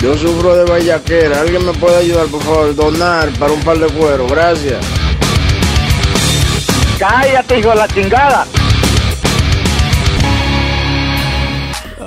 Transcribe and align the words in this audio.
Yo 0.00 0.16
sufro 0.16 0.54
de 0.54 0.64
vallaquera. 0.64 1.40
¿Alguien 1.40 1.64
me 1.64 1.72
puede 1.74 1.96
ayudar, 1.98 2.26
por 2.28 2.42
favor? 2.42 2.74
Donar 2.74 3.30
para 3.38 3.52
un 3.52 3.60
par 3.60 3.78
de 3.78 3.86
cuero. 3.88 4.26
Gracias. 4.28 4.84
Cállate, 6.98 7.58
hijo 7.58 7.70
de 7.70 7.74
la 7.74 7.88
chingada. 7.88 8.46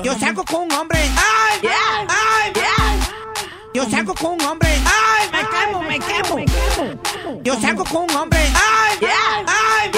Yo 0.03 0.17
salgo 0.17 0.43
con 0.45 0.61
un 0.61 0.71
hombre. 0.71 0.99
¡Ay! 0.99 1.69
¡Ay! 2.07 2.53
Yo 3.73 3.89
salgo 3.89 4.13
con 4.15 4.31
un 4.33 4.41
hombre. 4.41 4.69
¡Ay! 4.85 5.29
Me 5.31 5.39
quemo, 5.49 5.83
me 5.83 5.99
quemo. 5.99 7.41
Yo 7.43 7.59
salgo 7.59 7.83
con 7.85 8.03
un 8.03 8.15
hombre. 8.15 8.39
¡Ay! 8.39 9.07
¡Ay! 9.47 9.91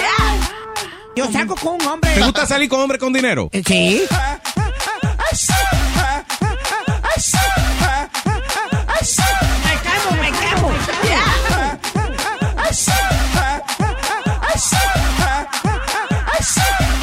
Yo 1.16 1.31
salgo 1.31 1.55
con 1.55 1.73
un 1.75 1.88
hombre. 1.88 2.14
¿Te 2.16 2.22
gusta 2.22 2.45
salir 2.45 2.67
con 2.70 2.81
hombre 2.81 2.98
con 2.98 3.14
dinero? 3.14 3.50
Sí. 3.66 4.03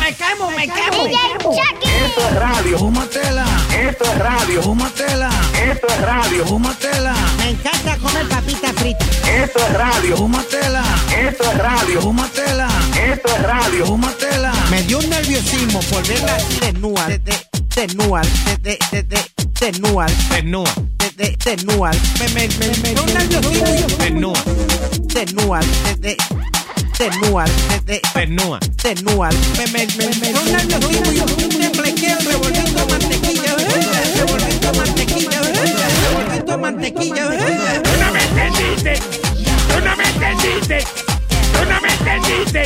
Me 0.00 0.16
quemo, 0.16 0.50
me 0.50 0.66
quemo. 0.66 1.06
Esto 1.06 2.20
es 2.28 2.34
radio. 2.34 2.78
Fúmatela. 2.78 3.44
Esto 3.78 4.04
es 4.04 4.18
radio. 4.18 4.62
Fúmatela. 4.64 5.30
Esto 5.62 5.86
es 5.86 6.00
radio. 6.00 6.46
Fúmatela. 6.46 7.14
Me 7.38 7.50
encanta 7.50 7.96
comer 7.98 8.28
papitas 8.28 8.72
fritas. 8.72 9.08
Esto 9.28 9.60
es 9.60 9.72
radio. 9.74 10.16
Fúmatela. 10.16 10.82
Esto 11.16 11.44
es 11.44 11.58
radio. 11.58 12.02
Fúmatela. 12.02 12.68
Esto 13.00 13.28
es 13.28 13.42
radio. 13.42 13.86
Fúmatela. 13.86 14.52
Me 14.70 14.82
dio 14.82 14.98
un 14.98 15.08
nerviosismo 15.08 15.78
por 15.82 16.04
verla 16.04 16.34
así 16.34 16.58
desnuda. 16.58 17.06
De, 17.06 17.18
de, 17.20 17.34
desnuda. 17.76 18.22
De, 18.22 18.56
de, 18.56 18.78
de, 18.90 19.02
de, 19.02 19.04
desnuda. 19.04 19.39
De, 19.60 21.10
de, 21.18 21.36
desnuda. 21.44 21.90
Me, 22.18 22.28
me, 22.28 22.48
me, 22.48 22.66
me 22.82 22.98
un 22.98 23.06
nerviosismo. 23.12 23.74
De, 23.76 25.26
de, 26.00 26.16
Desnuda. 28.16 28.58
desnuda. 28.82 29.28
Me, 29.58 29.66
me, 29.66 29.86
me, 29.98 30.06
me 30.16 30.28
un 30.38 30.44
nerviosismo. 30.50 31.12
Yo 31.12 31.26
revolviendo 32.30 32.86
mantequilla. 32.88 33.54
Revolviendo 34.16 34.72
mantequilla. 34.72 35.40
Revolviendo 35.42 36.58
mantequilla. 36.58 37.24
Tú 37.82 37.90
no 38.00 38.12
me 38.12 38.22
entendiste. 38.22 38.94
Tú 39.68 39.84
no 39.84 39.96
me 39.96 40.04
entendiste. 40.04 40.84
Tú 41.52 41.60
no 41.68 41.80
me 41.82 41.88
entendiste. 41.92 42.62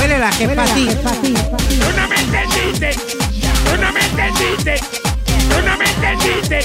Huele 0.00 0.18
la 0.18 0.30
que 0.30 0.48
para 0.48 0.74
ti. 0.74 0.88
Tú 0.88 1.88
no 1.96 2.08
me 2.08 2.16
entendiste. 2.16 2.90
Tú 2.92 3.80
no 3.80 3.92
me 3.92 4.00
entendiste. 4.00 5.07
Tú 5.48 5.62
no 5.64 5.76
me 5.76 5.84
entendiste. 5.84 6.64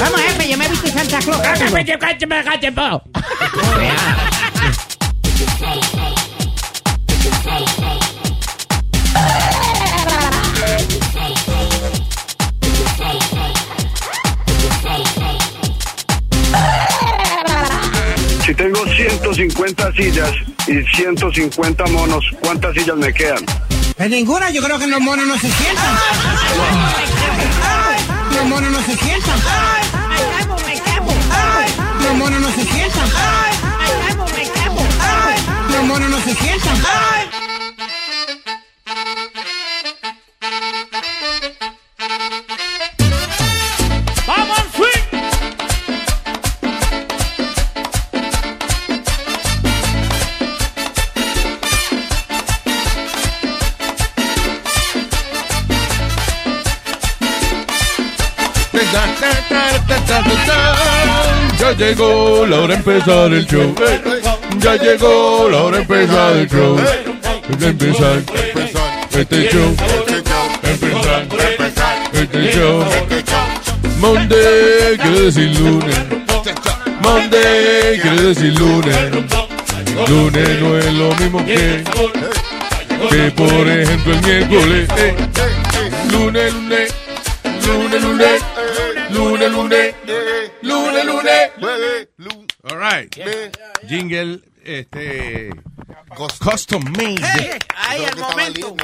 Vamos, 0.00 0.20
jefe, 0.20 0.48
yo 0.50 0.58
me 0.58 0.68
viste 0.68 0.90
Santa 0.90 1.18
Claus. 1.18 1.40
Cállate, 1.40 1.98
cállate, 1.98 2.26
cállate, 2.28 2.72
po. 2.72 3.02
Si 18.44 18.54
tengo 18.54 18.86
150 18.86 19.92
sillas 19.94 20.32
y 20.68 20.82
150 20.96 21.86
monos, 21.86 22.24
¿cuántas 22.40 22.74
sillas 22.74 22.96
me 22.96 23.12
quedan? 23.12 23.44
En 23.98 24.10
ninguna, 24.10 24.50
yo 24.50 24.62
creo 24.62 24.78
que 24.78 24.86
los 24.86 25.00
monos 25.00 25.26
no 25.26 25.38
se 25.38 25.50
sientan. 25.50 25.98
Los 28.34 28.44
monos 28.44 28.70
no 28.70 28.82
se 28.82 28.96
sientan. 28.96 29.38
Los 32.02 32.14
monos 32.14 32.40
no 32.40 32.50
se 32.50 32.64
sientan. 32.66 33.08
Los 35.72 35.84
monos 35.84 36.10
no 36.10 36.20
se 36.20 36.34
sientan. 36.34 37.55
Ya 61.58 61.72
llegó 61.72 62.46
la 62.46 62.56
hora 62.60 62.68
de 62.68 62.74
empezar 62.74 63.32
el 63.32 63.46
show. 63.46 63.74
Ya 64.60 64.76
llegó 64.76 65.48
la 65.50 65.62
hora 65.62 65.76
de 65.78 65.82
empezar 65.82 66.36
el 66.36 66.48
show. 66.48 66.76
De 67.58 67.66
empezar 67.68 68.22
este 69.12 69.48
show. 69.50 69.76
Empezar 70.62 71.26
este 72.12 72.52
show. 72.52 72.84
Monday 73.98 74.96
quiere 74.98 75.20
decir 75.22 75.58
lunes. 75.58 75.96
Monday 77.02 78.00
quiere 78.00 78.22
decir 78.22 78.58
lunes. 78.58 78.96
Lunes 80.08 80.60
no 80.60 80.78
es 80.78 80.92
lo 80.92 81.14
mismo 81.16 81.44
que 81.44 81.82
que 83.10 83.30
por 83.32 83.68
ejemplo 83.68 84.14
el 84.14 84.22
miércoles. 84.22 84.88
eh. 84.98 85.14
Lunes, 86.10 86.52
lunes, 86.54 86.94
lunes, 88.02 88.42
lunes, 89.10 89.50
lunes, 89.52 89.94
lunes, 90.62 91.04
lunes, 91.04 92.08
lunes. 92.18 92.46
All 92.68 92.78
right. 92.78 93.14
Jingle, 93.88 94.40
este, 94.64 95.50
custom 96.40 96.82
made 96.96 97.20
Ay, 97.76 98.04
el 98.04 98.18
momento. 98.18 98.76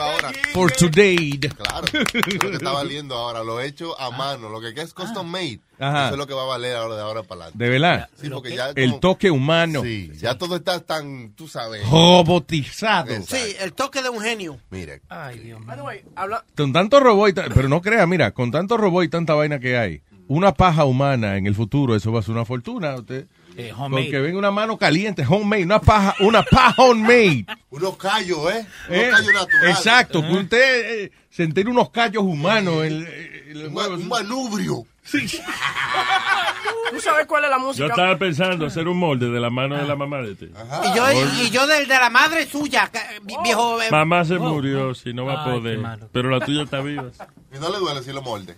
for 0.53 0.71
today. 0.71 1.38
Claro, 1.41 1.87
lo 1.93 2.50
que 2.50 2.56
está 2.56 2.71
valiendo 2.71 3.15
ahora. 3.16 3.43
Lo 3.43 3.60
he 3.60 3.66
hecho 3.66 3.99
a 4.00 4.10
mano. 4.10 4.49
Lo 4.49 4.60
que 4.60 4.69
es 4.81 4.94
custom 4.94 5.28
made. 5.28 5.59
Ajá. 5.81 6.05
Eso 6.05 6.15
es 6.15 6.19
lo 6.19 6.27
que 6.28 6.34
va 6.34 6.43
a 6.43 6.47
valer 6.47 6.77
ahora 6.77 6.94
de 6.94 7.03
ahora 7.03 7.22
para 7.25 7.47
adelante. 7.47 7.65
De 7.65 7.71
verdad. 7.71 8.09
Sí, 8.21 8.28
porque 8.31 8.54
ya 8.54 8.71
El 8.77 9.00
toque 9.00 9.33
humano. 9.33 9.83
Sí, 9.83 10.12
ya 10.15 10.39
todo 10.39 10.56
está 10.56 10.78
tan, 10.78 11.33
tú 11.33 11.49
sabes. 11.49 11.84
Robotizado. 11.91 13.12
Sí, 13.27 13.56
el 13.59 13.72
toque 13.72 14.00
de 14.00 14.09
un 14.09 14.21
genio. 14.21 14.60
Mire, 14.71 15.00
Ay, 15.09 15.41
Dios 15.41 15.60
mío. 15.60 15.75
habla, 16.15 16.44
Con 16.56 16.72
tanto 16.72 17.00
robot, 17.00 17.31
y 17.31 17.33
pero 17.33 17.69
no 17.69 17.83
crea, 17.83 18.06
mira, 18.06 18.31
con 18.31 18.53
tanto 18.53 18.77
robot 18.77 19.04
y 19.04 19.09
tanta 19.09 19.34
vaina 19.34 19.59
que 19.59 19.77
hay, 19.77 20.03
una 20.37 20.53
paja 20.54 20.84
humana 20.84 21.37
en 21.37 21.47
el 21.47 21.54
futuro, 21.54 21.94
eso 21.94 22.10
va 22.12 22.20
a 22.20 22.22
ser 22.22 22.32
una 22.34 22.44
fortuna. 22.44 22.94
Usted, 22.97 23.26
Eh, 23.56 23.70
homemade. 23.72 24.04
porque 24.04 24.19
venga 24.20 24.38
una 24.38 24.50
mano 24.50 24.78
caliente, 24.78 25.25
homemade, 25.28 25.65
una 25.65 25.81
paja, 25.81 26.15
una 26.20 26.43
paja 26.43 26.82
homemade. 26.82 27.44
unos 27.70 27.97
callos, 27.97 28.38
¿eh? 28.53 28.66
Unos 28.88 28.98
¿eh? 29.03 29.09
callos 29.10 29.34
naturales. 29.34 29.76
Exacto, 29.76 30.22
que 30.22 30.32
usted 30.32 31.04
eh, 31.04 31.12
sentir 31.31 31.69
unos 31.69 31.91
callos 31.91 32.22
humanos 32.22 32.84
en, 32.84 33.06
en 33.06 33.56
el 33.59 33.66
Un, 33.66 33.76
un 33.78 34.09
manubrio. 34.09 34.87
¿Tú 35.12 37.01
sabes 37.01 37.27
cuál 37.27 37.45
es 37.45 37.51
la 37.51 37.59
música? 37.59 37.86
Yo 37.86 37.91
estaba 37.91 38.16
pensando 38.18 38.66
hacer 38.66 38.86
un 38.86 38.97
molde 38.98 39.30
de 39.30 39.41
la 39.41 39.51
mano 39.51 39.77
de 39.77 39.84
la 39.86 39.97
mamá 39.97 40.18
de 40.22 40.34
ti. 40.34 40.47
Y 40.84 40.97
yo, 40.97 41.04
y 41.42 41.51
yo 41.51 41.66
del 41.66 41.89
de 41.89 41.95
la 41.95 42.10
madre 42.10 42.47
suya, 42.47 42.91
viejo. 43.22 43.80
eh, 43.83 43.91
Mamá 43.91 44.24
se 44.24 44.39
murió, 44.39 44.95
si 44.95 45.12
no 45.12 45.24
va 45.24 45.42
a 45.42 45.45
poder. 45.45 45.80
Pero 46.12 46.30
la 46.30 46.45
tuya 46.45 46.62
está 46.62 46.80
viva. 46.80 47.10
Y 47.54 47.59
no 47.59 47.71
le 47.71 47.78
duele 47.78 48.03
si 48.03 48.12
lo 48.12 48.22
molde. 48.22 48.56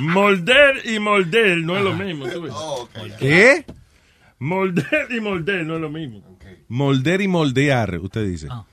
Molder 0.00 0.82
y 0.86 0.98
molder 0.98 1.58
no 1.58 1.76
es 1.76 1.84
lo 1.84 1.94
mismo. 1.94 2.28
¿tú 2.28 2.42
ves? 2.42 2.52
Oh. 2.54 2.88
¿Qué? 3.18 3.64
Molder 4.38 5.08
y 5.10 5.20
molder 5.20 5.64
no 5.64 5.76
es 5.76 5.80
lo 5.80 5.90
mismo. 5.90 6.22
Molder 6.68 7.20
y 7.20 7.28
moldear, 7.28 7.98
usted 7.98 8.26
dice. 8.26 8.48
Ah. 8.50 8.64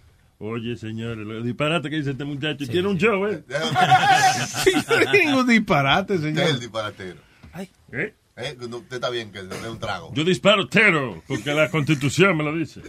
Oye, 0.44 0.76
señores, 0.76 1.26
lo 1.26 1.44
disparate 1.44 1.88
que 1.90 1.98
dice 1.98 2.12
este 2.12 2.26
muchacho. 2.26 2.66
Tiene 2.66 2.88
un 2.88 2.98
show, 2.98 3.28
¿eh? 3.28 3.44
un 5.36 5.46
disparate, 5.46 6.16
Usted 6.16 6.30
es 6.30 6.36
señor. 6.36 6.50
el 6.50 6.60
disparatero. 6.60 7.20
¿Eh? 7.92 8.16
¿Eh? 8.38 8.58
No, 8.68 8.78
Usted 8.78 8.96
está 8.96 9.12
bien 9.12 9.32
que 9.32 9.42
se 9.42 9.48
dé 9.48 9.70
un 9.70 9.78
trago. 9.78 10.12
Yo 10.16 10.24
disparo 10.24 10.68
tero, 10.68 11.22
porque 11.28 11.54
la 11.54 11.70
constitución 11.70 12.36
me 12.38 12.44
lo 12.44 12.56
dice. 12.56 12.82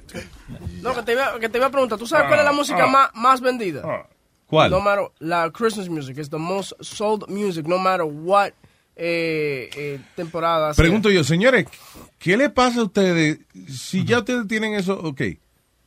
No, 0.81 0.95
que 0.95 1.03
te 1.03 1.13
iba, 1.13 1.39
que 1.39 1.51
te 1.51 1.59
iba 1.59 1.67
a 1.67 1.71
preguntar. 1.71 1.99
¿Tú 1.99 2.07
sabes 2.07 2.27
cuál 2.29 2.39
es 2.39 2.45
la 2.47 2.53
música 2.53 2.85
ah. 2.85 2.87
más, 2.87 3.11
más 3.15 3.41
vendida? 3.43 3.83
Ah. 3.85 4.07
¿Cuál? 4.53 4.71
No 4.71 4.83
matter, 4.83 5.11
la 5.19 5.51
Christmas 5.51 5.89
music 5.89 6.19
is 6.19 6.29
the 6.29 6.37
most 6.37 6.75
sold 6.83 7.27
music, 7.31 7.67
no 7.67 7.79
matter 7.79 8.05
what 8.05 8.51
eh, 8.95 9.71
eh, 9.75 9.99
temporadas. 10.15 10.77
Pregunto 10.77 11.09
yo, 11.09 11.25
señores, 11.25 11.65
¿qué 12.19 12.37
le 12.37 12.51
pasa 12.51 12.81
a 12.81 12.83
ustedes 12.83 13.39
si 13.67 14.05
ya 14.05 14.19
ustedes 14.19 14.47
tienen 14.49 14.75
eso, 14.75 15.01
ok, 15.01 15.23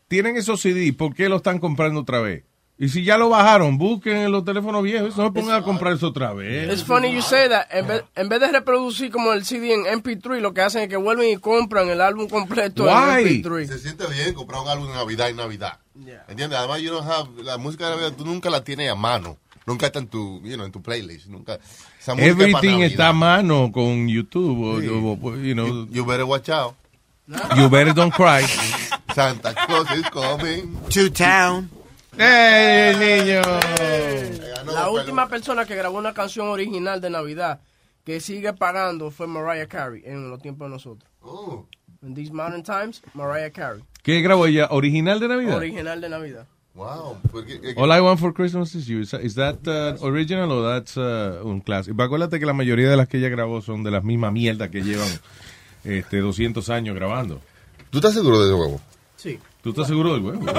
tienen 0.07 0.35
esos 0.35 0.61
CD, 0.61 0.91
¿por 0.93 1.13
qué 1.13 1.29
lo 1.29 1.35
están 1.35 1.59
comprando 1.59 1.99
otra 1.99 2.21
vez? 2.21 2.43
Y 2.79 2.89
si 2.89 3.03
ya 3.03 3.19
lo 3.19 3.29
bajaron, 3.29 3.77
busquen 3.77 4.17
en 4.17 4.31
los 4.31 4.43
teléfonos 4.43 4.81
viejos, 4.81 5.15
no 5.15 5.25
se 5.25 5.31
pongan 5.31 5.61
a 5.61 5.61
comprar 5.61 5.93
eso 5.93 6.07
otra 6.07 6.33
vez. 6.33 6.67
Es 6.73 6.83
funny 6.83 7.13
you 7.13 7.21
say 7.21 7.47
that. 7.47 7.67
En 7.69 7.85
vez, 7.85 8.03
en 8.15 8.29
vez 8.29 8.39
de 8.39 8.51
reproducir 8.51 9.11
como 9.11 9.31
el 9.33 9.45
CD 9.45 9.75
en 9.75 9.85
MP3, 10.01 10.39
lo 10.39 10.55
que 10.55 10.61
hacen 10.61 10.81
es 10.81 10.89
que 10.89 10.97
vuelven 10.97 11.29
y 11.29 11.37
compran 11.37 11.87
el 11.89 12.01
álbum 12.01 12.27
completo 12.27 12.85
Why? 12.85 12.89
en 12.89 13.43
MP3. 13.43 13.67
Se 13.67 13.77
siente 13.77 14.07
bien 14.07 14.33
comprar 14.33 14.63
un 14.63 14.69
álbum 14.69 14.87
de 14.87 14.95
Navidad 14.95 15.29
en 15.29 15.35
Navidad. 15.35 15.84
¿Entiendes? 16.27 16.57
Además, 16.59 16.81
you 16.81 16.91
don't 16.91 17.07
have- 17.07 17.43
la 17.43 17.57
música 17.57 17.85
de 17.85 17.91
Navidad 17.95 18.13
tú 18.17 18.25
nunca 18.25 18.49
la 18.49 18.63
tienes 18.63 18.89
a 18.91 18.95
mano. 18.95 19.37
Nunca 19.65 19.87
está 19.87 19.99
en 19.99 20.07
tu, 20.07 20.41
you 20.43 20.53
know, 20.55 20.65
en 20.65 20.71
tu 20.71 20.81
playlist. 20.81 21.25
Nunca. 21.27 21.57
Esa 21.99 22.13
Everything 22.13 22.81
está 22.81 23.09
a 23.09 23.13
mano 23.13 23.71
con 23.71 24.07
YouTube, 24.07 24.81
Sí. 24.81 24.87
o- 24.89 25.35
you 25.37 25.53
know, 25.53 25.87
You 25.89 26.05
better 26.05 26.25
watch 26.25 26.49
out. 26.49 26.75
you 27.57 27.69
better 27.69 27.93
don't 27.93 28.13
cry. 28.13 28.45
Santa 29.15 29.53
Claus 29.65 29.87
is 29.91 30.07
coming. 30.11 30.75
To 30.93 31.09
town. 31.11 31.69
¡Ey, 32.17 32.95
niño! 32.95 33.41
La 34.73 34.89
última 34.89 35.27
persona 35.27 35.65
que 35.65 35.75
grabó 35.75 35.97
una 35.97 36.13
canción 36.13 36.47
original 36.47 37.01
de 37.01 37.09
Navidad 37.09 37.59
que 38.03 38.19
sigue 38.19 38.53
pagando 38.53 39.09
fue 39.11 39.27
Mariah 39.27 39.67
Carey 39.67 40.03
en 40.05 40.29
los 40.29 40.41
tiempos 40.41 40.67
de 40.67 40.73
nosotros. 40.73 41.09
Oh. 41.21 41.65
In 42.05 42.13
these 42.13 42.31
modern 42.31 42.61
times, 42.61 43.01
Mariah 43.15 43.49
Carey. 43.49 43.81
¿Qué 44.03 44.21
grabó 44.21 44.45
ella? 44.45 44.67
¿Original 44.69 45.19
de 45.19 45.27
Navidad? 45.27 45.57
Original 45.57 45.99
de 45.99 46.09
Navidad. 46.09 46.45
Wow. 46.75 47.17
Eh, 47.47 47.73
All 47.77 47.91
I 47.91 47.99
Want 48.01 48.19
for 48.19 48.31
Christmas 48.33 48.75
is 48.75 48.85
You. 48.85 48.99
Is 48.99 49.11
that, 49.11 49.21
is 49.21 49.35
that, 49.35 49.65
uh, 49.65 49.97
original 50.05 50.51
o 50.51 50.61
that's 50.61 50.97
uh, 50.97 51.41
un 51.43 51.61
clásico? 51.61 51.99
Acuérdate 52.03 52.39
que 52.39 52.45
la 52.45 52.53
mayoría 52.53 52.89
de 52.89 52.97
las 52.97 53.07
que 53.07 53.17
ella 53.17 53.29
grabó 53.29 53.61
son 53.61 53.83
de 53.83 53.89
las 53.91 54.03
mismas 54.03 54.31
mierdas 54.33 54.69
que 54.69 54.83
llevan 54.83 55.07
este, 55.83 56.19
200 56.19 56.69
años 56.69 56.95
grabando. 56.95 57.41
¿Tú 57.89 57.97
estás 57.97 58.13
seguro 58.13 58.39
de 58.39 58.47
eso, 58.49 58.57
huevo? 58.57 58.81
Sí. 59.15 59.39
¿Tú 59.63 59.69
estás 59.69 59.87
seguro 59.87 60.13
del 60.13 60.21
huevo? 60.21 60.45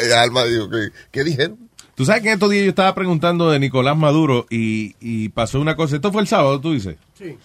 Eh, 0.00 0.14
Alma 0.14 0.44
dijo 0.44 0.70
que, 0.70 0.90
¿qué 1.10 1.24
dijeron? 1.24 1.58
Tú 1.96 2.04
sabes 2.04 2.22
que 2.22 2.28
en 2.28 2.34
estos 2.34 2.50
días 2.50 2.62
yo 2.62 2.68
estaba 2.70 2.94
preguntando 2.94 3.50
de 3.50 3.58
Nicolás 3.58 3.96
Maduro 3.96 4.46
y, 4.48 4.94
y 5.00 5.30
pasó 5.30 5.60
una 5.60 5.74
cosa. 5.74 5.96
Esto 5.96 6.12
fue 6.12 6.22
el 6.22 6.28
sábado, 6.28 6.60
tú 6.60 6.72
dices. 6.72 6.96
Sí. 7.18 7.36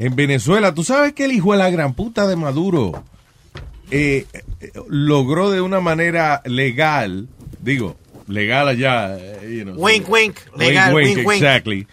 En 0.00 0.16
Venezuela, 0.16 0.72
tú 0.72 0.82
sabes 0.82 1.12
que 1.12 1.26
el 1.26 1.32
hijo 1.32 1.52
de 1.52 1.58
la 1.58 1.68
gran 1.68 1.92
puta 1.92 2.26
de 2.26 2.34
Maduro 2.34 3.04
eh, 3.90 4.24
eh, 4.32 4.72
logró 4.88 5.50
de 5.50 5.60
una 5.60 5.80
manera 5.80 6.40
legal, 6.46 7.28
digo, 7.60 7.98
legal 8.26 8.66
allá, 8.68 9.18
eh, 9.18 9.58
you 9.58 9.64
know, 9.64 9.74
Wink, 9.76 10.08
wink. 10.08 10.38
Legal, 10.56 10.94
wink, 10.94 11.06
wink, 11.06 11.16
wink, 11.18 11.28
wink. 11.28 11.42
exactly. 11.42 11.86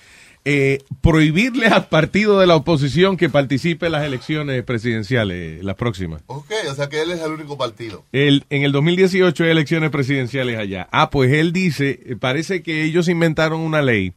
Eh, 0.46 0.82
prohibirle 1.02 1.68
al 1.68 1.90
partido 1.90 2.40
de 2.40 2.48
la 2.48 2.56
oposición 2.56 3.18
que 3.18 3.28
participe 3.28 3.88
en 3.88 3.92
las 3.92 4.06
elecciones 4.06 4.64
presidenciales, 4.64 5.62
las 5.62 5.76
próximas. 5.76 6.22
Ok, 6.28 6.54
o 6.72 6.76
sea 6.76 6.88
que 6.88 7.02
él 7.02 7.12
es 7.12 7.20
el 7.20 7.34
único 7.34 7.58
partido. 7.58 8.06
El, 8.14 8.46
en 8.50 8.64
el 8.64 8.72
2018 8.72 9.44
hay 9.44 9.50
elecciones 9.50 9.90
presidenciales 9.90 10.58
allá. 10.58 10.88
Ah, 10.94 11.10
pues 11.10 11.34
él 11.34 11.52
dice, 11.52 12.16
parece 12.22 12.64
que 12.64 12.86
ellos 12.86 13.10
inventaron 13.10 13.60
una 13.60 13.82
ley. 13.82 14.14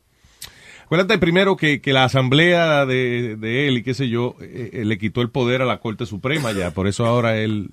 Acuérdate 0.91 1.19
primero 1.19 1.57
que, 1.57 1.81
que 1.81 1.93
la 1.93 2.03
asamblea 2.03 2.85
de, 2.85 3.37
de 3.37 3.69
él 3.69 3.79
y 3.79 3.83
qué 3.85 3.95
sé 3.95 4.09
yo, 4.09 4.35
eh, 4.41 4.71
eh, 4.73 4.85
le 4.85 4.99
quitó 4.99 5.21
el 5.21 5.31
poder 5.31 5.63
a 5.63 5.65
la 5.65 5.79
Corte 5.79 6.05
Suprema 6.05 6.51
ya. 6.51 6.73
Por 6.73 6.89
eso 6.89 7.07
ahora 7.07 7.37
él, 7.37 7.71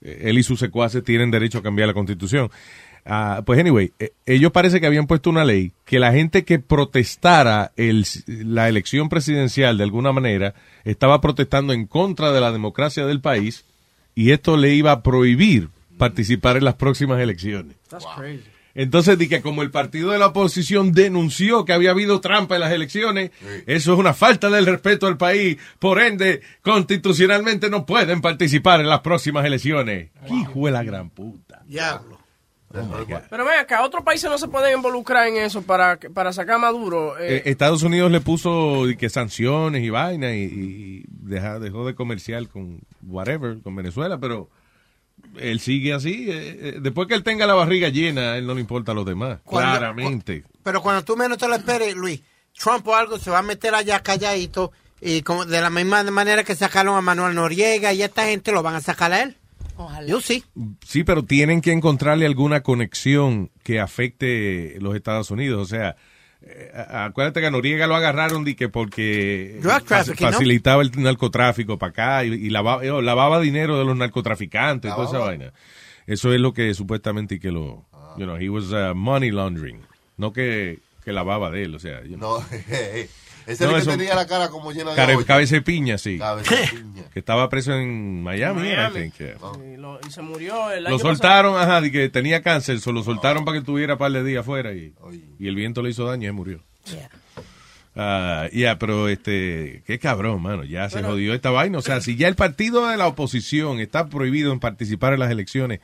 eh, 0.00 0.22
él 0.22 0.38
y 0.38 0.42
sus 0.42 0.58
secuaces 0.58 1.04
tienen 1.04 1.30
derecho 1.30 1.58
a 1.58 1.62
cambiar 1.62 1.88
la 1.88 1.92
constitución. 1.92 2.50
Ah, 3.04 3.42
pues 3.44 3.60
anyway, 3.60 3.92
ellos 4.24 4.50
parece 4.50 4.80
que 4.80 4.86
habían 4.86 5.06
puesto 5.06 5.28
una 5.28 5.44
ley 5.44 5.72
que 5.84 5.98
la 5.98 6.10
gente 6.10 6.46
que 6.46 6.58
protestara 6.58 7.72
el, 7.76 8.06
la 8.26 8.70
elección 8.70 9.10
presidencial 9.10 9.76
de 9.76 9.84
alguna 9.84 10.12
manera 10.12 10.54
estaba 10.84 11.20
protestando 11.20 11.74
en 11.74 11.86
contra 11.86 12.32
de 12.32 12.40
la 12.40 12.50
democracia 12.50 13.04
del 13.04 13.20
país 13.20 13.66
y 14.14 14.30
esto 14.30 14.56
le 14.56 14.72
iba 14.72 14.92
a 14.92 15.02
prohibir 15.02 15.68
participar 15.98 16.56
en 16.56 16.64
las 16.64 16.76
próximas 16.76 17.20
elecciones. 17.20 17.76
That's 17.90 18.06
crazy. 18.16 18.42
Entonces, 18.74 19.18
di 19.18 19.28
que 19.28 19.42
como 19.42 19.62
el 19.62 19.70
partido 19.70 20.10
de 20.12 20.18
la 20.18 20.26
oposición 20.28 20.92
denunció 20.92 21.64
que 21.64 21.72
había 21.72 21.90
habido 21.90 22.20
trampa 22.20 22.54
en 22.54 22.60
las 22.60 22.72
elecciones, 22.72 23.30
eso 23.66 23.92
es 23.92 23.98
una 23.98 24.14
falta 24.14 24.50
del 24.50 24.66
respeto 24.66 25.06
al 25.06 25.16
país. 25.16 25.56
Por 25.78 26.00
ende, 26.00 26.42
constitucionalmente 26.62 27.70
no 27.70 27.84
pueden 27.86 28.20
participar 28.20 28.80
en 28.80 28.88
las 28.88 29.00
próximas 29.00 29.44
elecciones. 29.44 30.10
Hijo 30.30 30.66
de 30.66 30.72
la 30.72 30.82
gran 30.82 31.10
puta. 31.10 31.62
Diablo. 31.66 32.18
Pero 33.30 33.44
ven 33.46 33.58
acá, 33.60 33.82
otros 33.82 34.04
países 34.04 34.28
no 34.28 34.36
se 34.36 34.46
pueden 34.48 34.76
involucrar 34.76 35.26
en 35.26 35.38
eso 35.38 35.62
para, 35.62 35.98
para 35.98 36.32
sacar 36.34 36.56
a 36.56 36.58
Maduro. 36.58 37.18
eh, 37.18 37.36
Eh, 37.38 37.42
Estados 37.46 37.82
Unidos 37.82 38.10
le 38.12 38.20
puso 38.20 38.84
di 38.86 38.94
que 38.96 39.08
sanciones 39.08 39.82
y 39.82 39.88
vaina 39.90 40.34
y, 40.34 40.42
y 40.42 41.04
deja- 41.08 41.58
dejó 41.58 41.86
de 41.86 41.94
comercial 41.94 42.48
con 42.48 42.80
whatever, 43.06 43.58
con 43.62 43.74
Venezuela, 43.74 44.18
pero 44.18 44.50
él 45.36 45.60
sigue 45.60 45.92
así. 45.92 46.26
eh, 46.30 46.58
eh, 46.60 46.78
después 46.80 47.08
que 47.08 47.14
él 47.14 47.22
tenga 47.22 47.46
la 47.46 47.54
barriga 47.54 47.88
llena, 47.88 48.32
a 48.32 48.38
él 48.38 48.46
no 48.46 48.54
le 48.54 48.60
importa 48.60 48.92
a 48.92 48.94
los 48.94 49.04
demás. 49.06 49.38
Cuando- 49.44 49.78
claramente. 49.78 50.44
Pero 50.62 50.82
cuando 50.82 51.04
tú 51.04 51.16
menos 51.16 51.38
te 51.38 51.48
lo 51.48 51.54
esperes, 51.54 51.94
Luis, 51.94 52.20
Trump 52.58 52.86
o 52.88 52.94
algo 52.94 53.18
se 53.18 53.30
va 53.30 53.38
a 53.38 53.42
meter 53.42 53.74
allá 53.74 54.00
calladito 54.00 54.72
y 55.00 55.22
como 55.22 55.44
de 55.44 55.60
la 55.60 55.70
misma 55.70 56.02
manera 56.04 56.42
que 56.44 56.54
sacaron 56.56 56.96
a 56.96 57.00
Manuel 57.00 57.34
Noriega 57.34 57.92
y 57.92 58.02
esta 58.02 58.26
gente 58.26 58.50
lo 58.52 58.62
van 58.62 58.74
a 58.74 58.80
sacar 58.80 59.12
a 59.12 59.22
él. 59.22 59.36
Yo 60.08 60.20
sí. 60.20 60.42
Sí, 60.84 61.04
pero 61.04 61.24
tienen 61.24 61.60
que 61.60 61.70
encontrarle 61.70 62.26
alguna 62.26 62.62
conexión 62.64 63.50
que 63.62 63.78
afecte 63.78 64.76
los 64.80 64.96
Estados 64.96 65.30
Unidos. 65.30 65.62
O 65.62 65.66
sea, 65.66 65.94
acuérdate 66.88 67.40
que 67.40 67.46
a 67.46 67.50
Noriega 67.50 67.86
lo 67.86 67.94
agarraron 67.96 68.44
de 68.44 68.56
que 68.56 68.68
porque 68.68 69.60
facilitaba 70.16 70.82
el 70.82 70.90
narcotráfico 70.96 71.78
para 71.78 71.90
acá 71.90 72.24
y, 72.24 72.32
y 72.34 72.50
lavaba, 72.50 72.84
eh, 72.84 73.02
lavaba 73.02 73.40
dinero 73.40 73.78
de 73.78 73.84
los 73.84 73.96
narcotraficantes, 73.96 74.94
toda 74.94 75.06
esa 75.08 75.18
vaina. 75.18 75.52
Eso 76.06 76.32
es 76.32 76.40
lo 76.40 76.52
que 76.52 76.72
supuestamente 76.74 77.38
que 77.38 77.50
lo, 77.50 77.84
you 78.16 78.24
know, 78.24 78.36
he 78.36 78.48
was 78.48 78.72
uh, 78.72 78.94
money 78.94 79.30
laundering, 79.30 79.80
no 80.16 80.32
que, 80.32 80.78
que 81.04 81.12
lavaba 81.12 81.50
de 81.50 81.64
él, 81.64 81.74
o 81.74 81.78
sea, 81.78 82.02
you 82.04 82.16
know. 82.16 82.40
No, 82.40 82.46
ese 83.48 83.64
No, 83.64 83.70
es 83.70 83.76
el 83.76 83.80
eso- 83.82 83.90
que 83.90 83.96
tenía 83.96 84.14
la 84.14 84.26
cara 84.26 84.48
como 84.48 84.70
llena 84.72 84.94
de 84.94 85.14
hoyo. 85.16 85.26
cabeza 85.26 85.54
de 85.56 85.62
piña, 85.62 85.98
sí. 85.98 86.18
Cabeza 86.18 86.54
de 86.60 86.66
piña. 86.68 87.02
Que 87.12 87.18
estaba 87.18 87.48
preso 87.48 87.72
en 87.74 88.22
Miami, 88.22 88.60
Miami. 88.60 88.98
I 88.98 89.02
think, 89.10 89.14
yeah. 89.18 89.74
y, 89.74 89.76
lo- 89.76 89.98
y 90.06 90.10
se 90.10 90.22
murió 90.22 90.70
el 90.70 90.84
Lo 90.84 90.90
año 90.90 90.98
soltaron, 90.98 91.56
ajá, 91.60 91.80
de 91.80 91.90
que 91.90 92.08
tenía 92.08 92.42
cáncer, 92.42 92.78
solo 92.80 93.00
lo 93.00 93.04
soltaron 93.04 93.44
para 93.44 93.58
que 93.58 93.64
tuviera 93.64 93.94
un 93.94 93.98
par 93.98 94.12
de 94.12 94.22
días 94.22 94.40
afuera 94.42 94.72
y, 94.72 94.92
y 95.38 95.48
el 95.48 95.54
viento 95.54 95.82
le 95.82 95.90
hizo 95.90 96.04
daño 96.04 96.22
y 96.24 96.26
se 96.26 96.32
murió. 96.32 96.60
Ah, 98.00 98.46
ya, 98.52 98.78
pero 98.78 99.08
este, 99.08 99.82
qué 99.86 99.98
cabrón, 99.98 100.40
mano, 100.40 100.62
ya 100.62 100.88
se 100.88 101.02
jodió 101.02 101.34
esta 101.34 101.50
vaina. 101.50 101.78
O 101.78 101.82
sea, 101.82 102.00
si 102.00 102.14
ya 102.16 102.28
el 102.28 102.36
partido 102.36 102.86
de 102.86 102.96
la 102.96 103.08
oposición 103.08 103.80
está 103.80 104.06
prohibido 104.08 104.52
en 104.52 104.60
participar 104.60 105.14
en 105.14 105.20
las 105.20 105.30
elecciones 105.32 105.80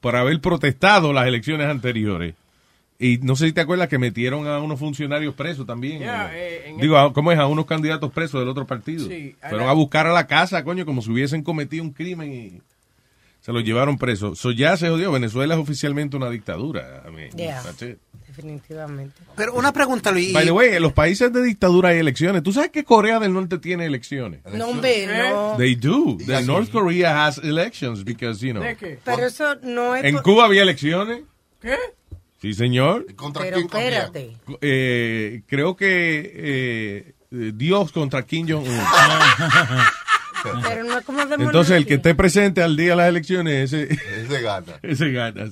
por 0.00 0.14
haber 0.14 0.40
protestado 0.40 1.12
las 1.12 1.26
elecciones 1.26 1.66
anteriores, 1.66 2.34
y 2.98 3.18
no 3.18 3.36
sé 3.36 3.46
si 3.46 3.52
te 3.52 3.60
acuerdas 3.60 3.88
que 3.88 3.98
metieron 3.98 4.46
a 4.48 4.58
unos 4.58 4.78
funcionarios 4.78 5.34
presos 5.34 5.64
también. 5.66 6.00
Yeah, 6.00 6.30
eh, 6.34 6.64
eh, 6.70 6.76
Digo, 6.80 6.96
a- 6.98 7.12
¿cómo 7.12 7.30
es? 7.32 7.38
A 7.38 7.46
unos 7.46 7.66
candidatos 7.66 8.12
presos 8.12 8.40
del 8.40 8.48
otro 8.48 8.66
partido. 8.66 9.08
Sí, 9.08 9.36
Fueron 9.40 9.66
la- 9.66 9.70
a 9.70 9.74
buscar 9.74 10.06
a 10.06 10.12
la 10.12 10.26
casa, 10.26 10.64
coño, 10.64 10.84
como 10.84 11.00
si 11.02 11.10
hubiesen 11.10 11.42
cometido 11.42 11.84
un 11.84 11.92
crimen 11.92 12.32
y 12.32 12.60
se 13.40 13.52
los 13.52 13.62
llevaron 13.62 13.98
presos. 13.98 14.38
So 14.40 14.50
ya 14.50 14.76
se 14.76 14.88
jodió. 14.88 15.12
Venezuela 15.12 15.54
es 15.54 15.60
oficialmente 15.60 16.16
una 16.16 16.28
dictadura. 16.28 17.04
I 17.08 17.12
mean, 17.12 17.30
Yeah. 17.36 17.62
Definitivamente. 18.26 19.20
Pero 19.36 19.54
una 19.54 19.72
pregunta, 19.72 20.10
Luis. 20.12 20.32
By 20.32 20.44
the 20.44 20.50
way, 20.52 20.74
en 20.74 20.82
los 20.82 20.92
países 20.92 21.32
de 21.32 21.42
dictadura 21.42 21.88
hay 21.90 21.98
elecciones. 21.98 22.42
¿Tú 22.42 22.52
sabes 22.52 22.70
que 22.70 22.84
Corea 22.84 23.18
del 23.18 23.32
Norte 23.32 23.58
tiene 23.58 23.86
elecciones? 23.86 24.40
No, 24.52 24.68
hombre, 24.68 25.06
no. 25.06 25.54
They 25.56 25.74
do. 25.74 26.16
The 26.24 26.42
North 26.42 26.70
Korea 26.70 27.26
has 27.26 27.38
elections 27.38 28.04
because, 28.04 28.44
you 28.46 28.52
know. 28.52 28.62
Pero 29.04 29.26
eso 29.26 29.56
no 29.62 29.96
es... 29.96 30.04
En 30.04 30.18
Cuba 30.18 30.44
había 30.44 30.62
elecciones. 30.62 31.22
¿Qué? 31.60 31.74
Sí, 32.40 32.54
señor. 32.54 33.06
Pero 33.34 33.58
espérate. 33.58 34.36
Eh, 34.60 35.42
creo 35.46 35.76
que 35.76 36.32
eh, 36.34 37.14
eh, 37.30 37.52
Dios 37.54 37.92
contra 37.92 38.24
Kim 38.24 38.46
Jong-un. 38.48 38.78
Pero 40.62 40.84
no 40.84 40.98
es 40.98 41.04
como 41.04 41.26
de 41.26 41.34
Entonces, 41.34 41.76
el 41.76 41.86
que 41.86 41.94
esté 41.94 42.14
presente 42.14 42.62
al 42.62 42.76
día 42.76 42.90
de 42.90 42.96
las 42.96 43.08
elecciones, 43.08 43.72
ese, 43.72 43.92
Ese 43.92 44.40
gana. 44.40 44.74
ese 44.82 45.10
gana. 45.10 45.46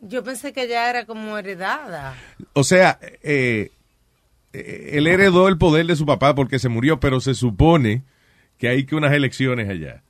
Yo 0.00 0.22
pensé 0.22 0.52
que 0.52 0.68
ya 0.68 0.90
era 0.90 1.06
como 1.06 1.38
heredada. 1.38 2.14
O 2.52 2.62
sea, 2.62 2.98
eh, 3.22 3.70
eh, 4.52 4.90
él 4.92 5.06
heredó 5.06 5.48
el 5.48 5.58
poder 5.58 5.86
de 5.86 5.96
su 5.96 6.06
papá 6.06 6.34
porque 6.34 6.58
se 6.58 6.68
murió, 6.68 7.00
pero 7.00 7.20
se 7.20 7.34
supone 7.34 8.02
que 8.58 8.68
hay 8.68 8.84
que 8.84 8.96
unas 8.96 9.12
elecciones 9.12 9.68
allá. 9.68 10.02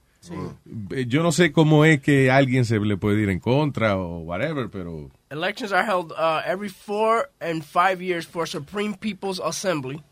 Eh, 0.91 1.07
Yo 1.09 1.23
no 1.23 1.33
sé 1.33 1.53
cómo 1.53 1.85
es 1.85 2.01
que 2.01 2.31
alguien 2.31 2.65
se 2.65 2.79
le 2.81 2.97
puede 2.97 3.23
ir 3.23 3.29
en 3.31 3.41
contra 3.41 3.97
o 3.97 4.19
whatever, 4.21 4.69
pero 4.71 5.11
Elections 5.31 5.73
are 5.73 5.85
held 5.87 6.13
uh, 6.13 6.41
every 6.47 6.69
four 6.69 7.31
and 7.41 7.63
five 7.65 8.01
years 8.01 8.27
for 8.27 8.47
Supreme 8.47 8.95
People's 8.95 9.41
Assembly, 9.41 10.03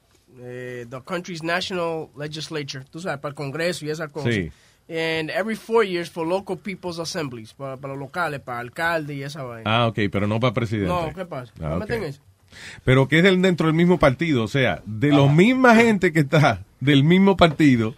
eh, 0.40 0.86
the 0.90 1.00
country's 1.04 1.42
national 1.42 2.10
legislature. 2.16 2.84
Tú 2.90 3.00
sabes, 3.00 3.20
para 3.20 3.30
el 3.30 3.34
Congreso 3.36 3.84
y 3.86 3.90
esas 3.90 4.10
cosas. 4.10 4.34
Sí. 4.34 4.50
And 4.88 5.30
every 5.30 5.56
four 5.56 5.82
years 5.84 6.10
for 6.10 6.26
local 6.26 6.58
people's 6.58 6.98
assemblies, 6.98 7.54
para, 7.54 7.76
para 7.78 7.94
los 7.94 8.00
locales, 8.00 8.40
para 8.40 8.58
alcalde 8.58 9.14
y 9.14 9.22
esa 9.22 9.42
vaina. 9.42 9.62
Ah, 9.64 9.86
ok, 9.86 9.98
pero 10.12 10.26
no 10.26 10.38
para 10.40 10.52
presidente. 10.52 10.88
No, 10.88 11.10
¿qué 11.14 11.24
pasa? 11.24 11.52
Ah, 11.58 11.68
¿No 11.70 11.74
ok. 11.76 11.80
meten 11.80 12.02
eso? 12.04 12.20
pero 12.84 13.08
que 13.08 13.18
es 13.18 13.24
dentro 13.24 13.66
del 13.66 13.74
mismo 13.74 13.98
partido, 13.98 14.44
o 14.44 14.48
sea, 14.48 14.80
de 14.86 15.08
la 15.10 15.26
misma 15.26 15.74
gente 15.74 16.12
que 16.12 16.20
está 16.20 16.64
del 16.78 17.02
mismo 17.02 17.36
partido, 17.36 17.96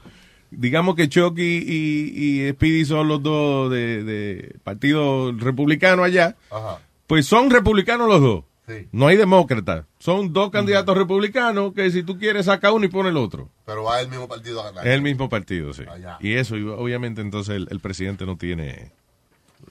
digamos 0.50 0.94
que 0.96 1.08
Chucky 1.08 1.42
y, 1.66 2.42
y 2.46 2.50
Speedy 2.52 2.84
son 2.84 3.08
los 3.08 3.22
dos 3.22 3.70
de, 3.70 4.02
de 4.04 4.56
partido 4.64 5.32
republicano 5.32 6.02
allá, 6.04 6.36
Ajá. 6.50 6.80
pues 7.06 7.26
son 7.26 7.50
republicanos 7.50 8.08
los 8.08 8.20
dos. 8.20 8.44
Sí. 8.68 8.88
No 8.90 9.06
hay 9.06 9.16
demócratas. 9.16 9.84
Son 10.00 10.32
dos 10.32 10.50
candidatos 10.50 10.96
republicanos 10.98 11.72
que 11.72 11.88
si 11.92 12.02
tú 12.02 12.18
quieres 12.18 12.46
saca 12.46 12.72
uno 12.72 12.84
y 12.84 12.88
pone 12.88 13.10
el 13.10 13.16
otro. 13.16 13.48
Pero 13.64 13.84
va 13.84 14.00
el 14.00 14.08
mismo 14.08 14.26
partido 14.26 14.60
a 14.60 14.64
ganar. 14.64 14.84
Es 14.86 14.92
el 14.92 15.02
mismo 15.02 15.28
partido, 15.28 15.72
sí. 15.72 15.84
Allá. 15.88 16.18
Y 16.20 16.34
eso, 16.34 16.56
y 16.56 16.64
obviamente, 16.64 17.20
entonces 17.20 17.54
el, 17.54 17.68
el 17.70 17.78
presidente 17.78 18.26
no 18.26 18.36
tiene. 18.36 18.90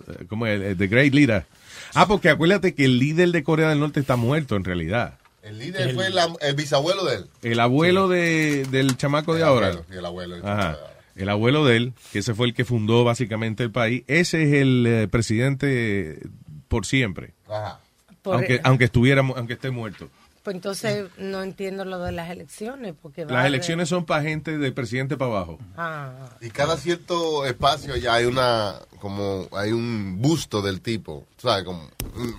eh, 0.07 0.25
¿Cómo 0.29 0.47
es? 0.47 0.61
El, 0.61 0.77
the 0.77 0.87
great 0.87 1.13
leader. 1.13 1.45
Ah, 1.93 2.07
porque 2.07 2.29
acuérdate 2.29 2.73
que 2.73 2.85
el 2.85 2.97
líder 2.97 3.31
de 3.33 3.43
Corea 3.43 3.67
del 3.67 3.81
Norte 3.81 3.99
está 3.99 4.15
muerto 4.15 4.55
en 4.55 4.63
realidad. 4.63 5.19
El 5.45 5.59
líder 5.59 5.93
fue 5.93 6.09
la- 6.09 6.33
el 6.41 6.55
bisabuelo 6.55 7.05
de 7.05 7.15
él. 7.17 7.25
El 7.43 7.59
abuelo 7.59 8.07
de, 8.07 8.65
del 8.71 8.97
chamaco 8.97 9.33
de 9.35 9.43
ahora. 9.43 9.67
abuelo, 9.67 9.85
el 9.91 10.05
abuelo, 10.05 10.35
el 10.37 10.45
Ajá. 10.45 10.77
El 11.15 11.29
abuelo 11.29 11.63
de 11.63 11.77
él, 11.77 11.93
que 12.11 12.19
ese 12.19 12.33
fue 12.33 12.47
el 12.47 12.53
que 12.53 12.65
fundó 12.65 13.03
básicamente 13.05 13.63
el 13.63 13.71
país. 13.71 14.03
Ese 14.07 14.43
es 14.43 14.53
el 14.53 14.85
eh, 14.85 15.07
presidente 15.07 16.19
por 16.67 16.85
siempre. 16.85 17.33
Ajá. 17.47 17.79
Por- 18.21 18.35
Aunque, 18.35 18.59
aunque 18.63 18.85
estuviera, 18.85 19.21
aunque 19.21 19.53
esté 19.53 19.69
muerto. 19.71 20.09
Pues 20.45 20.53
entonces 20.53 21.05
no 21.17 21.41
entiendo 21.41 21.85
lo 21.85 21.97
de 21.97 22.11
las 22.11 22.29
elecciones, 22.29 22.93
porque 23.01 23.25
Las 23.25 23.47
elecciones 23.47 23.89
son 23.89 24.05
para 24.05 24.21
gente 24.21 24.59
del 24.59 24.75
presidente 24.75 25.17
para 25.17 25.31
abajo. 25.31 25.57
Ah, 25.75 26.29
Y 26.39 26.51
cada 26.51 26.77
cierto 26.77 27.47
espacio 27.47 27.95
ya 27.95 28.13
hay 28.13 28.25
una, 28.25 28.75
como, 28.99 29.47
hay 29.53 29.71
un 29.71 30.21
busto 30.21 30.61
del 30.61 30.81
tipo, 30.81 31.25
¿sabes? 31.37 31.63
Como 31.63 31.89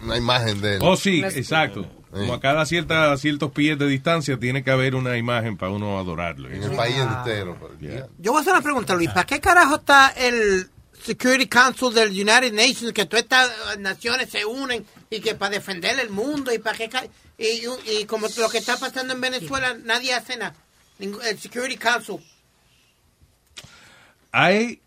una 0.05 0.17
imagen 0.17 0.61
de 0.61 0.77
él. 0.77 0.83
Oh, 0.85 0.97
sí, 0.97 1.21
exacto. 1.21 1.85
Como 2.13 2.33
a 2.33 2.39
cada 2.39 2.65
cierta, 2.65 3.17
ciertos 3.17 3.51
pies 3.51 3.77
de 3.77 3.89
distancia 3.89 4.39
tiene 4.39 4.63
que 4.63 4.71
haber 4.71 4.95
una 4.95 5.17
imagen 5.17 5.57
para 5.57 5.73
uno 5.73 5.99
adorarlo. 5.99 6.49
En 6.49 6.63
el 6.63 6.77
país 6.77 6.95
entero. 6.97 7.59
Yeah. 7.81 8.07
Yo 8.19 8.31
voy 8.31 8.39
a 8.39 8.43
hacer 8.43 8.53
una 8.53 8.63
pregunta, 8.63 8.95
Luis. 8.95 9.11
¿Para 9.11 9.27
qué 9.27 9.41
carajo 9.41 9.75
está 9.75 10.11
el 10.11 10.71
Security 11.03 11.49
Council 11.49 11.93
del 11.93 12.11
United 12.11 12.53
Nations, 12.53 12.93
que 12.93 13.05
todas 13.05 13.25
estas 13.25 13.79
naciones 13.81 14.31
se 14.31 14.45
unen 14.45 14.87
y 15.11 15.21
que 15.21 15.35
para 15.35 15.53
defender 15.53 15.99
el 16.01 16.11
mundo 16.11 16.53
y 16.53 16.59
para 16.59 16.77
ca- 16.89 17.07
y, 17.39 17.63
y 18.01 18.05
como 18.07 18.27
lo 18.39 18.49
que 18.49 18.59
está 18.59 18.77
pasando 18.77 19.15
en 19.15 19.21
Venezuela, 19.21 19.77
nadie 19.85 20.15
hace 20.15 20.37
nada. 20.37 20.55
El 20.99 21.39
Security 21.39 21.77
Council. 21.77 22.17
I, 24.33 24.81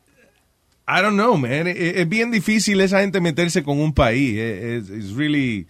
I 0.88 1.02
don't 1.02 1.14
know, 1.16 1.38
man. 1.38 1.68
Es, 1.68 1.76
es 1.98 2.10
bien 2.10 2.32
difícil 2.32 2.82
esa 2.82 3.00
gente 3.02 3.20
meterse 3.22 3.64
con 3.64 3.80
un 3.80 3.94
país. 3.94 4.38
Es, 4.38 4.64
es- 4.64 4.90
it's 4.90 5.16
really... 5.16 5.68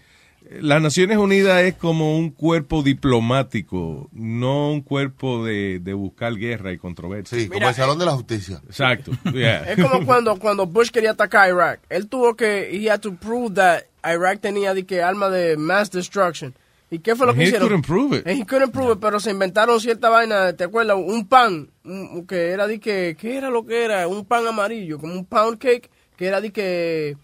Las 0.61 0.81
Naciones 0.81 1.19
Unidas 1.19 1.61
es 1.61 1.75
como 1.75 2.17
un 2.17 2.31
cuerpo 2.31 2.81
diplomático, 2.81 4.09
no 4.13 4.71
un 4.71 4.81
cuerpo 4.81 5.45
de, 5.45 5.77
de 5.79 5.93
buscar 5.93 6.33
guerra 6.33 6.71
y 6.71 6.79
controversia. 6.79 7.37
Sí, 7.37 7.47
como 7.47 7.69
el 7.69 7.75
Salón 7.75 7.99
de 7.99 8.05
la 8.05 8.13
Justicia. 8.13 8.59
Exacto. 8.65 9.11
yeah. 9.31 9.61
Es 9.71 9.77
como 9.79 10.03
cuando, 10.07 10.39
cuando 10.39 10.65
Bush 10.65 10.89
quería 10.89 11.11
atacar 11.11 11.43
a 11.43 11.49
Irak. 11.49 11.81
Él 11.89 12.07
tuvo 12.07 12.35
que, 12.35 12.67
he 12.75 12.89
had 12.89 12.99
to 12.99 13.13
prove 13.13 13.53
that 13.53 13.83
Iraq 14.03 14.39
tenía 14.41 14.73
de 14.73 14.85
que 14.85 15.01
arma 15.01 15.29
de 15.29 15.57
mass 15.57 15.91
destruction. 15.91 16.53
¿Y 16.91 16.99
qué 16.99 17.15
fue 17.15 17.27
lo 17.27 17.35
que 17.35 17.41
He 17.41 17.43
hicieron? 17.49 17.67
couldn't 17.81 17.85
it. 18.15 18.27
And 18.27 18.39
he 18.41 18.45
couldn't 18.45 18.71
prove 18.71 18.93
it, 18.93 18.99
pero 18.99 19.19
se 19.19 19.29
inventaron 19.29 19.79
cierta 19.79 20.09
vaina, 20.09 20.53
¿te 20.53 20.63
acuerdas? 20.63 20.97
Un 20.97 21.27
pan, 21.27 21.69
un- 21.83 22.25
que 22.25 22.49
era 22.49 22.65
de 22.65 22.79
que, 22.79 23.15
¿qué 23.19 23.37
era 23.37 23.49
lo 23.51 23.63
que 23.65 23.83
era? 23.85 24.07
Un 24.07 24.25
pan 24.25 24.47
amarillo, 24.47 24.97
como 24.97 25.13
un 25.13 25.25
pound 25.25 25.59
cake, 25.59 25.89
que 26.17 26.25
era 26.25 26.41
de 26.41 26.51
que, 26.51 27.15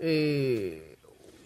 eh, 0.00 0.96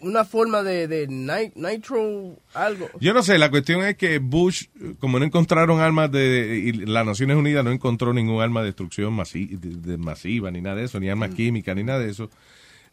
una 0.01 0.25
forma 0.25 0.63
de, 0.63 0.87
de 0.87 1.07
nit- 1.07 1.53
nitro, 1.53 2.35
algo. 2.55 2.89
Yo 2.99 3.13
no 3.13 3.21
sé, 3.21 3.37
la 3.37 3.51
cuestión 3.51 3.83
es 3.83 3.95
que 3.95 4.17
Bush, 4.17 4.65
como 4.99 5.19
no 5.19 5.25
encontraron 5.25 5.79
armas 5.79 6.11
de, 6.11 6.57
y 6.65 6.71
las 6.73 7.05
Naciones 7.05 7.37
Unidas 7.37 7.63
no 7.63 7.71
encontró 7.71 8.11
ningún 8.11 8.41
arma 8.41 8.61
de 8.61 8.67
destrucción 8.67 9.15
masi- 9.15 9.49
de- 9.59 9.91
de 9.91 9.97
masiva, 9.97 10.49
ni 10.49 10.61
nada 10.61 10.77
de 10.77 10.85
eso, 10.85 10.99
ni 10.99 11.09
armas 11.09 11.29
químicas, 11.35 11.75
ni 11.75 11.83
nada 11.83 11.99
de 11.99 12.09
eso, 12.09 12.29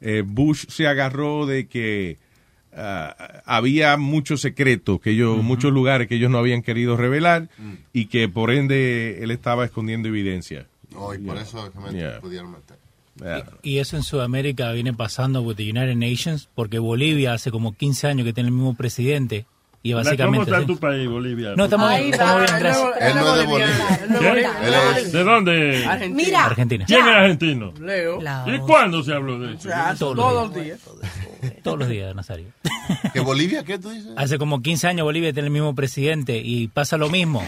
eh, 0.01 0.23
Bush 0.27 0.67
se 0.69 0.87
agarró 0.87 1.47
de 1.47 1.67
que 1.67 2.19
ah, 2.77 3.43
había 3.45 3.97
muchos 3.97 4.41
secretos, 4.41 5.01
que 5.01 5.11
ellos, 5.11 5.43
muchos 5.43 5.73
lugares 5.73 6.07
que 6.09 6.15
ellos 6.17 6.31
no 6.31 6.39
habían 6.39 6.63
querido 6.63 6.97
revelar 6.97 7.49
y 7.93 8.07
que 8.07 8.29
por 8.29 8.51
ende 8.51 9.23
él 9.23 9.31
estaba 9.31 9.65
escondiendo 9.65 10.09
evidencia. 10.09 10.67
No, 10.93 11.13
y 11.15 11.19
por 11.19 11.35
Yeah. 11.35 11.43
eso 11.43 11.67
es 11.67 11.73
que 11.73 11.79
me 11.81 11.93
Yeah. 11.99 12.21
pudieron 12.21 12.53
meter. 12.53 12.77
Yeah. 13.21 13.45
Y 13.63 13.79
eso 13.79 13.97
en 13.97 14.05
Sudamérica 14.05 14.71
viene 14.73 14.93
pasando 14.95 15.43
with 15.43 15.57
the 15.57 15.65
United 15.71 15.97
Nations, 15.97 16.49
porque 16.55 16.79
Bolivia 16.79 17.33
hace 17.35 17.51
como 17.51 17.75
15 17.75 18.07
años 18.07 18.25
que 18.25 18.33
tiene 18.33 18.49
el 18.49 18.55
mismo 18.55 18.75
presidente. 18.77 19.45
Y 19.83 19.93
¿Cómo 19.93 20.03
básicamente. 20.05 20.51
está 20.51 20.61
sí. 20.61 20.67
tu 20.67 20.77
país, 20.77 21.09
Bolivia? 21.09 21.55
No, 21.57 21.65
estamos 21.65 21.89
bien, 21.91 22.13
estamos 22.13 22.37
bien, 22.43 22.59
gracias. 22.59 22.89
Él 23.01 23.15
no 23.15 23.33
es 23.35 23.39
de 23.41 23.47
Bolivia. 23.47 25.01
¿Qué? 25.05 25.09
¿De 25.17 25.25
dónde? 25.25 25.87
Argentina. 25.87 26.25
Mira. 26.27 26.45
Argentina. 26.47 26.85
¿Quién 26.87 27.01
es 27.01 27.15
argentino? 27.15 27.73
Leo. 27.81 28.19
¿Y 28.47 28.59
cuándo 28.59 29.03
se 29.05 29.13
habló 29.15 29.39
de 29.39 29.55
eso? 29.55 29.69
Todos 29.99 30.17
Todos 30.17 30.49
los 30.55 30.55
días. 30.65 30.81
Todos 31.63 31.79
los 31.79 31.89
días, 31.89 32.15
Nazario. 32.15 32.47
¿Que 33.13 33.21
Bolivia 33.21 33.63
qué 33.65 33.79
tú 33.79 33.91
dices? 33.91 34.13
Hace 34.17 34.37
como 34.39 34.63
15 34.63 34.89
años 34.89 35.05
Bolivia 35.05 35.33
tiene 35.33 35.47
el 35.47 35.53
mismo 35.53 35.75
presidente 35.75 36.39
y 36.39 36.69
pasa 36.69 36.97
lo 36.97 37.09
mismo. 37.09 37.43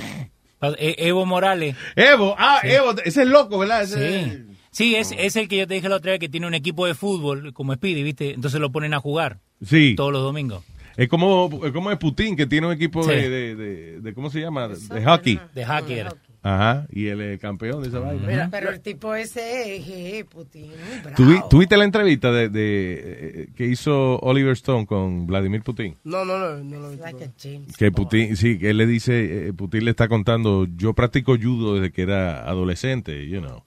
E- 0.79 0.95
Evo 0.99 1.27
Morales. 1.27 1.75
Evo, 1.97 2.37
ah, 2.39 2.59
Sí. 2.63 2.69
Evo, 2.71 2.95
ese 3.05 3.23
es 3.23 3.29
loco, 3.29 3.59
¿verdad? 3.59 3.83
Ese- 3.83 4.25
Sí. 4.25 4.47
Sí, 4.73 4.95
es, 4.95 5.13
es 5.19 5.35
el 5.35 5.49
que 5.49 5.57
yo 5.57 5.67
te 5.67 5.75
dije 5.75 5.89
la 5.89 5.97
otra 5.97 6.13
vez 6.13 6.21
que 6.21 6.29
tiene 6.29 6.47
un 6.47 6.55
equipo 6.55 6.87
de 6.87 6.95
fútbol 6.95 7.53
como 7.53 7.75
Speedy, 7.75 8.05
¿viste? 8.05 8.35
Entonces 8.35 8.61
lo 8.61 8.71
ponen 8.71 8.95
a 8.95 9.01
jugar 9.01 9.39
Sí. 9.67 9.95
todos 9.97 10.13
los 10.13 10.23
domingos. 10.23 10.63
Es 10.97 11.09
como, 11.09 11.49
es 11.65 11.73
como 11.73 11.91
es 11.91 11.99
Putin, 11.99 12.37
que 12.37 12.47
tiene 12.47 12.67
un 12.67 12.73
equipo 12.73 13.03
Sí. 13.03 13.11
de, 13.11 13.29
de, 13.31 13.55
de- 13.57 14.01
de- 14.01 14.15
¿cómo 14.15 14.29
se 14.31 14.41
llama? 14.41 14.69
De, 14.69 14.77
de 14.77 15.05
hockey. 15.05 15.41
De 15.55 15.65
hacker. 15.65 16.09
Ajá, 16.43 16.87
y 16.91 17.07
él 17.09 17.21
es 17.21 17.39
campeón 17.39 17.83
de 17.83 17.89
esa 17.89 17.99
vaina. 17.99 18.49
pero 18.51 18.71
el 18.71 18.81
tipo 18.81 19.15
ese 19.15 19.77
es 19.77 19.85
jeje, 19.85 20.25
Putin, 20.25 20.69
muy 20.69 21.01
bravo. 21.03 21.17
¿Tuvi- 21.17 21.49
¿Tuviste 21.51 21.77
la 21.77 21.85
entrevista 21.85 22.33
de, 22.33 22.49
de, 22.49 23.03
eh, 23.43 23.49
que 23.55 23.67
hizo 23.67 24.19
Oliver 24.21 24.53
Stone 24.53 24.87
con 24.87 25.27
Vladimir 25.27 25.61
Putin? 25.63 25.97
No, 26.03 26.25
no, 26.25 26.39
no, 26.39 26.57
no 26.65 26.81
lo 26.81 26.91
vi. 26.93 26.97
Like 26.97 27.31
Que. 27.79 27.93
Putin, 27.93 28.37
sí, 28.37 28.59
que 28.59 28.71
él 28.71 28.79
le 28.79 28.87
dice, 28.87 29.49
eh, 29.49 29.53
Putin 29.53 29.85
le 29.85 29.91
está 29.91 30.09
contando, 30.09 30.67
yo 30.77 30.95
practico 30.95 31.37
judo 31.37 31.75
desde 31.75 31.93
que 31.93 32.03
era 32.03 32.49
adolescente, 32.49 33.29
you 33.29 33.41
know. 33.41 33.63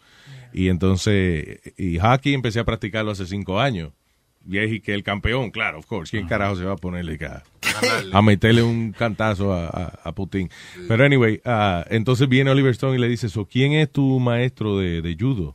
Y 0.52 0.70
entonces, 0.70 1.60
y 1.78 2.00
hockey 2.00 2.34
empecé 2.34 2.60
a 2.60 2.64
practicarlo 2.64 3.12
hace 3.12 3.28
cinco 3.28 3.60
años. 3.60 3.92
Y 4.50 4.58
es 4.58 4.72
y 4.72 4.80
que 4.82 4.94
el 4.94 5.04
campeón, 5.04 5.52
claro, 5.52 5.80
of 5.80 5.86
course. 5.86 6.12
¿Quién 6.12 6.28
carajo 6.28 6.56
se 6.58 6.66
va 6.66 6.74
a 6.74 6.76
ponerle 6.76 7.18
a, 7.26 7.44
a 8.12 8.22
meterle 8.22 8.62
un 8.64 8.92
cantazo 8.92 9.54
a, 9.54 9.68
a- 9.68 10.00
a 10.04 10.12
Putin? 10.12 10.50
Pero 10.88 11.06
anyway, 11.06 11.42
ah, 11.46 11.86
entonces 11.90 12.28
viene 12.28 12.52
Oliver 12.52 12.72
Stone 12.72 12.96
y 12.98 13.00
le 13.00 13.08
dice, 13.08 13.30
so, 13.30 13.46
¿quién 13.46 13.72
es 13.74 13.90
tu 13.92 14.20
maestro 14.20 14.78
de, 14.78 15.02
de 15.02 15.16
judo? 15.20 15.54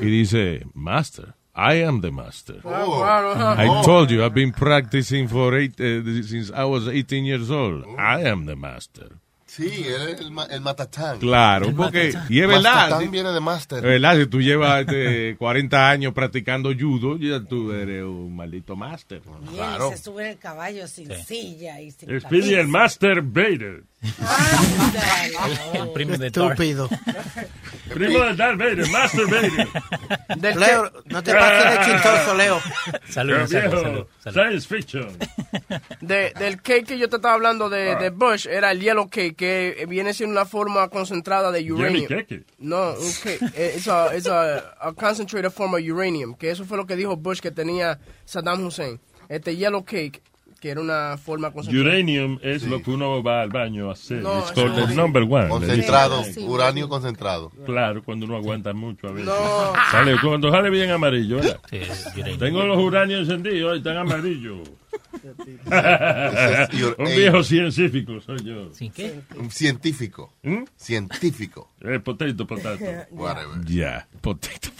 Y 0.00 0.06
dice, 0.06 0.66
Master. 0.72 1.34
I 1.56 1.82
am 1.84 2.00
the 2.00 2.10
master. 2.10 2.56
Claro. 2.62 3.34
I 3.56 3.84
told 3.84 4.10
you, 4.10 4.24
I've 4.24 4.34
been 4.34 4.50
practicing 4.52 5.28
for 5.28 5.54
eight, 5.54 5.78
eh, 5.78 6.02
since 6.24 6.50
I 6.50 6.64
was 6.64 6.88
18 6.88 7.24
years 7.24 7.48
old. 7.48 7.84
I 7.96 8.26
am 8.26 8.46
the 8.46 8.56
master. 8.56 9.18
Sí, 9.54 9.84
él 9.86 10.08
es 10.08 10.20
el, 10.20 10.30
ma- 10.32 10.46
el 10.50 10.60
matatán. 10.60 11.18
Claro, 11.20 11.72
porque, 11.76 12.12
y 12.28 12.40
es 12.40 12.48
verdad. 12.48 12.74
Matatán 12.74 13.02
si- 13.02 13.08
viene 13.08 13.30
de 13.30 13.40
master. 13.40 13.78
es 13.78 13.84
verdad, 13.84 14.16
si 14.18 14.26
tú 14.26 14.40
llevas 14.40 14.80
este, 14.80 15.36
40 15.38 15.90
años 15.90 16.12
practicando 16.12 16.70
judo, 16.76 17.16
ya 17.18 17.40
tú 17.44 17.70
eres 17.72 18.02
un 18.02 18.34
maldito 18.34 18.74
máster. 18.74 19.22
Y 19.52 19.92
se 19.96 20.02
sube 20.02 20.24
en 20.24 20.30
el 20.30 20.38
caballo 20.38 20.88
sin 20.88 21.08
silla 21.24 21.80
y 21.80 21.92
sin 21.92 22.20
Speedy 22.20 22.54
el 22.54 22.66
Master 22.68 23.22
Vader. 23.22 23.84
El 25.74 25.88
primo 25.92 26.16
de. 26.16 26.26
Estúpido. 26.28 26.88
Primo 27.92 28.20
de 28.24 28.34
Darth 28.34 28.58
Vader, 28.58 28.88
Master 28.90 29.26
Vader. 29.26 29.68
Del 30.36 30.58
Leo, 30.60 30.92
no 31.06 31.22
te 31.22 31.32
pases 31.34 31.70
de 31.78 31.84
chistoso, 31.92 32.34
Leo. 32.34 32.60
Salud, 33.08 33.36
Qué 33.36 33.46
salud, 33.46 33.48
viejo. 33.48 33.82
salud, 33.82 34.06
salud. 34.22 34.34
Science 34.34 34.66
fiction. 34.68 35.08
De- 36.00 36.32
del 36.38 36.60
cake 36.62 36.84
que 36.86 36.98
yo 36.98 37.08
te 37.08 37.16
estaba 37.16 37.34
hablando 37.34 37.68
de, 37.68 37.96
de 37.96 38.10
Bush 38.10 38.46
era 38.46 38.70
el 38.72 38.80
yellow 38.80 39.08
cake, 39.08 39.36
que 39.36 39.86
viene 39.88 40.12
siendo 40.14 40.32
una 40.32 40.46
forma 40.46 40.88
concentrada 40.88 41.50
de 41.52 41.70
uranium. 41.72 42.06
Cake. 42.06 42.44
No, 42.58 42.92
un 42.92 43.12
cake. 43.22 43.40
Eh, 43.54 43.74
Es 43.76 43.88
a, 43.88 44.14
es 44.14 44.26
a, 44.26 44.74
a 44.80 44.92
concentrated 44.92 45.50
form 45.50 45.74
of 45.74 45.80
uranium, 45.80 46.34
que 46.34 46.50
eso 46.50 46.64
fue 46.64 46.76
lo 46.76 46.86
que 46.86 46.96
dijo 46.96 47.16
Bush 47.16 47.40
que 47.40 47.50
tenía 47.50 47.98
Saddam 48.24 48.64
Hussein. 48.66 49.00
Este 49.28 49.56
yellow 49.56 49.84
cake, 49.84 50.22
que 50.64 50.70
era 50.70 50.80
una 50.80 51.18
forma 51.18 51.52
concentrada. 51.52 51.90
Uranium 51.90 52.38
es 52.40 52.62
lo 52.62 52.80
que 52.80 52.90
uno 52.90 53.22
va 53.22 53.42
al 53.42 53.50
baño 53.50 53.90
a 53.90 53.92
hacer. 53.92 54.22
No, 54.22 54.38
It's 54.38 54.52
called 54.52 54.74
the 54.88 54.94
number 54.94 55.22
one. 55.22 55.46
Concentrado, 55.50 56.24
Sí. 56.24 56.40
uranio 56.40 56.88
concentrado. 56.88 57.50
Claro, 57.66 58.02
cuando 58.02 58.24
uno 58.24 58.36
aguanta 58.36 58.72
mucho 58.72 59.08
a 59.08 59.12
veces. 59.12 59.26
No. 59.26 59.72
Sale, 59.90 60.16
cuando 60.22 60.50
sale 60.50 60.70
bien 60.70 60.90
amarillo, 60.90 61.36
¿verdad? 61.36 61.60
Sí, 61.68 61.80
uranium. 62.20 62.38
Tengo 62.38 62.64
los 62.64 62.78
uranios 62.78 63.28
encendidos, 63.28 63.76
están 63.76 63.98
amarillos. 63.98 64.70
Un 66.98 67.06
eh, 67.08 67.14
viejo 67.14 67.42
científico 67.44 68.18
soy 68.22 68.42
yo. 68.42 68.72
¿Sí 68.72 68.88
qué? 68.88 69.20
Un 69.36 69.50
científico. 69.50 70.32
¿Mm? 70.44 70.62
Científico. 70.76 71.72
Eh, 71.82 72.00
potato, 72.00 72.46
potato. 72.46 72.82
Whatever. 73.10 73.62
Ya, 73.66 74.08
potato. 74.22 74.70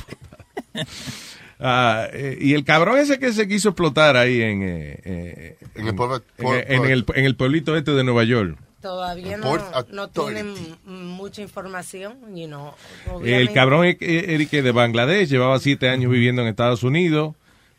Ah, 1.60 2.06
eh, 2.12 2.36
y 2.40 2.54
el 2.54 2.64
cabrón 2.64 2.98
ese 2.98 3.18
que 3.18 3.32
se 3.32 3.46
quiso 3.48 3.70
explotar 3.70 4.16
ahí 4.16 4.42
en, 4.42 4.62
eh, 4.62 5.00
eh, 5.04 5.56
En 5.76 5.86
el 5.88 5.94
pueblo- 5.94 6.22
en, 6.38 6.44
por- 6.44 6.90
el, 6.90 7.04
en 7.14 7.24
el 7.24 7.36
pueblito 7.36 7.76
este 7.76 7.92
de 7.92 8.04
Nueva 8.04 8.24
York. 8.24 8.58
Todavía 8.80 9.38
no, 9.38 9.56
no 9.92 10.08
tienen 10.08 10.54
mucha 10.84 11.40
información, 11.40 12.18
you 12.36 12.46
know. 12.46 12.72
El 13.24 13.50
cabrón 13.52 13.86
es- 13.86 13.96
era 14.00 14.44
que 14.44 14.62
de 14.62 14.72
Bangladesh 14.72 15.28
llevaba 15.28 15.58
siete 15.58 15.88
años 15.88 16.10
viviendo 16.10 16.42
en 16.42 16.48
Estados 16.48 16.82
Unidos. 16.82 17.34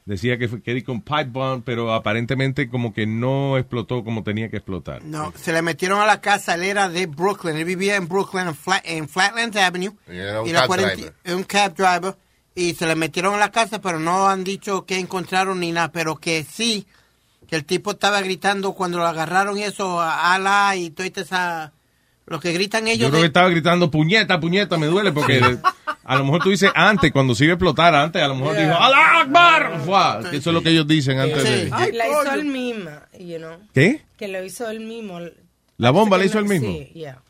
Decía 0.05 0.37
que 0.37 0.47
fue 0.47 0.61
que 0.61 0.83
con 0.83 1.01
pipe 1.01 1.25
bomb, 1.31 1.63
pero 1.65 1.91
aparentemente 1.91 2.69
como 2.69 2.93
que 2.93 3.07
no 3.07 3.57
explotó 3.57 4.03
como 4.03 4.23
tenía 4.23 4.49
que 4.49 4.57
explotar. 4.57 5.03
No, 5.03 5.33
se 5.35 5.51
le 5.51 5.63
metieron 5.63 5.99
a 5.99 6.05
la 6.05 6.21
casa, 6.21 6.53
él 6.53 6.63
era 6.63 6.89
de 6.89 7.07
Brooklyn, 7.07 7.55
él 7.57 7.65
vivía 7.65 7.95
en 7.95 8.07
Brooklyn, 8.07 8.47
en, 8.47 8.55
Flat- 8.55 8.83
en 8.85 9.09
Flatlands 9.09 9.57
Avenue. 9.57 9.93
Y 10.07 10.15
era 10.17 10.41
un 10.43 10.53
la 10.53 10.59
cab 10.59 10.67
40 10.67 10.93
driver. 10.95 11.13
Un 11.35 11.43
cab 11.43 11.75
driver. 11.75 12.15
Y 12.55 12.73
se 12.75 12.87
le 12.87 12.95
metieron 12.95 13.33
a 13.35 13.37
la 13.37 13.51
casa, 13.51 13.81
pero 13.81 13.99
no 13.99 14.29
han 14.29 14.45
dicho 14.45 14.85
que 14.85 14.97
encontraron 14.97 15.59
ni 15.59 15.73
nada, 15.73 15.91
pero 15.91 16.15
que 16.15 16.45
sí, 16.49 16.87
que 17.47 17.57
el 17.57 17.65
tipo 17.65 17.91
estaba 17.91 18.21
gritando 18.21 18.71
cuando 18.73 18.97
lo 18.97 19.05
agarraron 19.05 19.57
y 19.57 19.63
eso, 19.63 19.99
a 19.99 20.33
ala 20.33 20.75
y 20.75 20.89
todo 20.89 21.05
esa... 21.05 21.73
Lo 22.27 22.39
que 22.39 22.53
gritan 22.53 22.85
Yo 22.85 22.91
ellos... 22.93 23.09
creo 23.09 23.21
que 23.21 23.27
estaba 23.27 23.49
gritando, 23.49 23.91
puñeta, 23.91 24.39
puñeta, 24.39 24.77
me 24.77 24.87
duele, 24.87 25.11
porque 25.11 25.59
a 26.03 26.15
lo 26.15 26.23
mejor 26.23 26.41
tú 26.41 26.49
dices 26.49 26.71
antes, 26.73 27.11
cuando 27.11 27.35
se 27.35 27.43
iba 27.43 27.51
a 27.51 27.55
explotar 27.55 27.93
antes, 27.93 28.19
a 28.19 28.27
lo 28.27 28.35
mejor 28.35 28.57
dijo, 28.57 28.73
¡Allah 28.73 29.21
Akbar! 29.21 30.29
Que 30.31 30.37
eso 30.37 30.49
es 30.49 30.53
lo 30.53 30.63
que 30.63 30.69
ellos 30.69 30.87
dicen 30.87 31.19
antes 31.19 31.43
de... 31.43 31.69
la 31.69 32.07
hizo 32.07 32.33
él 32.33 32.45
mismo, 32.45 32.89
you 33.19 33.37
know. 33.37 33.59
¿Qué? 33.73 34.05
Que 34.17 34.27
lo 34.27 34.43
hizo 34.43 34.67
él 34.69 34.79
mismo. 34.79 35.19
¿La 35.77 35.91
bomba 35.91 36.17
la 36.17 36.25
hizo 36.25 36.39
él 36.39 36.45
mismo? 36.45 36.67
Sí, 36.67 36.89
yeah. 36.95 37.21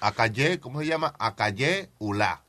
Acalle, 0.00 0.60
¿cómo 0.60 0.80
se 0.80 0.86
llama? 0.86 1.14
Acalle 1.18 1.88
Ula. 1.98 2.42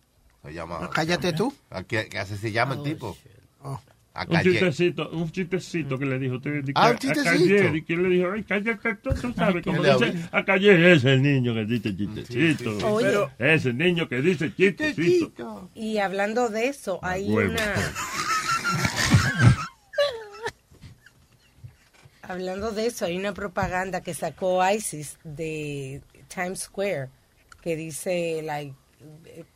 Se 0.43 0.53
llama. 0.53 0.89
Cállate 0.93 1.33
tú. 1.33 1.53
¿A 1.69 1.83
qué, 1.83 2.07
qué 2.09 2.19
así 2.19 2.35
se 2.37 2.51
llama 2.51 2.75
el 2.75 2.83
tipo? 2.83 3.15
Un 3.63 3.77
Acalle. 4.13 4.51
chistecito, 4.51 5.09
un 5.11 5.31
chistecito 5.31 5.97
que 5.97 6.05
le 6.05 6.19
dijo. 6.19 6.35
Usted, 6.35 6.63
Ah, 6.75 6.89
un 6.89 6.95
a- 6.95 6.99
chistecito. 6.99 7.29
A 7.29 7.33
Calle, 7.33 7.77
y 7.77 7.81
que 7.83 7.95
le 7.95 8.09
dijo, 8.09 8.31
ay, 8.33 8.43
cállate, 8.43 8.95
tú, 8.95 9.11
tú 9.13 9.31
sabes, 9.35 9.63
como 9.63 9.81
¿Qué 9.81 9.87
le 9.87 9.93
dice, 10.11 10.29
a 10.33 10.43
Calle 10.43 10.93
es 10.93 11.05
el 11.05 11.21
niño 11.21 11.53
que 11.53 11.65
dice 11.65 11.95
chistecito. 11.95 12.91
Oye. 12.93 13.05
Pero- 13.07 13.31
Es 13.39 13.65
el 13.65 13.77
niño 13.77 14.09
que 14.09 14.21
dice 14.21 14.53
chistecito. 14.53 15.69
Y 15.75 15.99
hablando 15.99 16.49
de 16.49 16.67
eso, 16.67 16.99
hay 17.03 17.29
huevo. 17.31 17.53
una... 17.53 17.73
hablando 22.23 22.71
de 22.71 22.87
eso, 22.87 23.05
hay 23.05 23.17
una 23.17 23.33
propaganda 23.33 24.01
que 24.01 24.13
sacó 24.13 24.61
ISIS 24.69 25.17
de 25.23 26.01
Times 26.33 26.61
Square 26.61 27.09
que 27.61 27.75
dice, 27.75 28.41
like, 28.43 28.73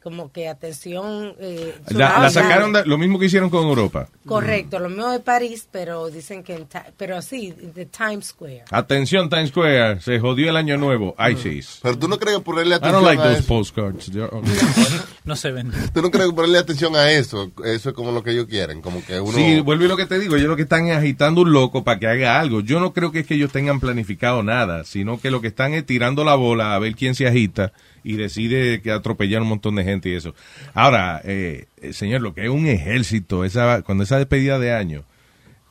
como 0.04 0.32
que 0.32 0.48
atención... 0.48 1.34
eh, 1.40 1.76
La, 1.90 2.20
la 2.20 2.30
sacaron 2.30 2.74
de- 2.74 2.86
lo 2.86 2.98
mismo 2.98 3.18
que 3.20 3.26
hicieron 3.26 3.50
con 3.50 3.64
Europa. 3.68 4.08
Correcto, 4.26 4.80
lo 4.80 4.90
mismo 4.90 5.10
de 5.10 5.20
París, 5.20 5.68
pero 5.72 6.10
dicen 6.10 6.44
que 6.44 6.56
en 6.56 6.68
pero 6.98 7.22
sí, 7.22 7.52
de 7.52 7.86
Times 7.86 8.28
Square. 8.28 8.64
Atención, 8.72 9.30
Times 9.30 9.50
Square, 9.50 10.02
se 10.02 10.20
jodió 10.20 10.50
el 10.50 10.58
año 10.58 10.78
nuevo, 10.78 11.16
ISIS. 11.32 11.80
Pero 11.84 11.98
tú 11.98 12.08
no 12.08 12.18
crees 12.20 12.38
que 12.38 12.44
ponerle 12.44 12.72
I 12.76 12.78
atención 12.78 13.04
don't 13.04 13.08
like 13.08 13.22
a 13.22 13.26
those 13.26 13.40
eso. 13.40 13.48
postcards. 13.48 14.12
No 15.26 15.36
se 15.36 15.52
vende. 15.52 15.76
Tú 15.92 16.04
no 16.04 16.12
crees 16.12 16.28
que 16.30 16.36
ponerle 16.36 16.60
atención 16.60 16.96
a 16.96 17.10
eso. 17.12 17.52
Eso 17.64 17.90
es 17.90 17.96
como 17.96 18.12
lo 18.12 18.22
que 18.22 18.30
ellos 18.32 18.46
quieren. 18.46 18.82
Como 18.82 19.04
que 19.04 19.20
uno. 19.20 19.32
Sí, 19.36 19.60
vuelvo 19.60 19.86
a 19.86 19.88
lo 19.88 19.98
que 19.98 20.06
te 20.06 20.20
digo, 20.20 20.36
ellos 20.36 20.48
lo 20.50 20.56
que 20.56 20.62
están 20.64 20.88
es 20.88 20.96
agitando 20.98 21.42
un 21.42 21.52
loco 21.52 21.84
para 21.84 22.00
que 22.00 22.08
haga 22.08 22.40
algo. 22.40 22.62
Yo 22.62 22.80
no 22.80 22.94
creo 22.94 23.12
que 23.12 23.20
es 23.22 23.26
que 23.28 23.34
ellos 23.34 23.52
tengan 23.52 23.80
planificado 23.80 24.44
nada, 24.44 24.84
sino 24.84 25.20
que 25.20 25.32
lo 25.32 25.42
que 25.42 25.48
están 25.48 25.74
es 25.74 25.84
tirando 25.86 26.24
la 26.24 26.36
bola 26.36 26.76
a 26.76 26.80
ver 26.80 26.96
quién 26.96 27.16
se 27.16 27.26
agita 27.28 27.74
y 28.06 28.18
decide 28.18 28.82
que 28.82 28.92
atropellar 28.92 29.42
un 29.42 29.50
montón 29.50 29.76
de 29.76 29.84
gente 29.84 30.10
y 30.10 30.14
eso. 30.14 30.36
Ahora, 30.76 31.22
eh, 31.24 31.66
señor, 31.92 32.22
lo 32.22 32.36
que 32.36 32.44
es 32.44 32.50
un 32.50 32.68
ejército, 32.68 33.44
esa 33.44 33.82
cuando 33.82 34.04
esa 34.04 34.20
despedida 34.20 34.60
de 34.60 34.72
año, 34.72 35.04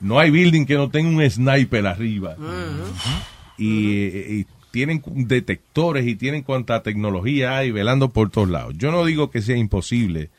no 0.01 0.19
hay 0.19 0.31
building 0.31 0.67
que 0.67 0.75
no 0.75 0.91
tenga 0.91 1.09
un 1.09 1.31
sniper 1.31 1.87
arriba. 1.87 2.37
y, 3.57 3.69
y 3.69 4.47
tienen 4.73 5.01
detectores 5.07 6.05
y 6.05 6.17
tienen 6.17 6.43
cuanta 6.43 6.83
tecnología 6.83 7.57
hay 7.57 7.71
velando 7.71 8.11
por 8.11 8.31
todos 8.31 8.49
lados. 8.49 8.75
Yo 8.77 8.91
no 8.91 9.05
digo 9.05 9.31
que 9.31 9.41
sea 9.41 9.57
imposible 9.57 10.31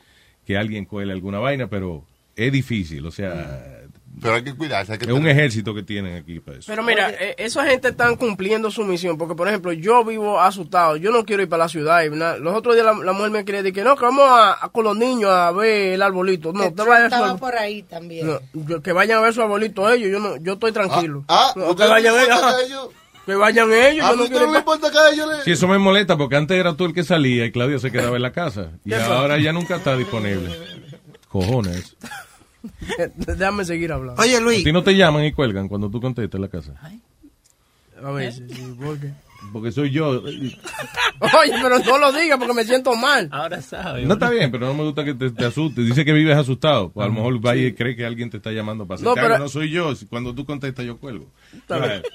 que 0.45 0.57
alguien 0.57 0.83
cuele 0.83 1.13
alguna 1.13 1.39
vaina, 1.39 1.67
pero 1.67 2.03
es 2.35 2.51
difícil, 2.51 3.05
o 3.05 3.11
sea, 3.11 3.84
Pero 4.21 4.35
hay 4.35 4.43
que 4.43 4.55
cuidarse. 4.55 4.93
Hay 4.93 4.97
que 4.97 5.05
es 5.05 5.11
un 5.11 5.27
ejército 5.27 5.73
que 5.73 5.83
tienen 5.83 6.15
aquí 6.17 6.39
para 6.39 6.57
eso. 6.57 6.65
Pero 6.67 6.83
mira, 6.83 7.09
eh, 7.09 7.35
esa 7.37 7.65
gente 7.65 7.89
están 7.89 8.15
cumpliendo 8.15 8.71
su 8.71 8.83
misión, 8.85 9.17
porque 9.17 9.35
por 9.35 9.47
ejemplo, 9.47 9.73
yo 9.73 10.03
vivo 10.05 10.39
asustado, 10.39 10.95
yo 10.97 11.11
no 11.11 11.25
quiero 11.25 11.43
ir 11.43 11.49
para 11.49 11.63
la 11.65 11.69
ciudad. 11.69 12.03
Y. 12.03 12.09
Los 12.09 12.55
otros 12.55 12.75
días 12.75 12.85
la, 12.85 12.93
la 12.93 13.13
mujer 13.13 13.31
me 13.31 13.43
quería 13.45 13.61
decir 13.63 13.73
que 13.75 13.83
no, 13.83 13.95
que 13.95 14.05
vamos 14.05 14.25
a, 14.29 14.63
a 14.65 14.69
con 14.69 14.83
los 14.85 14.95
niños 14.97 15.29
a 15.31 15.51
ver 15.51 15.93
el 15.93 16.01
arbolito. 16.01 16.53
No, 16.53 16.63
estaba 16.63 17.35
por 17.37 17.55
ahí 17.55 17.83
también. 17.83 18.27
No, 18.27 18.39
yo- 18.53 18.81
que 18.81 18.91
vayan 18.93 19.19
a 19.19 19.21
ver 19.21 19.33
su 19.33 19.41
abuelito 19.41 19.89
ellos, 19.89 20.09
yo 20.11 20.19
no, 20.19 20.37
yo 20.37 20.53
estoy 20.53 20.71
tranquilo. 20.71 21.23
Ah, 21.27 21.51
No, 21.55 21.69
¿usted 21.71 21.83
que 21.85 21.89
vayan 21.89 22.15
no 22.15 22.21
ellos. 22.59 22.89
que 23.25 23.35
vayan 23.35 23.73
ellos, 23.73 24.05
A 24.05 24.11
yo 24.11 24.15
no 24.17 24.23
usted 24.23 24.35
quiero 24.37 24.51
no 24.51 24.57
importa 24.59 24.91
que 24.91 24.97
ellos 25.13 25.27
le. 25.29 25.43
Sí, 25.43 25.51
eso 25.51 25.67
me 25.67 25.77
molesta 25.77 26.15
porque 26.17 26.35
antes 26.35 26.57
era 26.57 26.73
tú 26.75 26.85
el 26.85 26.93
que 26.93 27.03
salía 27.03 27.45
y 27.45 27.51
Claudia 27.51 27.79
se 27.79 27.91
quedaba 27.91 28.15
en 28.15 28.21
la 28.21 28.31
casa. 28.31 28.71
Y 28.85 28.93
ahora 28.93 29.37
ya 29.39 29.51
nunca 29.51 29.75
está 29.77 29.95
disponible. 29.97 30.51
Cojones. 31.27 31.95
Déjame 33.15 33.65
seguir 33.65 33.91
hablando. 33.91 34.21
Oye, 34.21 34.37
A 34.37 34.39
Luis, 34.39 34.63
ti 34.63 34.71
no 34.71 34.83
te 34.83 34.95
llaman 34.95 35.25
y 35.25 35.31
cuelgan 35.31 35.67
cuando 35.67 35.89
tú 35.89 35.99
contestas 36.01 36.35
en 36.35 36.41
la 36.41 36.47
casa. 36.49 36.73
A 38.03 38.11
ver, 38.11 38.33
sí, 38.33 38.43
sí, 38.49 38.75
¿por 38.79 38.99
qué? 38.99 39.11
Porque 39.53 39.71
soy 39.71 39.91
yo. 39.91 40.09
Oye, 41.19 41.53
pero 41.61 41.79
no 41.79 41.97
lo 41.97 42.11
digas 42.11 42.37
porque 42.37 42.53
me 42.53 42.63
siento 42.63 42.95
mal. 42.95 43.29
Ahora 43.31 43.61
sabe. 43.61 44.03
No 44.05 44.15
está 44.15 44.29
bien, 44.29 44.51
pero 44.51 44.67
no 44.67 44.73
me 44.73 44.83
gusta 44.83 45.03
que 45.03 45.13
te, 45.13 45.29
te 45.31 45.45
asustes. 45.45 45.85
Dice 45.85 46.03
que 46.03 46.13
vives 46.13 46.35
asustado. 46.35 46.89
Pues 46.89 47.05
a 47.05 47.07
lo 47.07 47.13
mejor 47.13 47.39
vaya 47.39 47.61
y 47.67 47.73
cree 47.73 47.95
que 47.95 48.05
alguien 48.05 48.29
te 48.29 48.37
está 48.37 48.51
llamando 48.51 48.87
para 48.87 49.01
No, 49.01 49.11
hacerte 49.11 49.29
pero-. 49.29 49.43
No 49.43 49.49
soy 49.49 49.69
yo. 49.69 49.93
Cuando 50.09 50.33
tú 50.33 50.45
contestas, 50.45 50.85
yo 50.85 50.97
cuelgo. 50.97 51.27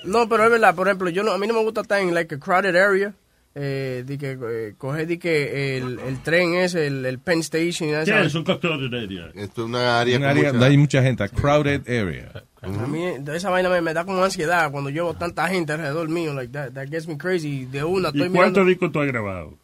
No, 0.05 0.29
pero 0.29 0.45
es 0.45 0.51
verdad, 0.51 0.75
por 0.75 0.89
ejemplo, 0.89 1.09
yo 1.11 1.23
no, 1.23 1.33
a 1.33 1.39
mí 1.39 1.47
no 1.47 1.55
me 1.55 1.63
gusta 1.63 1.83
estar 1.83 2.01
en 2.01 2.15
like 2.15 2.35
a 2.35 2.39
crowded 2.39 2.75
area. 2.77 3.15
Eh, 3.53 4.05
di 4.07 4.17
que 4.17 4.39
eh, 4.41 4.75
coger 4.79 5.09
di 5.09 5.19
que 5.19 5.77
el, 5.77 5.99
el 5.99 6.23
tren 6.23 6.55
es 6.55 6.77
el, 6.77 7.05
el 7.05 7.19
Penn 7.19 7.41
Station 7.41 7.89
y 7.89 7.93
¿Qué 7.93 8.03
esa- 8.03 8.21
es 8.23 8.35
un 8.37 8.45
de 8.45 8.99
area? 9.03 9.27
Esto 9.35 9.63
es 9.63 9.67
una 9.69 9.99
área. 10.01 10.17
Un 10.19 10.23
con 10.23 10.31
área 10.31 10.43
mucha- 10.43 10.53
donde 10.53 10.67
hay 10.67 10.77
mucha 10.77 11.03
gente. 11.03 11.25
a 11.25 11.29
crowded 11.29 11.81
area. 11.89 12.31
A 12.63 12.69
mí 12.69 13.05
de 13.19 13.37
esa 13.37 13.51
vaina 13.51 13.69
me, 13.69 13.81
me 13.81 13.93
da 13.93 14.05
como 14.05 14.23
ansiedad 14.23 14.71
cuando 14.71 14.91
llevo 14.91 15.15
tanta 15.15 15.49
gente 15.49 15.73
alrededor 15.73 16.09
mío, 16.09 16.33
like 16.33 16.53
that, 16.53 16.71
that 16.75 16.87
gets 16.91 17.09
me 17.09 17.19
crazy. 17.19 17.65
De 17.65 17.83
una 17.83 18.09
estoy 18.11 18.27
¿Y 18.27 18.31
cuántos 18.31 18.65
mirando. 18.65 18.67
discos 18.67 18.93
tú 18.93 19.01
has 19.01 19.09
grabado? 19.09 19.55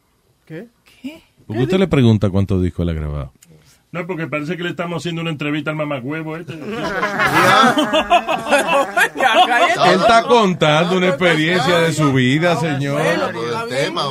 ¿Qué? 0.46 0.66
¿Por 1.46 1.56
qué 1.56 1.62
usted 1.62 1.78
le 1.78 1.86
pregunta 1.86 2.28
cuántos 2.28 2.60
discos 2.62 2.82
él 2.82 2.88
ha 2.88 2.92
grabado? 2.94 3.32
No, 3.92 4.04
porque 4.06 4.26
parece 4.26 4.56
que 4.56 4.64
le 4.64 4.70
estamos 4.70 5.00
haciendo 5.00 5.20
una 5.22 5.30
entrevista 5.30 5.70
al 5.70 5.76
mamagüevo 5.76 6.36
este. 6.36 6.54
Él 9.86 10.00
está 10.00 10.22
contando 10.24 10.96
una 10.96 11.08
experiencia 11.08 11.78
de 11.78 11.92
su 11.92 12.12
vida, 12.12 12.56
señor. 12.56 13.00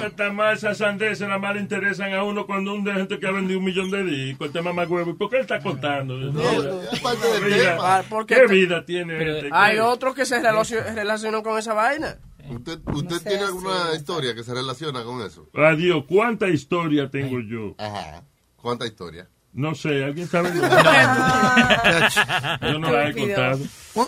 Está 0.05 0.31
mal, 0.31 0.55
esas 0.55 0.77
sandeces 0.77 1.21
nada 1.27 1.39
más 1.39 1.55
le 1.55 1.61
interesan 1.61 2.13
a 2.13 2.23
uno 2.23 2.45
cuando 2.45 2.73
un 2.73 2.83
de 2.83 2.93
gente 2.93 3.19
que 3.19 3.27
ha 3.27 3.31
vendido 3.31 3.59
un 3.59 3.65
millón 3.65 3.89
de 3.91 4.03
discos, 4.03 4.47
el 4.47 4.53
tema 4.53 4.73
más 4.73 4.89
huevo. 4.89 5.11
¿Y 5.11 5.13
por 5.13 5.29
qué 5.29 5.37
él 5.37 5.41
está 5.43 5.59
contando? 5.61 6.15
Mira, 6.17 7.77
Ah, 7.81 8.03
porque 8.09 8.35
¿Qué 8.35 8.41
te- 8.47 8.53
vida 8.53 8.85
tiene 8.85 9.37
este? 9.37 9.49
Hay 9.51 9.79
otros 9.79 10.15
que 10.15 10.25
se 10.25 10.39
relacio- 10.41 10.83
relacionan 10.93 11.41
con 11.41 11.57
esa 11.57 11.73
vaina. 11.73 12.17
¿Usted, 12.49 12.79
usted 12.93 13.21
tiene 13.27 13.43
alguna 13.43 13.93
historia 13.95 14.35
que 14.35 14.43
se 14.43 14.53
relaciona 14.53 15.03
con 15.03 15.21
eso? 15.21 15.47
Adiós, 15.53 16.03
¿cuánta 16.07 16.47
historia 16.47 17.09
tengo 17.09 17.39
yo? 17.39 17.75
Ajá. 17.77 18.23
¿Cuánta 18.57 18.85
historia? 18.85 19.27
No 19.55 19.73
sé, 19.73 20.03
¿alguien 20.03 20.27
sabe? 20.27 20.51
yo 22.61 22.79
no 22.79 22.91
la 22.91 23.09
he 23.09 23.13
contado. 23.13 23.59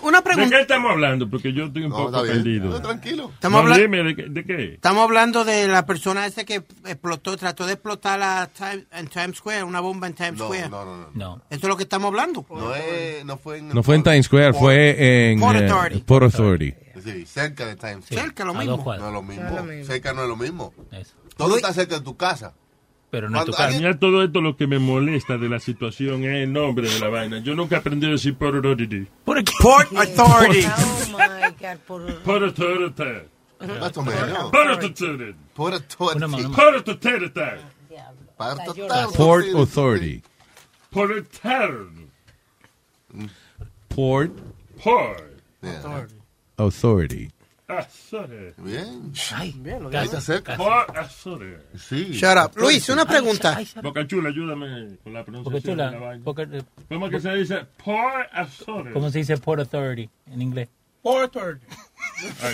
una 0.04 0.20
¿De 0.22 0.50
qué 0.50 0.60
estamos 0.62 0.92
hablando? 0.92 1.30
Porque 1.30 1.54
yo 1.54 1.66
estoy 1.68 1.84
un 1.84 1.90
No, 1.90 1.96
poco 1.98 2.22
perdido. 2.24 2.70
No, 2.70 2.82
tranquilo. 2.82 3.32
Estamos 3.34 3.58
No, 3.64 3.64
habla- 3.64 3.78
dime, 3.78 4.04
¿de, 4.04 4.16
qué- 4.16 4.26
de 4.30 4.44
qué? 4.46 4.74
Estamos 4.74 5.04
hablando 5.06 5.46
de 5.46 5.68
la 5.70 5.86
persona 5.86 6.26
esa 6.26 6.44
que 6.44 6.56
explotó, 6.86 7.38
trató 7.38 7.66
de 7.66 7.74
explotar 7.74 8.20
la 8.20 8.50
Time- 8.56 8.86
en 8.92 9.08
Times 9.08 9.38
Square, 9.38 9.64
una 9.64 9.80
bomba 9.80 10.08
en 10.08 10.14
Times 10.16 10.38
No, 10.38 10.46
Square. 10.48 10.70
no, 10.70 10.84
no, 10.86 10.98
no. 10.98 11.08
No. 11.14 11.36
Eso 11.50 11.62
es 11.62 11.70
lo 11.70 11.78
que 11.78 11.84
estamos 11.84 12.08
hablando. 12.10 12.46
No, 12.50 12.76
es, 12.76 13.24
no 13.24 13.38
fue 13.38 13.60
en. 13.60 13.70
No 13.70 13.84
fue 13.84 13.96
en 13.96 14.04
Times 14.04 14.26
Square, 14.26 14.54
fue 14.54 15.32
en 15.32 15.40
Port 15.40 15.58
eh, 15.60 15.70
Authority. 15.70 16.02
Port 16.02 16.24
Authority. 16.26 16.74
Sí, 17.02 17.26
cerca 17.26 17.66
de 17.68 17.76
Times 17.78 18.06
Square. 18.06 18.22
Cerca, 18.22 18.44
lo 18.44 18.54
mismo. 18.54 18.84
No 18.86 18.94
es 19.08 19.14
lo 19.14 19.22
mismo. 19.24 19.44
No 19.44 19.50
es 19.50 19.56
lo 19.56 19.64
mismo. 19.64 19.86
Cerca 19.86 20.12
no 20.14 20.24
es 20.24 20.28
lo 20.30 20.36
mismo. 20.36 20.74
Eso. 20.92 21.14
Todo 21.38 21.56
está 21.56 21.72
cerca 21.72 21.96
de 21.96 22.02
tu 22.02 22.18
casa. 22.18 22.54
Pero 23.10 23.30
no 23.30 23.40
es 23.40 23.46
tu 23.46 23.52
Cuando 23.52 23.72
casa. 23.72 23.78
A 23.78 23.82
mí 23.82 23.88
a 23.88 24.00
todo 24.00 24.24
esto 24.24 24.42
lo 24.42 24.58
que 24.58 24.68
me 24.68 24.80
molesta 24.80 25.38
de 25.38 25.48
la 25.48 25.60
situación 25.60 26.24
es 26.26 26.44
el 26.44 26.52
nombre 26.52 26.90
de 26.90 27.00
la 27.00 27.08
vaina. 27.08 27.40
Yo 27.40 27.56
nunca 27.56 27.78
aprendí 27.78 28.06
a 28.08 28.10
decir 28.10 28.36
por 28.36 28.56
authority. 28.56 29.08
¿Por 29.24 29.44
qué? 29.44 29.54
Port 29.62 29.92
Authority. 29.96 30.68
Oh 30.68 31.18
my 31.18 31.56
God, 31.60 32.44
authority. 32.44 33.28
Más 33.80 33.98
o 33.98 34.04
menos. 34.04 34.52
Por 34.52 34.68
authority. 34.68 35.36
Por 35.54 35.74
authority. 35.74 36.18
Una 36.18 36.28
mano 36.28 36.50
más. 36.50 36.58
Por 36.58 36.76
authority. 36.76 37.62
Port 38.38 39.56
Authority. 39.56 40.22
Por 40.92 41.12
authority. 41.12 42.08
Port 43.90 44.32
Por. 44.84 45.18
Yeah. 45.64 46.08
Authority. 46.58 47.32
Azores. 47.68 48.54
Bien. 48.58 49.12
Bien, 49.58 49.84
lo 49.84 49.92
está 49.92 50.22
cerca. 50.22 50.56
Port 50.56 50.96
Azores. 50.96 51.60
Sí. 51.78 52.14
Shut 52.14 52.38
up. 52.38 52.52
Luis, 52.56 52.88
una 52.88 53.06
pregunta. 53.06 53.60
Boca 53.84 54.08
Chula, 54.08 54.30
ayúdame 54.30 54.98
con 55.04 55.14
la 55.14 55.26
pronunciación 55.26 55.44
Boca 55.44 55.62
Chula, 55.62 55.86
de 55.92 55.92
la 55.92 56.06
vaina. 56.06 56.24
Boca- 56.24 56.48
eh, 56.50 56.64
¿Cómo 56.88 57.10
que 57.10 57.20
se 57.20 57.34
dice? 57.36 57.66
Port 57.84 58.30
Azores. 58.32 58.94
¿Cómo 58.94 59.10
se 59.10 59.18
dice 59.18 59.38
Port 59.38 59.60
Authority 59.60 60.10
en 60.32 60.42
inglés? 60.42 60.70
Porter. 61.02 61.60
Ay, 61.70 61.78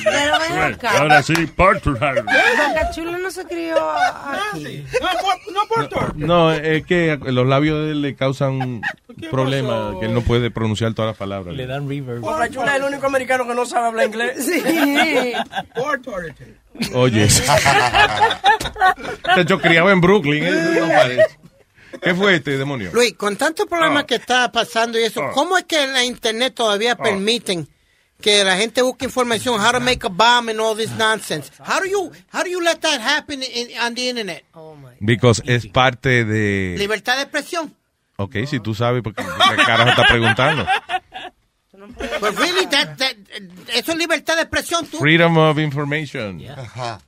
Pero 0.03 0.39
ven 0.39 0.59
acá. 0.73 0.99
Ahora 0.99 1.23
sí, 1.23 1.33
Azores. 1.33 1.83
Boca 2.25 2.91
Chula 2.93 3.17
no 3.17 3.31
se 3.31 3.45
crió 3.45 3.75
aquí. 3.89 4.85
No, 5.53 5.61
Porter. 5.67 6.15
No, 6.15 6.51
es 6.51 6.85
que 6.85 7.17
los 7.23 7.47
labios 7.47 7.85
de 7.85 7.91
él 7.91 8.01
le 8.01 8.15
causan 8.15 8.81
problemas 9.31 9.95
que 9.99 10.05
él 10.07 10.13
no 10.13 10.21
puede 10.21 10.51
pronunciar 10.51 10.93
todas 10.93 11.09
las 11.11 11.17
palabras. 11.17 11.55
Le 11.55 11.65
dan 11.65 11.87
reverb. 11.87 12.23
Es 12.43 12.55
el 12.75 12.83
único 12.83 13.05
americano 13.07 13.47
que 13.47 13.55
no 13.55 13.65
sabe 13.65 13.87
hablar 13.87 14.07
inglés. 14.07 14.45
Sí. 14.45 15.33
Porter. 15.75 16.35
Oye, 16.93 17.27
de 19.35 19.41
hecho 19.41 19.59
criado 19.59 19.91
en 19.91 20.01
Brooklyn, 20.01 20.43
¿eh? 20.43 20.77
No 20.79 20.87
parece. 20.87 21.39
¿Qué 22.01 22.15
fue 22.15 22.35
este 22.35 22.57
demonio? 22.57 22.89
Luis, 22.93 23.13
con 23.13 23.35
tantos 23.37 23.67
problemas 23.67 24.03
Ah. 24.03 24.07
que 24.07 24.15
está 24.15 24.51
pasando 24.51 24.99
y 24.99 25.03
eso, 25.03 25.21
Ah. 25.21 25.31
¿cómo 25.33 25.57
es 25.57 25.65
que 25.65 25.85
la 25.87 26.03
internet 26.03 26.53
todavía 26.55 26.95
permiten 26.95 27.67
que 28.23 28.43
la 28.45 28.55
gente 28.55 28.81
busque 28.81 29.05
información, 29.05 29.59
how 29.59 29.71
to 29.73 29.81
make 29.81 30.05
a 30.05 30.09
bomb 30.09 30.47
and 30.49 30.59
all 30.61 30.75
this 30.75 30.89
nonsense? 30.97 31.51
How 31.59 31.79
do 31.81 31.85
you, 31.87 32.09
how 32.31 32.41
do 32.43 32.49
you 32.49 32.61
let 32.61 32.79
that 32.79 33.01
happen 33.01 33.43
in- 33.43 33.77
on 33.79 33.93
the 33.93 34.09
internet? 34.09 34.45
Because 35.01 35.43
es 35.45 35.67
parte 35.67 36.23
de... 36.23 36.75
Libertad 36.79 37.17
de 37.17 37.23
expresión. 37.23 37.75
Ok, 38.15 38.37
si 38.47 38.59
tú 38.61 38.73
sabes, 38.73 39.03
porque 39.03 39.21
qué 39.23 39.63
carajo 39.65 39.89
está 39.89 40.05
preguntando. 40.07 40.65
Pues 42.19 42.35
really, 42.37 42.65
that, 42.67 42.95
that, 42.97 43.15
eso 43.73 43.91
es 43.91 43.97
libertad 43.97 44.35
de 44.37 44.43
expresión, 44.43 44.85
tú. 44.87 44.99
Freedom 44.99 45.37
of 45.37 45.59
information. 45.59 46.41
Ajá. 46.49 47.01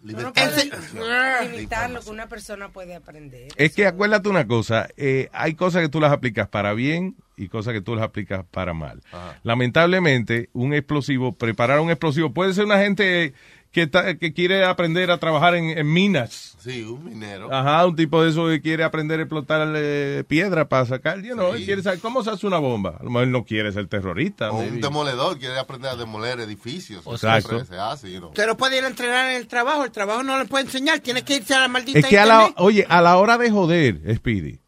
Tú 0.00 0.08
no 0.12 0.18
Libertad 0.18 0.50
de 0.50 0.62
expresión. 0.62 1.52
limitar 1.52 1.90
lo 1.90 2.00
que 2.00 2.10
una 2.10 2.26
persona 2.28 2.70
puede 2.70 2.94
aprender. 2.96 3.48
Es 3.56 3.72
que 3.74 3.86
acuérdate 3.86 4.28
una 4.28 4.46
cosa, 4.48 4.88
eh, 4.96 5.28
hay 5.32 5.54
cosas 5.54 5.82
que 5.82 5.88
tú 5.88 6.00
las 6.00 6.10
aplicas 6.12 6.48
para 6.48 6.72
bien 6.72 7.14
y 7.38 7.48
cosas 7.48 7.72
que 7.72 7.80
tú 7.80 7.94
las 7.94 8.04
aplicas 8.04 8.44
para 8.50 8.74
mal. 8.74 9.00
Lamentablemente, 9.42 10.50
un 10.52 10.74
explosivo, 10.74 11.32
preparar 11.36 11.80
un 11.80 11.90
explosivo, 11.90 12.32
puede 12.32 12.52
ser 12.54 12.64
una 12.64 12.78
gente 12.78 13.34
que, 13.72 13.82
está- 13.82 14.16
que 14.16 14.32
quiere 14.32 14.64
aprender 14.64 15.10
a 15.10 15.18
trabajar 15.18 15.54
en, 15.54 15.76
en 15.76 15.92
minas. 15.92 16.56
Sí, 16.58 16.82
un 16.82 17.04
minero. 17.04 17.52
Ajá, 17.52 17.84
un 17.86 17.94
tipo 17.96 18.22
de 18.22 18.30
eso 18.30 18.46
que 18.48 18.62
quiere 18.62 18.82
aprender 18.82 19.20
a 19.20 19.22
explotar 19.24 19.68
eh, 19.76 20.24
piedra 20.26 20.68
para 20.68 20.86
sacar, 20.86 21.20
you 21.22 21.34
know, 21.34 21.54
Sí. 21.54 21.66
quiere 21.66 21.82
saber 21.82 22.00
cómo 22.00 22.24
se 22.24 22.30
hace 22.30 22.46
una 22.46 22.58
bomba. 22.58 22.96
A 22.98 23.02
lo 23.04 23.10
mejor 23.10 23.28
no 23.28 23.44
quiere 23.44 23.70
ser 23.72 23.86
terrorista. 23.86 24.50
O 24.52 24.60
un 24.60 24.80
demoledor 24.80 25.38
quiere 25.38 25.58
aprender 25.58 25.90
a 25.90 25.96
demoler 25.96 26.40
edificios. 26.40 27.06
Exacto. 27.06 27.62
Se 27.66 27.76
hace, 27.76 28.10
you 28.10 28.18
know. 28.20 28.32
Puede 28.56 28.78
ir 28.78 28.84
a 28.84 28.88
entrenar 28.88 29.30
en 29.32 29.36
el 29.36 29.46
trabajo, 29.48 29.84
el 29.84 29.90
trabajo 29.92 30.22
no 30.22 30.38
le 30.38 30.46
puede 30.46 30.64
enseñar, 30.64 31.00
tiene 31.00 31.22
que 31.22 31.36
irse 31.36 31.54
a 31.54 31.60
la 31.60 31.68
maldita 31.68 31.98
Es 31.98 32.06
que 32.06 32.18
a 32.18 32.24
la, 32.26 32.34
internet. 32.34 32.54
oye, 32.58 32.86
a 32.88 33.02
la 33.02 33.16
hora 33.18 33.36
de 33.38 33.50
joder, 33.50 34.00
Speedy, 34.16 34.60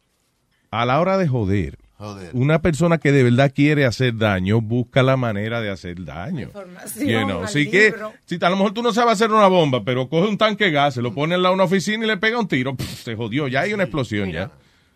a 0.69 0.85
la 0.85 0.99
hora 1.01 1.17
de 1.17 1.27
joder, 1.27 1.79
Joder. 2.01 2.31
una 2.33 2.61
persona 2.63 2.97
que 2.97 3.11
de 3.11 3.21
verdad 3.21 3.51
quiere 3.53 3.85
hacer 3.85 4.17
daño 4.17 4.59
busca 4.59 5.03
la 5.03 5.17
manera 5.17 5.61
de 5.61 5.69
hacer 5.69 6.03
daño. 6.03 6.49
You 6.97 7.25
know, 7.25 7.41
al 7.41 7.47
sí 7.47 7.69
que, 7.69 7.93
si 8.25 8.39
a 8.41 8.49
lo 8.49 8.55
mejor 8.55 8.73
tú 8.73 8.81
no 8.81 8.91
sabes 8.91 9.13
hacer 9.13 9.31
una 9.31 9.47
bomba, 9.47 9.83
pero 9.83 10.09
coge 10.09 10.27
un 10.27 10.37
tanque 10.37 10.65
de 10.65 10.71
gas, 10.71 10.95
se 10.95 11.01
lo 11.03 11.13
pone 11.13 11.35
en 11.35 11.43
la 11.43 11.51
una 11.51 11.65
oficina 11.65 12.03
y 12.03 12.07
le 12.07 12.17
pega 12.17 12.39
un 12.39 12.47
tiro, 12.47 12.75
pff, 12.75 13.03
se 13.03 13.15
jodió, 13.15 13.47
ya 13.47 13.61
hay 13.61 13.73
una 13.73 13.83
explosión 13.83 14.31
ya. 14.31 14.49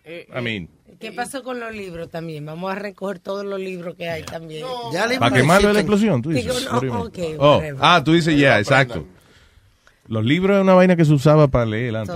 Eh, 0.04 0.26
I 0.36 0.42
mean, 0.42 0.68
¿Qué 0.98 1.12
pasó 1.12 1.42
con 1.42 1.60
los 1.60 1.72
libros 1.74 2.10
también? 2.10 2.44
Vamos 2.46 2.72
a 2.72 2.74
recoger 2.74 3.18
todos 3.18 3.44
los 3.44 3.60
libros 3.60 3.94
que 3.96 4.08
hay 4.08 4.22
también. 4.22 4.66
Ya 4.92 5.06
¿para 5.18 5.36
quemarlo 5.36 5.68
de 5.68 5.74
la 5.74 5.80
explosión? 5.80 6.22
Tú 6.22 6.30
dices. 6.30 6.58
Digo, 6.58 6.80
no, 6.82 7.10
Oh, 7.38 7.62
ah, 7.80 8.02
tú 8.04 8.12
dices, 8.14 8.38
ya, 8.38 8.58
exacto. 8.58 9.06
Los 10.08 10.24
libros 10.24 10.56
es 10.56 10.62
una 10.62 10.74
vaina 10.74 10.96
que 10.96 11.04
se 11.04 11.12
usaba 11.12 11.48
para 11.48 11.66
leer 11.66 11.96
antes. 11.96 12.14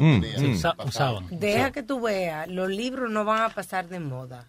Mm, 0.00 0.04
mm. 0.04 0.52
Usa- 0.52 0.76
usaban. 0.84 1.26
Deja 1.30 1.70
que 1.70 1.82
tú 1.82 2.00
veas, 2.00 2.48
los 2.48 2.68
libros 2.68 3.10
no 3.10 3.24
van 3.24 3.42
a 3.42 3.48
pasar 3.48 3.88
de 3.88 4.00
moda. 4.00 4.46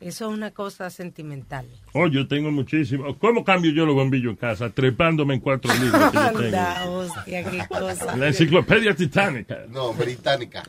Eso 0.00 0.30
es 0.30 0.34
una 0.34 0.50
cosa 0.50 0.88
sentimental. 0.88 1.66
Oh, 1.92 2.06
yo 2.06 2.26
tengo 2.26 2.50
muchísimo. 2.50 3.18
¿Cómo 3.18 3.44
cambio 3.44 3.70
yo 3.70 3.84
los 3.84 3.94
bombillos 3.94 4.30
en 4.30 4.36
casa? 4.36 4.70
Trepándome 4.70 5.34
en 5.34 5.40
cuatro 5.40 5.70
libros 5.74 6.10
que 6.10 6.16
yo 6.16 6.22
tengo. 6.28 6.38
Anda, 6.38 6.88
hostia, 6.88 7.44
qué 7.44 7.62
cosa. 7.68 8.16
La 8.16 8.28
enciclopedia 8.28 8.94
titánica. 8.94 9.58
No, 9.68 9.92
británica. 9.92 10.62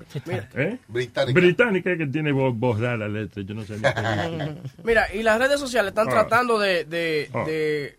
¿Eh? 0.56 0.78
Británica. 0.90 1.40
Británica 1.40 1.98
que 1.98 2.08
tiene 2.08 2.34
voz, 2.34 2.54
voz 2.58 2.82
rara 2.82 2.98
la 2.98 3.08
letra, 3.08 3.42
yo 3.44 3.54
no 3.54 3.64
sé. 3.64 3.78
Mira, 4.84 5.08
y 5.14 5.24
las 5.24 5.40
redes 5.40 5.62
sociales 5.62 5.92
están 5.92 6.10
Ah. 6.10 6.12
tratando 6.12 6.60
de, 6.60 6.84
de, 6.84 7.30
Ah. 7.34 7.44
de 7.46 7.96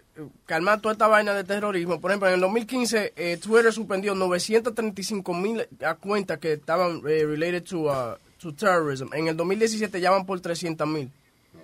calmar 0.46 0.80
toda 0.80 0.92
esta 0.92 1.06
vaina 1.08 1.32
de 1.34 1.44
terrorismo. 1.44 2.00
Por 2.00 2.10
ejemplo, 2.10 2.28
en 2.28 2.34
el 2.34 2.40
2015 2.40 3.12
eh, 3.16 3.38
Twitter 3.42 3.72
suspendió 3.72 4.14
935 4.14 5.34
mil 5.34 5.62
cuentas 6.00 6.38
que 6.38 6.54
estaban 6.54 7.00
eh, 7.08 7.24
related 7.26 7.62
to, 7.64 7.78
uh, 7.84 8.16
to 8.38 8.52
terrorism. 8.54 9.06
En 9.14 9.28
el 9.28 9.36
2017 9.36 10.00
ya 10.00 10.10
van 10.10 10.26
por 10.26 10.40
300 10.40 10.86
mil. 10.86 11.10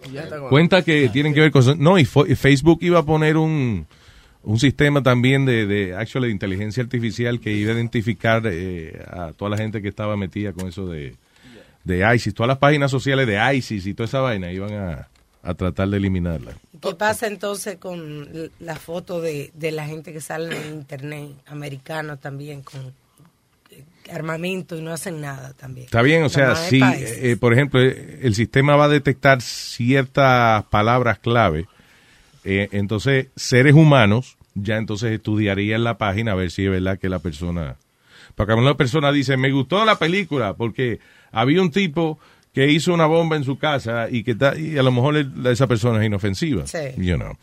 Y 0.08 0.12
ya 0.12 0.22
está 0.24 0.38
con- 0.38 0.48
Cuenta 0.48 0.82
que 0.82 1.08
tienen 1.10 1.34
que 1.34 1.40
ver 1.40 1.50
con... 1.50 1.62
No, 1.82 1.98
y 1.98 2.04
Facebook 2.04 2.78
iba 2.82 3.00
a 3.00 3.02
poner 3.02 3.36
un, 3.36 3.86
un 4.42 4.58
sistema 4.58 5.02
también 5.02 5.44
de, 5.44 5.66
de, 5.66 5.94
actually, 5.94 6.28
de 6.28 6.32
inteligencia 6.32 6.82
artificial 6.82 7.40
que 7.40 7.52
iba 7.52 7.72
a 7.72 7.74
identificar 7.74 8.42
eh, 8.46 9.04
a 9.10 9.32
toda 9.32 9.50
la 9.50 9.56
gente 9.58 9.82
que 9.82 9.88
estaba 9.88 10.16
metida 10.16 10.52
con 10.52 10.68
eso 10.68 10.86
de, 10.86 11.16
de 11.84 12.14
ISIS. 12.14 12.32
Todas 12.32 12.48
las 12.48 12.58
páginas 12.58 12.90
sociales 12.90 13.26
de 13.26 13.38
ISIS 13.56 13.86
y 13.86 13.94
toda 13.94 14.06
esa 14.06 14.20
vaina 14.20 14.50
iban 14.52 14.72
a, 14.72 15.08
a 15.42 15.54
tratar 15.54 15.88
de 15.88 15.96
eliminarla. 15.96 16.52
¿Qué 16.80 16.94
pasa 16.94 17.26
entonces 17.26 17.76
con 17.78 18.50
la 18.60 18.76
foto 18.76 19.20
de, 19.20 19.50
de 19.54 19.72
la 19.72 19.86
gente 19.86 20.12
que 20.12 20.20
sale 20.20 20.56
en 20.56 20.74
internet, 20.74 21.30
americanos 21.46 22.20
también, 22.20 22.62
con 22.62 22.92
eh, 23.70 23.84
armamento 24.10 24.76
y 24.76 24.82
no 24.82 24.92
hacen 24.92 25.20
nada 25.20 25.52
también? 25.54 25.86
Está 25.86 26.02
bien, 26.02 26.22
o 26.22 26.28
sea, 26.28 26.54
si, 26.54 26.80
países. 26.80 27.18
eh, 27.22 27.36
por 27.36 27.52
ejemplo, 27.52 27.80
eh, 27.82 28.20
el 28.22 28.34
sistema 28.34 28.76
va 28.76 28.84
a 28.84 28.88
detectar 28.88 29.42
ciertas 29.42 30.64
palabras 30.64 31.18
clave, 31.18 31.66
eh, 32.44 32.68
entonces 32.72 33.28
seres 33.36 33.74
humanos 33.74 34.36
ya 34.54 34.76
entonces 34.76 35.12
estudiarían 35.12 35.84
la 35.84 35.98
página 35.98 36.32
a 36.32 36.34
ver 36.34 36.50
si 36.50 36.64
es 36.64 36.70
verdad 36.70 36.98
que 36.98 37.08
la 37.08 37.18
persona... 37.18 37.76
Porque 38.34 38.54
una 38.54 38.76
persona 38.76 39.10
dice, 39.10 39.36
me 39.36 39.50
gustó 39.50 39.84
la 39.84 39.98
película 39.98 40.54
porque 40.54 41.00
había 41.32 41.60
un 41.60 41.70
tipo 41.70 42.18
que 42.52 42.70
hizo 42.70 42.92
una 42.94 43.06
bomba 43.06 43.36
en 43.36 43.44
su 43.44 43.58
casa 43.58 44.08
y 44.10 44.24
que 44.24 44.36
y 44.58 44.76
a 44.78 44.82
lo 44.82 44.90
mejor 44.92 45.16
el- 45.16 45.46
esa 45.46 45.66
persona 45.66 46.00
es 46.00 46.06
inofensiva. 46.06 46.66
Sí. 46.66 46.78
You 46.96 47.16
know. 47.16 47.34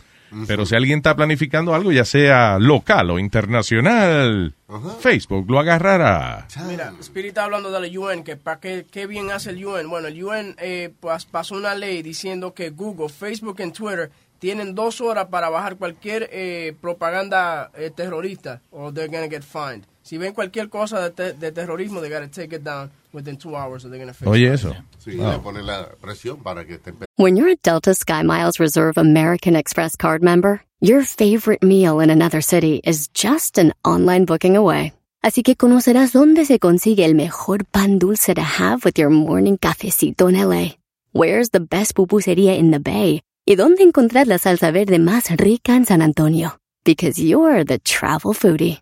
Pero 0.48 0.65
si 0.65 0.76
alguien 0.76 0.98
está 1.00 1.15
planificando 1.15 1.74
algo, 1.74 1.94
ya 1.94 2.04
sea 2.04 2.58
local 2.60 3.10
o 3.12 3.20
internacional, 3.20 4.54
Facebook 5.00 5.50
lo 5.50 5.60
agarrará. 5.60 6.48
Mira, 6.68 6.94
Spirit 7.00 7.30
está 7.30 7.46
hablando 7.46 7.72
de 7.72 7.80
la 7.80 8.00
UN, 8.00 8.24
que 8.24 8.36
para 8.36 8.60
qué, 8.60 8.86
qué 8.91 9.08
bien 9.08 9.32
hace 9.32 9.52
el 9.52 9.65
UN. 9.65 9.88
Bueno, 9.88 10.08
el 10.08 10.22
UN 10.22 10.56
eh, 10.60 10.91
pues, 11.00 11.26
pasó 11.26 11.56
una 11.56 11.76
ley 11.76 12.02
diciendo 12.02 12.54
que 12.54 12.72
Google, 12.72 13.08
Facebook 13.10 13.58
y 13.60 13.72
Twitter 13.72 14.10
tienen 14.39 14.76
dos 14.76 15.00
horas 15.00 15.28
para 15.28 15.50
bajar 15.50 15.78
cualquier 15.78 16.30
eh, 16.34 16.74
propaganda 16.82 17.72
eh, 17.78 17.91
terrorista 17.96 18.62
o 18.72 18.91
they're 18.91 19.08
gonna 19.08 19.30
get 19.30 19.44
fined. 19.44 19.86
Si 20.06 20.20
ven 20.20 20.34
cualquier 20.34 20.70
cosa 20.70 21.02
de, 21.02 21.10
te- 21.10 21.34
de 21.34 21.52
terrorismo, 21.52 22.00
they 22.00 22.12
gotta 22.12 22.28
take 22.30 22.56
it 22.56 22.63
down 22.63 22.91
within 23.12 23.38
two 23.38 23.56
hours 23.56 23.84
or 23.84 23.89
they're 23.89 23.98
gonna 24.00 24.13
face 24.13 24.30
Oye, 24.30 24.46
it. 24.46 24.54
eso. 24.54 24.76
Sí, 25.04 25.18
Wow. 25.18 25.32
le 25.32 25.39
pone 25.39 25.63
la 25.63 25.89
presión 26.00 26.44
para 26.44 26.63
que 26.63 26.76
esté 26.76 26.94
When 27.18 27.36
you're 27.36 27.50
a 27.52 27.56
Delta 27.63 27.96
SkyMiles 27.96 28.60
Reserve 28.60 29.00
American 29.00 29.56
Express 29.56 29.96
card 29.98 30.22
member, 30.22 30.62
your 30.80 31.02
favorite 31.04 31.63
meal 31.65 32.00
in 32.02 32.12
another 32.12 32.41
city 32.44 32.82
is 32.84 33.10
just 33.15 33.58
an 33.58 33.74
online 33.84 34.26
booking 34.26 34.56
away. 34.56 34.94
Así 35.24 35.41
que 35.41 35.56
conocerás 35.56 36.12
dónde 36.13 36.46
se 36.46 36.60
consigue 36.60 37.04
el 37.04 37.15
mejor 37.15 37.65
pan 37.65 37.98
dulce 37.98 38.36
to 38.36 38.44
have 38.44 38.86
with 38.86 39.00
your 39.00 39.10
morning 39.10 39.58
cafecito 39.58 40.30
en 40.30 40.36
LA. 40.36 40.76
Where's 41.13 41.50
the 41.50 41.62
best 41.62 41.96
pupusería 41.96 42.56
in 42.60 42.70
the 42.70 42.78
Bay? 42.80 43.22
Y 43.44 43.56
dónde 43.56 43.82
encontrar 43.82 44.28
la 44.28 44.38
salsa 44.38 44.70
verde 44.70 45.00
más 45.00 45.32
rica 45.36 45.76
en 45.76 45.86
San 45.88 46.04
Antonio. 46.04 46.60
Because 46.84 47.18
you're 47.20 47.65
the 47.65 47.80
travel 47.80 48.36
foodie. 48.36 48.82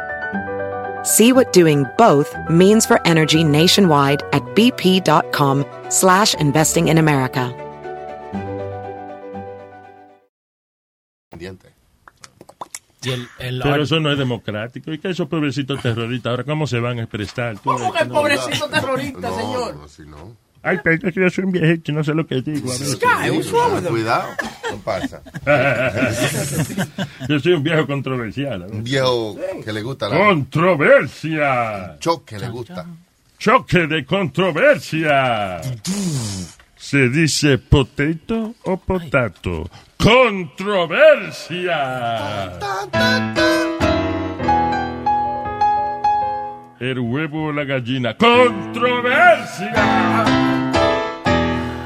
See 1.03 1.33
what 1.33 1.51
doing 1.53 1.85
both 1.97 2.35
means 2.49 2.85
for 2.85 2.99
energy 3.07 3.43
nationwide 3.43 4.21
at 4.33 4.43
bp.com 4.55 5.65
slash 5.89 6.35
investing 6.35 6.87
in 6.89 6.97
America. 6.97 7.53
Y 13.03 13.09
el, 13.09 13.27
el 13.39 13.61
Pero 13.63 13.83
eso 13.83 13.99
no 13.99 14.11
es 14.11 14.17
democrático. 14.17 14.91
¿Y 14.91 14.99
que 14.99 15.09
esos 15.09 15.27
pobrecitos 15.27 15.81
terroristas 15.81 16.29
ahora 16.29 16.43
cómo 16.43 16.67
se 16.67 16.79
van 16.79 16.99
a 16.99 17.03
expresar? 17.03 17.57
¿Cómo 17.63 17.91
que 17.91 17.99
eh, 17.99 18.05
no- 18.05 18.13
pobrecito 18.13 18.69
terrorista, 18.69 19.31
señor? 19.33 19.75
Ay, 20.63 20.77
pero 20.83 21.07
es 21.07 21.13
que 21.13 21.21
yo 21.21 21.29
soy 21.29 21.45
un 21.45 21.51
viejito 21.51 21.91
no 21.91 22.03
sé 22.03 22.13
lo 22.13 22.25
que 22.27 22.41
digo. 22.41 22.71
Sky, 22.71 23.31
what's 23.31 23.51
wrong 23.51 23.73
with 23.73 23.83
him? 23.83 23.89
Cuidado, 23.89 24.27
no 24.69 24.77
pasa. 24.77 25.21
yo 27.29 27.39
soy 27.39 27.53
un 27.53 27.63
viejo 27.63 27.87
controversial. 27.87 28.67
Un 28.71 28.83
viejo 28.83 29.37
que 29.63 29.73
le 29.73 29.81
gusta 29.81 30.09
la... 30.09 30.17
Controversia. 30.17 31.97
Choque 31.99 32.37
le 32.37 32.49
gusta. 32.49 32.85
Choque 33.39 33.87
de 33.87 34.05
controversia. 34.05 35.61
¿Se 36.75 37.09
dice 37.09 37.57
potato 37.57 38.53
o 38.63 38.77
potato? 38.77 39.67
Controversia. 39.97 42.59
El 46.79 46.99
huevo 46.99 47.45
o 47.45 47.51
la 47.51 47.63
gallina. 47.63 48.15
Controversia. 48.17 50.50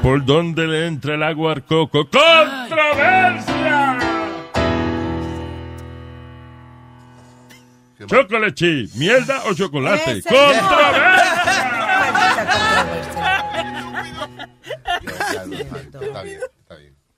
¿Por 0.02 0.24
dónde 0.24 0.66
le 0.66 0.86
entra 0.86 1.14
el 1.14 1.22
agua 1.22 1.52
al 1.52 1.64
coco? 1.64 2.04
Controversia. 2.08 3.98
Chocolate 8.06 8.54
chip, 8.54 8.94
mierda 8.94 9.42
o 9.46 9.54
chocolate. 9.54 10.18
Ese- 10.18 10.28
Controversia. 10.28 11.26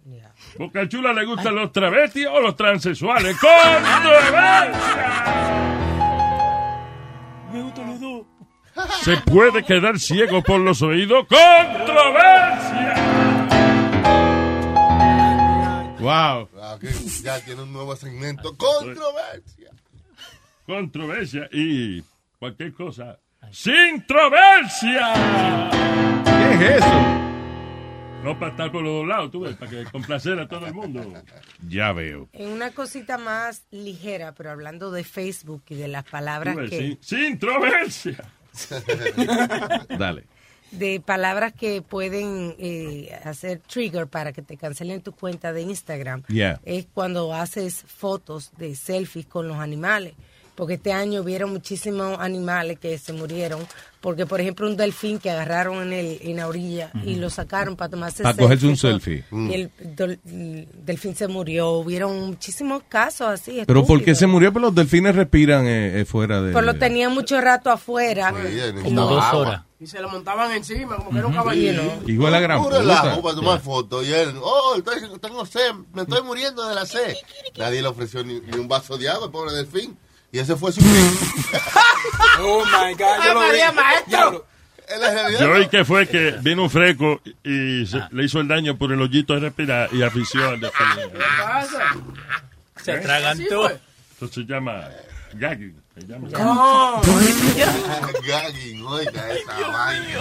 Bien. 0.04 0.22
Boca 0.58 0.88
Chula 0.88 1.12
le 1.12 1.24
gustan 1.26 1.54
los 1.54 1.70
travestis 1.72 2.26
o 2.26 2.40
los 2.40 2.56
transexuales. 2.56 3.36
¡Controversia! 3.38 4.72
Me 7.52 7.62
gustan 7.62 7.86
los 7.90 8.00
dos. 8.00 8.22
¿Se 9.02 9.16
puede 9.18 9.62
quedar 9.64 9.98
ciego 9.98 10.42
por 10.42 10.60
los 10.60 10.82
oídos? 10.82 11.26
¡Controversia! 11.28 12.94
Wow. 16.00 16.48
Ah, 16.60 16.78
que 16.80 16.88
ya 17.22 17.40
tiene 17.40 17.62
un 17.62 17.72
nuevo 17.72 17.96
segmento. 17.96 18.56
Controversia. 18.56 19.70
Controversia 20.66 21.48
y 21.52 22.02
cualquier 22.38 22.72
cosa. 22.72 23.18
¡Sin 23.50 23.98
controversia! 24.00 25.14
¿Qué 26.24 26.54
es 26.54 26.76
eso? 26.76 27.28
No 28.22 28.38
para 28.38 28.50
estar 28.50 28.72
por 28.72 28.82
los 28.82 28.92
dos 28.92 29.06
lados, 29.06 29.30
tú 29.30 29.40
ves, 29.40 29.56
para 29.56 29.70
que 29.70 29.84
complacer 29.84 30.38
a 30.40 30.48
todo 30.48 30.66
el 30.66 30.74
mundo. 30.74 31.00
Ya 31.68 31.92
veo. 31.92 32.28
En 32.32 32.48
una 32.48 32.72
cosita 32.72 33.16
más 33.16 33.62
ligera, 33.70 34.32
pero 34.32 34.50
hablando 34.50 34.90
de 34.90 35.04
Facebook 35.04 35.62
y 35.68 35.76
de 35.76 35.88
las 35.88 36.04
palabras 36.04 36.56
ves, 36.56 36.70
que... 36.70 36.78
sin, 36.78 36.98
sin 37.00 37.38
controversia. 37.38 38.24
Dale. 39.98 40.24
de 40.70 41.00
palabras 41.00 41.52
que 41.54 41.80
pueden 41.82 42.54
eh, 42.58 43.18
hacer 43.24 43.60
trigger 43.60 44.06
para 44.06 44.32
que 44.32 44.42
te 44.42 44.56
cancelen 44.56 45.00
tu 45.00 45.12
cuenta 45.12 45.52
de 45.52 45.62
Instagram 45.62 46.22
Yeah. 46.28 46.60
es 46.64 46.86
cuando 46.92 47.32
haces 47.32 47.84
fotos 47.86 48.50
de 48.58 48.74
selfies 48.74 49.26
con 49.26 49.48
los 49.48 49.56
animales. 49.56 50.14
Porque 50.58 50.74
este 50.74 50.92
año 50.92 51.22
vieron 51.22 51.52
muchísimos 51.52 52.18
animales 52.18 52.80
que 52.80 52.98
se 52.98 53.12
murieron. 53.12 53.64
Porque, 54.00 54.26
por 54.26 54.40
ejemplo, 54.40 54.66
un 54.66 54.76
delfín 54.76 55.20
que 55.20 55.30
agarraron 55.30 55.80
en, 55.84 55.92
el, 55.92 56.18
en 56.20 56.36
la 56.36 56.48
orilla 56.48 56.90
y 57.04 57.14
lo 57.14 57.30
sacaron 57.30 57.76
para 57.76 57.90
tomarse 57.90 58.24
Para 58.24 58.36
cogerse 58.36 58.66
un 58.66 58.76
selfie. 58.76 59.24
Y 59.30 59.54
el, 59.54 59.70
delfín 60.84 61.14
se 61.14 61.28
murió. 61.28 61.74
Hubieron 61.74 62.26
muchísimos 62.26 62.82
casos 62.88 63.28
así. 63.28 63.62
Pero 63.68 63.82
¿por 63.86 63.98
qué 63.98 64.10
estúpidos. 64.10 64.18
se 64.18 64.26
murió? 64.26 64.52
Pues 64.52 64.62
los 64.62 64.74
delfines 64.74 65.14
respiran 65.14 65.64
eh, 65.64 66.00
eh, 66.00 66.04
fuera 66.04 66.42
de... 66.42 66.52
Pues 66.52 66.64
lo 66.64 66.74
tenían 66.74 67.14
mucho 67.14 67.40
rato 67.40 67.70
afuera. 67.70 68.34
Como 68.82 69.06
dos 69.06 69.32
horas. 69.32 69.62
Y 69.78 69.86
se 69.86 70.00
lo 70.00 70.08
montaban 70.08 70.50
encima 70.50 70.96
como 70.96 71.10
que 71.10 71.18
era 71.18 71.26
un 71.28 71.34
caballero. 71.34 71.82
Igual 72.04 72.32
la 72.32 72.40
gran 72.40 72.64
puta. 72.64 72.78
relajo 72.78 73.22
para 73.22 73.36
tomar 73.36 73.60
fotos. 73.60 74.04
Y 74.04 74.12
él, 74.12 74.34
oh, 74.42 74.74
estoy- 74.76 75.20
tengo 75.20 75.46
sed, 75.46 75.72
me 75.94 76.02
estoy 76.02 76.20
muriendo 76.22 76.66
de 76.66 76.74
la 76.74 76.84
sed. 76.84 77.14
Nadie 77.56 77.80
le 77.80 77.86
ofreció 77.86 78.24
ni, 78.24 78.40
ni 78.40 78.58
un 78.58 78.66
vaso 78.66 78.98
de 78.98 79.08
agua, 79.08 79.26
el 79.26 79.30
pobre 79.30 79.52
delfín. 79.52 79.96
Y 80.32 80.38
ese 80.38 80.56
fue 80.56 80.72
su 80.72 80.80
Oh 82.40 82.64
my 82.64 82.94
God, 82.94 83.24
yo 83.24 83.34
lo 83.34 83.40
vi. 83.40 83.46
María, 83.46 83.72
maestro. 83.72 84.46
Yo 85.38 85.50
oí 85.52 85.68
que 85.68 85.84
fue 85.84 86.06
que 86.08 86.36
vino 86.42 86.62
un 86.62 86.70
freco 86.70 87.20
y 87.44 87.84
se- 87.86 88.02
le 88.10 88.24
hizo 88.24 88.40
el 88.40 88.48
daño 88.48 88.76
por 88.78 88.90
el 88.92 89.00
hoyito 89.02 89.34
de 89.34 89.40
respirar 89.40 89.90
y 89.92 90.02
afició 90.02 90.48
al. 90.48 90.60
¿Qué 90.60 90.70
pasa? 91.38 91.94
Se 92.82 92.92
atragantó. 92.92 93.68
Esto 93.70 94.28
se 94.28 94.42
llama 94.44 94.88
gagging. 95.34 95.76
Se 96.00 96.06
llama. 96.06 96.28
No. 96.30 97.00
gagging, 98.26 98.84
oiga, 98.86 99.32
esa 99.32 99.68
vaina. 99.68 100.20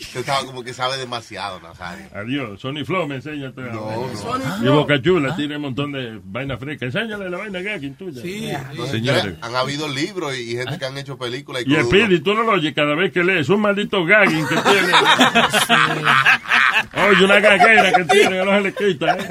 Usted 0.00 0.20
estaba 0.20 0.44
como 0.44 0.62
que 0.64 0.74
sabe 0.74 0.96
demasiado, 0.96 1.60
Nazario. 1.60 2.06
Adiós. 2.14 2.60
Sony 2.60 2.84
Flow 2.84 3.06
me 3.06 3.16
enseña 3.16 3.52
toda 3.52 3.68
la 3.68 3.72
No, 3.74 3.84
vaina. 3.86 4.56
no. 4.60 4.64
Y. 4.64 4.68
Boca 4.76 5.00
Chula 5.02 5.36
tiene 5.36 5.56
un 5.56 5.62
montón 5.62 5.92
de 5.92 6.20
vaina 6.24 6.56
fresca. 6.58 6.86
Enséñale 6.86 7.28
la 7.30 7.38
vaina 7.38 7.60
gagging 7.60 7.94
tuya. 7.94 8.20
Entonces, 8.22 8.90
Señores. 8.90 9.34
Han 9.42 9.54
habido 9.56 9.88
libros 9.88 10.36
y, 10.36 10.52
y 10.52 10.56
gente 10.56 10.78
que 10.78 10.84
han 10.86 10.98
hecho 10.98 11.16
películas. 11.18 11.62
Y 11.66 11.74
el 11.74 11.88
Pidi, 11.88 12.20
tú 12.20 12.34
no 12.34 12.42
lo 12.42 12.52
oyes 12.52 12.74
cada 12.74 12.94
vez 12.94 13.12
que 13.12 13.22
lees. 13.24 13.48
Un 13.48 13.60
maldito 13.60 14.04
gagging 14.04 14.46
que 14.48 14.56
tiene. 14.56 14.92
Oye, 17.08 17.24
una 17.24 17.40
gaguera 17.40 17.92
que 17.92 18.04
tiene, 18.04 18.38
que 18.40 18.44
no 18.44 18.50
se 18.52 18.60
le 18.60 18.74
quita. 18.74 19.16
¿eh? 19.16 19.28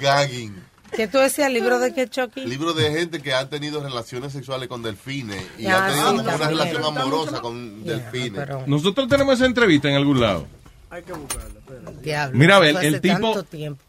Gagging. 0.00 0.65
¿Qué 0.96 1.06
tú 1.08 1.18
decías, 1.18 1.50
libro 1.52 1.78
de 1.78 1.92
qué, 1.92 2.08
Chucky? 2.08 2.44
Libro 2.46 2.72
de 2.72 2.90
gente 2.90 3.20
que 3.20 3.34
ha 3.34 3.48
tenido 3.48 3.82
relaciones 3.82 4.32
sexuales 4.32 4.68
con 4.68 4.82
delfines 4.82 5.44
y 5.58 5.66
Ah, 5.66 5.84
ha 5.84 5.88
tenido 5.88 6.10
sí, 6.10 6.16
una 6.18 6.36
relación 6.48 6.84
amorosa 6.84 7.40
con 7.40 7.84
delfines. 7.84 8.48
Nosotros 8.66 9.08
tenemos 9.08 9.34
esa 9.34 9.46
entrevista 9.46 9.88
en 9.88 9.96
algún 9.96 10.20
lado. 10.20 10.46
Hay 10.90 11.02
que 11.02 11.12
buscarla. 11.12 12.30
Mira, 12.32 12.56
a 12.56 12.60
ver, 12.60 12.76
el 12.84 13.00
tipo- 13.00 13.14
tanto 13.14 13.42
tiempo. 13.44 13.82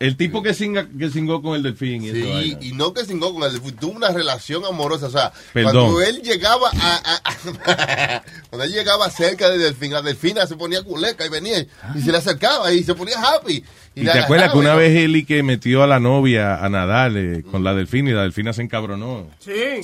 El 0.00 0.16
tipo 0.16 0.42
que, 0.42 0.54
singa, 0.54 0.88
que 0.98 1.10
singó 1.10 1.42
con 1.42 1.54
el 1.56 1.62
delfín 1.62 2.02
y 2.02 2.10
Sí, 2.10 2.56
y 2.60 2.72
no 2.72 2.94
que 2.94 3.04
singó 3.04 3.34
con 3.34 3.42
el 3.42 3.52
delfín, 3.52 3.76
tuvo 3.76 3.92
una 3.92 4.08
relación 4.08 4.64
amorosa. 4.64 5.08
O 5.08 5.10
sea, 5.10 5.30
Perdón. 5.52 5.72
cuando 5.74 6.00
él 6.00 6.22
llegaba 6.22 6.70
a, 6.70 6.96
a- 6.96 7.22
a- 7.22 8.22
cuando 8.48 8.64
él 8.64 8.72
llegaba 8.72 9.10
cerca 9.10 9.50
del 9.50 9.60
delfín, 9.60 9.92
la 9.92 10.00
delfina 10.00 10.46
se 10.46 10.56
ponía 10.56 10.82
culeca 10.82 11.26
y 11.26 11.28
venía 11.28 11.60
y 11.94 12.00
se 12.00 12.10
le 12.10 12.16
acercaba 12.16 12.72
y 12.72 12.82
se 12.82 12.94
ponía 12.94 13.16
happy. 13.20 13.62
¿Y 13.94 14.02
la 14.04 14.12
te 14.14 14.18
acuerdas 14.20 14.52
que 14.52 14.58
una 14.58 14.74
vez 14.74 14.96
Eli 14.96 15.26
que 15.26 15.42
metió 15.42 15.82
a 15.82 15.86
la 15.86 16.00
novia 16.00 16.64
a 16.64 16.68
nadar 16.70 17.12
eh, 17.14 17.42
con 17.50 17.62
la 17.62 17.74
delfina 17.74 18.08
y 18.08 18.14
la 18.14 18.22
delfina 18.22 18.54
se 18.54 18.62
encabronó? 18.62 19.28
Sí. 19.38 19.82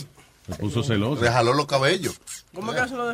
Se 0.48 0.54
puso 0.58 0.82
celoso. 0.82 1.22
Le 1.24 1.30
jaló 1.30 1.52
los 1.52 1.66
cabellos. 1.66 2.18
¿Cómo 2.54 2.72
que 2.72 2.78
hace 2.80 2.94
lo 2.94 3.04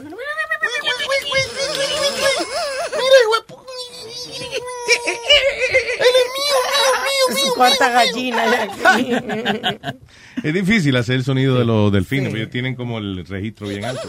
de 7.34 7.50
¿Cuántas 7.56 7.92
gallinas 7.92 8.48
hay 8.84 9.12
aquí? 9.14 9.94
Es 10.42 10.54
difícil 10.54 10.96
hacer 10.96 11.16
el 11.16 11.24
sonido 11.24 11.58
de 11.58 11.64
los 11.64 11.92
delfines, 11.92 12.28
porque 12.28 12.40
ellos 12.42 12.50
tienen 12.52 12.74
como 12.74 12.98
el 12.98 13.24
registro 13.26 13.68
bien 13.68 13.84
alto. 13.84 14.08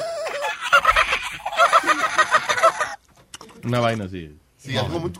Una 3.63 3.79
vaina 3.79 4.05
así. 4.05 4.35
Sí, 4.57 4.75
algo 4.77 4.99
muy- 4.99 5.11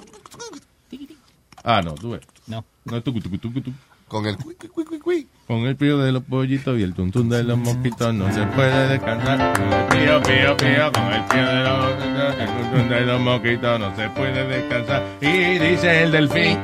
Ah, 1.63 1.81
no, 1.81 1.93
tú 1.95 2.11
ves. 2.11 2.21
No. 2.47 2.65
No 2.85 2.97
es 2.97 3.03
tucu, 3.03 3.21
tucu, 3.21 3.37
tucu, 3.37 3.61
tucu. 3.61 3.77
Con 4.13 4.27
el 4.27 4.37
cui, 4.37 4.53
cui, 4.53 4.85
cui, 4.85 4.99
cui. 4.99 5.27
Con 5.47 5.65
el 5.65 5.75
pío 5.75 5.97
de 5.97 6.11
los 6.11 6.21
pollitos 6.21 6.77
y 6.77 6.83
el 6.83 6.93
tuntún 6.93 7.29
de 7.29 7.43
los 7.43 7.57
mosquitos 7.57 8.13
no 8.13 8.31
se 8.31 8.43
puede 8.45 8.89
descansar. 8.89 9.57
Con 9.57 9.73
el 9.73 9.87
pío, 9.87 10.21
pío, 10.21 10.55
pío, 10.55 10.91
con 10.91 11.11
el 11.11 11.23
pío 11.23 11.43
de 11.43 11.63
los 11.63 11.79
mosquitos, 11.79 12.35
el 12.37 12.45
tuntún 12.45 12.89
de 12.89 13.01
los 13.01 13.21
mosquitos 13.21 13.79
no 13.79 13.95
se 13.95 14.09
puede 14.09 14.47
descansar. 14.47 15.03
Y 15.19 15.57
dice 15.57 16.03
el 16.03 16.11
delfín. 16.11 16.59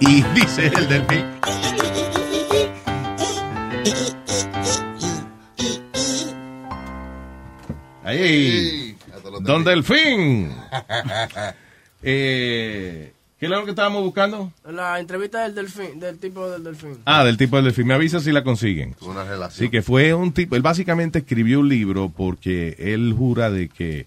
Y 0.00 0.22
dice 0.34 0.66
el 0.66 0.88
delfín. 0.88 1.24
Ahí. 8.02 8.96
Don 9.42 9.62
Delfín. 9.62 10.56
Eh, 12.02 13.12
¿Qué 13.40 13.46
es 13.46 13.50
lo 13.50 13.64
que 13.64 13.70
estábamos 13.70 14.02
buscando? 14.02 14.52
La 14.70 15.00
entrevista 15.00 15.42
del 15.44 15.54
delfín, 15.54 15.98
del 15.98 16.18
tipo 16.18 16.46
del 16.50 16.62
delfín. 16.62 16.98
Ah, 17.06 17.24
del 17.24 17.38
tipo 17.38 17.56
del 17.56 17.64
delfín. 17.64 17.86
Me 17.86 17.94
avisa 17.94 18.20
si 18.20 18.32
la 18.32 18.44
consiguen. 18.44 18.94
Una 19.00 19.24
relación. 19.24 19.66
Sí, 19.66 19.70
que 19.70 19.80
fue 19.80 20.12
un 20.12 20.32
tipo. 20.32 20.56
Él 20.56 20.62
básicamente 20.62 21.20
escribió 21.20 21.60
un 21.60 21.70
libro 21.70 22.12
porque 22.14 22.76
él 22.78 23.14
jura 23.16 23.50
de 23.50 23.70
que 23.70 24.04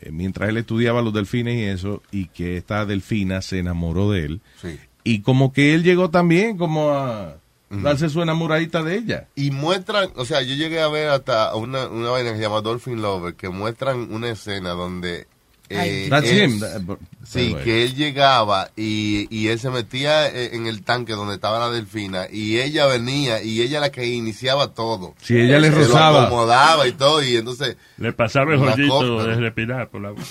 eh, 0.00 0.10
mientras 0.10 0.48
él 0.48 0.56
estudiaba 0.56 1.02
los 1.02 1.12
delfines 1.12 1.56
y 1.56 1.64
eso, 1.64 2.02
y 2.10 2.28
que 2.28 2.56
esta 2.56 2.86
delfina 2.86 3.42
se 3.42 3.58
enamoró 3.58 4.10
de 4.10 4.24
él. 4.24 4.40
Sí. 4.62 4.80
Y 5.04 5.20
como 5.20 5.52
que 5.52 5.74
él 5.74 5.82
llegó 5.82 6.08
también 6.08 6.56
como 6.56 6.88
a 6.88 7.36
darse 7.68 8.08
su 8.08 8.22
enamoradita 8.22 8.82
de 8.82 8.96
ella. 8.96 9.28
Y 9.34 9.50
muestran, 9.50 10.08
o 10.16 10.24
sea, 10.24 10.40
yo 10.40 10.54
llegué 10.54 10.80
a 10.80 10.88
ver 10.88 11.10
hasta 11.10 11.54
una, 11.54 11.88
una 11.88 12.08
vaina 12.08 12.30
que 12.30 12.36
se 12.36 12.42
llama 12.42 12.62
Dolphin 12.62 13.02
Lover, 13.02 13.34
que 13.34 13.50
muestran 13.50 14.10
una 14.10 14.30
escena 14.30 14.70
donde 14.70 15.26
eh, 15.70 16.06
That's 16.10 16.30
él- 16.30 16.42
him. 16.42 16.60
That- 16.60 16.80
but- 16.82 16.98
Sí, 17.26 17.46
anyway. 17.46 17.64
que 17.64 17.84
él 17.84 17.94
llegaba 17.94 18.70
y, 18.76 19.26
y 19.34 19.48
él 19.48 19.58
se 19.58 19.70
metía 19.70 20.28
eh, 20.28 20.50
en 20.54 20.66
el 20.66 20.82
tanque 20.82 21.14
donde 21.14 21.36
estaba 21.36 21.58
la 21.58 21.70
delfina 21.70 22.26
y 22.30 22.58
ella 22.60 22.84
venía 22.86 23.42
y 23.42 23.62
ella 23.62 23.80
la 23.80 23.90
que 23.90 24.06
iniciaba 24.06 24.74
todo. 24.74 25.14
Sí, 25.22 25.34
ella 25.38 25.58
le 25.58 25.70
Se 25.70 25.76
lo 25.78 25.84
rozaba. 25.86 26.24
acomodaba 26.26 26.86
y 26.86 26.92
todo 26.92 27.22
y 27.22 27.36
entonces... 27.36 27.78
Le 27.96 28.12
pasaba 28.12 28.52
el 28.52 28.60
joyito 28.60 29.24
de 29.26 29.36
respirar 29.36 29.88
por 29.88 30.02
la 30.02 30.10
boca. 30.10 30.22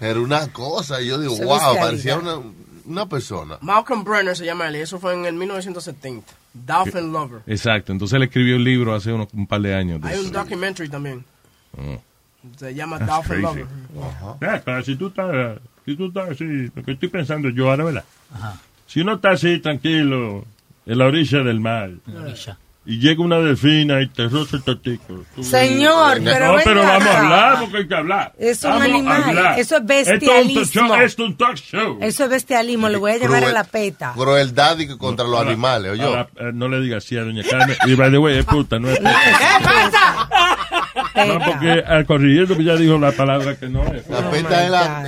Era 0.00 0.20
una 0.20 0.48
cosa 0.52 1.00
y 1.00 1.06
yo 1.08 1.18
digo, 1.18 1.34
Se 1.36 1.44
wow, 1.44 1.76
parecía 1.76 2.18
una, 2.18 2.38
una 2.84 3.08
persona. 3.08 3.56
Malcolm 3.62 4.04
Brenner 4.04 4.36
se 4.36 4.44
llama 4.44 4.68
él 4.68 4.76
y 4.76 4.80
eso 4.80 4.98
fue 4.98 5.14
en 5.14 5.24
el 5.24 5.34
1970. 5.34 6.30
Dolphin 6.52 7.10
Lover. 7.12 7.40
Exacto. 7.46 7.92
Entonces 7.92 8.16
él 8.16 8.24
escribió 8.24 8.56
un 8.56 8.64
libro 8.64 8.94
hace 8.94 9.12
unos, 9.12 9.28
un 9.32 9.46
par 9.46 9.60
de 9.62 9.74
años. 9.74 10.00
de 10.02 10.08
Hay 10.08 10.18
un 10.18 10.26
eso. 10.26 10.34
documentary 10.34 10.88
también. 10.90 11.24
Oh. 11.76 12.02
Se 12.56 12.74
llama 12.74 12.98
That's 12.98 13.10
Dolphin 13.28 13.42
crazy. 13.42 13.64
Lover. 14.40 14.84
Si 14.84 14.96
tú 14.96 15.06
estás, 15.08 15.58
si 15.84 15.96
tú 15.96 16.06
estás 16.08 16.30
así, 16.30 16.44
lo 16.74 16.82
que 16.82 16.92
estoy 16.92 17.08
pensando 17.08 17.48
yo 17.50 17.70
ahora, 17.70 17.84
¿verdad? 17.84 18.04
Si 18.86 19.00
uno 19.00 19.14
está 19.14 19.30
así 19.30 19.58
tranquilo 19.58 20.44
en 20.86 20.98
la 20.98 21.06
orilla 21.06 21.40
del 21.42 21.60
mar 21.60 21.90
y 22.88 23.00
llega 23.00 23.20
una 23.20 23.38
delfina 23.40 24.00
y 24.00 24.06
te 24.06 24.28
roza 24.28 24.58
el 24.58 24.62
totico. 24.62 25.24
tú- 25.34 25.42
Señor, 25.42 26.18
pero 26.22 26.52
No, 26.56 26.60
pero 26.62 26.82
vamos 26.84 27.08
a 27.08 27.18
hablar 27.18 27.60
porque 27.60 27.76
hay 27.78 27.88
que 27.88 27.94
hablar. 27.96 28.32
Es 28.38 28.62
un 28.62 28.70
Vamos 28.70 28.84
animal, 28.84 29.20
eso 29.58 29.58
es 29.58 29.58
Esto 29.58 29.74
es 29.74 29.80
un 29.80 29.86
bestialismo. 29.88 30.60
talk 30.62 30.70
show, 30.70 30.94
esto 30.94 31.22
es 31.24 31.28
un 31.28 31.36
talk 31.36 31.54
show. 31.56 31.98
Eso 32.00 32.24
es 32.24 32.30
bestialismo, 32.30 32.88
le 32.88 32.96
voy 32.98 33.10
a 33.12 33.16
llamar 33.18 33.42
a 33.42 33.50
la 33.52 33.64
peta. 33.64 34.12
Crueldad 34.14 34.78
y 34.78 34.86
que 34.86 34.96
contra 34.96 35.26
los 35.26 35.40
animales, 35.40 35.90
oye. 35.92 36.04
eh, 36.36 36.50
no 36.54 36.68
le 36.68 36.80
digas 36.80 37.04
así 37.04 37.16
a 37.18 37.22
doña 37.24 37.42
Carmen. 37.42 37.76
Y 37.86 37.94
by 37.96 38.08
the 38.12 38.18
way, 38.18 38.38
es 38.38 38.44
puta, 38.44 38.78
no 38.78 38.88
es 38.88 38.98
puta. 39.00 40.55
No, 41.26 41.38
porque 41.44 41.82
al 41.86 42.04
corrigiendo 42.06 42.54
ya 42.60 42.76
dijo 42.76 42.98
la 42.98 43.12
palabra 43.12 43.56
que 43.56 43.68
no 43.68 43.84
es. 43.86 44.06
La 44.08 44.30
peta 44.30 44.64
es 44.64 44.70
la... 44.70 45.04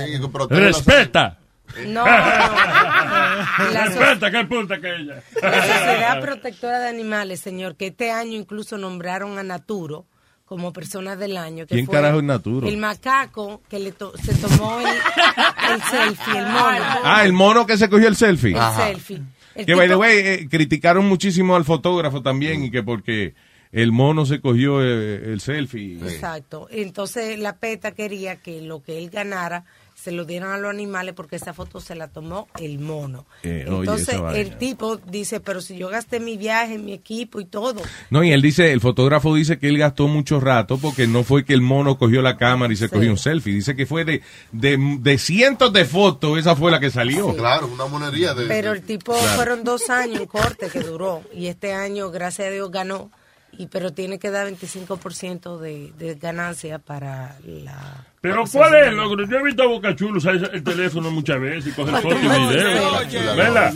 Respeta. 0.49 1.37
No, 1.85 2.03
no, 2.05 2.11
no. 2.11 3.71
La, 3.71 3.91
so- 3.91 3.99
Respeta, 3.99 4.31
que 4.31 4.45
puta 4.45 4.79
que 4.81 4.87
ella. 4.95 5.21
la 5.41 5.61
Sociedad 5.61 6.19
Protectora 6.21 6.79
de 6.79 6.89
Animales, 6.89 7.39
señor, 7.39 7.75
que 7.75 7.87
este 7.87 8.11
año 8.11 8.33
incluso 8.37 8.77
nombraron 8.77 9.37
a 9.37 9.43
Naturo 9.43 10.05
como 10.45 10.73
persona 10.73 11.15
del 11.15 11.37
año. 11.37 11.67
Que 11.67 11.75
¿Quién 11.75 11.85
fue 11.85 11.93
carajo 11.93 12.17
es 12.17 12.23
Naturo? 12.23 12.67
El 12.67 12.77
macaco 12.77 13.61
que 13.69 13.77
le 13.79 13.91
to- 13.91 14.13
se 14.17 14.33
tomó 14.33 14.79
el, 14.79 14.87
el 14.87 15.81
selfie, 15.83 16.39
el 16.39 16.45
mono. 16.47 16.85
Ah, 17.03 17.23
el 17.23 17.33
mono 17.33 17.67
que 17.67 17.77
se 17.77 17.87
cogió 17.87 18.07
el 18.07 18.15
selfie. 18.15 18.55
El 18.57 18.73
selfie. 18.75 19.21
El 19.53 19.65
Que, 19.67 19.75
by 19.75 19.87
the 19.87 19.95
way, 19.95 20.17
eh, 20.17 20.47
criticaron 20.49 21.07
muchísimo 21.07 21.55
al 21.55 21.65
fotógrafo 21.65 22.23
también 22.23 22.63
y 22.63 22.71
que 22.71 22.81
porque 22.81 23.35
el 23.71 23.91
mono 23.91 24.25
se 24.25 24.41
cogió 24.41 24.81
eh, 24.83 25.31
el 25.31 25.41
selfie. 25.41 25.99
Exacto. 26.01 26.67
Entonces 26.71 27.37
la 27.39 27.57
PETA 27.57 27.91
quería 27.91 28.37
que 28.37 28.61
lo 28.61 28.81
que 28.81 28.97
él 28.97 29.09
ganara 29.09 29.65
se 29.95 30.13
lo 30.13 30.23
dieran 30.23 30.51
a 30.51 30.57
los 30.57 30.69
animales 30.71 31.13
porque 31.13 31.35
esa 31.35 31.53
foto 31.53 31.81
se 31.81 31.93
la 31.93 32.07
tomó 32.07 32.47
el 32.61 32.79
mono. 32.79 33.25
Eh, 33.43 33.65
Entonces 33.67 34.15
el 34.33 34.57
tipo 34.57 34.95
dice, 34.95 35.41
pero 35.41 35.59
si 35.59 35.77
yo 35.77 35.89
gasté 35.89 36.21
mi 36.21 36.37
viaje, 36.37 36.77
mi 36.77 36.93
equipo 36.93 37.41
y 37.41 37.45
todo. 37.45 37.81
No, 38.09 38.23
y 38.23 38.31
él 38.31 38.41
dice, 38.41 38.71
el 38.71 38.79
fotógrafo 38.79 39.35
dice 39.35 39.59
que 39.59 39.67
él 39.67 39.77
gastó 39.77 40.07
mucho 40.07 40.39
rato 40.39 40.77
porque 40.77 41.05
no 41.05 41.23
fue 41.25 41.43
que 41.43 41.51
el 41.53 41.61
mono 41.61 41.97
cogió 41.97 42.21
la 42.21 42.37
cámara 42.37 42.71
y 42.71 42.77
se 42.77 42.87
cogió 42.87 43.11
un 43.11 43.17
selfie. 43.17 43.53
Dice 43.53 43.75
que 43.75 43.85
fue 43.85 44.05
de, 44.05 44.21
de, 44.53 44.77
de 45.01 45.17
cientos 45.17 45.73
de 45.73 45.83
fotos, 45.83 46.39
esa 46.39 46.55
fue 46.55 46.71
la 46.71 46.79
que 46.79 46.91
salió. 46.91 47.35
Claro, 47.35 47.67
una 47.67 47.85
monería 47.87 48.33
de... 48.33 48.45
Pero 48.47 48.71
el 48.71 48.83
tipo 48.83 49.11
Claro. 49.11 49.35
fueron 49.35 49.63
dos 49.65 49.89
años 49.89 50.21
en 50.21 50.27
corte 50.27 50.69
que 50.69 50.79
duró 50.79 51.23
y 51.35 51.47
este 51.47 51.73
año, 51.73 52.09
gracias 52.09 52.47
a 52.47 52.51
Dios, 52.51 52.71
ganó. 52.71 53.11
Y, 53.57 53.67
pero 53.67 53.91
tiene 53.91 54.19
que 54.19 54.31
dar 54.31 54.47
25% 54.47 55.57
de, 55.57 55.91
de 55.97 56.15
ganancia 56.15 56.79
para 56.79 57.35
la... 57.43 58.05
Pero 58.21 58.43
¿cuál 58.51 58.75
es 58.75 58.87
el 58.87 58.95
logro? 58.95 59.25
Yo 59.25 59.37
he 59.37 59.43
visto 59.43 59.63
a 59.63 59.67
Boca 59.67 59.95
Chulo 59.95 60.17
usar 60.17 60.35
el 60.35 60.63
teléfono 60.63 61.11
muchas 61.11 61.39
veces 61.39 61.67
y 61.67 61.75
coger 61.75 62.01
fotos 62.01 62.19
y 62.21 62.27
videos. 62.27 63.35
¿Verdad? 63.35 63.73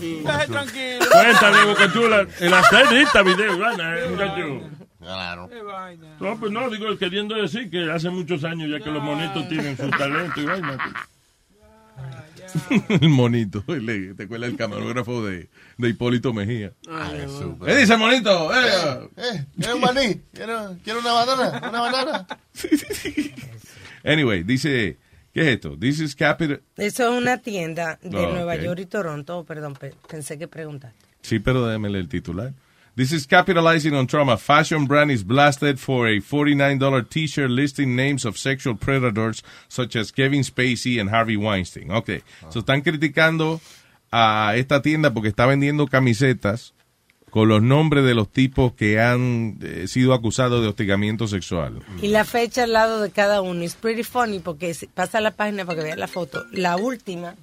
Tranquilo. 0.48 1.06
Cuéntame, 1.12 1.66
Boca 1.66 1.94
Chula. 1.94 2.28
El 2.40 2.54
hacerita 2.54 3.22
video, 3.24 3.58
gana, 3.58 4.00
eh, 4.00 4.10
muchacho. 4.10 4.70
Claro. 5.00 5.50
No, 6.20 6.40
pues 6.40 6.52
no, 6.52 6.70
digo, 6.70 6.98
queriendo 6.98 7.36
decir 7.36 7.70
que 7.70 7.92
hace 7.92 8.10
muchos 8.10 8.44
años 8.44 8.70
ya 8.70 8.80
que 8.84 8.90
los 8.90 9.04
monitos 9.04 9.48
tienen 9.50 9.76
su 9.76 9.90
talento 9.90 10.42
y 10.42 10.46
vaina. 10.46 10.78
el 13.01 13.10
monito. 13.10 13.63
Le- 13.67 14.13
¿Te 14.13 14.23
acuerdas 14.23 14.49
el 14.51 14.58
camarógrafo 14.58 15.25
de, 15.25 15.49
de 15.77 15.89
Hipólito 15.89 16.34
Mejía? 16.34 16.73
Ay, 16.89 17.25
súper. 17.27 17.67
¿Qué 17.73 17.77
dice 17.82 17.93
el 17.93 17.99
monito? 17.99 18.53
Eh, 18.53 19.10
Eh, 19.17 19.45
¿Quiero 19.58 19.75
un 19.75 19.82
maní? 19.82 20.21
¿Quiero, 20.34 20.77
quiero 20.84 20.99
una 20.99 21.13
banana? 21.13 21.69
¿Una 21.69 21.82
banana? 21.82 22.27
Anyway, 24.06 24.43
dice, 24.43 24.97
¿qué 25.34 25.41
es 25.41 25.47
esto? 25.47 25.77
This 25.77 25.99
is 26.01 26.15
capital... 26.15 26.62
Eso 26.77 27.03
es 27.10 27.21
una 27.21 27.38
tienda 27.38 27.99
de 28.01 28.17
Oh, 28.17 28.34
Nueva 28.34 28.56
ok. 28.56 28.62
York 28.62 28.79
y 28.82 28.86
Toronto. 28.86 29.45
Perdón, 29.45 29.75
pe- 29.75 29.93
pensé 30.10 30.38
que 30.38 30.47
preguntaste. 30.47 30.97
Sí, 31.21 31.39
pero 31.39 31.65
démele 31.67 31.99
el 31.99 32.10
titular. 32.10 32.53
This 32.95 33.12
is 33.12 33.25
capitalizing 33.25 33.95
on 33.95 34.06
trauma. 34.06 34.38
Fashion 34.38 34.86
brand 34.86 35.10
is 35.10 35.23
blasted 35.23 35.79
for 35.79 36.08
a 36.08 36.19
$49 36.21 37.10
t-shirt 37.10 37.49
listing 37.49 37.95
names 37.95 38.23
of 38.23 38.38
sexual 38.38 38.75
predators 38.75 39.41
such 39.67 39.95
as 39.95 40.12
Kevin 40.12 40.41
Spacey 40.43 40.99
and 41.01 41.10
Harvey 41.10 41.36
Weinstein. 41.36 41.89
Ok. 41.91 42.21
So 42.49 42.60
están 42.60 42.84
criticando 42.84 43.60
a 44.12 44.53
esta 44.58 44.82
tienda 44.84 45.12
porque 45.12 45.29
está 45.29 45.47
vendiendo 45.47 45.88
camisetas 45.88 46.73
con 47.32 47.47
los 47.49 47.63
nombres 47.63 48.06
de 48.06 48.13
los 48.13 48.29
tipos 48.32 48.73
que 48.73 48.99
han 49.01 49.58
eh, 49.63 49.88
sido 49.88 50.13
acusados 50.13 50.62
de 50.62 50.67
hostigamiento 50.67 51.27
sexual. 51.27 51.79
Y 51.99 52.10
la 52.10 52.25
fecha 52.25 52.65
al 52.65 52.73
lado 52.73 53.01
de 53.01 53.10
cada 53.10 53.41
uno. 53.41 53.63
Es 53.63 53.73
pretty 53.73 54.03
funny 54.03 54.38
porque 54.38 54.75
si- 54.75 54.86
pasa 54.86 55.19
la 55.19 55.32
página 55.32 55.65
para 55.65 55.79
que 55.79 55.86
vean 55.86 55.99
la 55.99 56.08
foto. 56.08 56.45
La 56.51 56.77
última, 56.77 57.34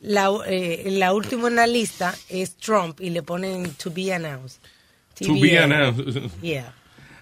la, 0.00 0.28
eh, 0.48 0.88
la 0.90 1.12
última 1.14 1.46
en 1.46 1.54
la 1.54 1.68
lista 1.68 2.16
es 2.28 2.56
Trump 2.56 3.00
y 3.00 3.10
le 3.10 3.22
ponen 3.22 3.70
to 3.74 3.92
be 3.92 4.12
announced. 4.12 4.58
To 5.26 5.34
be 5.40 5.56
announced. 5.58 6.30
Yeah. 6.42 6.72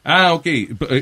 Ah, 0.04 0.34
ok. 0.34 0.46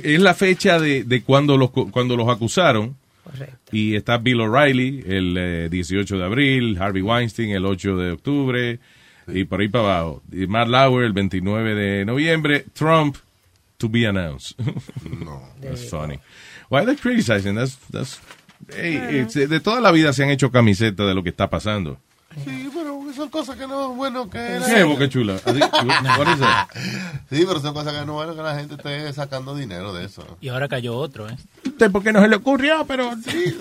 Es 0.03 0.21
la 0.21 0.35
fecha 0.35 0.79
de, 0.79 1.05
de 1.05 1.23
cuando, 1.23 1.57
los, 1.57 1.71
cuando 1.71 2.17
los 2.17 2.29
acusaron. 2.29 2.97
Correcto. 3.23 3.57
Y 3.73 3.97
está 3.97 4.19
Bill 4.19 4.41
O'Reilly 4.41 5.03
el 5.07 5.37
eh, 5.39 5.69
18 5.71 6.19
de 6.19 6.25
abril, 6.25 6.77
Harvey 6.81 7.03
Weinstein 7.03 7.51
el 7.51 7.65
8 7.65 7.97
de 7.97 8.11
octubre, 8.13 8.79
y 9.29 9.45
por 9.45 9.61
ahí 9.61 9.69
para 9.69 9.85
abajo. 9.99 10.23
Y 10.31 10.47
Matt 10.47 10.69
Lauer 10.69 11.07
el 11.07 11.13
29 11.13 11.75
de 11.75 12.05
noviembre, 12.05 12.65
Trump 12.75 13.17
to 13.79 13.89
be 13.89 14.07
announced. 14.07 14.59
no, 15.25 15.43
that's 15.61 15.89
funny. 15.89 16.19
Why 16.69 16.85
they 16.85 16.97
criticizing? 16.97 17.55
That's, 17.55 17.77
that's, 17.91 18.21
hey, 18.75 19.21
it's- 19.23 19.35
de 19.35 19.61
toda 19.61 19.81
la 19.81 19.91
vida 19.91 20.13
se 20.13 20.23
han 20.23 20.31
hecho 20.31 20.51
camisetas 20.51 21.07
de 21.07 21.15
lo 21.15 21.23
que 21.23 21.31
está 21.31 21.49
pasando. 21.49 21.99
Sí, 22.45 22.64
son 23.25 23.31
cosas 23.31 23.57
que 23.57 23.67
no 23.67 23.91
es 23.91 23.97
bueno 23.97 24.29
que... 24.29 24.61
¿Qué, 24.67 24.83
Boca 24.83 25.09
Chula? 25.09 25.39
Sí, 27.31 27.45
pero 27.47 27.61
son 27.61 27.75
cosas 27.75 27.93
que 27.93 28.05
no 28.05 28.21
es 28.21 28.27
bueno 28.27 28.37
que 28.37 28.43
la 28.43 28.55
gente 28.57 28.75
esté 28.75 29.13
sacando 29.13 29.55
dinero 29.55 29.93
de 29.93 30.05
eso. 30.05 30.37
Y 30.41 30.49
ahora 30.49 30.69
cayó 30.69 30.97
otro, 30.97 31.29
¿eh? 31.29 31.37
Porque 31.91 32.13
no 32.13 32.21
se 32.21 32.29
le 32.29 32.37
ocurrió, 32.37 32.85
pero 32.87 33.11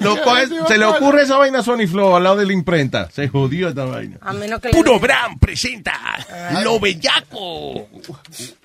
lo 0.02 0.16
coge- 0.18 0.68
se 0.68 0.78
le 0.78 0.86
ocurre 0.86 1.24
esa 1.24 1.38
vaina 1.38 1.60
a 1.60 1.64
Sony 1.64 1.88
Flow 1.88 2.16
al 2.16 2.24
lado 2.24 2.36
de 2.38 2.46
la 2.46 2.54
imprenta. 2.54 3.10
Se 3.12 3.28
jodió 3.28 3.70
esta 3.70 3.86
vaina. 3.86 4.18
A 4.22 4.34
menos 4.34 4.60
que 4.62 4.70
Puro 4.70 4.94
le- 4.94 5.00
Bram 5.00 5.40
presenta 5.40 5.94
Lo 6.64 6.80
Bellaco. 6.80 7.88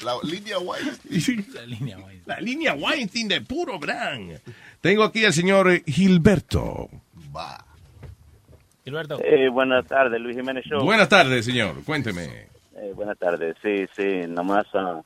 La 0.04 0.14
línea 0.22 0.58
Weinstein. 0.58 1.46
La 1.54 1.62
línea 1.66 1.96
Weinstein. 1.98 2.22
La 2.26 2.40
línea 2.40 2.74
Weinstein 2.74 3.28
de 3.28 3.40
Puro 3.40 3.78
Bram. 3.78 4.30
Tengo 4.80 5.04
aquí 5.04 5.24
al 5.24 5.32
señor 5.32 5.82
Gilberto. 5.87 6.88
Gilberto. 8.88 9.18
Eh, 9.22 9.48
buenas 9.51 9.87
tardes, 9.87 10.20
Luis 10.20 10.37
Jiménez 10.37 10.64
Show. 10.64 10.83
Buenas 10.83 11.09
tardes, 11.09 11.44
señor. 11.44 11.85
Cuénteme. 11.85 12.48
Eh, 12.77 12.92
buenas 12.94 13.18
tardes, 13.18 13.57
sí, 13.62 13.87
sí, 13.94 14.22
nomás, 14.29 14.66
ah, 14.74 15.01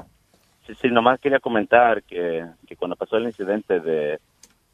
sí, 0.66 0.74
sí, 0.80 0.88
nomás 0.88 1.18
quería 1.20 1.40
comentar 1.40 2.02
que, 2.04 2.44
que 2.66 2.76
cuando 2.76 2.96
pasó 2.96 3.16
el 3.16 3.24
incidente 3.24 3.80
de, 3.80 4.18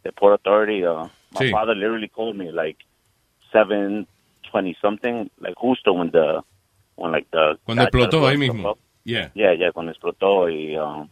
de 0.03 0.13
Port 0.13 0.45
Authority, 0.45 0.85
uh, 0.85 1.05
my 1.33 1.47
Sí. 1.47 1.51
father 1.51 1.77
literally 1.77 2.09
called 2.09 2.35
me 2.37 2.51
like 2.51 2.79
720 3.53 4.77
something, 4.83 5.31
like 5.41 5.55
justo 5.57 5.93
when 5.93 6.11
the, 6.11 6.43
when 6.97 7.13
like 7.13 7.29
the... 7.31 7.57
Cuando 7.65 7.85
explotó 7.85 8.27
ahí 8.27 8.37
mismo. 8.37 8.73
up. 8.73 8.79
Yeah. 9.05 9.31
Yeah, 9.35 9.53
yeah, 9.55 9.71
cuando 9.73 9.93
explotó 9.93 10.51
y, 10.51 10.77
um, 10.77 11.09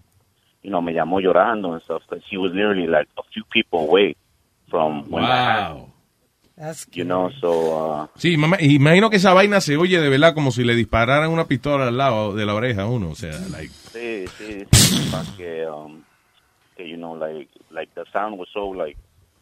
you 0.62 0.70
know, 0.70 0.82
me 0.82 0.92
llamó 0.92 1.20
llorando 1.20 1.72
and 1.72 1.82
stuff, 1.82 2.02
because 2.08 2.24
he 2.28 2.36
was 2.36 2.52
literally 2.52 2.86
like 2.88 3.08
a 3.16 3.22
few 3.32 3.44
people 3.52 3.80
away 3.88 4.16
from 4.68 5.08
when 5.08 5.22
that 5.22 5.30
happened, 5.30 5.80
Wow. 5.82 5.92
You 6.92 7.04
know, 7.04 7.30
so, 7.40 8.04
uh, 8.04 8.08
Sí, 8.16 8.36
mamá, 8.36 8.56
imagino 8.60 9.10
que 9.10 9.16
esa 9.16 9.34
vaina 9.34 9.60
se 9.60 9.76
oye 9.76 10.00
de 10.00 10.08
verdad 10.08 10.34
como 10.34 10.50
si 10.50 10.64
le 10.64 10.74
dispararan 10.74 11.30
una 11.30 11.46
pistola 11.46 11.88
al 11.88 11.96
lado 11.96 12.34
de 12.34 12.46
la 12.46 12.54
oreja 12.54 12.82
a 12.82 12.86
uno. 12.86 13.10
O 13.10 13.14
sea, 13.14 13.38
like, 13.50 13.72
Sí, 13.92 14.24
sí, 14.38 14.66
sí, 14.72 15.08
más 15.10 15.28
que, 15.36 15.66
um, 15.66 16.02
que, 16.76 16.88
you 16.88 16.96
know, 16.96 17.16
like, 17.16 17.50
like 17.70 17.92
the 17.94 18.04
sound 18.12 18.38
was 18.38 18.48
so, 18.52 18.72
like, 18.72 18.98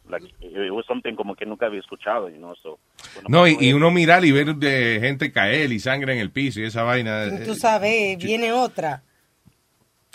like, 0.09 0.27
it, 0.41 0.73
was 0.73 0.85
something 0.87 1.15
como 1.15 1.35
que 1.37 1.47
nunca 1.47 1.67
había 1.67 1.81
escuchado, 1.81 2.29
you 2.29 2.39
know, 2.39 2.55
so. 2.57 2.79
cuando 3.13 3.31
no, 3.31 3.47
y, 3.47 3.55
pasó 3.55 3.65
y 3.65 3.73
uno 3.73 3.91
mirar 3.91 4.25
y 4.25 4.33
ver 4.33 4.55
de 4.57 4.99
gente 5.01 5.31
caer 5.31 5.73
y 5.73 5.79
sangre 5.79 6.15
en 6.15 6.19
el 6.19 6.31
piso 6.31 6.61
y 6.61 6.65
esa 6.65 6.83
vaina. 6.83 7.29
Tú 7.45 7.53
eh, 7.53 7.57
sabes, 7.57 8.19
viene 8.19 8.53
otra. 8.53 9.03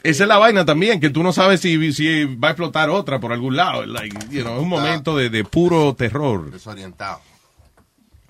Esa 0.03 0.23
es 0.23 0.27
la 0.29 0.37
vaina 0.37 0.63
también, 0.65 0.99
que 0.99 1.09
tú 1.09 1.23
no 1.23 1.31
sabes 1.33 1.59
si, 1.61 1.91
si 1.91 2.25
va 2.35 2.49
a 2.49 2.51
explotar 2.51 2.89
otra 2.89 3.19
por 3.19 3.33
algún 3.33 3.55
lado. 3.55 3.85
Like, 3.85 4.17
you 4.31 4.41
know, 4.43 4.55
es 4.55 4.61
un 4.61 4.69
momento 4.69 5.15
de, 5.17 5.29
de 5.29 5.43
puro 5.43 5.93
terror. 5.93 6.49
Desorientado. 6.51 7.19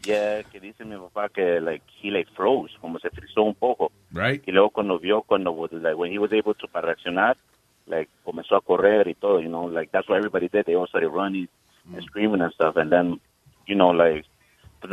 Yeah, 0.04 0.44
que 0.44 0.60
dice 0.60 0.86
mi 0.86 0.96
papá 0.96 1.30
que 1.30 1.60
like 1.60 1.84
he 2.02 2.10
like 2.10 2.32
froze, 2.34 2.74
como 2.80 3.00
se 3.00 3.10
frizó 3.10 3.44
un 3.44 3.54
poco. 3.54 3.92
Right. 4.12 4.42
Y 4.48 4.52
luego 4.52 4.70
cuando 4.70 4.98
vio 4.98 5.22
cuando 5.24 5.52
like 5.72 5.94
when 5.96 6.12
he 6.12 6.18
was 6.18 6.32
able 6.32 6.54
to 6.56 6.68
para 6.70 6.88
reaccionar, 6.88 7.38
like 7.86 8.10
comenzó 8.24 8.56
a 8.56 8.62
correr 8.62 9.08
y 9.10 9.14
todo, 9.14 9.40
you 9.42 9.50
know, 9.50 9.70
like 9.70 9.92
that's 9.92 10.08
what 10.08 10.18
everybody 10.18 10.48
did. 10.48 10.66
They 10.66 10.76
all 10.76 10.88
started 10.88 11.10
running 11.10 11.50
and 11.94 12.02
screaming 12.06 12.42
and 12.42 12.52
stuff, 12.54 12.78
and 12.78 12.90
then, 12.92 13.20
you 13.68 13.76
know, 13.76 13.92
like 13.92 14.26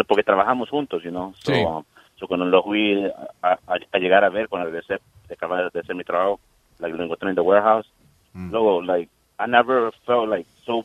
porque 0.09 0.25
trabajamos 0.25 0.69
juntos, 0.71 1.03
you 1.05 1.11
know. 1.13 1.33
So, 1.39 1.53
Sí. 1.53 1.63
um, 1.65 1.85
so 2.19 2.27
cuando 2.27 2.45
lo 2.47 2.63
fui 2.65 3.05
a, 3.43 3.51
a, 3.67 3.79
a 3.93 3.99
llegar 3.99 4.25
a 4.25 4.29
ver 4.29 4.49
cuando 4.49 4.69
regresé 4.71 4.99
de 5.29 5.35
acabar 5.35 5.71
de 5.71 5.81
hacer 5.81 5.95
mi 5.95 6.03
trabajo, 6.03 6.41
like 6.79 6.95
lo 6.97 7.05
encontré 7.05 7.31
en 7.31 7.35
the 7.35 7.43
warehouse. 7.43 7.87
Luego, 8.35 8.83
like 8.83 9.09
I 9.39 9.47
never 9.47 9.91
felt 10.05 10.29
like 10.29 10.47
so, 10.65 10.85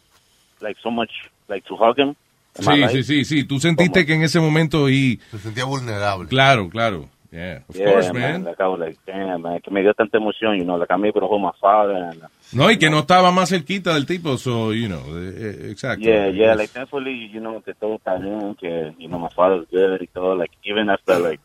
like 0.62 0.78
so 0.82 0.90
much 0.90 1.12
like 1.48 1.66
to 1.68 1.76
hug 1.76 1.98
him. 1.98 2.16
Sí, 2.54 2.88
sí, 2.90 3.04
sí, 3.04 3.26
sí. 3.26 3.44
Tú 3.46 3.60
sentiste 3.60 4.06
que 4.06 4.14
en 4.14 4.24
ese 4.24 4.40
momento 4.40 4.90
y... 4.90 5.20
Se 5.32 5.38
sentía 5.40 5.64
vulnerable. 5.66 6.28
Claro, 6.28 6.70
claro. 6.70 7.08
Yeah, 7.32 7.62
of 7.70 7.78
Yeah, 7.78 7.86
course, 7.86 8.12
man. 8.12 8.44
man. 8.44 8.44
Like 8.44 8.60
I 8.60 8.68
was 8.68 8.80
like, 8.82 9.00
damn, 9.06 9.42
man, 9.42 9.62
que 9.62 9.72
me 9.72 9.82
dio 9.82 9.94
tanta 9.94 10.18
emoción, 10.18 10.58
you 10.58 10.66
know, 10.66 10.76
like 10.78 10.92
I'm 10.92 11.06
able 11.06 11.22
to 11.22 11.28
hold 11.28 11.42
my 11.42 11.54
father 11.62 11.96
and 11.96 12.22
No, 12.52 12.70
y 12.70 12.78
que 12.78 12.90
no 12.90 13.00
estaba 13.00 13.32
más 13.32 13.48
cerquita 13.48 13.94
del 13.94 14.06
tipo, 14.06 14.38
so, 14.38 14.74
you 14.74 14.90
know, 14.90 15.00
eh, 15.18 15.34
eh, 15.38 15.72
exacto. 15.72 16.06
Yeah, 16.06 16.28
yeah, 16.28 16.56
like 16.56 16.72
thankfully, 16.74 17.30
you 17.32 17.40
know, 17.40 17.62
que 17.62 17.74
todo 17.74 17.96
está 17.96 18.18
bien, 18.18 18.54
que, 18.56 18.94
you 19.00 19.08
know, 19.08 19.18
my 19.18 19.30
father's 19.34 19.66
good 19.72 20.02
y 20.02 20.08
todo, 20.08 20.36
like, 20.36 20.52
even 20.66 20.90
after, 20.90 21.20
like, 21.20 21.40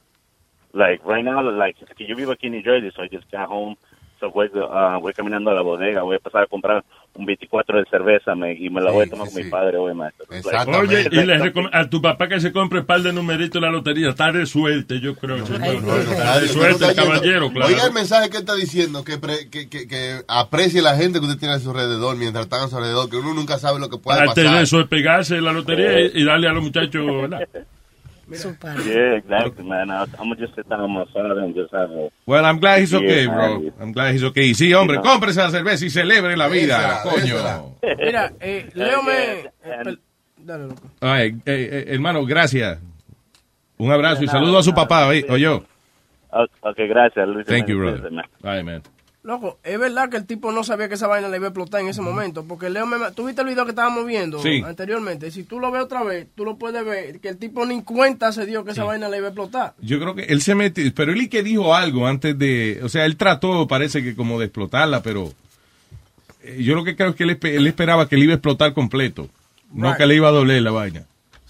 like, 0.72 1.00
right 1.04 1.24
now, 1.24 1.40
like, 1.40 1.76
que 1.96 2.04
yo 2.04 2.16
vivo 2.16 2.32
aquí 2.32 2.46
en 2.48 2.54
New 2.54 2.62
Jersey, 2.64 2.90
so 2.90 3.02
I 3.02 3.08
just 3.08 3.30
got 3.30 3.48
home, 3.48 3.76
so 4.20 4.30
voy, 4.30 4.48
uh, 4.54 5.00
voy 5.00 5.12
caminando 5.12 5.50
a 5.50 5.54
la 5.54 5.62
bodega, 5.62 6.02
voy 6.02 6.16
a 6.16 6.18
pasar 6.18 6.42
a 6.44 6.46
comprar 6.46 6.84
un 7.14 7.24
24 7.24 7.78
de 7.78 7.84
cerveza 7.90 8.34
me, 8.34 8.52
y 8.54 8.68
me 8.68 8.80
la 8.82 8.90
voy 8.90 9.06
a 9.06 9.10
tomar 9.10 9.28
con 9.30 9.36
mi 9.42 9.48
padre 9.50 9.78
hoy, 9.78 9.94
maestro. 9.94 10.26
Oye, 10.78 11.08
y 11.10 11.22
le 11.24 11.52
a 11.72 11.88
tu 11.88 12.02
papá 12.02 12.28
que 12.28 12.40
se 12.40 12.52
compre 12.52 12.80
un 12.80 12.86
par 12.86 13.00
de 13.00 13.12
numeritos 13.12 13.56
en 13.56 13.62
la 13.62 13.70
lotería. 13.70 14.10
Está 14.10 14.32
de 14.32 14.44
suerte, 14.44 15.00
yo 15.00 15.14
creo. 15.14 15.36
Está 15.36 16.40
de 16.40 16.48
suerte, 16.48 16.84
el 16.86 16.94
caballero, 16.94 17.50
claro. 17.50 17.68
Oiga 17.72 17.86
el 17.86 17.92
mensaje 17.92 18.28
que 18.28 18.36
él 18.36 18.42
está 18.42 18.54
diciendo, 18.54 19.02
que, 19.04 19.16
pre- 19.18 19.48
que, 19.50 19.68
que, 19.68 19.88
que 19.88 20.20
aprecie 20.28 20.82
la 20.82 20.96
gente 20.96 21.18
que 21.20 21.24
usted 21.26 21.38
tiene 21.38 21.54
a 21.54 21.58
su 21.58 21.70
alrededor 21.70 22.16
mientras 22.16 22.44
están 22.44 22.62
a 22.64 22.68
su 22.68 22.76
alrededor, 22.76 23.08
que 23.08 23.16
uno 23.16 23.32
nunca 23.32 23.58
sabe 23.58 23.80
lo 23.80 23.88
que 23.88 23.96
puede 23.98 24.18
Parte 24.18 24.42
pasar. 24.42 24.58
de 24.58 24.64
eso 24.64 24.80
es 24.80 24.88
pegarse 24.88 25.36
en 25.38 25.44
la 25.44 25.52
lotería 25.52 26.00
y, 26.00 26.10
y 26.14 26.24
darle 26.24 26.48
a 26.48 26.52
los 26.52 26.62
muchachos, 26.62 27.04
¿verdad? 27.06 27.48
Yeah, 28.28 29.16
exactly, 29.16 29.64
man. 29.64 29.90
I, 29.90 30.02
I'm 30.18 30.28
gonna 30.28 30.36
just 30.36 30.54
sit 30.54 30.68
down 30.68 30.82
with 30.82 30.90
my 30.90 31.04
father 31.12 31.38
and 31.40 31.54
just 31.54 31.72
have 31.72 31.90
a... 31.90 32.10
Well, 32.26 32.44
I'm 32.44 32.58
glad 32.58 32.80
he's 32.80 32.92
okay, 32.94 33.24
Yeah, 33.24 33.34
bro. 33.34 33.70
I'm 33.80 33.92
glad 33.92 34.12
he's 34.14 34.24
okay. 34.24 34.52
Sí, 34.54 34.72
hombre, 34.72 34.96
You 34.96 35.02
know. 35.02 35.10
cómprese 35.12 35.40
la 35.40 35.50
cerveza 35.50 35.84
y 35.86 35.90
celebre 35.90 36.36
la 36.36 36.48
vida, 36.48 37.02
coño. 37.04 37.76
Mira, 37.98 38.32
eh, 38.40 38.68
Leo 38.74 39.02
me... 39.02 39.12
eh, 39.12 39.50
per- 39.84 39.98
Dale, 40.38 40.66
loco. 40.68 40.82
Ay, 41.00 41.36
eh, 41.46 41.68
eh, 41.72 41.84
hermano, 41.88 42.24
gracias. 42.24 42.78
Un 43.78 43.92
abrazo 43.92 44.24
y 44.24 44.28
saludo 44.28 44.58
a 44.58 44.62
su 44.62 44.74
papá, 44.74 45.06
oye, 45.06 45.24
o 45.28 45.36
yo. 45.36 45.64
Ok, 46.30 46.50
okay, 46.62 46.88
gracias, 46.88 47.28
Luis. 47.28 47.46
Thank 47.46 47.68
you, 47.68 47.78
brother. 47.78 48.10
Bye, 48.42 48.62
man. 48.62 48.82
Loco, 49.26 49.58
es 49.64 49.76
verdad 49.76 50.08
que 50.08 50.16
el 50.18 50.24
tipo 50.24 50.52
no 50.52 50.62
sabía 50.62 50.88
que 50.88 50.94
esa 50.94 51.08
vaina 51.08 51.28
le 51.28 51.38
iba 51.38 51.46
a 51.46 51.48
explotar 51.48 51.80
en 51.80 51.88
ese 51.88 52.00
momento. 52.00 52.44
Porque 52.44 52.70
Leo 52.70 52.86
me. 52.86 52.96
¿Tú 53.10 53.26
viste 53.26 53.42
el 53.42 53.48
video 53.48 53.64
que 53.64 53.70
estábamos 53.70 54.06
viendo 54.06 54.40
Sí. 54.40 54.62
anteriormente? 54.64 55.32
Si 55.32 55.42
tú 55.42 55.58
lo 55.58 55.72
ves 55.72 55.82
otra 55.82 56.04
vez, 56.04 56.28
tú 56.36 56.44
lo 56.44 56.56
puedes 56.58 56.84
ver. 56.84 57.18
Que 57.18 57.30
el 57.30 57.36
tipo 57.36 57.66
ni 57.66 57.82
cuenta 57.82 58.30
se 58.30 58.46
dio 58.46 58.64
que 58.64 58.70
esa 58.70 58.84
vaina 58.84 59.08
le 59.08 59.16
iba 59.16 59.26
a 59.26 59.30
explotar. 59.30 59.74
Yo 59.80 59.98
creo 59.98 60.14
que 60.14 60.22
él 60.26 60.42
se 60.42 60.54
metió, 60.54 60.84
pero 60.94 61.10
él 61.12 61.22
y 61.22 61.28
que 61.28 61.42
dijo 61.42 61.74
algo 61.74 62.06
antes 62.06 62.38
de, 62.38 62.78
o 62.84 62.88
sea, 62.88 63.04
él 63.04 63.16
trató, 63.16 63.66
parece 63.66 64.00
que 64.00 64.14
como 64.14 64.38
de 64.38 64.44
explotarla, 64.46 65.02
pero 65.02 65.32
eh, 66.44 66.62
yo 66.62 66.76
lo 66.76 66.84
que 66.84 66.94
creo 66.94 67.08
es 67.10 67.16
que 67.16 67.24
él, 67.24 67.36
él 67.42 67.66
esperaba 67.66 68.08
que 68.08 68.16
le 68.16 68.24
iba 68.26 68.32
a 68.32 68.36
explotar 68.36 68.74
completo, 68.74 69.28
no 69.72 69.96
que 69.96 70.06
le 70.06 70.14
iba 70.14 70.28
a 70.28 70.32
doler 70.32 70.62
la 70.62 70.70
vaina. 70.70 71.04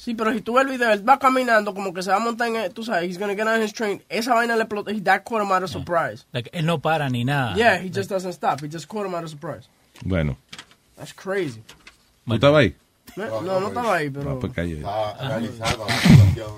Sí, 0.07 0.15
pero 0.15 0.33
si 0.33 0.41
tú 0.41 0.55
ves 0.55 0.65
el 0.65 0.71
video, 0.71 0.93
él 0.93 1.03
va 1.03 1.19
caminando 1.19 1.75
como 1.75 1.93
que 1.93 2.01
se 2.01 2.11
va 2.11 2.19
a 2.19 2.21
montar 2.21 2.47
en. 2.47 2.73
Tú 2.73 2.85
sabes, 2.85 3.11
he's 3.11 3.19
gonna 3.19 3.35
get 3.35 3.45
on 3.45 3.61
his 3.61 3.73
train. 3.73 4.01
Esa 4.09 4.35
vaina 4.35 4.55
le 4.55 4.63
explotó. 4.63 4.93
He 4.93 5.01
that 5.01 5.25
caught 5.25 5.43
him 5.43 5.51
out 5.51 5.65
of 5.65 5.69
surprise. 5.69 6.25
Like, 6.33 6.49
él 6.53 6.65
no 6.65 6.79
para 6.79 7.11
ni 7.11 7.25
nada. 7.25 7.57
Yeah, 7.57 7.83
he 7.83 7.91
just 7.91 8.09
doesn't 8.09 8.31
stop. 8.31 8.61
He 8.61 8.69
just 8.69 8.87
caught 8.87 9.05
him 9.05 9.17
out 9.17 9.25
of 9.25 9.31
surprise. 9.31 9.69
Bueno, 10.05 10.37
That's 10.97 11.13
crazy. 11.13 11.61
¿tú 12.25 12.35
estabas 12.35 12.61
ahí? 12.61 12.77
No, 13.17 13.41
no, 13.41 13.59
no 13.59 13.67
estaba 13.67 13.97
ahí, 13.97 14.09
pero. 14.09 14.31
Ah, 14.31 14.39
pues 14.41 14.53
calle. 14.53 14.77
Está 14.77 15.19
analizando 15.19 15.87
la 15.89 15.99
situación. 15.99 16.53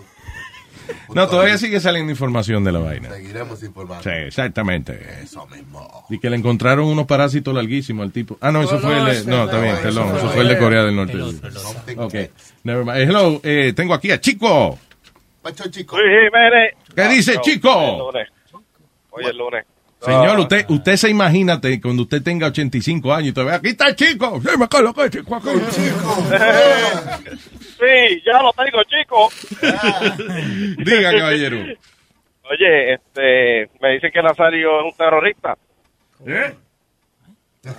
No, 1.14 1.28
todavía 1.28 1.58
sigue 1.58 1.80
saliendo 1.80 2.10
información 2.10 2.64
de 2.64 2.72
la 2.72 2.78
vaina. 2.78 3.10
Seguiremos 3.10 3.62
informando. 3.62 4.02
Sí, 4.02 4.10
exactamente. 4.10 4.98
Eso 5.22 5.46
mismo. 5.46 6.06
Y 6.10 6.18
que 6.18 6.30
le 6.30 6.36
encontraron 6.36 6.86
unos 6.86 7.06
parásitos 7.06 7.54
larguísimos 7.54 8.04
al 8.04 8.12
tipo. 8.12 8.36
Ah, 8.40 8.52
no, 8.52 8.62
eso 8.62 8.78
fue 8.78 8.94
no, 8.94 9.08
el 9.08 9.26
no, 9.28 9.36
no, 9.36 9.44
está 9.44 9.60
bien, 9.60 9.76
perdón, 9.82 10.08
fue 10.10 10.18
eso 10.18 10.28
fue 10.30 10.42
el 10.42 10.48
de 10.48 10.58
Corea 10.58 10.84
del 10.84 10.96
Norte. 10.96 11.16
Ok, 11.96 12.14
never 12.64 12.84
mind. 12.84 12.98
Hello, 12.98 13.40
eh, 13.42 13.72
tengo 13.74 13.94
aquí 13.94 14.10
a 14.10 14.20
Chico. 14.20 14.78
Pacho 15.42 15.68
Chico. 15.70 15.96
¿Qué 16.94 17.08
dice 17.08 17.38
Chico? 17.40 17.70
Hoy 17.70 17.92
es 17.92 17.98
lunes. 17.98 18.28
Hoy 19.10 19.24
es 19.24 19.34
lunes. 19.34 19.64
Señor, 20.00 20.36
Ah, 20.36 20.40
usted, 20.40 20.64
usted 20.68 20.96
se 20.96 21.10
imagina 21.10 21.60
te- 21.60 21.80
cuando 21.80 22.02
usted 22.04 22.22
tenga 22.22 22.46
85 22.46 23.12
años 23.12 23.28
y 23.30 23.32
todavía 23.32 23.56
aquí 23.56 23.68
está 23.70 23.88
el 23.88 23.96
chico. 23.96 24.40
Sí, 24.40 24.48
me 24.56 24.64
acuerdo 24.64 24.94
que 24.94 25.02
el 25.02 25.10
chico 25.10 25.34
aquí. 25.36 25.48
sí, 27.78 28.22
ya 28.24 28.42
lo 28.42 28.52
tengo, 28.52 28.82
chico. 28.84 29.28
Diga, 30.84 31.12
caballero. 31.12 31.58
Oye, 32.50 32.94
este, 32.94 33.70
me 33.80 33.90
dicen 33.94 34.10
que 34.12 34.22
Nazario 34.22 34.80
es 34.80 34.84
un 34.86 34.92
terrorista. 34.96 35.56
¿Eh? 36.26 36.54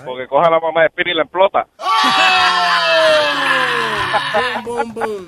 Porque 0.05 0.27
coge 0.27 0.47
a 0.47 0.51
la 0.51 0.59
mamá 0.59 0.83
de 0.83 0.89
Spiri 0.89 1.11
y 1.11 1.15
la 1.15 1.23
explota. 1.23 1.65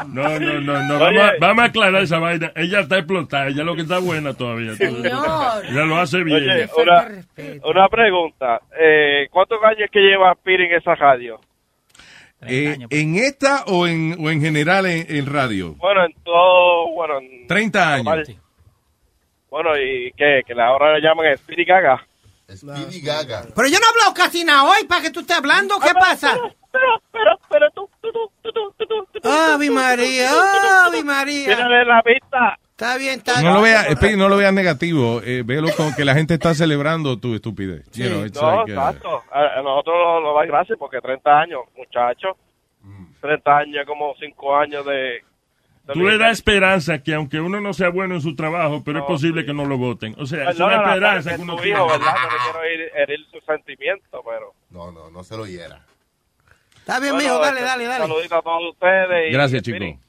No, 0.07 0.39
no, 0.39 0.59
no, 0.61 0.83
no. 0.83 0.99
Vamos 0.99 1.21
a, 1.21 1.31
vamos 1.39 1.63
a 1.63 1.67
aclarar 1.67 2.01
esa 2.03 2.19
vaina. 2.19 2.51
Ella 2.55 2.79
está 2.81 2.97
explotada. 2.97 3.47
Ella 3.47 3.63
lo 3.63 3.75
que 3.75 3.81
está 3.83 3.99
buena 3.99 4.33
todavía. 4.33 4.73
Señor. 4.75 5.05
Ella 5.05 5.85
lo 5.85 5.97
hace 5.97 6.23
bien. 6.23 6.43
Oye, 6.43 6.67
una, 6.77 7.07
una 7.63 7.87
pregunta. 7.89 8.61
Eh, 8.79 9.27
¿Cuántos 9.29 9.59
años 9.63 9.89
que 9.91 9.99
lleva 9.99 10.33
Spiri 10.35 10.65
en 10.65 10.73
esa 10.73 10.95
radio? 10.95 11.39
Eh, 12.47 12.75
¿En 12.89 13.15
esta 13.17 13.65
o 13.67 13.85
en, 13.85 14.15
o 14.19 14.29
en 14.31 14.41
general 14.41 14.87
en, 14.87 15.05
en 15.15 15.25
radio? 15.27 15.75
Bueno, 15.75 16.05
en 16.05 16.13
todo, 16.23 16.91
bueno, 16.93 17.19
en 17.19 17.45
30 17.47 17.93
años. 17.93 18.05
normal. 18.05 18.35
Bueno, 19.49 19.77
¿y 19.77 20.11
qué? 20.17 20.41
Que 20.45 20.53
ahora 20.59 20.93
le 20.95 21.01
llaman 21.01 21.37
Spiri 21.37 21.65
Gaga. 21.65 22.03
Speedy 22.55 23.01
Gaga. 23.01 23.45
Pero 23.55 23.67
yo 23.67 23.79
no 23.79 23.85
he 23.85 23.89
hablado 23.89 24.13
casi 24.13 24.43
nada 24.43 24.63
hoy 24.63 24.85
para 24.87 25.01
que 25.01 25.11
tú 25.11 25.21
estés 25.21 25.37
hablando. 25.37 25.79
¿Qué 25.79 25.93
pasa? 25.93 26.37
Pero, 26.71 27.01
pero, 27.11 27.39
pero 27.49 27.69
tú, 27.71 27.89
tú, 28.01 28.09
tú, 28.11 28.31
tú, 28.41 28.51
tú, 28.77 28.85
tú, 28.85 29.19
tú. 29.21 29.29
Ave 29.29 29.69
María, 29.69 30.31
Ave 30.85 31.03
María. 31.03 31.55
Tírale 31.55 31.85
la 31.85 32.01
vista. 32.05 32.57
Está 32.71 32.97
bien, 32.97 33.19
está 33.19 33.33
bien. 33.33 33.45
No 33.45 33.53
lo 33.53 33.61
vea, 33.61 33.83
espere, 33.83 34.17
no 34.17 34.27
lo 34.27 34.37
vea 34.37 34.51
negativo. 34.51 35.21
Eh, 35.23 35.43
véalo 35.45 35.67
como 35.77 35.95
que 35.95 36.03
la 36.03 36.15
gente 36.15 36.33
está 36.33 36.55
celebrando 36.55 37.19
tu 37.19 37.35
estupidez. 37.35 37.85
You 37.91 38.09
know, 38.09 38.19
No, 38.19 38.23
like, 38.25 38.71
uh, 38.71 38.75
exacto. 38.75 39.23
A, 39.31 39.59
a 39.59 39.61
nosotros 39.61 40.23
nos 40.23 40.35
da 40.35 40.45
gracias 40.47 40.79
porque 40.79 40.99
30 40.99 41.29
años, 41.29 41.61
muchachos. 41.77 42.35
30 43.21 43.55
años 43.55 43.85
como 43.85 44.15
5 44.19 44.55
años 44.57 44.83
de... 44.85 45.23
Tú 45.93 46.03
le 46.03 46.17
das 46.17 46.31
esperanza 46.33 46.99
que 47.03 47.13
aunque 47.13 47.39
uno 47.39 47.59
no 47.59 47.73
sea 47.73 47.89
bueno 47.89 48.15
en 48.15 48.21
su 48.21 48.35
trabajo, 48.35 48.81
pero 48.83 48.99
es 48.99 49.05
posible 49.05 49.45
que 49.45 49.53
no 49.53 49.65
lo 49.65 49.77
voten. 49.77 50.15
O 50.17 50.25
sea, 50.25 50.41
es 50.43 50.57
Perdona, 50.57 50.65
una 50.67 50.77
Natalia, 50.77 50.93
esperanza 51.17 51.29
que 51.31 51.35
que 51.35 51.41
es 51.41 51.49
uno 51.49 51.55
tiene. 51.61 51.77
No 51.79 51.85
le 51.87 51.99
quiero 51.99 52.63
herir, 52.63 52.91
herir 52.95 53.19
sus 53.31 53.43
sentimientos, 53.43 54.21
pero... 54.25 54.53
No, 54.69 54.91
no, 54.91 55.09
no 55.09 55.23
se 55.23 55.35
lo 55.35 55.45
hiera. 55.45 55.81
Está 56.77 56.99
bien, 56.99 57.13
Bueno, 57.13 57.29
mijo, 57.29 57.39
dale, 57.41 57.59
este, 57.59 57.69
dale, 57.69 57.85
dale. 57.85 58.07
Saludito 58.07 58.35
a 58.35 58.41
todos 58.41 58.71
ustedes. 58.71 59.29
y- 59.29 59.33
Gracias, 59.33 59.61
chico. 59.63 59.99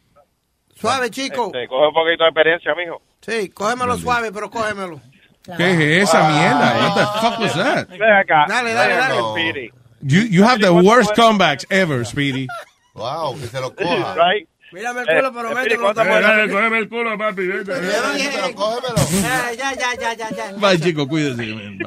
Suave, 0.74 1.10
chico. 1.10 1.46
Este, 1.46 1.68
coge 1.68 1.86
un 1.88 1.94
poquito 1.94 2.24
de 2.24 2.30
experiencia, 2.30 2.74
mijo. 2.74 3.02
Sí, 3.20 3.48
cógemelo 3.50 3.96
suave, 3.98 4.32
pero 4.32 4.50
cógemelo. 4.50 5.00
¿Qué 5.56 5.70
es 6.00 6.08
esa 6.08 6.28
mierda? 6.28 6.74
What 6.76 6.94
the 6.94 7.20
fuck 7.20 7.38
was 7.40 7.54
that? 7.54 7.88
Ven 7.88 8.02
acá. 8.12 8.46
Dale, 8.48 8.72
dale, 8.72 8.94
dale. 8.94 9.20
Speedy. 9.32 9.70
You, 10.00 10.20
you 10.22 10.44
have 10.44 10.60
the 10.60 10.70
worst 10.72 11.14
comebacks 11.14 11.64
ever, 11.70 12.04
Speedy. 12.04 12.46
Wow, 12.94 13.34
que 13.38 13.46
se 13.46 13.60
lo 13.60 13.74
coja. 13.74 14.14
Right? 14.14 14.48
Mírame 14.72 15.02
el 15.02 15.08
Eh, 15.08 15.16
culo, 15.16 15.32
pero. 15.34 15.50
¿cuánto 15.80 16.02
Eh, 16.02 16.06
fue? 16.06 16.20
dale, 16.22 16.50
cógeme 16.52 16.78
el 16.78 16.88
culo, 16.88 17.18
papi. 17.18 17.46
vete. 17.46 17.72
Cógemelo, 17.72 18.54
cógemelo. 18.54 19.22
Ya, 19.22 19.52
ya, 19.52 19.74
ya, 19.74 19.94
ya, 20.00 20.14
ya, 20.14 20.30
ya. 20.30 20.52
Bye, 20.56 20.80
chico, 20.80 21.06
cuídese. 21.08 21.36
Bye. 21.36 21.78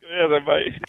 Cuídate, 0.00 0.40
bye. 0.46 0.80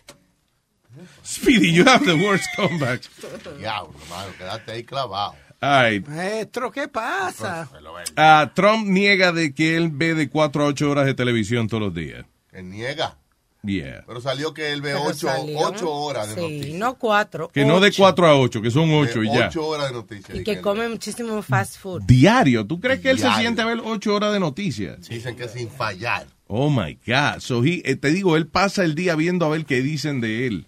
Speedy, 1.24 1.72
you 1.74 1.84
have 1.86 2.06
the 2.06 2.14
worst 2.14 2.46
comebacks. 2.56 3.10
Diablo, 3.58 3.94
hermano, 4.04 4.34
quedaste 4.38 4.72
ahí 4.72 4.84
clavado. 4.84 5.36
Right. 5.62 6.06
Maestro, 6.08 6.72
¿qué 6.72 6.88
pasa? 6.88 7.70
Ah, 8.18 8.52
Trump 8.54 8.88
niega 8.88 9.32
de 9.32 9.54
que 9.54 9.78
él 9.78 9.90
ve 9.94 10.16
de 10.16 10.28
4 10.30 10.64
a 10.64 10.68
8 10.68 10.90
horas 10.90 11.06
de 11.06 11.14
televisión 11.14 11.68
todos 11.68 11.84
los 11.84 11.94
días. 11.94 12.26
Que 12.50 12.62
niega. 12.64 13.16
Yeah. 13.64 14.04
Pero 14.08 14.20
salió 14.22 14.54
que 14.56 14.72
él 14.74 14.82
ve 14.82 14.94
Pero 14.94 15.04
8 15.04 15.28
salió. 15.28 15.60
ocho 15.60 15.92
horas 15.92 16.30
de 16.30 16.36
Sí, 16.36 16.42
noticias. 16.42 16.80
no 16.80 16.96
cuatro. 16.96 17.50
Que 17.50 17.64
no 17.64 17.80
de 17.80 17.90
ocho. 17.90 18.02
4 18.04 18.28
a 18.28 18.36
8, 18.40 18.62
que 18.62 18.72
son 18.72 18.92
8 18.92 19.24
y 19.24 19.28
ya. 19.28 19.48
8 19.50 19.68
horas 19.68 19.88
de 19.90 19.94
noticias. 19.94 20.38
Y 20.40 20.44
que 20.44 20.62
come 20.62 20.90
muchísimo 20.90 21.40
fast 21.44 21.78
food. 21.78 22.02
Diario. 22.08 22.66
¿Tú 22.66 22.80
crees 22.80 23.02
que 23.02 23.12
él 23.12 23.20
se 23.20 23.32
siente 23.36 23.62
a 23.62 23.66
ver 23.66 23.80
8 23.84 24.16
horas 24.16 24.34
de 24.34 24.40
noticias? 24.40 25.08
Dicen 25.08 25.36
que 25.36 25.48
sin 25.48 25.70
fallar. 25.70 26.26
Oh 26.48 26.70
my 26.72 26.98
God. 27.06 27.40
So 27.40 27.64
he, 27.64 27.82
eh, 27.86 27.96
te 27.96 28.10
digo, 28.10 28.36
él 28.36 28.48
pasa 28.48 28.84
el 28.84 28.96
día 28.96 29.16
viendo 29.16 29.46
a 29.46 29.50
ver 29.50 29.66
qué 29.66 29.82
dicen 29.82 30.22
de 30.22 30.48
él. 30.48 30.66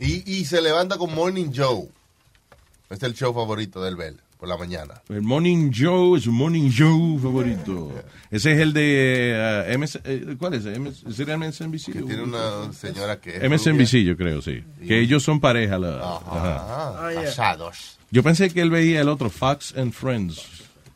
Y, 0.00 0.22
y 0.38 0.46
se 0.46 0.62
levanta 0.62 0.96
con 0.96 1.14
Morning 1.14 1.50
Joe. 1.54 1.88
Este 2.90 2.94
es 3.06 3.12
el 3.12 3.14
show 3.14 3.34
favorito 3.34 3.82
del 3.82 3.96
Bell, 3.96 4.20
por 4.44 4.48
la 4.50 4.56
mañana. 4.58 5.00
El 5.08 5.22
Morning 5.22 5.70
Joe 5.74 6.18
es 6.18 6.26
un 6.26 6.34
Morning 6.34 6.70
Joe 6.76 7.18
favorito. 7.18 7.90
Ese 8.30 8.52
es 8.52 8.58
el 8.60 8.74
de 8.74 9.32
eh, 9.34 9.78
MS, 9.78 10.00
eh, 10.04 10.36
¿cuál 10.38 10.52
es? 10.54 10.64
MS, 10.66 11.02
¿Sería 11.16 11.38
MSNBC? 11.38 11.86
Que 11.92 12.02
tiene 12.02 12.22
una 12.22 12.70
señora 12.74 13.18
que 13.20 13.36
es 13.38 13.42
MSNBC, 13.50 14.04
yo 14.04 14.16
creo, 14.18 14.42
sí. 14.42 14.62
Que 14.86 15.00
ellos 15.00 15.22
son 15.22 15.40
pareja. 15.40 15.78
la- 15.78 15.96
ajá. 15.98 17.06
Ah, 17.08 17.10
casados. 17.14 17.98
Yo 18.10 18.22
pensé 18.22 18.50
que 18.50 18.60
él 18.60 18.68
veía 18.70 19.00
el 19.00 19.08
otro, 19.08 19.30
Fox 19.30 19.74
and 19.76 19.92
Friends, 19.92 20.42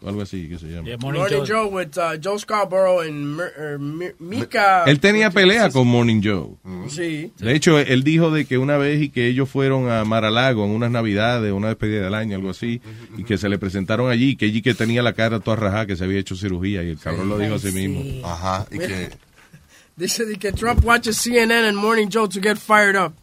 algo 0.07 0.23
así 0.23 0.49
que 0.49 0.59
se 0.59 0.67
llama. 0.67 0.89
Morning, 1.01 1.45
Joe. 1.47 1.67
with 1.67 1.97
uh, 1.99 2.17
Joe 2.23 2.39
Scarborough 2.39 3.01
and 3.01 3.37
Mer- 3.37 3.53
er, 3.57 3.79
Mi- 3.79 4.13
Mika. 4.19 4.85
Él 4.87 5.01
tenía 5.01 5.31
pelea 5.31 5.71
con 5.71 5.87
Morning 5.89 6.21
Joe. 6.23 6.57
Sí. 6.89 7.33
De 7.39 7.55
hecho, 7.55 7.79
él 7.79 8.05
dijo 8.05 8.31
de 8.31 8.45
que 8.45 8.59
una 8.59 8.77
vez 8.77 9.03
y 9.03 9.09
que 9.09 9.27
ellos 9.27 9.49
fueron 9.49 9.91
a 9.91 10.05
Maralago 10.05 10.65
en 10.65 10.71
unas 10.71 10.91
navidades, 10.91 11.53
una 11.53 11.69
despedida 11.69 12.05
del 12.05 12.15
año, 12.15 12.37
algo 12.37 12.51
así, 12.51 12.81
y 13.17 13.25
que 13.25 13.39
se 13.39 13.49
le 13.49 13.59
presentaron 13.59 14.11
allí, 14.11 14.37
que 14.37 14.47
allí 14.47 14.63
que 14.63 14.75
tenía 14.75 15.03
la 15.03 15.13
cara 15.13 15.41
toda 15.41 15.57
rajada, 15.57 15.87
que 15.87 15.97
se 15.97 16.05
había 16.05 16.19
hecho 16.21 16.37
cirugía, 16.37 16.83
y 16.83 16.91
el 16.91 16.99
cabrón 16.99 17.29
lo 17.29 17.39
dijo 17.39 17.55
a 17.55 17.59
sí 17.59 17.73
mismo. 17.73 18.27
Ajá, 18.27 18.67
y 18.71 18.79
que... 18.79 19.11
Dice 19.97 20.25
de 20.25 20.37
que 20.37 20.53
Trump 20.53 20.85
watches 20.85 21.17
CNN 21.17 21.67
and 21.67 21.77
Morning 21.77 22.09
Joe 22.09 22.29
to 22.29 22.41
get 22.41 22.57
fired 22.57 22.95
up. 22.95 23.15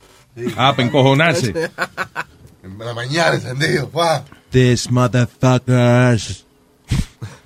Ah, 0.57 0.73
para 0.76 0.88
encojonarse. 0.88 1.53
En 2.65 2.80
la 2.80 2.95
mañana 2.95 3.36
encendido. 3.36 3.91
This 4.49 4.89
motherfuckers. 4.89 6.44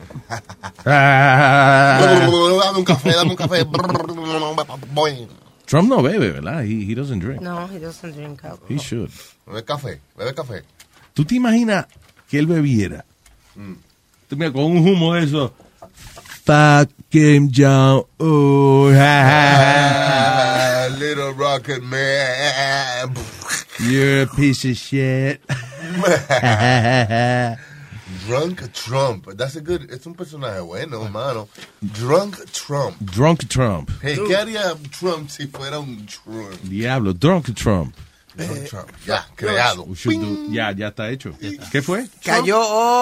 Dame 0.86 2.78
un 2.78 2.84
café, 2.86 3.12
dame 3.14 3.32
un 3.32 3.36
café. 3.36 3.66
Trump 5.66 5.90
no 5.90 6.02
bebe, 6.02 6.32
¿verdad? 6.32 6.64
He, 6.64 6.86
he 6.86 6.96
doesn't 6.96 7.20
drink. 7.20 7.42
No, 7.42 7.68
he 7.68 7.80
doesn't 7.80 8.14
drink 8.16 8.44
alcohol. 8.44 8.68
He 8.68 8.78
should. 8.78 9.12
Bebe 9.46 9.64
café, 9.64 10.00
bebe 10.18 10.34
café. 10.34 10.64
¿Tú 11.14 11.26
te 11.26 11.36
imaginas 11.36 11.86
que 12.28 12.40
él 12.40 12.48
bebiera? 12.48 13.06
Tú 14.28 14.36
mira, 14.36 14.52
con 14.52 14.64
un 14.64 14.78
humo 14.88 15.14
de 15.14 15.26
eso. 15.26 15.54
Fuck. 16.44 16.90
Oh, 18.20 18.92
ha, 18.94 20.86
Ah, 20.86 20.90
little 20.98 21.34
rocket 21.34 21.82
man. 21.82 23.14
You're 23.80 24.24
a 24.24 24.28
piece 24.28 24.66
of 24.66 24.76
shit. 24.78 25.42
Drunk 28.28 28.62
Trump. 28.74 29.28
That's 29.38 29.56
a 29.56 29.62
good. 29.62 29.90
Es 29.92 30.06
un 30.06 30.14
personaje 30.16 30.60
bueno, 30.62 31.04
hermano. 31.04 31.48
Drunk 31.82 32.38
Trump. 32.52 32.96
Drunk 33.00 33.48
Trump. 33.48 33.90
Hey, 34.02 34.18
¿qué 34.28 34.36
haría 34.36 34.74
Trump 35.00 35.30
si 35.30 35.48
fuera 35.48 35.80
un 35.80 36.06
Trump? 36.06 36.52
Diablo, 36.64 37.14
Drunk 37.14 37.54
Trump. 37.56 37.96
Drunk 38.36 38.68
Trump. 38.70 38.90
Ya, 39.06 39.28
creado. 39.36 39.84
We 39.84 39.96
should 39.96 40.22
do- 40.22 40.52
Ya, 40.52 40.72
ya 40.72 40.88
está 40.90 41.10
hecho. 41.10 41.34
¿Qué 41.72 41.82
fue? 41.82 42.08
Cayó 42.24 42.60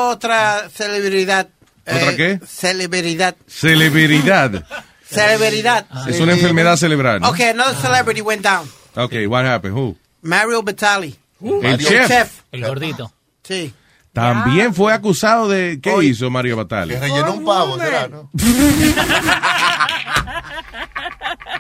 otra 0.10 0.70
celebridad. 0.70 1.50
¿Otra 1.86 2.12
Eh, 2.12 2.16
qué? 2.18 2.40
Celebridad. 2.46 3.36
Celebridad. 3.48 4.66
Celebridad. 5.10 5.86
Es 6.10 6.20
una 6.20 6.34
enfermedad 6.34 6.76
cerebral. 6.76 7.22
¿no? 7.22 7.30
Okay, 7.30 7.50
another 7.50 7.76
celebrity 7.82 8.22
went 8.22 8.42
down. 8.44 8.68
Okay, 8.96 9.26
what 9.28 9.46
happened? 9.46 9.74
Who? 9.78 9.96
Mario 10.22 10.62
Batali. 10.64 11.16
El 11.42 11.78
chef. 11.78 12.42
El 12.52 12.62
gordito. 12.66 13.12
Sí. 13.44 13.74
También 14.22 14.74
fue 14.74 14.94
acusado 14.94 15.48
de... 15.48 15.80
¿Qué 15.82 16.04
hizo 16.04 16.30
Mario 16.30 16.58
Batali? 16.58 16.94
Que 16.96 17.00
rellenó 17.00 17.34
un 17.34 17.46
pavo, 17.46 17.78
¿será? 17.78 18.08
¿no? 18.08 18.30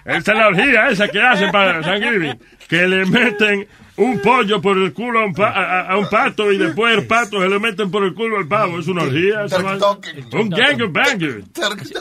Esa 0.05 0.31
es 0.31 0.37
la 0.37 0.47
orgía 0.47 0.89
esa 0.89 1.07
que 1.09 1.21
hacen 1.21 1.51
para 1.51 1.81
Thanksgiving. 1.81 2.39
Que 2.69 2.87
le 2.87 3.05
meten 3.05 3.67
un 3.97 4.19
pollo 4.21 4.61
por 4.61 4.77
el 4.77 4.93
culo 4.93 5.19
a 5.19 5.25
un, 5.25 5.33
pa- 5.33 5.49
a, 5.51 5.81
a 5.91 5.97
un 5.97 6.07
pato 6.09 6.51
y 6.51 6.57
después 6.57 6.97
el 6.97 7.05
pato 7.07 7.41
se 7.41 7.49
le 7.49 7.59
meten 7.59 7.91
por 7.91 8.03
el 8.03 8.13
culo 8.13 8.37
al 8.37 8.47
pavo. 8.47 8.79
Es 8.79 8.87
una 8.87 9.03
orgía. 9.03 9.43
esa. 9.45 9.57
Un 9.59 10.49
gangbanger. 10.49 11.43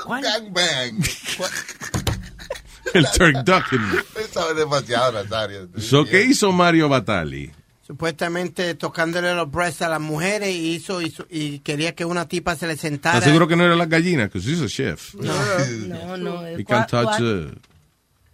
Bang, 0.09 0.53
bang. 0.53 1.05
El 2.95 3.07
turducken. 3.11 3.81
Él 4.17 4.25
sabe 4.33 4.55
demasiado, 4.55 5.13
Nazario. 5.13 5.69
So, 5.79 6.05
¿Qué 6.05 6.23
hizo 6.25 6.53
Mario 6.53 6.89
Batali? 6.89 7.51
Supuestamente 7.87 8.74
tocándole 8.74 9.32
los 9.34 9.49
breasts 9.51 9.82
a 9.82 9.89
las 9.89 10.01
mujeres 10.01 10.49
y 10.51 10.74
hizo, 10.74 11.01
hizo- 11.01 11.26
y 11.30 11.61
quería 11.61 11.95
que 11.95 12.05
una 12.05 12.26
tipa 12.26 12.57
se 12.57 12.66
le 12.66 12.76
sentara. 12.76 13.18
¿Estás 13.18 13.28
seguro 13.30 13.47
que 13.47 13.55
no 13.55 13.64
era 13.64 13.76
la 13.76 13.87
gallina? 13.87 14.24
Because 14.24 14.51
he's 14.51 14.61
a 14.61 14.66
chef. 14.66 15.14
No, 15.14 16.16
no. 16.16 16.45
He 16.47 16.57
He 16.61 16.64
can't 16.64 16.89
touch... 16.91 17.20
uh, 17.20 17.53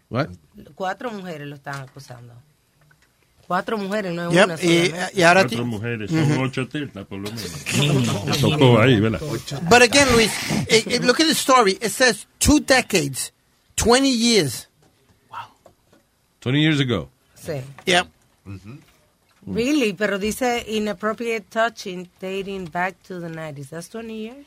what? 0.08 0.28
Cuatro 0.74 1.10
mujeres 1.12 1.46
lo 1.48 1.56
están 1.56 1.82
acusando. 1.82 2.32
Cuatro 3.46 3.76
mujeres, 3.76 4.14
no 4.14 4.28
es 4.30 4.34
Yep, 4.34 4.44
una 4.46 4.54
y- 4.54 4.58
solamente. 4.86 5.18
y 5.18 5.22
ahora 5.22 5.40
Cuatro 5.42 5.64
mujeres, 5.66 6.10
son 6.10 6.38
ocho 6.38 6.68
tetas 6.68 7.06
por 7.06 7.18
lo 7.18 7.30
menos. 7.30 8.40
Tocó 8.40 8.80
ahí, 8.80 8.98
¿verdad? 9.00 9.20
But 9.68 9.82
again, 9.82 10.08
Luis, 10.14 10.30
eh, 10.68 10.82
eh, 10.86 11.00
look 11.02 11.20
at 11.20 11.26
the 11.26 11.32
story. 11.32 11.72
It 11.82 11.90
says 11.90 12.26
two 12.38 12.60
decades, 12.60 13.34
20 13.74 14.08
years. 14.10 14.68
20 16.40 16.58
years 16.58 16.80
ago. 16.80 17.10
Sí. 17.36 17.60
Yep. 17.84 18.06
Really, 19.46 19.92
pero 19.92 20.18
dice 20.18 20.64
inappropriate 20.68 21.46
touching 21.50 22.08
dating 22.20 22.70
back 22.70 22.94
to 23.08 23.20
the 23.20 23.28
90s. 23.28 23.70
That's 23.70 23.88
20 23.88 24.14
years. 24.14 24.46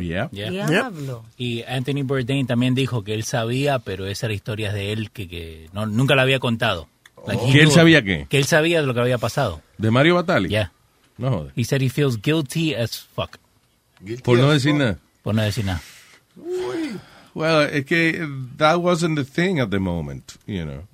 Yeah. 0.00 0.28
Diablo. 0.30 1.24
Y 1.36 1.62
Anthony 1.62 2.02
Bourdain 2.02 2.46
también 2.46 2.74
dijo 2.74 3.04
que 3.04 3.14
él 3.14 3.24
sabía, 3.24 3.78
pero 3.80 4.06
esa 4.06 4.26
era 4.26 4.34
historias 4.34 4.74
de 4.74 4.92
él 4.92 5.10
que, 5.10 5.28
que 5.28 5.68
no, 5.72 5.86
nunca 5.86 6.14
la 6.14 6.22
había 6.22 6.38
contado. 6.38 6.88
Like, 7.26 7.44
he 7.44 7.52
¿Que 7.52 7.62
él 7.62 7.70
sabía 7.70 8.02
qué? 8.02 8.26
Que 8.28 8.38
él 8.38 8.44
sabía 8.44 8.80
de 8.80 8.86
lo 8.86 8.94
que 8.94 9.00
había 9.00 9.18
pasado. 9.18 9.60
¿De 9.76 9.90
Mario 9.90 10.14
Batali? 10.14 10.48
Yeah. 10.48 10.72
No 11.18 11.30
joder. 11.30 11.52
He 11.56 11.64
said 11.64 11.82
he 11.82 11.90
feels 11.90 12.16
guilty 12.20 12.74
as 12.74 12.98
fuck. 12.98 13.38
Por 14.22 14.38
no 14.38 14.50
decir 14.50 14.74
nada. 14.74 14.98
Por 15.22 15.34
no 15.34 15.42
decir 15.42 15.64
nada. 15.64 15.82
Well, 17.34 17.68
es 17.72 17.84
que 17.84 18.26
that 18.56 18.78
wasn't 18.78 19.16
the 19.16 19.24
thing 19.24 19.60
at 19.60 19.70
the 19.70 19.78
moment, 19.78 20.36
you 20.46 20.64
know. 20.64 20.84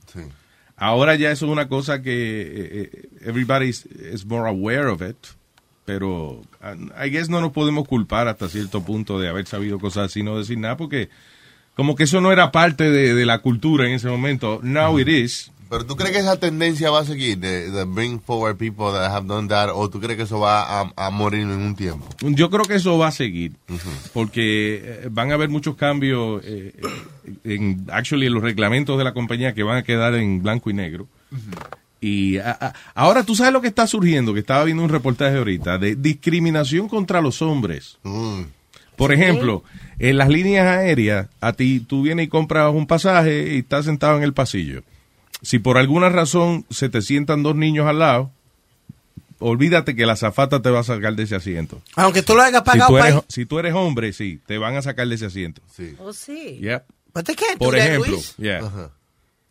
Ahora 0.77 1.14
ya 1.14 1.31
eso 1.31 1.47
es 1.47 1.53
una 1.53 1.68
cosa 1.68 2.03
que 2.03 2.43
eh, 2.43 2.91
eh, 2.93 3.09
everybody 3.22 3.68
is, 3.68 3.87
is 3.87 4.27
more 4.27 4.49
aware 4.49 4.89
of 4.89 5.03
it, 5.03 5.16
pero 5.85 6.43
uh, 6.62 7.05
I 7.05 7.11
guess 7.11 7.29
no 7.29 7.41
nos 7.41 7.53
podemos 7.53 7.87
culpar 7.87 8.27
hasta 8.27 8.49
cierto 8.49 8.83
punto 8.83 9.20
de 9.20 9.29
haber 9.29 9.47
sabido 9.47 9.79
cosas 9.79 10.07
así, 10.07 10.22
no 10.22 10.39
decir 10.39 10.59
nada, 10.59 10.77
porque 10.77 11.11
como 11.77 11.95
que 11.95 12.05
eso 12.05 12.20
no 12.20 12.33
era 12.33 12.51
parte 12.51 12.91
de, 12.91 13.14
de 13.14 13.27
la 13.27 13.39
cultura 13.39 13.87
en 13.87 13.93
ese 13.93 14.09
momento. 14.09 14.61
Now 14.62 14.99
it 14.99 15.09
is. 15.09 15.53
Pero 15.75 15.87
tú 15.87 15.97
crees 15.97 16.12
que 16.12 16.20
esa 16.20 16.39
tendencia 16.39 16.91
va 16.91 17.01
a 17.01 17.05
seguir 17.05 17.39
de, 17.39 17.70
de 17.70 17.85
bring 17.85 18.20
forward 18.20 18.57
people 18.57 18.87
that 18.93 19.11
have 19.11 19.27
done 19.27 19.49
that 19.49 19.70
o 19.75 19.91
tú 19.91 20.01
crees 20.01 20.16
que 20.16 20.22
eso 20.22 20.39
va 20.39 20.81
a, 20.83 20.93
a 20.97 21.11
morir 21.11 21.41
en 21.43 21.49
un 21.51 21.75
tiempo? 21.75 22.07
Yo 22.20 22.49
creo 22.49 22.64
que 22.64 22.77
eso 22.77 22.97
va 22.97 23.09
a 23.09 23.12
seguir, 23.12 23.53
porque 24.12 24.83
eh, 25.05 25.09
van 25.11 25.31
a 25.31 25.35
haber 25.35 25.49
muchos 25.49 25.75
cambios 25.77 26.43
eh, 26.45 26.72
eh, 26.81 27.55
en, 27.57 27.87
actually, 27.93 28.27
en 28.27 28.35
los 28.35 28.43
reglamentos 28.43 28.97
de 28.99 29.05
la 29.05 29.12
compañía 29.12 29.55
que 29.55 29.62
van 29.62 29.77
a 29.79 29.83
quedar 29.83 30.14
en 30.14 30.43
blanco 30.43 30.70
y 30.70 30.75
negro. 30.75 31.09
Y 32.01 32.37
a- 32.39 32.57
a- 32.61 32.75
ahora 32.95 33.25
tú 33.25 33.35
sabes 33.35 33.53
lo 33.53 33.61
que 33.61 33.68
está 33.68 33.87
surgiendo, 33.87 34.35
que 34.35 34.41
estaba 34.41 34.62
viendo 34.64 34.83
un 34.83 34.91
reportaje 34.91 35.37
ahorita, 35.39 35.79
de 35.79 35.97
discriminación 35.97 36.89
contra 36.89 37.20
los 37.20 37.41
hombres. 37.43 37.99
Por 38.97 39.12
ejemplo, 39.12 39.64
en 39.99 40.18
las 40.18 40.29
líneas 40.29 40.66
aéreas, 40.66 41.29
a 41.41 41.53
ti 41.55 41.81
tú 41.81 42.03
vienes 42.03 42.27
y 42.27 42.29
compras 42.29 42.72
un 42.72 42.87
pasaje 42.87 43.55
y 43.57 43.59
estás 43.59 43.87
sentado 43.87 44.16
en 44.18 44.22
el 44.22 44.33
pasillo. 44.33 44.83
Si 45.45 45.59
por 45.59 45.78
alguna 45.78 46.09
razón 46.09 46.64
se 46.70 46.88
te 46.88 47.03
sientan 47.03 47.42
dos 47.42 47.55
niños 47.55 47.86
al 47.86 47.99
lado, 48.01 48.30
olvídate 49.38 49.95
que 49.95 50.07
la 50.07 50.16
zafata 50.16 50.62
te 50.62 50.70
va 50.70 50.80
a 50.80 50.84
sacar 50.84 51.14
de 51.14 51.22
ese 51.24 51.36
asiento. 51.36 51.82
Aunque 51.97 52.22
tú 52.22 52.34
lo 52.34 52.42
hayas 52.42 52.61
Si 52.61 52.64
pagado 52.64 52.88
tú, 52.88 52.99
eres, 52.99 53.14
si 53.28 53.47
tú 53.47 53.59
eres 53.59 53.74
hombre, 53.74 54.12
sí, 54.12 54.40
te 54.47 54.59
van 54.59 54.76
a 54.76 54.82
sacar 54.82 55.07
de 55.07 55.14
ese 55.14 55.26
asiento. 55.26 55.61
Oh, 55.99 56.12
sí. 56.12 56.59
Yep. 56.61 56.84
But 57.14 57.26
they 57.26 57.36
can't 57.36 57.59
do 57.61 57.66
Por 57.66 57.74
that, 57.76 57.86
ejemplo, 57.86 58.18
yeah. 58.38 58.90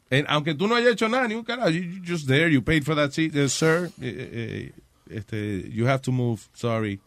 En- 0.09 0.25
aunque 0.27 0.53
tú 0.53 0.67
no 0.67 0.75
hayas 0.75 0.93
hecho 0.93 1.07
nada, 1.07 1.27
ni 1.27 1.35
un 1.35 1.43
carajo, 1.43 1.69
you, 1.69 2.01
just 2.05 2.27
there, 2.27 2.51
you 2.51 2.61
paid 2.61 2.83
for 2.83 2.95
that 2.95 3.11
seat, 3.11 3.33
Uh, 3.35 3.47
sir, 3.47 3.89
eh, 4.01 4.71
eh, 4.71 4.71
este, 5.09 5.69
you 5.71 5.87
have 5.87 6.01
to 6.01 6.11
move, 6.11 6.41
sorry. 6.53 6.99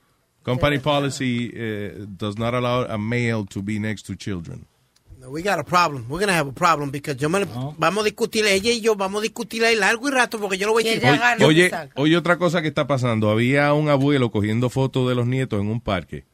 Company 0.45 0.79
policy 0.79 1.51
eh, 1.55 1.93
does 2.17 2.39
not 2.39 2.55
allow 2.55 2.85
a 2.89 2.97
male 2.97 3.45
to 3.47 3.61
be 3.63 3.79
next 3.81 4.07
to 4.07 4.15
children. 4.15 4.65
No, 5.27 5.33
We 5.33 5.43
got 5.43 5.59
a 5.59 5.65
problem. 5.65 6.05
We're 6.09 6.21
gonna 6.21 6.39
have 6.39 6.49
a 6.49 6.53
problem 6.53 6.91
because 6.91 7.17
yo 7.21 7.29
me 7.29 7.41
lo- 7.41 7.75
vamos 7.79 8.03
a 8.03 8.05
discutir 8.05 8.47
ella 8.47 8.71
y 8.71 8.81
yo 8.81 8.95
vamos 8.95 9.21
a 9.21 9.23
discutir 9.23 9.65
ahí 9.65 9.75
largo 9.77 10.09
y 10.09 10.13
rato 10.13 10.39
porque 10.39 10.57
yo 10.57 10.67
lo 10.67 10.73
voy 10.73 10.87
a 10.89 10.95
decir. 10.95 11.21
Oye, 11.45 11.71
oye, 11.97 12.17
otra 12.17 12.37
cosa 12.39 12.63
que 12.63 12.69
está 12.69 12.87
pasando. 12.87 13.31
Había 13.31 13.73
un 13.73 13.89
abuelo 13.89 14.31
cogiendo 14.31 14.71
fotos 14.71 15.09
de 15.09 15.15
los 15.15 15.27
nietos 15.27 15.61
en 15.61 15.69
un 15.69 15.81
parque. 15.81 16.25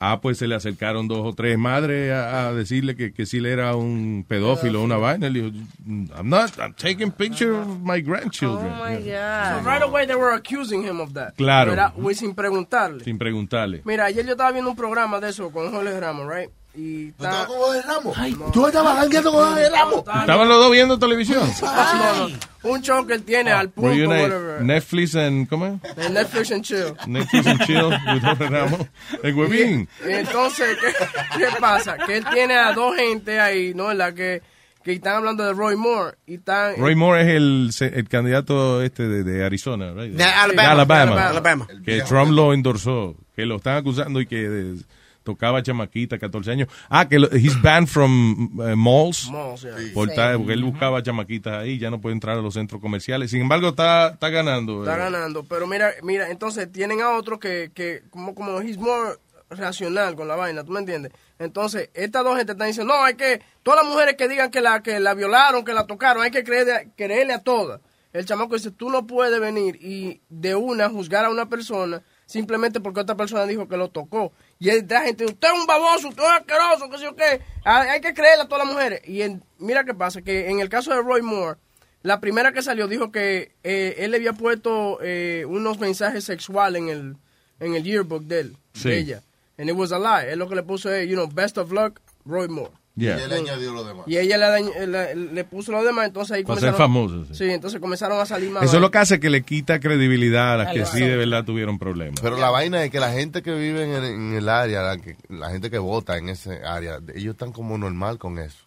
Ah, 0.00 0.20
pues 0.20 0.36
se 0.38 0.46
le 0.46 0.54
acercaron 0.54 1.08
dos 1.08 1.20
o 1.24 1.32
tres 1.34 1.56
madres 1.56 2.12
a, 2.12 2.48
a 2.48 2.52
decirle 2.52 2.94
que, 2.94 3.14
que 3.14 3.24
si 3.24 3.38
él 3.38 3.46
era 3.46 3.74
un 3.74 4.26
pedófilo 4.28 4.80
o 4.82 4.84
una 4.84 4.96
vaina. 4.98 5.28
Él 5.28 5.32
dijo, 5.34 5.46
I'm 5.86 6.28
not, 6.28 6.58
I'm 6.58 6.74
taking 6.74 7.10
picture 7.10 7.52
of 7.52 7.78
my 7.80 8.02
grandchildren. 8.02 8.70
Oh 8.70 8.84
my 8.84 8.96
So 8.96 9.62
God. 9.62 9.64
right 9.66 9.82
away 9.82 10.04
they 10.06 10.16
were 10.16 10.34
accusing 10.34 10.82
him 10.84 11.00
of 11.00 11.14
that. 11.14 11.34
Claro. 11.36 11.74
Güey, 11.96 12.14
sin 12.16 12.34
preguntarle. 12.34 13.02
Sin 13.02 13.16
preguntarle. 13.16 13.80
Mira, 13.84 14.04
ayer 14.06 14.26
yo 14.26 14.32
estaba 14.32 14.52
viendo 14.52 14.68
un 14.70 14.76
programa 14.76 15.20
de 15.20 15.30
eso 15.30 15.50
con 15.50 15.70
Jorge 15.72 15.98
Ramos, 15.98 16.26
right? 16.28 16.50
Y 16.76 17.08
está... 17.10 17.46
con 17.46 17.56
Jorge 17.56 17.82
Ramos. 17.82 18.52
Tú 18.52 18.66
estabas 18.66 18.98
jangueando 18.98 19.32
con 19.32 19.44
Jorge 19.48 19.70
Ramos. 19.70 19.98
¿Estaban 20.20 20.48
los 20.48 20.58
dos 20.58 20.72
viendo 20.72 20.98
televisión? 20.98 21.48
No, 21.62 22.28
no. 22.28 22.34
Un 22.64 22.80
show 22.80 23.06
que 23.06 23.12
él 23.12 23.22
tiene 23.24 23.52
al 23.52 23.68
punto, 23.68 23.90
Were 23.90 23.98
you 23.98 24.04
in 24.06 24.12
a 24.12 24.22
whatever. 24.22 24.62
Netflix 24.62 25.14
and, 25.16 25.46
¿cómo 25.50 25.66
es? 25.66 25.96
De 25.96 26.08
Netflix 26.08 26.50
and 26.50 26.64
chill. 26.64 26.94
Netflix 27.06 27.46
and 27.46 27.60
chill 27.66 27.84
with 27.90 28.22
Jorge 28.22 28.48
Ramos. 28.48 28.80
El 29.22 29.34
huevín. 29.34 29.86
Y 30.08 30.12
entonces, 30.12 30.74
¿qué, 30.80 31.38
qué 31.38 31.46
pasa? 31.60 31.98
Que 31.98 32.16
él 32.16 32.24
tiene 32.32 32.54
a 32.56 32.72
dos 32.72 32.96
gente 32.96 33.38
ahí, 33.38 33.74
¿no? 33.74 33.90
En 33.92 33.98
la 33.98 34.14
que, 34.14 34.40
que 34.82 34.92
están 34.92 35.16
hablando 35.16 35.44
de 35.44 35.52
Roy 35.52 35.76
Moore. 35.76 36.16
Y 36.26 36.36
están, 36.36 36.76
Roy 36.78 36.94
Moore 36.94 37.20
es 37.20 37.28
el, 37.36 37.68
se- 37.72 37.98
el 37.98 38.08
candidato 38.08 38.80
este 38.82 39.08
de, 39.08 39.24
de 39.24 39.44
Arizona, 39.44 39.92
right? 39.92 40.14
De 40.14 40.24
Alabama. 40.24 40.70
Alabama. 40.72 41.14
De 41.16 41.20
Alabama. 41.22 41.66
Que 41.84 42.00
Trump 42.00 42.32
lo 42.32 42.54
endorsó, 42.54 43.14
que 43.36 43.44
lo 43.44 43.56
están 43.56 43.76
acusando 43.76 44.22
y 44.22 44.26
que 44.26 44.36
de- 44.48 44.78
tocaba 45.24 45.62
chamaquita, 45.62 46.18
14 46.18 46.50
años. 46.52 46.68
Ah, 46.88 47.08
que 47.08 47.18
lo, 47.18 47.28
he's 47.32 47.60
banned 47.60 47.88
from 47.88 48.60
uh, 48.60 48.76
malls. 48.76 49.28
Malls, 49.30 49.62
yeah. 49.62 49.74
Por 49.92 50.10
Sí. 50.10 50.14
tal- 50.14 50.36
porque 50.36 50.52
él 50.52 50.62
buscaba 50.62 51.02
chamaquitas 51.02 51.54
ahí, 51.54 51.78
ya 51.78 51.90
no 51.90 52.00
puede 52.00 52.12
entrar 52.14 52.38
a 52.38 52.42
los 52.42 52.54
centros 52.54 52.80
comerciales. 52.80 53.30
Sin 53.30 53.40
embargo, 53.40 53.68
está, 53.70 54.08
está 54.10 54.28
ganando. 54.28 54.82
Está 54.84 54.94
eh. 54.94 54.98
ganando. 54.98 55.44
Pero 55.44 55.66
mira, 55.66 55.90
mira, 56.02 56.30
entonces 56.30 56.70
tienen 56.70 57.00
a 57.00 57.10
otro 57.16 57.40
que, 57.40 57.72
que 57.74 58.02
como, 58.10 58.34
como 58.34 58.60
he's 58.60 58.78
more 58.78 59.16
racional 59.50 60.14
con 60.16 60.28
la 60.28 60.36
vaina, 60.36 60.64
¿tú 60.64 60.72
me 60.72 60.80
entiendes? 60.80 61.12
Entonces, 61.38 61.90
estas 61.94 62.24
dos 62.24 62.36
gente 62.36 62.52
están 62.52 62.68
diciendo, 62.68 62.94
no, 62.94 63.02
hay 63.04 63.14
que, 63.14 63.40
todas 63.62 63.82
las 63.82 63.92
mujeres 63.92 64.14
que 64.16 64.28
digan 64.28 64.50
que 64.50 64.60
la, 64.60 64.82
que 64.82 65.00
la 65.00 65.14
violaron, 65.14 65.64
que 65.64 65.72
la 65.72 65.86
tocaron, 65.86 66.22
hay 66.22 66.30
que 66.30 66.44
creerle, 66.44 66.90
creerle 66.96 67.34
a 67.34 67.40
todas. 67.40 67.80
El 68.12 68.24
chamaco 68.24 68.54
dice, 68.54 68.70
tú 68.70 68.90
no 68.90 69.06
puedes 69.06 69.40
venir 69.40 69.76
y 69.80 70.20
de 70.28 70.54
una 70.54 70.88
juzgar 70.88 71.24
a 71.24 71.30
una 71.30 71.48
persona 71.48 72.02
simplemente 72.26 72.80
porque 72.80 73.00
otra 73.00 73.16
persona 73.16 73.44
dijo 73.44 73.68
que 73.68 73.76
lo 73.76 73.88
tocó. 73.90 74.32
Y 74.64 74.70
esta 74.70 75.02
gente, 75.02 75.26
usted 75.26 75.48
es 75.48 75.60
un 75.60 75.66
baboso, 75.66 76.08
usted 76.08 76.22
es 76.22 76.28
asqueroso, 76.30 76.88
qué 76.90 76.96
sé 76.98 77.04
yo 77.04 77.14
qué. 77.14 77.40
Hay 77.64 77.88
hay 77.88 78.00
que 78.00 78.14
creerle 78.14 78.44
a 78.44 78.48
todas 78.48 78.64
las 78.64 78.74
mujeres. 78.74 79.02
Y 79.04 79.20
en- 79.20 79.44
mira 79.58 79.84
qué 79.84 79.92
pasa, 79.92 80.22
que 80.22 80.48
en 80.48 80.60
el 80.60 80.70
caso 80.70 80.90
de 80.90 81.02
Roy 81.02 81.20
Moore, 81.20 81.58
la 82.02 82.18
primera 82.20 82.50
que 82.52 82.62
salió 82.62 82.88
dijo 82.88 83.12
que 83.12 83.54
eh, 83.62 83.96
él 83.98 84.10
le 84.12 84.16
había 84.16 84.32
puesto 84.32 85.00
eh, 85.02 85.44
unos 85.46 85.78
mensajes 85.78 86.24
sexuales 86.24 86.80
en 86.80 86.88
el, 86.88 87.16
en 87.60 87.74
el 87.74 87.84
yearbook 87.84 88.22
de 88.24 88.40
él, 88.40 88.56
Sí. 88.72 88.88
de 88.88 88.98
ella. 88.98 89.22
And 89.58 89.68
it 89.68 89.76
was 89.76 89.92
a 89.92 89.98
lie. 89.98 90.32
Él 90.32 90.38
lo 90.38 90.48
que 90.48 90.54
le 90.54 90.62
puso 90.62 90.90
es, 90.90 91.06
you 91.08 91.14
know, 91.14 91.28
best 91.28 91.58
of 91.58 91.70
luck, 91.70 92.00
Roy 92.24 92.48
Moore. 92.48 92.72
Yeah. 92.96 93.18
Y 93.18 93.22
él 93.22 93.32
añadió 93.32 93.72
lo 93.72 93.82
demás. 93.82 94.04
Y 94.06 94.18
ella 94.18 94.38
le, 94.38 94.44
dañ- 94.46 94.86
le, 94.86 95.14
le 95.16 95.44
puso 95.44 95.72
lo 95.72 95.82
demás, 95.82 96.06
entonces 96.06 96.36
ahí 96.36 96.44
Para 96.44 96.60
ser 96.60 96.72
comenzaron... 96.74 97.08
famoso, 97.24 97.34
Sí. 97.34 97.50
entonces 97.50 97.80
comenzaron 97.80 98.20
a 98.20 98.24
salir 98.26 98.50
más. 98.50 98.62
Eso 98.62 98.76
es 98.76 98.80
lo 98.80 98.90
que 98.92 98.98
hace 98.98 99.18
que 99.18 99.30
le 99.30 99.42
quita 99.42 99.80
credibilidad 99.80 100.54
a 100.54 100.56
las 100.58 100.72
que 100.72 100.82
Algo 100.82 100.92
sí 100.92 101.00
de 101.00 101.16
verdad 101.16 101.44
tuvieron 101.44 101.78
problemas. 101.80 102.20
Pero 102.20 102.36
la 102.36 102.50
vaina 102.50 102.84
es 102.84 102.92
que 102.92 103.00
la 103.00 103.10
gente 103.12 103.42
que 103.42 103.52
vive 103.52 103.82
en 103.82 103.90
el, 103.90 104.04
en 104.04 104.34
el 104.34 104.48
área, 104.48 104.82
la, 104.82 104.96
que- 104.98 105.16
la 105.28 105.50
gente 105.50 105.70
que 105.70 105.78
vota 105.78 106.16
en 106.18 106.28
ese 106.28 106.62
área, 106.64 107.00
ellos 107.16 107.32
están 107.34 107.50
como 107.50 107.76
normal 107.78 108.18
con 108.18 108.38
eso. 108.38 108.58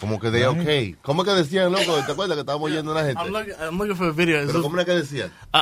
Como 0.00 0.18
que 0.18 0.30
de 0.30 0.46
ok. 0.48 0.98
¿Cómo 1.02 1.24
que 1.24 1.30
decían, 1.30 1.70
loco? 1.70 1.94
¿Te 2.04 2.12
acuerdas 2.12 2.34
que 2.36 2.40
estábamos 2.40 2.68
oyendo 2.70 2.90
a 2.90 2.94
una 2.96 3.04
gente? 3.06 3.22
I'm 3.22 3.32
looking, 3.32 3.54
I'm 3.62 3.78
looking 3.78 3.96
for 3.96 4.08
a 4.08 4.10
video. 4.12 4.44
Pero 4.46 4.60
¿cómo 4.60 4.74
era 4.76 4.84
que 4.84 4.92
decían? 4.92 5.30
uh, 5.54 5.58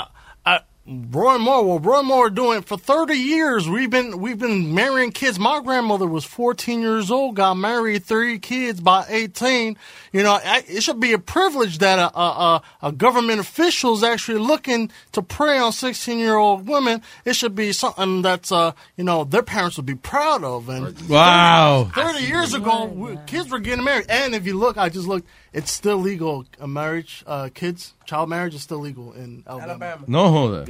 Roy 0.91 1.39
Moore. 1.39 1.65
Well, 1.65 1.79
Roy 1.79 2.03
Moore 2.03 2.31
doing 2.31 2.63
for 2.63 2.77
30 2.77 3.15
years. 3.15 3.69
We've 3.69 3.89
been 3.91 4.19
we've 4.21 4.39
been 4.41 4.75
marrying 4.75 5.13
kids. 5.13 5.39
My 5.39 5.61
grandmother 5.63 6.07
was 6.07 6.25
14 6.25 6.81
years 6.81 7.13
old. 7.13 7.37
Got 7.37 7.55
married, 7.55 8.05
three 8.05 8.41
kids 8.41 8.81
by 8.81 9.05
18. 9.09 9.77
You 10.13 10.25
know, 10.25 10.33
I, 10.45 10.65
it 10.67 10.83
should 10.83 10.99
be 10.99 11.13
a 11.13 11.19
privilege 11.21 11.79
that 11.79 12.01
a, 12.01 12.19
a, 12.19 12.23
a, 12.23 12.63
a 12.89 12.93
government 12.93 13.39
official 13.39 13.95
is 13.95 14.03
actually 14.03 14.39
looking 14.41 14.91
to 15.13 15.23
prey 15.23 15.59
on 15.59 15.71
16 15.71 16.19
year 16.19 16.35
old 16.37 16.67
women. 16.67 17.03
It 17.25 17.37
should 17.37 17.55
be 17.55 17.73
something 17.73 18.23
that's 18.23 18.51
uh 18.51 18.73
you 18.97 19.05
know 19.05 19.23
their 19.23 19.43
parents 19.45 19.77
would 19.77 19.87
be 19.87 19.95
proud 19.95 20.43
of. 20.43 20.69
And 20.69 21.09
Wow. 21.09 21.89
30 21.95 22.25
years 22.25 22.53
ago, 22.53 22.87
we- 22.87 23.17
kids 23.27 23.49
were 23.49 23.61
getting 23.61 23.85
married. 23.85 24.07
And 24.09 24.35
if 24.35 24.45
you 24.45 24.59
look, 24.59 24.77
I 24.77 24.89
just 24.89 25.07
looked, 25.07 25.29
it's 25.53 25.71
still 25.73 25.99
legal. 25.99 26.45
A 26.61 26.67
marriage, 26.67 27.23
uh, 27.27 27.49
kids, 27.55 27.95
child 28.05 28.29
marriage 28.29 28.55
is 28.55 28.63
still 28.63 28.81
legal 28.81 29.13
in 29.15 29.43
Alabama. 29.47 30.05
No 30.07 30.31
joda. 30.31 30.65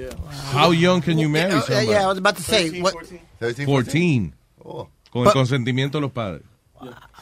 How 0.52 0.70
young 0.72 1.02
can 1.02 1.18
you 1.18 1.28
marry 1.28 1.60
somebody? 1.60 1.88
yeah, 1.88 2.04
I 2.04 2.06
was 2.06 2.18
about 2.18 2.36
to 2.36 2.42
say. 2.42 2.80
what, 2.80 2.94
14. 3.40 4.32
Oh. 4.64 4.88
Con 5.10 5.22
el 5.22 5.24
But- 5.24 5.34
consentimiento 5.34 5.98
de 5.98 6.00
los 6.02 6.12
padres. 6.12 6.42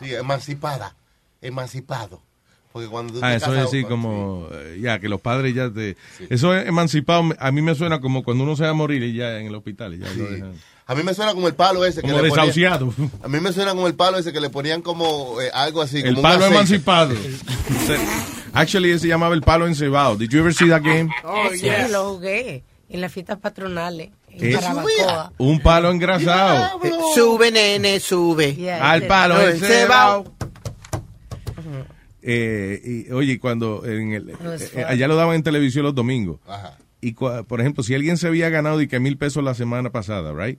Sí, 0.00 0.14
emancipada. 0.14 0.94
Emancipado. 1.40 2.20
Porque 2.72 2.86
cuando 2.88 3.14
tú 3.14 3.20
Ah, 3.22 3.30
te 3.30 3.36
eso 3.36 3.46
casas- 3.46 3.64
es 3.64 3.70
decir, 3.70 3.86
como, 3.88 4.46
eh, 4.52 4.78
ya, 4.80 4.98
que 4.98 5.08
los 5.08 5.20
padres 5.20 5.54
ya 5.54 5.70
te... 5.70 5.96
Eso 6.28 6.54
es 6.54 6.66
emancipado, 6.68 7.24
a 7.38 7.50
mí 7.50 7.62
me 7.62 7.74
suena 7.74 8.00
como 8.00 8.22
cuando 8.22 8.44
uno 8.44 8.56
se 8.56 8.64
va 8.64 8.70
a 8.70 8.74
morir 8.74 9.02
y 9.02 9.14
ya 9.14 9.38
en 9.40 9.46
el 9.46 9.54
hospital. 9.54 9.94
y 9.94 9.98
Ya 9.98 10.10
lo 10.14 10.30
dejan. 10.30 10.52
A 10.88 10.94
mí 10.94 11.02
me 11.02 11.12
suena 11.12 11.34
como 11.34 11.46
el 11.48 11.54
palo 11.54 11.84
ese. 11.84 12.00
Como 12.00 12.16
que 12.16 12.22
le 12.22 12.28
ponían- 12.30 12.46
desahuciado. 12.46 12.94
a 13.22 13.28
mí 13.28 13.40
me 13.40 13.52
suena 13.52 13.72
como 13.72 13.86
el 13.86 13.94
palo 13.94 14.16
ese 14.16 14.32
que 14.32 14.40
le 14.40 14.48
ponían 14.48 14.80
como 14.80 15.38
eh, 15.38 15.50
algo 15.52 15.82
así. 15.82 15.98
El 15.98 16.14
como 16.14 16.22
palo 16.22 16.46
emancipado. 16.46 17.14
Actually, 18.54 18.90
ese 18.92 19.00
se 19.00 19.08
llamaba 19.08 19.34
el 19.34 19.42
palo 19.42 19.66
encebado. 19.66 20.16
Did 20.16 20.30
you 20.30 20.40
ever 20.40 20.54
see 20.54 20.70
that 20.70 20.82
game? 20.82 21.10
Oh, 21.24 21.50
sí, 21.54 21.68
lo 21.90 22.14
jugué 22.14 22.64
en 22.88 23.02
las 23.02 23.12
fiestas 23.12 23.38
patronales 23.38 24.08
en. 24.30 24.58
Un 25.36 25.60
palo 25.60 25.90
engrasado. 25.90 26.80
Sube, 27.14 27.50
nene, 27.50 28.00
sube. 28.00 28.54
Yeah, 28.54 28.90
Al 28.90 29.02
palo 29.06 29.46
encebado. 29.46 30.32
Eh, 32.22 32.80
y, 33.08 33.12
oye, 33.12 33.38
cuando 33.38 33.84
en 33.84 34.12
el, 34.12 34.30
eh, 34.30 34.84
allá 34.86 35.06
lo 35.06 35.16
daban 35.16 35.36
en 35.36 35.42
televisión 35.42 35.84
los 35.84 35.94
domingos. 35.94 36.40
Ajá. 36.46 36.78
Y 37.00 37.12
por 37.12 37.60
ejemplo, 37.60 37.84
si 37.84 37.94
alguien 37.94 38.16
se 38.16 38.26
había 38.26 38.48
ganado 38.48 38.80
y 38.80 38.88
que 38.88 38.98
mil 38.98 39.16
pesos 39.18 39.44
la 39.44 39.54
semana 39.54 39.90
pasada, 39.90 40.32
right? 40.32 40.58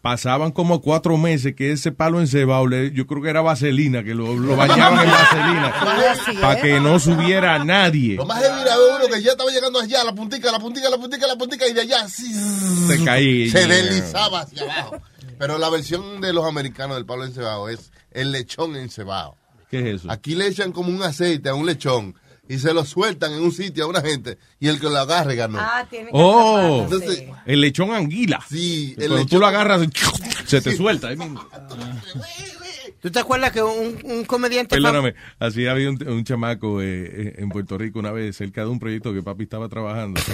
Pasaban 0.00 0.52
como 0.52 0.80
cuatro 0.80 1.16
meses 1.16 1.56
que 1.56 1.72
ese 1.72 1.90
palo 1.90 2.20
encebado, 2.20 2.68
yo 2.70 3.06
creo 3.08 3.20
que 3.20 3.30
era 3.30 3.40
vaselina, 3.40 4.04
que 4.04 4.14
lo, 4.14 4.32
lo 4.34 4.54
bañaban 4.54 5.04
en 5.04 5.10
vaselina 5.10 5.68
Así 6.12 6.36
para 6.36 6.60
que 6.60 6.78
no 6.78 7.00
subiera 7.00 7.64
nadie. 7.64 8.14
Lo 8.14 8.24
más 8.24 8.40
era 8.40 8.76
uno 8.96 9.06
que 9.12 9.20
ya 9.20 9.32
estaba 9.32 9.50
llegando 9.50 9.80
allá, 9.80 10.04
la 10.04 10.14
puntica, 10.14 10.52
la 10.52 10.60
puntica, 10.60 10.88
la 10.88 10.98
puntica, 10.98 11.26
la 11.26 11.36
puntica, 11.36 11.66
y 11.66 11.72
de 11.72 11.80
allá 11.80 12.08
sí, 12.08 12.32
Se 12.86 13.04
caía. 13.04 13.50
se 13.50 13.66
deslizaba 13.66 14.42
hacia 14.42 14.62
abajo. 14.62 15.02
Pero 15.36 15.58
la 15.58 15.68
versión 15.68 16.20
de 16.20 16.32
los 16.32 16.44
americanos 16.44 16.96
del 16.96 17.04
palo 17.04 17.24
encebado 17.24 17.68
es 17.68 17.90
el 18.12 18.30
lechón 18.30 18.76
encebado. 18.76 19.36
¿Qué 19.68 19.80
es 19.80 20.00
eso? 20.00 20.10
Aquí 20.10 20.36
le 20.36 20.46
echan 20.46 20.72
como 20.72 20.90
un 20.90 21.02
aceite 21.02 21.48
a 21.48 21.54
un 21.54 21.66
lechón 21.66 22.14
y 22.48 22.58
se 22.58 22.72
lo 22.74 22.84
sueltan 22.84 23.32
en 23.32 23.42
un 23.42 23.52
sitio 23.52 23.84
a 23.84 23.86
una 23.88 24.00
gente 24.00 24.38
y 24.58 24.68
el 24.68 24.80
que 24.80 24.86
lo 24.88 24.96
agarre 24.98 25.34
ganó. 25.36 25.58
Ah, 25.60 25.86
tiene 25.88 26.06
que 26.06 26.10
Oh, 26.14 26.56
atraparlo, 26.56 26.82
Entonces, 26.84 27.18
sí. 27.18 27.26
el 27.46 27.60
lechón 27.60 27.92
anguila. 27.92 28.40
Sí, 28.48 28.94
el 28.98 29.08
Cuando 29.08 29.26
tú 29.26 29.36
lechón- 29.36 29.40
lo 29.40 29.46
agarras, 29.46 29.80
se 30.46 30.60
te 30.60 30.76
suelta. 30.76 31.08
ahí 31.08 31.16
mismo. 31.16 31.46
¿Tú 33.00 33.10
te 33.10 33.20
acuerdas 33.20 33.52
que 33.52 33.62
un, 33.62 33.98
un 34.04 34.24
comediante 34.24 34.76
fam- 34.76 34.82
Perdóname, 34.82 35.14
así 35.38 35.66
había 35.66 35.88
un, 35.90 36.08
un 36.08 36.24
chamaco 36.24 36.82
eh, 36.82 36.86
eh, 36.86 37.34
en 37.38 37.48
Puerto 37.48 37.78
Rico 37.78 37.98
una 38.00 38.10
vez 38.10 38.36
cerca 38.36 38.62
de 38.62 38.68
un 38.68 38.80
proyecto 38.80 39.12
que 39.14 39.22
papi 39.22 39.44
estaba 39.44 39.68
trabajando. 39.68 40.20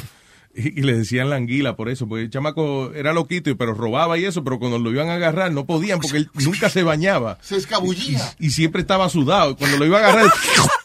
Y, 0.57 0.69
y 0.79 0.83
le 0.85 0.97
decían 0.97 1.31
la 1.31 1.35
anguila 1.35 1.75
por 1.75 1.89
eso, 1.89 2.07
porque 2.07 2.23
el 2.23 2.31
chamaco 2.31 2.93
era 2.95 3.13
loquito, 3.13 3.57
pero 3.57 3.75
robaba 3.75 4.17
y 4.19 4.25
eso, 4.25 4.45
pero 4.45 4.61
cuando 4.61 4.79
lo 4.79 4.89
iban 4.93 5.09
a 5.09 5.17
agarrar 5.17 5.51
no 5.51 5.67
podían 5.67 5.99
porque 5.99 6.19
él 6.19 6.31
nunca 6.35 6.71
se 6.71 6.85
bañaba. 6.85 7.39
Se 7.43 7.57
escabullía. 7.57 8.21
Y, 8.39 8.47
y 8.47 8.51
siempre 8.51 8.81
estaba 8.83 9.09
sudado. 9.09 9.51
Y 9.51 9.55
cuando 9.57 9.79
lo 9.79 9.85
iba 9.87 9.99
a 9.99 10.03
agarrar, 10.09 10.33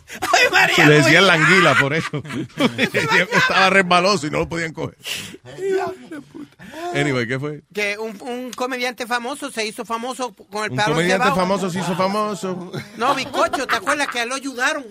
se 0.75 0.85
le 0.85 0.95
decían 0.95 1.27
la 1.27 1.33
anguila 1.33 1.75
por 1.79 1.93
eso. 1.93 2.09
siempre 2.91 3.27
estaba 3.37 3.69
resbaloso 3.69 4.27
y 4.27 4.31
no 4.31 4.39
lo 4.39 4.49
podían 4.49 4.73
coger. 4.73 4.97
Anyway, 6.93 7.27
¿qué 7.27 7.39
fue? 7.39 7.63
que 7.73 7.97
un, 7.97 8.19
un 8.21 8.51
comediante 8.51 9.05
famoso 9.07 9.51
se 9.51 9.65
hizo 9.65 9.85
famoso 9.85 10.33
con 10.33 10.65
el 10.65 10.71
Un 10.71 10.77
palo 10.77 10.95
comediante 10.95 11.29
famoso 11.29 11.69
se 11.69 11.79
hizo 11.79 11.95
famoso. 11.95 12.71
No, 12.97 13.15
Bicocho, 13.15 13.67
¿te 13.67 13.75
acuerdas 13.75 14.07
que 14.07 14.19
a 14.19 14.23
él 14.23 14.29
lo 14.29 14.35
ayudaron? 14.35 14.85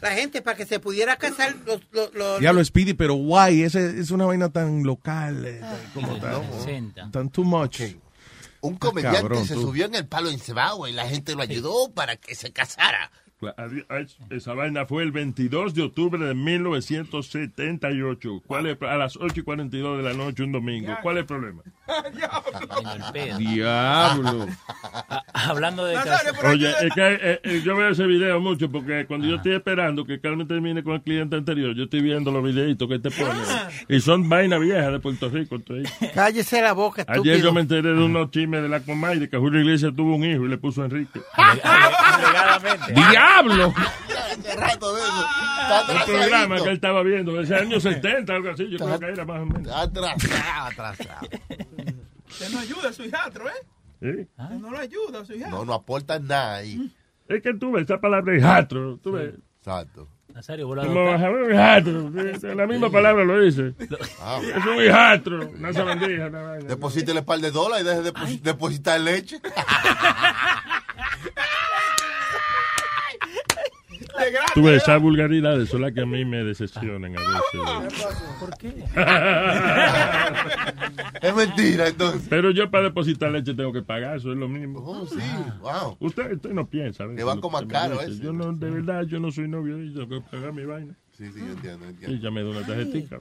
La 0.00 0.12
gente 0.12 0.40
para 0.40 0.56
que 0.56 0.64
se 0.64 0.80
pudiera 0.80 1.16
casar 1.16 1.54
los, 1.66 1.80
los, 1.92 2.14
los- 2.14 2.40
Diablo, 2.40 2.64
Speedy, 2.64 2.94
pero 2.94 3.14
guay, 3.14 3.62
ese 3.64 4.00
es 4.00 4.10
una 4.10 4.24
vaina 4.24 4.48
tan 4.48 4.82
local, 4.82 5.44
eh, 5.44 5.60
como 5.92 6.16
tan, 6.18 7.10
tan 7.10 7.28
too 7.28 7.44
much. 7.44 7.82
Un 8.62 8.76
comediante 8.76 9.20
Cabrón, 9.20 9.46
se 9.46 9.54
tú. 9.54 9.62
subió 9.62 9.86
en 9.86 9.94
el 9.94 10.06
palo 10.06 10.30
encebado 10.30 10.86
y 10.86 10.92
la 10.92 11.06
gente 11.06 11.34
lo 11.34 11.42
ayudó 11.42 11.90
para 11.92 12.16
que 12.16 12.34
se 12.34 12.50
casara. 12.52 13.10
Esa 14.28 14.52
vaina 14.54 14.84
fue 14.84 15.02
el 15.02 15.12
22 15.12 15.72
de 15.74 15.80
octubre 15.82 16.22
de 16.22 16.34
1978. 16.34 18.42
¿Cuál 18.46 18.66
es, 18.66 18.76
a 18.82 18.96
las 18.96 19.16
8 19.16 19.40
y 19.40 19.42
42 19.42 19.96
de 19.96 20.02
la 20.02 20.12
noche, 20.12 20.42
un 20.42 20.52
domingo. 20.52 20.94
¿Cuál 21.02 21.16
es 21.16 21.20
el 21.22 21.26
problema? 21.26 21.62
Diablo. 23.38 24.46
Hablando 25.32 25.86
de 25.86 25.96
Oye, 26.44 26.68
es 26.68 26.92
que 26.94 27.14
eh, 27.14 27.40
eh, 27.42 27.62
yo 27.64 27.74
veo 27.76 27.88
ese 27.88 28.06
video 28.06 28.38
mucho 28.40 28.70
porque 28.70 29.06
cuando 29.06 29.26
yo 29.26 29.36
estoy 29.36 29.54
esperando 29.54 30.04
que 30.04 30.20
Carmen 30.20 30.46
termine 30.46 30.84
con 30.84 30.92
el 30.94 31.02
cliente 31.02 31.36
anterior, 31.36 31.74
yo 31.74 31.84
estoy 31.84 32.02
viendo 32.02 32.30
los 32.30 32.44
videitos 32.44 32.86
que 32.88 32.98
te 32.98 33.10
pone. 33.10 33.40
Y 33.88 34.00
son 34.00 34.28
vainas 34.28 34.60
viejas 34.60 34.92
de 34.92 35.00
Puerto 35.00 35.30
Rico. 35.30 35.56
estoy. 35.56 35.84
Cállese 36.14 36.60
la 36.60 36.72
boca, 36.72 37.00
estúpido. 37.02 37.22
Ayer 37.22 37.40
yo 37.42 37.52
me 37.52 37.60
enteré 37.62 37.94
de 37.94 38.02
unos 38.02 38.30
chismes 38.30 38.62
de 38.62 38.68
la 38.68 38.80
Comay 38.80 39.18
de 39.18 39.30
que 39.30 39.38
Julio 39.38 39.60
Iglesias 39.60 39.92
tuvo 39.96 40.16
un 40.16 40.24
hijo 40.24 40.44
y 40.44 40.48
le 40.48 40.58
puso 40.58 40.82
a 40.82 40.86
Enrique. 40.86 41.20
¡Diablo! 42.94 43.29
Hace 43.38 44.56
rato 44.56 44.94
de 44.94 45.00
eso. 45.02 45.26
Un 45.92 46.04
programa 46.06 46.56
que 46.56 46.62
él 46.68 46.74
estaba 46.74 47.02
viendo, 47.02 47.32
de 47.34 47.42
ese 47.44 47.54
año 47.56 47.80
70, 47.80 48.32
algo 48.34 48.50
así, 48.50 48.68
yo 48.68 48.78
creo 48.78 48.98
que 48.98 49.06
era 49.06 49.24
más 49.24 49.40
o 49.42 49.46
menos. 49.46 49.72
Atrasado, 49.74 50.66
atrasado. 50.66 51.28
Usted 52.28 52.50
no 52.50 52.58
ayuda 52.58 52.88
a 52.88 52.92
su 52.92 53.04
hijastro, 53.04 53.48
¿eh? 53.48 53.52
¿Eh? 54.02 54.26
No 54.60 54.70
lo 54.70 54.78
ayuda, 54.78 55.24
su 55.24 55.34
hija. 55.34 55.48
No, 55.48 55.64
no 55.64 55.74
aporta 55.74 56.18
nada 56.18 56.56
ahí. 56.56 56.90
Es 57.28 57.42
que 57.42 57.54
tú 57.54 57.72
ves 57.72 57.84
esa 57.84 58.00
palabra 58.00 58.36
hijastro. 58.36 58.98
Tú 59.02 59.12
ves. 59.12 59.34
Exacto. 59.58 60.08
Nazario, 60.34 60.68
vos 60.68 60.78
hijastro. 61.50 62.10
La 62.54 62.66
misma 62.66 62.90
palabra 62.90 63.24
lo 63.24 63.40
dice. 63.40 63.74
Ah. 64.20 64.40
Es 64.42 64.64
un 64.64 64.82
hijastro. 64.82 65.48
Una 65.50 65.72
sabandija. 65.72 66.26
una 66.28 66.42
vaina. 66.42 66.68
Deposítele 66.68 67.20
un 67.20 67.26
par 67.26 67.40
de 67.40 67.50
dólares 67.50 67.84
y 67.84 67.88
deje 67.88 68.02
de 68.02 68.12
deposi- 68.12 68.40
depositar 68.40 69.00
leche. 69.00 69.40
Tú 74.54 74.62
ves, 74.62 74.82
esas 74.82 75.00
vulgaridades 75.00 75.68
son 75.68 75.82
las 75.82 75.92
que 75.92 76.00
a 76.00 76.06
mí 76.06 76.24
me 76.24 76.44
decepcionan 76.44 77.16
a 77.16 77.20
veces. 77.20 78.00
¿Por 78.38 78.56
qué? 78.58 78.84
es 81.22 81.34
mentira, 81.34 81.88
entonces. 81.88 82.26
Pero 82.28 82.50
yo 82.50 82.70
para 82.70 82.84
depositar 82.84 83.30
leche 83.30 83.54
tengo 83.54 83.72
que 83.72 83.82
pagar, 83.82 84.16
eso 84.16 84.32
es 84.32 84.38
lo 84.38 84.48
mismo. 84.48 84.80
Oh, 84.80 85.06
sí, 85.06 85.18
wow. 85.60 85.96
Usted, 86.00 86.32
usted 86.34 86.50
no 86.50 86.66
piensa. 86.66 87.06
más 87.06 87.16
que 87.16 87.24
me 87.24 87.66
caro 87.68 88.00
ese. 88.00 88.18
Yo 88.18 88.32
no, 88.32 88.52
de 88.52 88.70
verdad, 88.70 89.04
yo 89.04 89.20
no 89.20 89.30
soy 89.30 89.48
novio 89.48 89.76
de 89.76 89.84
ella, 89.84 90.06
tengo 90.06 90.22
que 90.24 90.30
pagar 90.30 90.52
mi 90.52 90.64
vaina. 90.64 90.94
Sí, 91.16 91.26
sí, 91.32 91.40
yo 91.40 91.52
entiendo, 91.52 91.86
entiendo. 91.86 92.16
Y 92.16 92.20
ya 92.20 92.30
me 92.30 92.42
da 92.42 92.50
una 92.50 92.66
tarjetita. 92.66 93.20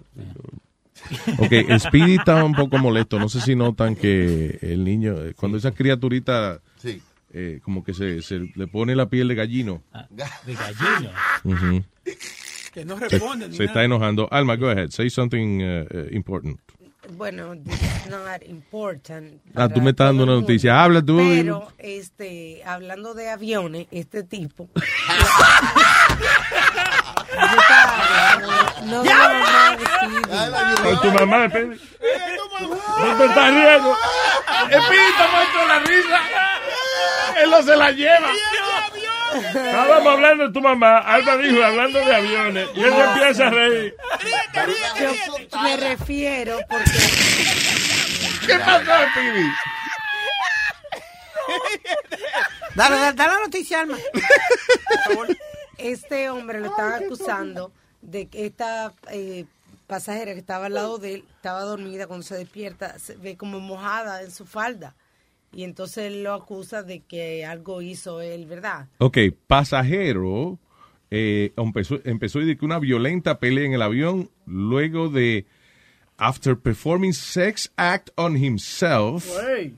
Ok, 1.37 1.51
el 1.51 1.79
Speedy 1.79 2.15
está 2.15 2.43
un 2.43 2.53
poco 2.53 2.77
molesto. 2.77 3.19
No 3.19 3.29
sé 3.29 3.39
si 3.41 3.55
notan 3.55 3.95
que 3.95 4.59
el 4.61 4.83
niño, 4.83 5.15
cuando 5.35 5.57
esa 5.57 5.71
criaturita, 5.71 6.61
Sí. 6.77 7.01
Eh, 7.31 7.59
como 7.63 7.83
que 7.83 7.93
se, 7.93 8.21
se 8.21 8.39
le 8.55 8.67
pone 8.67 8.95
la 8.95 9.07
piel 9.09 9.27
de 9.27 9.35
gallino. 9.35 9.83
De 10.45 10.55
gallina. 10.55 11.11
Ujú. 11.43 11.83
Que 12.73 12.85
no 12.85 12.97
Se, 12.99 13.07
responde 13.09 13.49
ni 13.49 13.55
se 13.57 13.63
está 13.63 13.75
nada. 13.75 13.85
enojando. 13.85 14.27
Alma, 14.31 14.55
go 14.55 14.69
ahead. 14.69 14.89
Say 14.91 15.09
something 15.09 15.61
uh, 15.61 15.85
uh, 15.91 16.07
important. 16.15 16.59
Bueno, 17.17 17.55
this 17.55 17.81
is 17.81 18.07
not 18.11 18.43
important. 18.43 19.41
Ah, 19.55 19.67
tú 19.67 19.81
me 19.81 19.89
estás 19.91 20.09
dando 20.09 20.23
una 20.25 20.33
noticia. 20.33 20.83
Habla 20.83 21.01
tú. 21.01 21.17
Pero, 21.17 21.67
este, 21.79 22.61
hablando 22.63 23.15
de 23.15 23.29
aviones, 23.29 23.87
este 23.89 24.21
tipo. 24.23 24.69
no, 28.85 29.03
no, 29.03 29.13
no, 30.83 31.01
tu 31.01 31.11
mamá. 31.11 31.47
No 31.47 33.17
te 33.17 33.25
estás 33.25 33.53
riendo. 33.53 33.95
Está 34.69 35.27
muerto 35.31 35.67
la 35.67 35.79
risa. 35.79 36.19
Él 37.43 37.49
no 37.49 37.63
se 37.63 37.75
la 37.75 37.91
lleva. 37.91 38.31
Estábamos 39.33 40.13
hablando 40.13 40.47
de 40.47 40.53
tu 40.53 40.61
mamá. 40.61 40.97
Alba 40.99 41.37
dijo 41.37 41.63
hablando 41.63 41.99
de 41.99 42.15
aviones. 42.15 42.69
Y 42.75 42.83
él 42.83 42.93
se 42.93 43.03
empieza 43.03 43.47
a 43.47 43.49
reír. 43.49 43.95
Yo 44.99 45.61
me 45.61 45.77
refiero 45.77 46.59
porque. 46.69 46.91
¿Qué 48.45 48.59
pasó, 48.59 48.91
Speedy? 49.11 49.49
Dale, 52.75 52.95
dale, 52.95 53.13
dale 53.13 53.33
la 53.33 53.39
noticia, 53.39 53.81
Alma. 53.81 53.97
Este 55.77 56.29
hombre 56.29 56.59
lo 56.59 56.67
estaban 56.67 57.03
acusando 57.03 57.71
de 58.01 58.27
que 58.27 58.45
esta 58.45 58.93
eh, 59.11 59.45
pasajera 59.87 60.33
que 60.33 60.39
estaba 60.39 60.67
al 60.67 60.73
lado 60.73 60.97
de 60.97 61.15
él 61.15 61.25
estaba 61.35 61.61
dormida. 61.61 62.07
Cuando 62.07 62.25
se 62.25 62.35
despierta, 62.35 62.97
se 62.99 63.15
ve 63.15 63.37
como 63.37 63.59
mojada 63.59 64.21
en 64.21 64.31
su 64.31 64.45
falda. 64.45 64.95
Y 65.51 65.63
entonces 65.63 66.05
él 66.05 66.23
lo 66.23 66.33
acusa 66.33 66.83
de 66.83 66.99
que 67.01 67.45
algo 67.45 67.81
hizo 67.81 68.21
él, 68.21 68.45
¿verdad? 68.45 68.87
Ok, 68.99 69.17
pasajero 69.47 70.59
eh, 71.11 71.53
empezó, 71.57 71.99
empezó 72.03 72.39
y 72.41 72.45
de 72.45 72.57
que 72.57 72.65
una 72.65 72.77
violenta 72.79 73.39
pelea 73.39 73.65
en 73.65 73.73
el 73.73 73.81
avión 73.81 74.29
luego 74.45 75.09
de 75.09 75.45
after 76.17 76.55
performing 76.57 77.13
sex 77.13 77.71
act 77.77 78.09
on 78.15 78.37
himself 78.37 79.27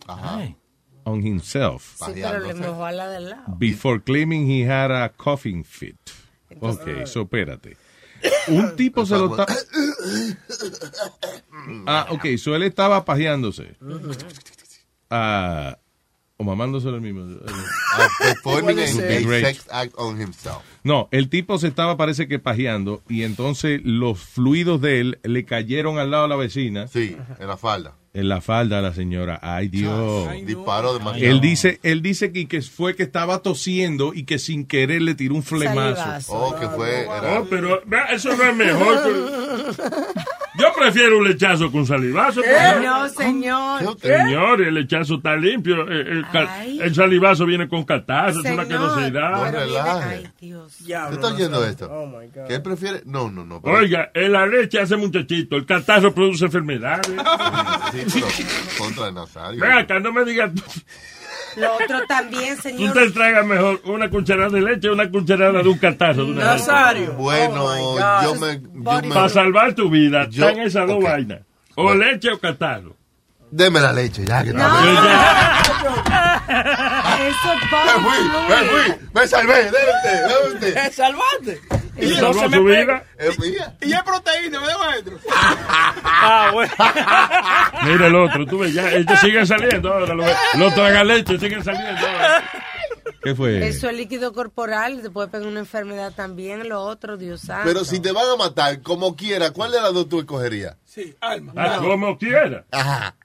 Ajá. 0.07 0.53
on 1.05 1.26
himself 1.26 1.95
Sí, 2.05 2.13
pero 2.15 2.39
le 2.39 2.53
mojó 2.55 2.84
a 2.86 2.91
la 2.91 3.09
del 3.09 3.30
lado. 3.30 3.55
before 3.57 4.01
claiming 4.01 4.45
he 4.49 4.63
had 4.69 4.91
a 4.91 5.09
coughing 5.09 5.63
fit. 5.63 5.95
Ok, 6.59 7.05
so 7.05 7.22
espérate. 7.22 7.78
Un 8.49 8.76
tipo 8.76 9.05
se 9.05 9.15
lo 9.17 9.32
está... 9.32 9.45
Ah, 11.86 12.07
ok, 12.09 12.26
so 12.38 12.55
él 12.55 12.63
estaba 12.63 13.05
pajeándose. 13.05 13.76
Ah, 15.12 15.78
o 16.38 16.43
mamándoselo 16.43 16.95
el 16.95 17.01
mismo. 17.01 17.22
Ah, 17.93 18.07
performing 18.20 18.80
a, 18.80 18.88
ser. 18.88 19.12
a 19.12 19.20
Great. 19.28 19.45
sex 19.45 19.66
act 19.70 19.93
on 19.97 20.20
himself. 20.22 20.59
No, 20.84 21.09
el 21.12 21.28
tipo 21.28 21.59
se 21.59 21.68
estaba, 21.68 21.97
parece 21.97 22.30
que 22.30 22.39
pajeando, 22.39 23.03
y 23.09 23.24
entonces 23.24 23.82
los 23.84 24.18
fluidos 24.18 24.80
de 24.80 25.01
él 25.01 25.20
le 25.24 25.43
cayeron 25.43 25.99
al 25.99 26.09
lado 26.09 26.24
de 26.24 26.30
la 26.30 26.36
vecina. 26.38 26.88
Sí, 26.88 27.18
en 27.38 27.47
la 27.47 27.57
falda. 27.57 27.95
En 28.14 28.30
la 28.30 28.39
falda 28.41 28.78
de 28.78 28.82
la 28.82 28.93
señora. 28.93 29.39
Ay, 29.41 29.68
Dios. 29.68 30.30
Disparó 30.45 30.93
demasiado. 30.93 31.32
Él 31.34 31.41
dice, 31.41 31.80
él 31.84 32.01
dice 32.01 32.32
que, 32.32 32.47
que 32.47 32.62
fue 32.62 32.95
que 32.95 33.03
estaba 33.03 33.41
tosiendo 33.41 34.14
y 34.14 34.24
que 34.24 34.39
sin 34.39 34.66
querer 34.66 35.01
le 35.01 35.16
tiró 35.16 35.36
un 35.36 35.43
flemazo. 35.43 36.34
Oh, 36.34 36.55
que 36.57 36.68
fue. 36.70 37.01
Era, 37.03 37.39
Oh, 37.41 37.47
pero 37.49 37.82
eso 38.14 38.36
no 38.38 38.43
es 38.43 38.55
mejor. 38.55 39.01
Yo 40.62 40.68
prefiero 40.78 41.18
un 41.18 41.28
lechazo 41.28 41.72
con 41.72 41.86
salivazo. 41.86 42.41
No, 42.84 43.09
señor. 43.09 43.99
Señor, 43.99 44.62
el 44.62 44.74
lechazo 44.76 45.16
está 45.16 45.36
limpio. 45.36 45.82
El, 45.88 46.07
el 46.07 46.26
ca- 46.30 46.47
Ay. 46.59 46.80
el 46.82 46.93
salivazo 46.93 47.45
viene 47.45 47.68
con 47.68 47.84
catarro, 47.84 48.30
es 48.39 48.45
una. 48.45 48.64
No 48.66 48.95
relaje. 49.51 50.32
Dios. 50.39 50.78
¿Tú 51.09 51.14
estás 51.16 51.32
oyendo 51.34 51.66
esto? 51.66 51.89
Oh, 51.91 52.05
my 52.05 52.28
God. 52.28 52.47
¿Qué 52.47 52.59
prefiere? 52.59 53.01
No, 53.05 53.30
no, 53.32 53.43
no. 53.45 53.62
pero- 53.62 53.78
Oiga, 53.78 54.12
la 54.14 54.45
leche 54.45 54.80
hace 54.80 54.95
muchachito, 54.97 55.55
el 55.55 55.66
catarro 55.66 56.14
produce 56.14 56.45
enfermedades. 56.45 57.07
Sí, 57.91 58.03
pero 58.14 58.28
contra 58.78 59.07
el 59.07 59.14
Nazario. 59.14 59.62
Ven 59.62 59.72
acá, 59.72 59.99
no 59.99 60.12
me 60.12 60.24
digas, 60.26 60.51
tú, 60.53 60.62
Lo 61.55 61.73
otro 61.75 62.05
también, 62.07 62.55
tú 62.55 62.61
señor. 62.61 62.93
te 62.93 63.09
traigas 63.11 63.45
mejor 63.45 63.81
una 63.85 64.09
cucharada 64.09 64.49
de 64.49 64.61
leche 64.61 64.89
o 64.89 64.93
una 64.93 65.09
cucharada 65.09 65.61
de 65.61 65.69
un 65.69 65.77
catarro. 65.77 66.25
de 66.25 66.31
una 66.31 66.45
Nazario. 66.45 67.13
Bueno, 67.13 67.65
Oh, 67.65 67.97
yo 68.23 68.35
me. 68.35 68.59
Yo 68.61 68.83
Para 68.83 69.01
me 69.25 69.29
salvar 69.29 69.73
tu 69.73 69.89
vida, 69.89 70.27
Yo- 70.29 70.47
están 70.47 70.63
esas 70.65 70.87
dos 70.87 71.03
vainas. 71.03 71.41
O 71.75 71.93
leche 71.93 72.29
o 72.31 72.39
catarro. 72.39 72.95
deme 73.49 73.79
la 73.81 73.91
leche, 73.93 74.25
ya 74.25 74.43
que 74.43 74.53
No. 74.53 74.63
Eso 76.51 77.53
es 77.53 77.61
Me 77.85 78.01
fui, 78.01 78.19
me 78.49 78.57
fui, 78.69 79.07
me 79.13 79.27
salvé, 79.27 79.63
debe 79.63 79.77
usted, 79.95 80.27
debe 80.27 80.53
usted. 80.53 80.73
¡Te 80.73 80.91
salvaste! 80.93 81.61
¿Y 81.97 82.05
Y 82.05 82.13
salvó 82.15 82.33
no 82.33 82.39
se 82.39 82.49
me 82.49 82.57
su 82.57 82.65
pega. 82.65 82.83
vida? 82.83 83.03
Es 83.17 83.39
mía. 83.39 83.75
Y 83.81 83.93
es 83.93 84.03
proteína, 84.03 84.59
¿me 84.59 84.77
maestro? 84.77 85.17
Ah, 86.23 86.51
bueno. 86.53 86.71
Mira 87.83 88.07
el 88.07 88.15
otro, 88.15 88.45
tú 88.45 88.59
ves, 88.59 88.73
ya, 88.73 88.91
ellos 88.91 89.19
siguen 89.19 89.45
saliendo 89.47 89.91
ahora. 89.91 90.13
Los, 90.13 90.27
los 90.57 90.75
tragaleches 90.75 91.39
siguen 91.39 91.63
saliendo 91.63 91.99
ahora. 92.07 92.43
¿Qué 93.23 93.35
fue? 93.35 93.67
Eso 93.67 93.89
es 93.89 93.95
líquido 93.95 94.33
corporal, 94.33 95.01
te 95.01 95.09
puede 95.09 95.27
pegar 95.29 95.47
una 95.47 95.59
enfermedad 95.59 96.13
también. 96.15 96.67
Lo 96.69 96.81
otro, 96.81 97.17
Dios 97.17 97.41
santo. 97.41 97.63
Pero 97.65 97.83
si 97.85 97.99
te 97.99 98.11
van 98.11 98.25
a 98.29 98.35
matar, 98.35 98.81
como 98.81 99.15
quiera, 99.15 99.51
¿cuál 99.51 99.71
de 99.71 99.81
las 99.81 99.93
dos 99.93 100.07
tú 100.09 100.19
escogerías? 100.19 100.75
Sí, 100.85 101.15
alma. 101.21 101.53
Ah, 101.55 101.77
como 101.81 102.17
quiera. 102.17 102.63
Ajá. 102.71 103.15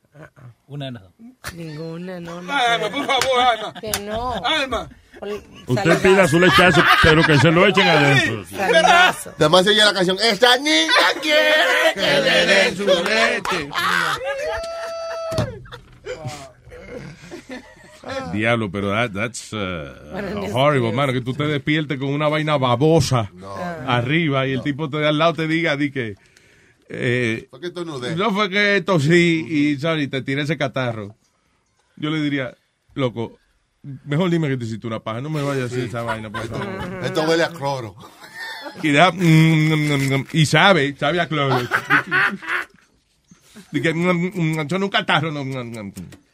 Una 0.67 0.87
de 0.87 0.93
las 0.93 1.03
dos. 1.03 1.13
Ninguna, 1.55 2.19
no, 2.21 2.41
no. 2.43 2.53
Alma, 2.53 2.89
por 2.91 3.07
favor, 3.07 3.41
alma. 3.41 3.75
Que 3.81 3.93
no. 4.01 4.35
Alma. 4.45 4.89
Usted 5.67 5.99
pida 6.03 6.29
su 6.29 6.39
lechazo, 6.39 6.83
pero 7.03 7.23
que 7.23 7.39
se 7.39 7.51
lo 7.51 7.67
echen 7.67 7.89
adentro. 7.89 8.45
Además 9.39 9.65
se 9.65 9.71
oye 9.71 9.85
la 9.85 9.95
canción, 9.95 10.19
esta 10.23 10.57
niña 10.59 10.93
quiere 11.23 11.95
que 11.95 12.01
le 12.01 12.47
den 12.47 12.77
su 12.77 12.87
leche. 12.87 13.71
Diablo, 18.33 18.71
pero 18.71 18.91
that- 18.91 19.13
that's 19.13 19.53
uh, 19.53 19.89
Bueno, 20.13 20.41
horrible, 20.55 20.93
mano, 20.93 21.13
que 21.13 21.21
tú 21.21 21.35
te 21.35 21.45
despiertes 21.45 21.99
con 21.99 22.09
una 22.11 22.29
vaina 22.29 22.57
babosa 22.57 23.31
arriba 23.87 24.47
y 24.47 24.53
el 24.53 24.63
tipo 24.63 24.89
te 24.89 24.99
de 24.99 25.09
al 25.09 25.19
lado 25.19 25.35
te 25.35 25.49
diga 25.49 25.77
di 25.77 25.91
que 25.91 26.15
eh, 26.89 27.49
¿Por 27.51 27.61
qué 27.61 27.71
tú 27.71 27.85
no 27.85 27.99
no 27.99 28.31
fue 28.33 28.49
que 28.49 28.81
tosí 28.87 29.45
y 29.49 29.77
sorry, 29.81 30.07
te 30.07 30.23
tiré 30.23 30.43
ese 30.43 30.57
catarro. 30.57 31.17
Yo 31.97 32.11
le 32.11 32.21
diría, 32.21 32.55
loco, 32.95 33.39
mejor 34.05 34.31
dime 34.31 34.49
que 34.49 34.57
te 34.57 34.65
hiciste 34.65 34.87
una 34.87 35.01
paja, 35.01 35.21
no 35.21 35.31
me 35.31 35.43
vayas 35.43 35.65
a 35.65 35.67
hacer 35.67 35.81
esa 35.81 36.03
vaina, 36.03 36.31
por 36.31 36.47
favor. 36.49 37.01
Esto 37.05 37.23
huele 37.23 37.45
a 37.45 37.51
cloro. 37.51 37.95
Y, 38.83 38.93
da, 38.93 39.11
mm, 39.11 39.19
mm, 39.19 40.15
mm, 40.15 40.27
y 40.33 40.47
sabe, 40.47 40.95
sabe 40.97 41.21
a 41.21 41.29
cloro. 41.29 41.59
Dije, 43.73 43.95
mm, 43.95 44.59
mm, 44.61 44.69
son 44.69 44.83
un 44.83 44.89
catarro. 44.91 45.31
No, 45.31 45.45
mm, 45.45 45.57
mm, 45.57 45.79
mm. 45.79 45.93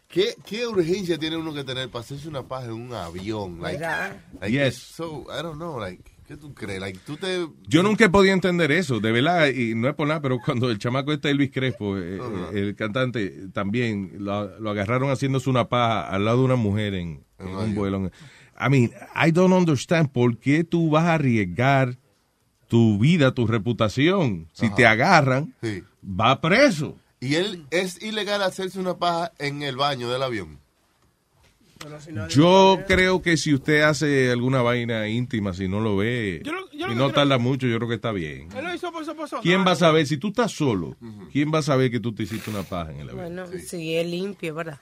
¿Qué, 0.08 0.34
¿Qué 0.44 0.66
urgencia 0.66 1.18
tiene 1.18 1.36
uno 1.38 1.54
que 1.54 1.64
tener 1.64 1.88
para 1.88 2.04
hacerse 2.04 2.28
una 2.28 2.42
paja 2.42 2.66
en 2.66 2.72
un 2.72 2.92
avión? 2.92 3.60
Like, 3.62 3.80
like 4.40 4.52
Yes. 4.52 4.76
So, 4.76 5.24
I 5.30 5.40
don't 5.42 5.56
know, 5.56 5.78
like, 5.80 6.11
¿qué 6.32 6.38
tú 6.38 6.54
crees? 6.54 6.80
Like, 6.80 6.98
tú 7.04 7.16
te... 7.18 7.46
Yo 7.68 7.82
nunca 7.82 8.06
he 8.06 8.08
podido 8.08 8.32
entender 8.32 8.72
eso, 8.72 9.00
de 9.00 9.12
verdad, 9.12 9.48
y 9.48 9.74
no 9.74 9.88
es 9.88 9.94
por 9.94 10.08
nada, 10.08 10.20
pero 10.22 10.38
cuando 10.44 10.70
el 10.70 10.78
chamaco 10.78 11.12
este 11.12 11.28
Elvis 11.30 11.50
Crespo, 11.52 11.98
eh, 11.98 12.18
Ajá. 12.20 12.50
el 12.54 12.74
cantante, 12.74 13.48
también 13.52 14.12
lo, 14.18 14.58
lo 14.58 14.70
agarraron 14.70 15.10
haciéndose 15.10 15.50
una 15.50 15.68
paja 15.68 16.08
al 16.08 16.24
lado 16.24 16.38
de 16.38 16.44
una 16.44 16.56
mujer 16.56 16.94
en, 16.94 17.22
en 17.38 17.48
un 17.48 17.74
vuelo. 17.74 18.10
I 18.58 18.68
mean, 18.70 18.90
I 19.14 19.30
don't 19.30 19.52
understand 19.52 20.10
por 20.10 20.38
qué 20.38 20.64
tú 20.64 20.88
vas 20.90 21.04
a 21.04 21.14
arriesgar 21.14 21.98
tu 22.68 22.98
vida, 22.98 23.34
tu 23.34 23.46
reputación. 23.46 24.48
Si 24.52 24.70
te 24.74 24.86
agarran, 24.86 25.54
Sí. 25.62 25.82
va 26.02 26.40
preso. 26.40 26.96
Y 27.20 27.34
él, 27.34 27.66
es 27.70 28.02
ilegal 28.02 28.42
hacerse 28.42 28.80
una 28.80 28.96
paja 28.96 29.32
en 29.38 29.62
el 29.62 29.76
baño 29.76 30.08
del 30.10 30.22
avión. 30.22 30.58
Yo 32.30 32.78
creo 32.86 33.22
que 33.22 33.36
si 33.36 33.54
usted 33.54 33.82
hace 33.82 34.30
alguna 34.30 34.62
vaina 34.62 35.08
íntima, 35.08 35.52
si 35.54 35.68
no 35.68 35.80
lo 35.80 35.96
ve 35.96 36.40
Yo 36.44 36.52
lo- 36.52 36.70
yo 36.70 36.86
lo 36.86 36.92
y 36.92 36.96
no 36.96 37.04
creo- 37.06 37.12
tarda 37.14 37.38
mucho, 37.38 37.66
yo 37.66 37.76
creo 37.78 37.88
que 37.88 37.94
está 37.96 38.12
bien. 38.12 38.48
Él 38.56 38.64
lo 38.64 38.74
hizo 38.74 38.90
por 38.92 39.02
eso, 39.02 39.14
por 39.14 39.26
eso. 39.26 39.40
¿Quién 39.42 39.58
No, 39.60 39.64
va 39.66 39.72
a 39.72 39.76
saber? 39.76 40.06
Si 40.06 40.16
tú 40.16 40.28
estás 40.28 40.52
solo, 40.52 40.96
¿quién 41.32 41.52
va 41.52 41.58
a 41.58 41.62
saber 41.62 41.90
que 41.90 42.00
tú 42.00 42.12
te 42.14 42.22
hiciste 42.24 42.50
una 42.50 42.62
paja 42.62 42.92
en 42.92 43.00
el 43.00 43.10
avión? 43.10 43.24
Bueno, 43.34 43.46
sí, 43.66 43.94
es 43.96 44.06
limpio, 44.06 44.54
¿verdad? 44.54 44.80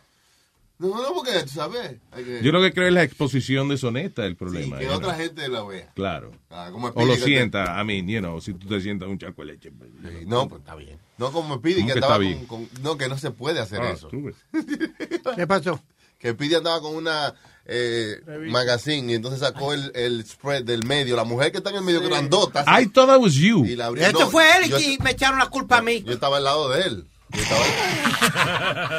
No, 0.78 0.88
no, 0.88 1.12
porque 1.14 1.32
tú 1.42 1.48
sabes. 1.50 1.96
hay 2.10 2.24
que- 2.24 2.40
Yo 2.42 2.52
lo 2.52 2.62
que 2.62 2.72
creo 2.72 2.86
es 2.88 2.94
la 2.94 3.02
exposición 3.02 3.68
deshonesta 3.68 4.24
el 4.24 4.34
problema. 4.34 4.78
que 4.78 4.86
you 4.86 4.90
otra 4.92 5.08
know. 5.12 5.20
gente 5.20 5.46
la 5.48 5.62
vea. 5.62 5.92
Claro. 5.94 6.32
Ah, 6.48 6.70
como 6.72 6.86
o 6.86 6.90
lo 7.04 7.12
Speedy 7.12 7.18
te- 7.18 7.24
sienta, 7.26 7.78
I 7.82 7.84
mean, 7.84 8.08
you 8.08 8.20
know, 8.20 8.40
si 8.40 8.54
tú 8.54 8.66
te 8.66 8.80
sientas 8.80 9.06
un 9.10 9.18
charco 9.18 9.42
de 9.44 9.52
leche. 9.52 9.70
pues, 9.72 9.90
No, 10.26 10.48
pues 10.48 10.60
está 10.62 10.74
bien. 10.76 10.98
No 11.18 11.30
como 11.32 11.56
me 11.56 11.60
pide 11.60 11.74
¿Cómo 11.82 11.86
que 11.88 11.92
que 11.92 11.98
andaba 11.98 12.24
está 12.24 12.46
con, 12.46 12.64
con- 12.66 12.82
No, 12.82 12.96
que 12.96 13.08
no 13.08 13.18
se 13.18 13.30
puede 13.30 13.60
hacer 13.60 13.82
Ah, 13.82 13.90
eso. 13.90 14.08
¿Qué 15.36 15.46
pasó? 15.46 15.82
Que 16.20 16.34
Pidi 16.34 16.54
andaba 16.54 16.80
con 16.80 16.94
una 16.94 17.34
eh, 17.64 18.20
magazine 18.48 19.10
y 19.12 19.14
entonces 19.16 19.40
sacó 19.40 19.72
el, 19.72 19.90
el 19.94 20.24
spread 20.24 20.64
del 20.64 20.84
medio. 20.84 21.16
La 21.16 21.24
mujer 21.24 21.50
que 21.50 21.58
está 21.58 21.70
en 21.70 21.76
el 21.76 21.82
medio 21.82 22.02
grandota. 22.02 22.60
así, 22.66 22.84
I 22.84 22.86
thought 22.88 23.08
that 23.08 23.18
was 23.20 23.34
you. 23.34 23.64
y 23.64 23.74
la 23.74 23.86
abrió. 23.86 24.04
Esto 24.04 24.20
No, 24.20 24.30
fue 24.30 24.44
él 24.58 24.70
yo- 24.70 24.78
y 24.78 24.98
me 25.02 25.10
echaron 25.12 25.38
la 25.38 25.46
culpa 25.46 25.78
a 25.78 25.82
mí. 25.82 26.02
Yo 26.02 26.12
estaba 26.12 26.36
al 26.36 26.44
lado 26.44 26.68
de 26.68 26.82
él. 26.82 27.04
Yo 27.32 27.40
estaba 27.42 27.60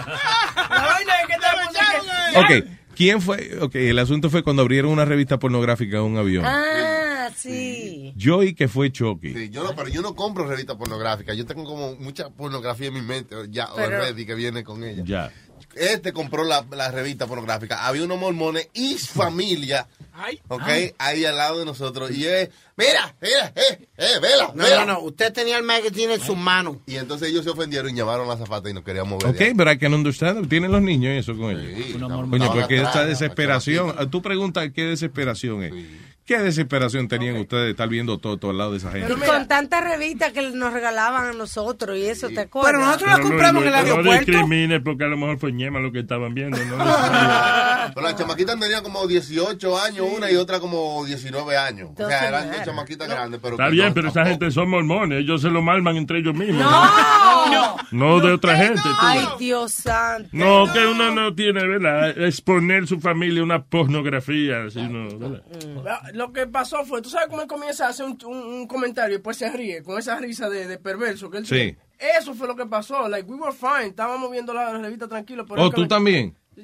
La 0.70 0.86
vaina 0.88 1.14
es 1.22 1.28
que 1.28 1.34
te 1.34 1.48
puse 1.68 1.80
que- 2.34 2.40
Ok, 2.64 2.78
¿quién 2.96 3.22
fue? 3.22 3.58
Ok, 3.62 3.76
el 3.76 4.00
asunto 4.00 4.30
fue 4.30 4.44
cuando 4.44 4.62
abrieron 4.64 4.92
una 4.92 5.06
revista 5.06 5.38
pornográfica 5.38 5.98
en 5.98 6.04
un 6.04 6.18
avión. 6.18 6.46
Ah, 6.46 7.30
sí. 7.36 8.14
Yo 8.16 8.38
oí 8.38 8.54
que 8.56 8.68
fue 8.68 8.92
Chucky. 8.92 9.34
Sí, 9.34 9.50
yo 9.50 9.64
no, 9.64 9.76
pero 9.76 9.90
yo 9.90 10.02
no 10.02 10.16
compro 10.16 10.48
revistas 10.48 10.76
pornográficas. 10.78 11.36
Yo 11.38 11.46
tengo 11.46 11.66
como 11.66 11.96
mucha 11.96 12.30
pornografía 12.30 12.88
en 12.88 12.94
mi 12.96 13.02
mente 13.02 13.36
ya 13.50 13.70
Pero- 13.76 13.98
already 13.98 14.26
que 14.26 14.34
viene 14.36 14.64
con 14.64 14.84
ella. 14.84 15.04
Ya. 15.06 15.32
Este 15.76 16.12
compró 16.14 16.44
la, 16.44 16.66
la 16.72 16.92
revista 16.92 17.28
pornográfica. 17.28 17.86
Había 17.88 18.04
unos 18.04 18.20
mormones 18.20 18.70
y 18.74 18.96
familia, 18.98 19.88
¿ok? 20.48 20.64
Ahí 20.98 21.26
al 21.26 21.38
lado 21.38 21.60
de 21.60 21.66
nosotros. 21.66 22.12
Y 22.12 22.28
es, 22.28 22.50
mira, 22.76 23.16
mira, 23.22 23.54
eh, 23.56 23.88
eh, 23.98 24.06
vela, 24.22 24.52
No, 24.54 24.64
vela. 24.64 24.86
no, 24.86 24.94
no. 24.94 25.00
Usted 25.02 25.32
tenía 25.32 25.58
el 25.58 25.64
magazine 25.64 26.16
en 26.16 26.22
sus 26.22 26.36
manos. 26.38 26.78
Y 26.86 26.96
entonces 26.98 27.30
ellos 27.30 27.44
se 27.44 27.52
ofendieron 27.52 27.92
y 27.92 27.98
llamaron 27.98 28.26
a 28.28 28.34
la 28.34 28.38
zafata 28.38 28.70
y 28.70 28.74
nos 28.74 28.84
queríamos 28.84 29.24
ver. 29.24 29.32
Ok, 29.34 29.56
pero 29.58 29.72
I 29.72 29.78
can 29.78 29.94
understand. 29.94 30.50
Tienen 30.50 30.72
los 30.72 30.82
niños 30.82 31.14
eso 31.14 31.38
con 31.38 31.52
ellos. 31.52 31.98
Coño, 32.30 32.54
porque 32.54 32.78
esa 32.78 32.90
atrás, 32.90 33.08
desesperación. 33.08 34.10
Tú 34.10 34.22
preguntas 34.22 34.70
qué 34.76 34.84
desesperación 34.84 35.64
es. 35.64 35.74
¿Qué 36.32 36.40
desesperación 36.40 37.10
tenían 37.10 37.36
ustedes 37.36 37.66
de 37.66 37.72
estar 37.72 37.90
viendo 37.90 38.18
todo, 38.18 38.38
todo 38.38 38.52
al 38.52 38.58
lado 38.58 38.72
de 38.72 38.78
esa 38.78 38.90
gente? 38.90 39.14
Con 39.26 39.48
tantas 39.50 39.84
revistas 39.84 40.32
que 40.32 40.42
nos 40.52 40.72
regalaban 40.72 41.26
a 41.26 41.34
nosotros 41.34 41.98
y 41.98 42.06
eso, 42.06 42.30
¿te 42.30 42.40
acuerdas? 42.40 42.72
Pero 42.72 42.86
nosotros 42.86 43.10
No, 43.10 43.18
la 43.18 43.24
no, 43.24 43.30
compramos 43.30 43.64
no, 43.64 43.70
en 43.70 43.76
el 43.76 43.86
No 43.86 43.92
aeropuerto. 43.92 44.32
discrimine 44.32 44.80
porque 44.80 45.04
a 45.04 45.08
lo 45.08 45.18
mejor 45.18 45.40
fue 45.40 45.52
ñema 45.52 45.82
lo 45.82 45.92
que 45.92 46.00
estaban 46.00 46.34
viendo. 46.34 46.58
¿no? 46.58 46.76
Pero 47.94 48.02
las 48.02 48.16
chamaquitas 48.16 48.58
tenían 48.58 48.82
como 48.82 49.06
18 49.06 49.80
años 49.82 50.08
una 50.16 50.32
y 50.32 50.38
otra 50.38 50.62
como 50.62 51.04
19 51.04 51.58
años. 51.58 51.90
o 51.98 52.08
sea, 52.08 52.30
eran 52.30 52.50
dos 52.50 52.64
chamaquitas 52.64 53.10
grandes. 53.10 53.42
Pero 53.44 53.56
Está 53.56 53.68
bien, 53.68 53.88
no, 53.90 53.94
pero 53.94 54.08
esa 54.08 54.26
gente 54.26 54.50
son 54.52 54.70
mormones. 54.70 55.20
Ellos 55.20 55.42
se 55.42 55.50
lo 55.50 55.62
malman 55.62 55.98
entre 55.98 56.20
ellos 56.20 56.34
mismos. 56.34 56.62
¡No! 56.62 57.76
No 57.92 58.20
de 58.22 58.32
otra 58.32 58.56
gente. 58.56 58.82
tú. 58.82 58.90
Ay, 59.02 59.26
Dios 59.38 59.74
santo. 59.74 60.30
No, 60.32 60.72
que 60.72 60.86
uno 60.88 61.12
no 61.12 61.36
tiene, 61.36 61.68
¿verdad? 61.68 62.18
Exponer 62.18 62.88
su 62.88 63.02
familia 63.02 63.42
a 63.42 63.44
una 63.44 63.64
pornografía. 63.64 64.60
No, 64.76 65.18
¿verdad? 65.20 66.02
Lo 66.22 66.32
que 66.32 66.46
pasó 66.46 66.86
fue, 66.86 67.02
tú 67.02 67.10
sabes 67.10 67.28
cómo 67.30 67.42
él 67.42 67.48
comienza 67.48 67.88
a 67.88 67.90
hacer 67.90 68.06
un, 68.06 68.16
un- 68.26 68.44
un 68.54 68.68
comentario 68.68 69.16
y 69.16 69.18
después 69.18 69.38
se 69.38 69.50
ríe 69.50 69.82
con 69.82 69.98
esa 69.98 70.18
risa 70.18 70.50
de, 70.50 70.68
de 70.68 70.78
perverso 70.78 71.32
que 71.32 71.40
él 71.40 71.48
Sí. 71.48 71.56
tiene. 71.56 71.78
Eso 72.20 72.36
fue 72.36 72.48
lo 72.48 72.56
que 72.56 72.68
pasó. 72.68 73.08
Like, 73.10 73.28
we 73.28 73.38
were 73.38 73.52
fine. 73.52 73.88
Estábamos 73.90 74.30
viendo 74.30 74.54
la 74.54 74.72
revista 74.78 75.08
tranquilo. 75.08 75.48
Pero 75.48 75.64
Oh, 75.64 75.72
tú 75.72 75.82
me- 75.82 75.88
también. 75.88 76.36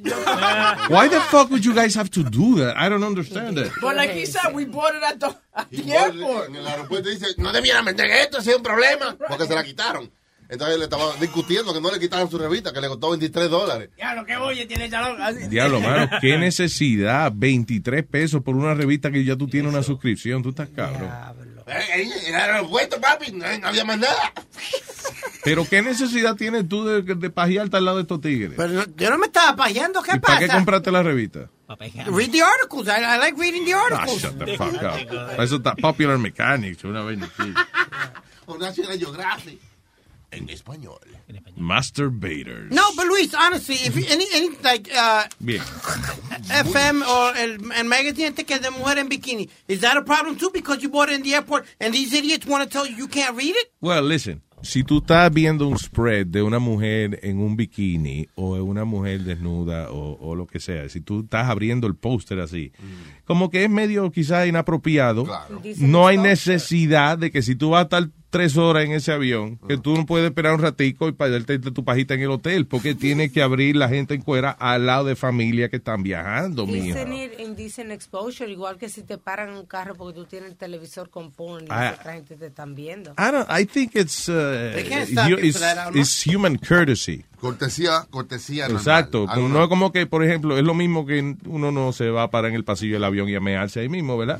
Why 0.89 1.07
the 1.09 1.19
fuck 1.31 1.49
would 1.49 1.63
you 1.63 1.73
guys 1.73 1.95
have 1.95 2.09
to 2.11 2.21
do 2.23 2.55
that? 2.57 2.75
I 2.77 2.87
don't 2.89 3.03
understand 3.03 3.57
that. 3.57 3.71
But 3.81 3.95
like 3.95 4.11
he 4.11 4.25
said, 4.27 4.53
we 4.53 4.65
bought 4.65 4.93
it 4.95 5.01
at 5.03 5.19
the, 5.19 5.35
at 5.55 5.69
the 5.71 5.91
airport. 5.91 6.49
En 6.49 6.55
el 6.57 6.67
aeropuerto 6.67 7.09
dice, 7.09 7.25
no 7.37 7.51
debieran 7.51 7.83
vender 7.85 8.11
esto, 8.11 8.41
si 8.41 8.51
es 8.51 8.57
un 8.57 8.63
problema. 8.63 9.15
Porque 9.27 9.45
se 9.47 9.55
la 9.55 9.63
quitaron. 9.63 10.11
Entonces 10.49 10.77
le 10.77 10.85
estaba 10.85 11.13
discutiendo 11.19 11.73
que 11.73 11.81
no 11.81 11.91
le 11.91 11.99
quitaran 11.99 12.29
su 12.29 12.37
revista, 12.37 12.71
que 12.71 12.79
le 12.81 12.87
costó 12.87 13.09
23 13.09 13.49
dólares. 13.49 13.89
Ya, 13.97 14.13
lo 14.15 14.25
que 14.25 14.37
oye 14.37 14.65
tiene 14.65 14.89
chalón. 14.89 15.21
Así- 15.21 15.47
Diablo, 15.49 15.81
mano, 15.81 16.09
qué 16.21 16.37
necesidad. 16.37 17.31
23 17.35 18.05
pesos 18.05 18.41
por 18.43 18.55
una 18.55 18.73
revista 18.73 19.11
que 19.11 19.23
ya 19.25 19.35
tú 19.35 19.47
tienes 19.47 19.71
una 19.73 19.83
suscripción. 19.83 20.41
Tú 20.43 20.49
estás 20.49 20.69
cabrón. 20.69 21.09
Eh, 21.67 21.73
eh, 21.97 22.09
En 22.27 22.35
el 22.35 22.41
aeropuerto, 22.41 22.99
papi, 23.01 23.33
no, 23.33 23.45
había 23.63 23.83
más 23.83 23.99
nada. 23.99 24.31
Pero 25.43 25.65
qué 25.67 25.81
necesidad 25.81 26.35
tienes 26.35 26.67
tú 26.67 26.85
de, 26.85 27.01
de 27.01 27.29
pajearte 27.29 27.77
al 27.77 27.85
lado 27.85 27.97
de 27.97 28.03
estos 28.03 28.21
tigres. 28.21 28.53
Pero 28.55 28.85
yo 28.95 29.09
no 29.09 29.17
me 29.17 29.27
estaba 29.27 29.55
pajeando. 29.55 30.01
¿Qué 30.01 30.15
¿Y 30.15 30.19
para 30.19 30.39
qué 30.39 30.47
compraste 30.47 30.91
la 30.91 31.03
revista? 31.03 31.49
Read 32.07 32.31
the 32.31 32.41
articles. 32.41 32.87
I, 32.87 33.01
I 33.03 33.17
like 33.19 33.37
reading 33.37 33.65
the 33.65 33.73
Ah, 33.73 33.83
articles. 33.91 34.21
shut 34.21 34.37
the 34.37 34.55
fuck 34.57 34.73
up. 34.81 35.41
Eso 35.43 35.57
está 35.57 35.75
Popular 35.75 36.17
Mechanics, 36.17 36.83
una 36.85 37.01
vaina 37.01 37.29
así. 37.37 37.53
O 38.49 38.57
National 38.57 38.97
Geographic. 38.97 39.59
En 40.31 40.49
español. 40.49 40.99
Masturbators. 41.55 42.71
No, 42.71 42.83
but 42.95 43.07
Luis, 43.07 43.33
honestly, 43.33 43.75
if 43.75 43.95
you, 43.95 44.05
any, 44.09 44.25
any, 44.33 44.49
like, 44.63 44.89
uh, 44.93 45.23
Bien. 45.39 45.61
FM 46.49 47.01
or 47.01 47.35
el, 47.37 47.71
el 47.71 47.83
magazine 47.85 48.27
este 48.27 48.43
que 48.45 48.55
es 48.55 48.61
de 48.61 48.71
mujer 48.71 48.97
en 48.99 49.07
bikini, 49.09 49.49
is 49.67 49.79
that 49.81 49.95
a 49.97 50.01
problem 50.03 50.35
too 50.37 50.49
because 50.53 50.81
you 50.83 50.89
bought 50.89 51.09
it 51.09 51.15
in 51.15 51.23
the 51.23 51.33
airport 51.33 51.65
and 51.79 51.93
these 51.93 52.13
idiots 52.13 52.45
want 52.45 52.63
to 52.63 52.69
tell 52.69 52.85
you 52.85 52.95
you 52.95 53.07
can't 53.07 53.35
read 53.37 53.55
it? 53.55 53.71
Well, 53.81 54.03
listen. 54.03 54.41
Si 54.63 54.83
tú 54.83 54.97
estás 54.97 55.31
viendo 55.31 55.67
un 55.67 55.77
spread 55.77 56.25
de 56.27 56.41
una 56.41 56.57
mujer 56.57 57.19
en 57.21 57.39
un 57.39 57.55
bikini 57.55 58.27
o 58.33 58.55
de 58.55 58.61
una 58.61 58.85
mujer 58.85 59.21
desnuda 59.21 59.91
o, 59.91 60.17
o 60.19 60.35
lo 60.35 60.47
que 60.47 60.59
sea, 60.59 60.89
si 60.89 60.99
tú 60.99 61.21
estás 61.21 61.47
abriendo 61.47 61.85
el 61.85 61.95
póster 61.95 62.39
así, 62.39 62.71
como 63.25 63.51
que 63.51 63.63
es 63.63 63.69
medio 63.69 64.09
quizás 64.11 64.47
inapropiado, 64.47 65.25
no 65.77 66.07
hay 66.07 66.17
necesidad 66.17 67.19
de 67.19 67.29
que 67.29 67.43
si 67.43 67.55
tú 67.55 67.69
vas 67.69 67.81
a 67.81 67.83
estar 67.83 68.09
tres 68.29 68.57
horas 68.57 68.83
en 68.85 68.91
ese 68.91 69.11
avión, 69.13 69.57
que 69.67 69.77
tú 69.77 69.95
no 69.95 70.05
puedes 70.05 70.27
esperar 70.27 70.53
un 70.53 70.61
ratico 70.61 71.07
y 71.07 71.13
para 71.13 71.31
darte 71.31 71.59
tu 71.59 71.83
pajita 71.85 72.13
en 72.13 72.21
el 72.21 72.31
hotel, 72.31 72.65
porque 72.65 72.93
tiene 72.93 73.31
que 73.31 73.41
abrir 73.41 73.75
la 73.75 73.87
gente 73.87 74.15
en 74.15 74.21
cuera 74.21 74.51
al 74.51 74.85
lado 74.85 75.05
de 75.05 75.15
familia 75.15 75.69
que 75.69 75.77
están 75.77 76.03
viajando, 76.03 76.65
ir 76.67 77.33
indecent 77.39 77.91
exposure, 77.91 78.51
igual 78.51 78.77
que 78.77 78.89
si 78.89 79.01
te 79.03 79.17
paran 79.17 79.49
en 79.49 79.55
un 79.55 79.65
carro 79.65 79.95
porque 79.95 80.19
tú 80.19 80.25
tienes 80.25 80.49
el 80.51 80.57
televisor 80.57 81.09
con 81.09 81.31
porn 81.31 81.65
y 81.65 81.67
Ah. 81.69 81.95
otra 81.99 82.13
gente 82.13 82.35
te 82.35 82.47
están 82.47 82.75
viendo. 82.75 83.11
I 83.11 83.31
don't. 83.31 83.47
I 83.49 83.65
think 83.65 83.95
it's 83.95 84.27
uh, 84.27 84.73
you 85.27 85.37
it's, 85.39 86.25
human 86.25 86.57
courtesy. 86.57 87.23
Cortesía, 87.39 88.05
cortesía 88.09 88.63
normal. 88.63 88.81
Exacto. 88.81 89.25
Algo 89.29 89.47
no 89.47 89.63
es 89.63 89.69
como 89.69 89.91
que, 89.91 90.05
por 90.07 90.23
ejemplo, 90.23 90.57
es 90.57 90.63
lo 90.63 90.73
mismo 90.73 91.05
que 91.05 91.35
uno 91.45 91.71
no 91.71 91.93
se 91.93 92.09
va 92.09 92.23
a 92.23 92.29
parar 92.31 92.49
en 92.49 92.55
el 92.55 92.63
pasillo 92.63 92.93
del 92.95 93.03
avión 93.03 93.29
y 93.29 93.35
a 93.35 93.39
mearse 93.39 93.79
ahí 93.81 93.89
mismo, 93.89 94.17
¿verdad? 94.17 94.39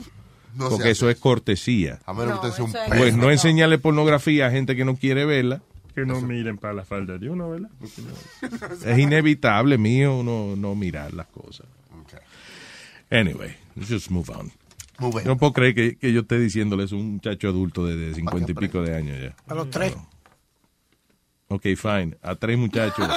No 0.57 0.69
Porque 0.69 0.89
eso 0.91 1.09
es 1.09 1.17
cortesía. 1.17 1.99
A 2.05 2.13
menos 2.13 2.39
que 2.39 2.47
usted 2.47 2.55
sea 2.57 2.65
un 2.65 2.71
Pues 2.97 3.11
perro. 3.11 3.17
no 3.23 3.31
enseñarle 3.31 3.77
pornografía 3.77 4.47
a 4.47 4.51
gente 4.51 4.75
que 4.75 4.85
no 4.85 4.95
quiere 4.95 5.25
verla. 5.25 5.61
Que 5.93 6.05
no 6.05 6.19
miren 6.21 6.57
para 6.57 6.73
la 6.73 6.83
falda 6.85 7.17
de 7.17 7.29
uno, 7.29 7.49
¿verdad? 7.49 7.69
No- 7.79 8.85
Es 8.91 8.97
inevitable, 8.99 9.77
mío, 9.77 10.17
uno 10.17 10.55
no 10.55 10.75
mirar 10.75 11.13
las 11.13 11.27
cosas. 11.27 11.65
Anyway, 13.09 13.55
let's 13.75 13.89
just 13.89 14.09
move 14.09 14.29
on. 14.35 14.51
Yo 14.99 15.21
no 15.25 15.37
puedo 15.37 15.53
creer 15.53 15.75
que, 15.75 15.95
que 15.95 16.11
yo 16.11 16.21
esté 16.21 16.39
diciéndoles 16.39 16.91
un 16.91 17.13
muchacho 17.13 17.47
adulto 17.49 17.85
de 17.85 18.13
cincuenta 18.13 18.51
y 18.51 18.55
pico 18.55 18.81
de 18.81 18.95
años 18.95 19.17
ya. 19.21 19.35
A 19.47 19.53
los 19.55 19.69
tres. 19.69 19.95
Ok, 21.49 21.63
fine. 21.77 22.17
A 22.21 22.35
tres 22.35 22.57
muchachos. 22.57 23.07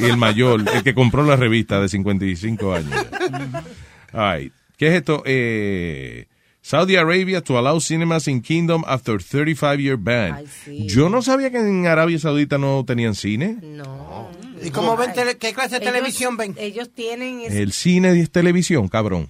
y 0.00 0.04
el 0.04 0.16
mayor, 0.16 0.62
el 0.74 0.82
que 0.82 0.94
compró 0.94 1.22
la 1.24 1.36
revista 1.36 1.80
de 1.80 1.88
55 1.88 2.74
años. 2.74 2.92
All 4.12 4.38
right. 4.40 4.52
¿Qué 4.76 4.88
es 4.88 4.94
esto? 4.94 5.22
Eh, 5.24 6.26
Saudi 6.66 6.96
Arabia 6.96 7.42
to 7.42 7.58
allow 7.58 7.78
cinemas 7.78 8.26
in 8.26 8.40
kingdom 8.40 8.84
after 8.86 9.18
35 9.22 9.78
year 9.82 9.98
ban. 9.98 10.46
Yo 10.66 11.10
no 11.10 11.20
sabía 11.20 11.50
que 11.50 11.58
en 11.58 11.86
Arabia 11.86 12.18
Saudita 12.18 12.56
no 12.56 12.84
tenían 12.86 13.14
cine. 13.14 13.58
No. 13.60 14.30
¿Y 14.62 14.70
cómo 14.70 14.96
ven 14.96 15.12
tele- 15.12 15.36
qué 15.36 15.52
clase 15.52 15.78
de 15.78 15.84
Ellos- 15.84 15.92
televisión 15.92 16.36
ven? 16.38 16.54
Ellos 16.58 16.88
tienen... 16.94 17.40
ese- 17.42 17.60
El 17.60 17.72
cine 17.74 18.18
es 18.18 18.30
televisión, 18.30 18.88
cabrón. 18.88 19.28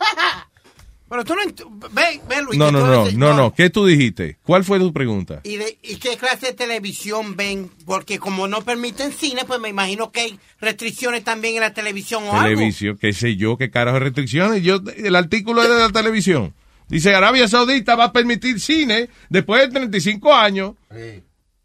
Pero 1.08 1.24
tú 1.24 1.36
no... 1.36 1.42
ent- 1.42 1.92
Ve, 1.92 2.20
ve, 2.28 2.42
Luis. 2.42 2.58
No, 2.58 2.72
no, 2.72 2.84
no, 2.84 3.02
eres- 3.06 3.14
no, 3.14 3.34
no. 3.34 3.54
¿Qué 3.54 3.70
tú 3.70 3.86
dijiste? 3.86 4.38
¿Cuál 4.42 4.64
fue 4.64 4.80
tu 4.80 4.92
pregunta? 4.92 5.42
¿Y, 5.44 5.58
de- 5.58 5.78
¿Y 5.80 5.96
qué 5.98 6.16
clase 6.16 6.46
de 6.46 6.52
televisión 6.54 7.36
ven? 7.36 7.70
Porque 7.86 8.18
como 8.18 8.48
no 8.48 8.62
permiten 8.62 9.12
cine, 9.12 9.42
pues 9.46 9.60
me 9.60 9.68
imagino 9.68 10.10
que 10.10 10.20
hay 10.22 10.40
restricciones 10.60 11.22
también 11.22 11.54
en 11.54 11.60
la 11.60 11.72
televisión 11.72 12.24
o 12.24 12.32
algo. 12.32 12.42
Televisión, 12.58 12.98
qué 13.00 13.12
sé 13.12 13.36
yo, 13.36 13.56
qué 13.56 13.70
carajo 13.70 13.98
de 14.00 14.04
restricciones. 14.06 14.64
Yo, 14.64 14.80
el 14.96 15.14
artículo 15.14 15.62
es 15.62 15.68
de 15.68 15.76
la 15.78 15.90
televisión. 15.90 16.52
Dice, 16.94 17.12
Arabia 17.12 17.48
Saudita 17.48 17.96
va 17.96 18.04
a 18.04 18.12
permitir 18.12 18.60
cine 18.60 19.08
después 19.28 19.62
de 19.62 19.68
35 19.68 20.32
años. 20.32 20.76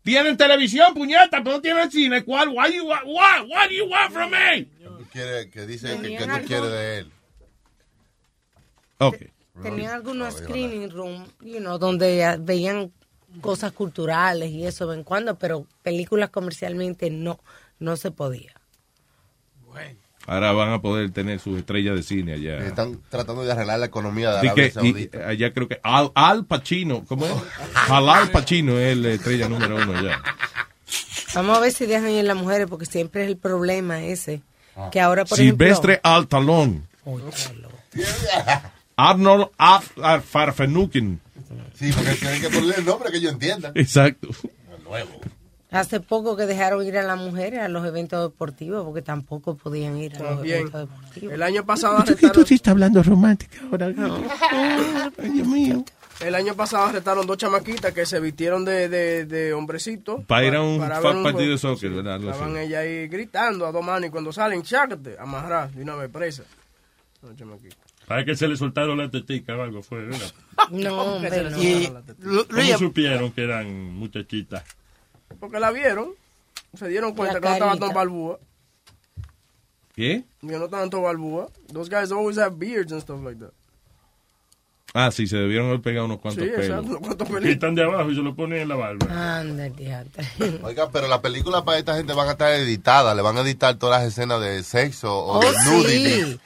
Tienen 0.02 0.36
televisión, 0.36 0.92
puñeta, 0.96 1.44
pero 1.44 1.58
no 1.58 1.62
tienen 1.62 1.92
cine. 1.92 2.24
¿Cuál? 2.24 2.50
Why 2.50 2.76
you 2.76 2.88
what? 2.88 3.04
What 3.06 3.70
do 3.70 3.76
you 3.76 3.86
want 3.86 4.12
from 4.12 4.32
me? 4.32 4.68
Quiere, 5.12 5.52
que 5.52 5.68
dice 5.68 5.96
que, 6.02 6.18
quieres 6.48 6.72
de 6.72 6.98
él. 6.98 7.12
Ok. 8.98 9.18
Tenían 9.62 9.94
algunos 9.94 10.34
screening 10.34 10.90
room, 10.90 11.28
you 11.42 11.60
know, 11.60 11.78
donde 11.78 12.38
veían 12.40 12.92
cosas 13.40 13.72
culturales 13.72 14.50
y 14.50 14.66
eso 14.66 14.86
de 14.86 14.94
vez 14.94 14.98
en 14.98 15.04
cuando, 15.04 15.38
pero 15.38 15.68
películas 15.84 16.32
comercialmente 16.32 17.12
no, 17.12 17.40
no 17.78 17.98
se 17.98 18.10
podía. 18.10 18.56
Ahora 20.30 20.52
van 20.52 20.72
a 20.72 20.80
poder 20.80 21.10
tener 21.10 21.40
sus 21.40 21.58
estrellas 21.58 21.96
de 21.96 22.04
cine 22.04 22.34
allá. 22.34 22.60
Están 22.60 23.00
tratando 23.10 23.44
de 23.44 23.52
arreglar 23.52 23.80
la 23.80 23.88
economía 23.88 24.30
de 24.30 24.38
Arabia 24.38 24.54
que- 24.54 24.70
Saudita. 24.70 25.18
y 25.18 25.22
allá 25.24 25.54
creo 25.54 25.68
que 25.68 25.80
Al, 25.82 26.12
Al 26.14 26.46
Pacino, 26.46 27.04
¿cómo 27.08 27.26
es? 27.26 27.32
Halal 27.90 28.30
Pacino 28.30 28.78
es 28.78 28.96
la 28.96 29.10
estrella 29.10 29.50
número 29.50 29.78
uno 29.78 29.98
allá. 29.98 30.22
Vamos 31.34 31.58
a 31.58 31.62
ver 31.62 31.72
si 31.72 31.88
dejan 31.88 32.12
ir 32.12 32.26
las 32.26 32.38
mujeres, 32.38 32.68
porque 32.70 32.86
siempre 32.86 33.24
es 33.24 33.28
el 33.30 33.38
problema 33.38 34.04
ese. 34.04 34.44
Ah. 34.76 34.90
Que 34.92 35.02
ahora, 35.02 35.26
por 35.26 35.36
Silvestre 35.36 35.94
ejemplo... 35.94 36.12
Al 36.12 36.28
Talón. 36.28 36.88
Arnold 38.96 39.48
Farfenukin. 40.30 41.20
Sí, 41.74 41.92
porque 41.92 42.12
tienen 42.14 42.40
que 42.40 42.50
ponerle 42.50 42.76
el 42.78 42.86
nombre 42.86 43.12
que 43.12 43.20
yo 43.20 43.30
entienda. 43.32 43.72
Exacto. 43.74 44.28
Hace 45.72 46.00
poco 46.00 46.36
que 46.36 46.48
dejaron 46.48 46.84
ir 46.84 46.98
a 46.98 47.04
las 47.04 47.20
mujeres 47.20 47.60
a 47.60 47.68
los 47.70 47.86
eventos 47.86 48.32
deportivos, 48.32 48.84
porque 48.84 49.04
tampoco 49.04 49.56
podían 49.56 49.98
ir 49.98 50.16
a 50.16 50.20
los 50.20 50.30
También. 50.36 50.58
eventos 50.62 50.90
deportivos. 50.90 51.34
El 51.34 51.44
año 51.44 51.64
pasado 51.66 51.98
arrestaron, 51.98 52.46
sí 52.48 52.56
estás 52.56 52.72
hablando 52.72 53.04
romántica 53.04 53.58
ahora. 53.70 53.94
Ay, 55.18 55.30
Dios 55.30 55.48
mío. 55.48 55.86
el 56.22 56.34
año 56.36 56.56
pasado 56.56 56.86
arrestaron 56.86 57.28
dos 57.28 57.38
chamaquitas 57.38 57.94
que 57.94 58.06
se 58.08 58.20
vistieron 58.20 58.66
de, 58.66 58.90
de, 58.90 59.26
de 59.26 59.54
hombrecitos. 59.54 60.26
Para 60.26 60.46
ir 60.48 60.56
a 60.56 60.62
un 60.64 60.80
para 60.80 61.02
partido 61.02 61.52
de 61.52 61.58
soccer, 61.60 61.92
¿verdad? 61.92 62.16
Estaban 62.24 62.58
ellas 62.58 62.80
ahí 62.82 63.08
gritando 63.08 63.68
a 63.68 63.72
dos 63.72 63.84
manos 63.86 64.08
y 64.08 64.12
cuando 64.12 64.34
salen, 64.34 64.64
chácate, 64.64 65.18
amarrar 65.20 65.72
de 65.72 65.84
una 65.84 65.96
vez 65.96 66.10
presa. 66.10 66.44
Dos 67.22 67.36
chamaquitas. 67.36 67.78
Para 68.08 68.26
que 68.26 68.36
se 68.36 68.48
le 68.48 68.58
soltaron 68.58 68.98
la 68.98 69.08
tetica 69.12 69.56
o 69.56 69.62
algo 69.62 69.84
fue, 69.84 70.04
¿verdad? 70.06 70.32
No, 70.72 71.00
hombre, 71.16 71.44
no. 71.52 71.62
Y- 71.62 71.94
¿Cómo 72.50 72.78
supieron 72.80 73.32
que 73.32 73.44
eran 73.44 73.72
muchachitas? 73.94 74.64
Porque 75.40 75.60
la 75.60 75.72
vieron, 75.72 76.10
se 76.78 76.88
dieron 76.88 77.14
cuenta 77.14 77.36
La 77.36 77.40
que 77.42 77.48
no 77.48 77.54
estaban 77.54 77.78
carita. 77.80 77.86
tan 77.88 77.96
balbúa. 77.96 78.40
¿Qué? 79.96 80.24
Que 80.42 80.48
no 80.58 80.66
estaban 80.66 80.90
tan 80.90 81.04
balbúa. 81.04 81.48
Those 81.74 81.90
guys 81.90 82.12
always 82.12 82.38
have 82.38 82.56
beards 82.58 82.92
and 82.92 83.02
stuff 83.02 83.22
like 83.24 83.40
that. 83.40 83.52
Ah, 84.94 85.12
sí, 85.12 85.28
se 85.28 85.38
debieron 85.38 85.68
haber 85.68 85.82
pegado 85.82 86.06
unos 86.08 86.20
cuantos 86.20 86.44
Sí, 86.44 86.50
pelos. 86.50 86.66
exacto, 86.66 86.88
unos 86.90 87.02
cuantos 87.02 87.42
Que 87.42 87.52
están 87.52 87.76
de 87.76 87.84
abajo 87.84 88.10
y 88.10 88.16
se 88.16 88.22
lo 88.24 88.36
ponen 88.36 88.62
en 88.62 88.70
la 88.70 88.76
barba. 88.76 89.40
Anda, 89.40 89.70
diantre. 89.70 90.26
Oiga, 90.64 90.90
pero 90.90 91.08
las 91.08 91.20
películas 91.20 91.62
para 91.62 91.78
esta 91.78 91.96
gente 91.96 92.14
van 92.14 92.28
a 92.28 92.32
estar 92.32 92.52
editadas, 92.54 93.16
le 93.16 93.22
van 93.22 93.38
a 93.38 93.42
editar 93.42 93.76
todas 93.76 94.02
las 94.02 94.12
escenas 94.12 94.42
de 94.42 94.64
sexo 94.64 95.16
o 95.16 95.38
Oh, 95.38 95.42
de 95.42 95.52
nudity. 95.66 96.24
sí. 96.24 96.40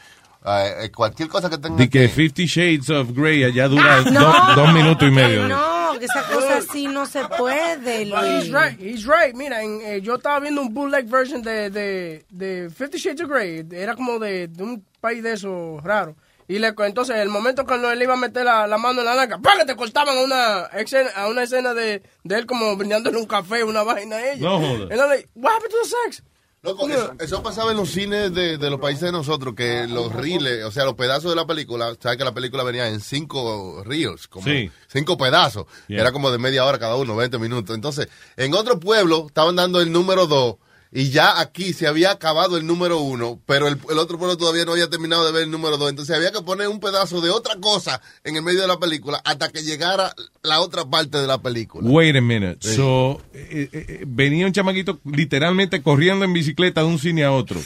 Eh, 0.46 0.74
eh, 0.82 0.92
cualquier 0.92 1.30
cosa 1.30 1.50
que 1.50 1.58
tenga 1.58 1.78
De 1.78 1.90
que 1.90 2.10
Fifty 2.10 2.46
Shades 2.48 2.90
of 2.90 3.12
Grey 3.14 3.46
allá 3.46 3.70
dura 3.70 4.02
No, 4.02 4.22
do- 4.56 4.62
dos 4.62 4.74
minutos 4.74 5.08
y 5.08 5.12
medio. 5.12 5.48
No, 5.48 5.56
esa 6.04 6.24
cosa 6.24 6.58
así 6.58 6.88
no 6.88 7.06
se 7.06 7.24
puede, 7.38 8.04
he's 8.04 8.52
right, 8.52 8.80
he's 8.80 9.06
right. 9.06 9.36
Mira, 9.36 9.62
en, 9.64 9.82
eh, 9.82 10.02
yo 10.02 10.16
estaba 10.16 10.40
viendo 10.40 10.62
un 10.62 10.74
bootleg 10.74 11.06
version 11.08 11.42
de, 11.42 11.70
de, 11.70 12.26
de 12.30 12.70
Fifty 12.70 12.98
Shades 12.98 13.22
of 13.22 13.30
Grey. 13.30 13.66
Era 13.72 13.96
como 13.96 14.20
de, 14.20 14.48
de 14.48 14.64
un 14.64 14.86
país 15.02 15.24
de 15.24 15.34
esos 15.34 15.84
raro. 15.84 16.16
Y 16.48 16.60
le, 16.60 16.74
entonces, 16.78 17.16
el 17.18 17.30
momento 17.30 17.66
cuando 17.66 17.90
él 17.90 18.02
iba 18.02 18.14
a 18.14 18.18
meter 18.18 18.44
la, 18.46 18.68
la 18.68 18.78
mano 18.78 19.00
en 19.00 19.06
la 19.06 19.16
naca, 19.16 19.38
¡pam! 19.40 19.58
que 19.60 19.66
te 19.66 19.76
cortaban 19.76 20.18
a 20.18 20.22
una 20.22 20.66
escena, 20.74 21.10
a 21.16 21.30
una 21.30 21.44
escena 21.44 21.74
de, 21.74 22.04
de 22.24 22.36
él 22.36 22.46
como 22.46 22.76
brindándole 22.76 23.18
un 23.18 23.26
café, 23.26 23.64
una 23.64 23.84
vaina 23.84 24.18
a 24.18 24.32
ella. 24.34 24.42
No 24.42 24.60
jodas. 24.60 24.92
And 24.92 25.00
I'm 25.00 25.10
like, 25.10 25.30
what 25.36 25.54
happened 25.54 25.72
to 25.72 25.78
the 25.84 25.90
sex? 25.90 26.24
Loco, 26.64 26.88
eso, 26.88 27.14
eso 27.20 27.44
pasaba 27.44 27.72
en 27.72 27.78
los 27.78 27.90
cines 27.90 28.34
de, 28.34 28.58
de 28.58 28.70
los 28.70 28.80
países 28.80 29.02
de 29.02 29.12
nosotros, 29.12 29.54
que 29.54 29.86
los 29.86 30.14
reels, 30.14 30.64
o 30.64 30.72
sea, 30.72 30.86
los 30.86 30.94
pedazos 30.94 31.30
de 31.32 31.36
la 31.36 31.46
película, 31.46 31.94
sabes 32.00 32.18
que 32.18 32.24
la 32.24 32.34
película 32.34 32.64
venía 32.64 32.88
en 32.88 33.02
cinco 33.02 33.84
reels, 33.86 34.28
como 34.30 34.46
Sí. 34.48 34.72
cinco 34.88 35.18
pedazos. 35.18 35.66
Yeah. 35.88 36.00
Era 36.02 36.12
como 36.14 36.32
de 36.32 36.38
media 36.38 36.64
hora 36.66 36.80
cada 36.80 36.96
uno, 36.96 37.18
20 37.18 37.38
minutos. 37.38 37.76
Entonces, 37.76 38.08
en 38.38 38.54
otro 38.54 38.80
pueblo 38.80 39.26
estaban 39.28 39.58
dando 39.58 39.82
el 39.82 39.92
número 39.92 40.26
dos 40.26 40.56
y 40.96 41.10
ya 41.10 41.40
aquí 41.40 41.74
se 41.74 41.88
había 41.88 42.12
acabado 42.12 42.56
el 42.56 42.68
número 42.68 43.00
uno, 43.00 43.40
pero 43.48 43.68
el, 43.68 43.78
el 43.90 43.98
otro 43.98 44.20
pueblo 44.20 44.38
todavía 44.38 44.64
no 44.64 44.74
había 44.74 44.90
terminado 44.90 45.26
de 45.26 45.32
ver 45.32 45.44
el 45.44 45.52
número 45.52 45.78
dos. 45.78 45.90
Entonces 45.90 46.16
había 46.16 46.32
que 46.32 46.42
poner 46.42 46.68
un 46.68 46.80
pedazo 46.80 47.20
de 47.20 47.32
otra 47.32 47.56
cosa 47.60 48.00
en 48.24 48.36
el 48.36 48.44
medio 48.44 48.62
de 48.62 48.68
la 48.68 48.80
película 48.80 49.20
hasta 49.26 49.50
que 49.50 49.64
llegara 49.64 50.14
la 50.44 50.60
otra 50.60 50.86
parte 50.86 51.18
de 51.18 51.26
la 51.26 51.42
película. 51.42 51.90
Wait 51.90 52.16
a 52.16 52.22
minute. 52.22 52.58
Sí. 52.62 52.76
So, 52.76 53.22
eh, 53.34 53.70
eh, 53.74 53.86
eh, 53.90 54.04
venía 54.06 54.46
un 54.46 54.54
chamaquito 54.54 55.00
literalmente 55.04 55.82
corriendo 55.82 56.26
en 56.26 56.34
bicicleta 56.34 56.82
de 56.82 56.88
un 56.88 57.00
cine 57.00 57.24
a 57.24 57.32
otro. 57.32 57.60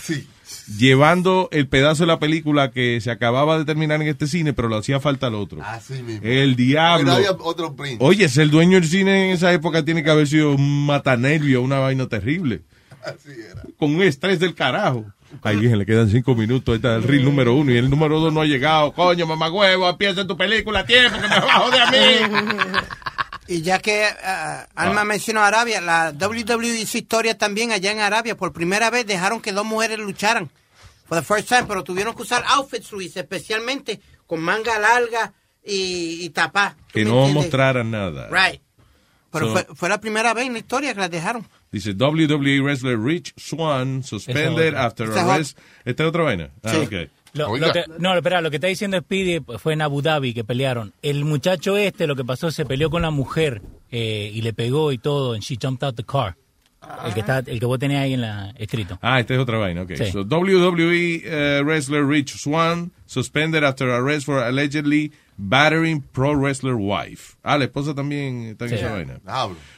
Llevando 0.78 1.50
el 1.52 1.68
pedazo 1.68 2.04
de 2.04 2.08
la 2.08 2.20
película 2.20 2.72
que 2.72 3.02
se 3.02 3.12
acababa 3.12 3.58
de 3.58 3.66
terminar 3.66 4.02
en 4.02 4.08
este 4.08 4.28
cine, 4.28 4.54
pero 4.54 4.70
le 4.70 4.78
hacía 4.78 5.02
falta 5.02 5.28
al 5.28 5.36
otro. 5.36 5.62
Así 5.64 6.02
mismo. 6.02 6.26
El 6.26 6.56
diablo. 6.56 7.14
Pero 7.14 7.18
había 7.18 7.32
otro. 7.32 7.76
Oye, 8.00 8.26
es 8.26 8.38
el 8.38 8.52
dueño 8.52 8.80
del 8.80 8.90
cine 8.90 9.28
en 9.28 9.34
esa 9.34 9.52
época 9.52 9.84
tiene 9.84 10.04
que 10.04 10.10
haber 10.10 10.28
sido 10.28 10.52
un 10.52 10.86
matanervio, 10.86 11.62
una 11.62 11.80
vaina 11.80 12.08
terrible. 12.08 12.62
Con 13.78 13.96
un 13.96 14.02
estrés 14.04 14.40
del 14.40 14.54
carajo. 14.56 15.06
Ay, 15.44 15.58
virgen, 15.58 15.78
le 15.80 15.86
quedan 15.86 16.10
cinco 16.10 16.36
minutos. 16.36 16.76
Este 16.76 16.88
es 16.88 16.96
el 16.96 17.04
reel 17.04 17.26
número 17.26 17.54
uno 17.54 17.72
y 17.72 17.78
el 17.78 17.90
número 17.90 18.20
dos 18.20 18.32
no 18.34 18.42
ha 18.42 18.46
llegado. 18.46 18.94
Coño, 18.94 19.26
mamá 19.28 19.50
huevo, 19.52 19.90
empieza 19.90 20.26
tu 20.26 20.38
película 20.38 20.80
a 20.80 20.86
tiempo 20.86 21.16
que 21.20 21.28
me 21.28 21.40
bajo 21.40 21.70
de 21.72 21.80
a 21.80 21.92
mí. 21.92 21.98
Y 23.50 23.62
ya 23.62 23.80
que 23.80 24.04
ah, 24.26 24.68
Alma 24.76 25.06
mencionó 25.06 25.42
Arabia, 25.42 25.80
la 25.80 26.12
WWE 26.12 26.80
hizo 26.80 26.98
historia 26.98 27.38
también 27.38 27.72
allá 27.72 27.92
en 27.94 28.00
Arabia. 28.00 28.36
Por 28.36 28.52
primera 28.52 28.90
vez 28.90 29.08
dejaron 29.08 29.40
que 29.40 29.54
dos 29.54 29.66
mujeres 29.66 30.00
lucharan. 30.00 30.50
For 31.08 31.18
the 31.18 31.24
first 31.24 31.48
time, 31.48 31.64
pero 31.66 31.82
tuvieron 31.86 32.14
que 32.14 32.24
usar 32.24 32.44
outfits, 32.46 32.92
Luis, 32.92 33.16
especialmente 33.16 34.02
con 34.26 34.42
manga 34.42 34.78
larga 34.80 35.32
y, 35.64 36.26
y 36.26 36.30
tapá. 36.32 36.76
¿Tú 36.78 36.94
Que 36.96 37.06
no 37.06 37.12
entiendes? 37.20 37.34
mostraran 37.36 37.90
nada. 37.90 38.28
Right. 38.30 38.62
Pero 39.32 39.46
So- 39.48 39.54
fue, 39.54 39.68
fue 39.76 39.88
la 39.88 40.02
primera 40.02 40.34
vez 40.34 40.48
en 40.48 40.52
la 40.54 40.60
historia 40.60 40.94
que 40.94 41.00
las 41.00 41.10
dejaron. 41.12 41.48
Dice 41.72 41.92
WWE 41.94 42.62
wrestler 42.62 42.98
Rich 42.98 43.34
Swan 43.36 44.02
suspended 44.04 44.74
after 44.76 45.12
arrest. 45.12 45.58
¿Esta 45.86 46.04
es 46.04 46.10
otra 46.10 46.24
vaina? 46.24 46.50
Ah, 46.64 46.70
Sí. 46.72 46.78
ok. 46.78 47.10
Lo- 47.34 47.56
lo 47.58 47.72
que- 47.74 47.84
no, 48.00 48.16
espera, 48.16 48.42
lo 48.42 48.50
que 48.50 48.56
está 48.56 48.68
diciendo 48.68 48.98
Speedy 49.00 49.44
fue 49.60 49.74
en 49.74 49.82
Abu 49.82 50.02
Dhabi 50.02 50.34
que 50.34 50.44
pelearon. 50.44 50.94
El 51.02 51.24
muchacho 51.26 51.76
este, 51.78 52.08
lo 52.08 52.16
que 52.16 52.24
pasó, 52.24 52.50
se 52.52 52.66
peleó 52.66 52.90
con 52.90 53.02
la 53.02 53.12
mujer 53.12 53.62
eh, 53.92 54.32
y 54.34 54.42
le 54.42 54.54
pegó 54.54 54.92
y 54.92 54.98
todo, 54.98 55.34
and 55.34 55.44
she 55.44 55.58
jumped 55.62 55.86
out 55.86 55.96
the 55.96 56.04
car. 56.04 56.36
El 57.06 57.14
que 57.14 57.20
está, 57.22 57.40
el 57.40 57.60
que 57.60 57.66
vos 57.66 57.80
tenés 57.80 57.98
ahí 57.98 58.14
en 58.14 58.22
la 58.22 58.54
escrito. 58.58 58.98
Ah, 59.02 59.20
esta 59.20 59.34
es 59.34 59.40
otra 59.40 59.58
vaina, 59.58 59.82
ok. 59.82 59.92
Sí. 59.96 60.12
So, 60.12 60.22
WWE 60.24 61.24
uh, 61.62 61.64
wrestler 61.66 62.06
Rich 62.06 62.38
Swan 62.38 62.92
suspended 63.06 63.64
after 63.64 63.90
arrest 63.90 64.26
for 64.26 64.40
allegedly 64.44 65.12
battering 65.38 66.02
pro 66.02 66.34
wrestler 66.36 66.76
wife. 66.76 67.36
Ah, 67.44 67.58
la 67.58 67.66
esposa 67.66 67.94
también 67.94 68.50
está 68.52 68.66
en 68.66 68.70
Sí. 68.72 68.76
esa 68.76 68.92
vaina. 68.94 69.20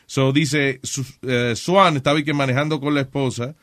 So, 0.06 0.32
dice, 0.32 0.80
su- 0.84 1.06
eh, 1.24 1.56
Swan 1.56 1.96
estaba 1.98 2.22
que 2.22 2.34
manejando 2.34 2.80
con 2.80 2.94
la 2.94 3.02
esposa, 3.02 3.56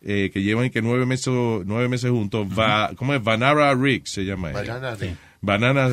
eh, 0.00 0.30
que 0.32 0.42
llevan 0.42 0.70
que 0.70 0.80
nueve 0.82 1.04
meses, 1.06 1.32
nueve 1.66 1.88
meses 1.88 2.10
juntos. 2.10 2.46
Va, 2.58 2.92
¿Cómo 2.96 3.12
es? 3.14 3.22
Vanara 3.22 3.74
Rick 3.74 4.06
se 4.06 4.24
llama 4.24 4.50
ella. 4.50 4.60
Banana 4.78 4.94
Rick. 4.94 5.16
Banana, 5.40 5.88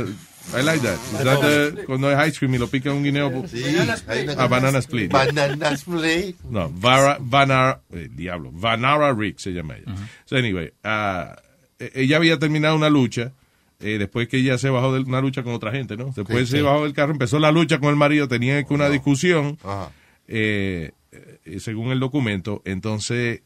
I 0.54 0.62
like 0.64 0.82
that. 0.82 0.96
Is 0.96 1.24
that 1.24 1.39
the- 1.42 1.84
cuando 1.86 2.12
es 2.12 2.28
ice 2.28 2.39
cream 2.39 2.56
y 2.56 2.58
lo 2.58 2.68
pica 2.68 2.92
un 2.92 3.04
guineo. 3.04 3.48
Sí. 3.48 3.62
Banana 3.64 3.94
split. 3.96 4.30
Ah, 4.38 4.48
banana 4.48 4.80
split. 4.80 5.12
Banana 5.12 5.72
split. 5.78 6.36
No, 6.50 6.70
Vara, 6.70 7.18
Vanara, 7.22 7.82
eh, 7.94 8.10
diablo, 8.12 8.52
Vanara 8.52 9.14
Rick 9.14 9.38
se 9.39 9.52
llama 9.52 9.78
ella. 9.78 9.96
So 10.26 10.36
anyway, 10.36 10.72
eh, 10.84 11.92
ella 11.96 12.18
había 12.18 12.38
terminado 12.39 12.76
una 12.76 12.89
lucha, 12.89 13.32
eh, 13.80 13.98
después 13.98 14.28
que 14.28 14.38
ella 14.38 14.58
se 14.58 14.70
bajó 14.70 14.94
de 14.94 15.00
una 15.02 15.22
lucha 15.22 15.42
con 15.44 15.54
otra 15.54 15.72
gente, 15.72 15.96
¿no? 15.96 16.12
Después 16.16 16.46
Sí, 16.48 16.52
se 16.52 16.58
sí. 16.58 16.64
bajó 16.64 16.84
del 16.84 16.94
carro, 16.94 17.12
empezó 17.14 17.39
la 17.39 17.52
lucha 17.52 17.80
con 17.80 17.89
el 17.89 17.96
marido, 17.96 18.28
tenía 18.28 18.62
que 18.64 18.74
una 18.74 18.89
discusión, 18.89 19.58
Ajá. 19.64 19.92
eh, 20.28 20.92
eh, 21.46 21.60
según 21.60 21.92
el 21.92 22.00
documento, 22.00 22.62
entonces 22.66 23.42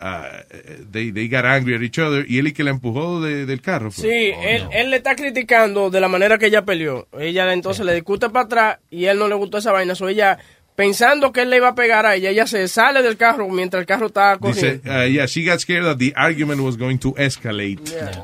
ah, 0.00 0.26
eh, 0.50 0.80
they, 0.90 1.12
they 1.12 1.28
got 1.28 1.44
angry 1.44 1.74
at 1.74 1.82
each 1.82 1.98
other 1.98 2.24
y 2.28 2.38
él 2.38 2.48
y 2.48 2.52
que 2.52 2.64
la 2.64 2.70
empujó 2.70 3.20
de- 3.20 3.46
del 3.46 3.60
carro. 3.60 3.90
fue. 3.90 4.02
Sí, 4.04 4.32
él, 4.42 4.66
él 4.72 4.90
le 4.90 4.96
está 4.96 5.14
criticando 5.14 5.90
de 5.90 6.00
la 6.00 6.08
manera 6.08 6.38
que 6.38 6.46
ella 6.46 6.64
peleó. 6.64 7.06
Ella 7.18 7.52
entonces 7.52 7.84
le 7.84 7.94
discute 7.94 8.28
para 8.30 8.44
atrás 8.46 8.78
y 8.90 9.04
él 9.04 9.18
no 9.18 9.28
le 9.28 9.34
gustó 9.34 9.58
esa 9.58 9.72
vaina. 9.72 9.94
So 9.94 10.08
ella, 10.08 10.38
pensando 10.80 11.30
que 11.30 11.42
él 11.42 11.50
le 11.50 11.56
iba 11.58 11.68
a 11.68 11.74
pegar 11.74 12.06
a 12.06 12.14
ella, 12.14 12.30
ella 12.30 12.46
se 12.46 12.66
sale 12.66 13.02
del 13.02 13.18
carro 13.18 13.46
mientras 13.50 13.82
el 13.82 13.86
carro 13.86 14.06
está 14.06 14.38
Dice, 14.40 14.80
corriendo. 14.80 14.92
ah, 14.92 15.06
yeah, 15.06 15.26
she 15.26 15.44
got 15.44 15.58
scared 15.60 15.84
that 15.84 15.98
the 15.98 16.10
argument 16.16 16.62
was 16.62 16.78
going 16.78 16.96
to 16.96 17.14
escalate 17.18 17.78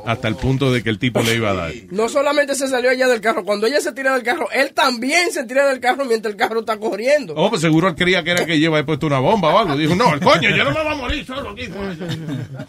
hasta 0.07 0.27
el 0.29 0.37
punto 0.37 0.73
de 0.73 0.83
que 0.83 0.89
el 0.89 0.99
tipo 0.99 1.21
le 1.21 1.35
iba 1.35 1.51
a 1.51 1.55
dar. 1.55 1.73
No 1.91 2.09
solamente 2.09 2.55
se 2.55 2.67
salió 2.69 2.91
ella 2.91 3.09
del 3.09 3.21
carro, 3.21 3.45
cuando 3.45 3.67
ella 3.67 3.83
se 3.83 3.93
tira 3.93 4.15
del 4.15 4.23
carro, 4.23 4.49
él 4.53 4.73
también 4.73 5.31
se 5.33 5.45
tira 5.45 5.67
del 5.69 5.81
carro 5.81 6.07
mientras 6.07 6.33
el 6.33 6.39
carro 6.39 6.61
está 6.61 6.79
corriendo. 6.79 7.35
Oh, 7.37 7.51
pues 7.51 7.61
seguro 7.61 7.89
él 7.89 7.95
creía 7.95 8.23
que 8.25 8.31
era 8.31 8.47
que 8.47 8.59
lleva 8.59 8.83
puesto 8.87 9.07
una 9.07 9.19
bomba 9.19 9.55
o 9.55 9.59
algo. 9.59 9.77
Dijo, 9.77 9.95
no, 9.95 10.15
el 10.15 10.21
coño, 10.21 10.49
yo 10.49 10.65
no 10.65 10.71
me 10.73 10.83
voy 10.83 10.93
a 10.93 10.97
morir 10.97 11.27
solo 11.27 11.51
aquí. 11.51 11.69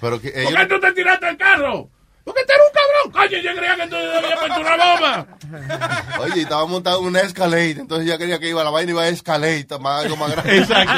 Pero 0.02 0.20
que 0.20 0.32
¿Por 0.32 0.54
qué 0.56 0.66
tú 0.68 0.80
te 0.82 0.92
tiraste 0.92 1.26
del 1.28 1.38
carro? 1.38 1.90
Porque 2.28 2.42
tú 2.46 2.52
eres 2.54 2.66
un 2.68 2.74
cabrón. 2.74 3.30
Coño, 3.30 3.42
yo 3.42 3.56
creía 3.58 3.76
que 3.78 3.88
tú 3.88 3.96
habías 3.96 4.40
puesto 4.40 4.60
una 4.62 4.76
bomba. 4.76 5.28
Oye, 6.20 6.34
y 6.36 6.40
estaba 6.42 6.66
montado 6.66 7.00
en 7.00 7.06
una 7.06 7.22
escalade, 7.22 7.72
entonces 7.72 8.06
ya 8.08 8.18
quería 8.18 8.38
que 8.38 8.50
iba 8.50 8.64
la 8.64 8.70
vaina 8.70 8.92
iba 8.92 9.02
a 9.04 9.08
escalade, 9.08 9.66
más, 9.80 10.04
algo 10.04 10.18
más 10.18 10.32
grande. 10.32 10.58
Exacto. 10.58 10.94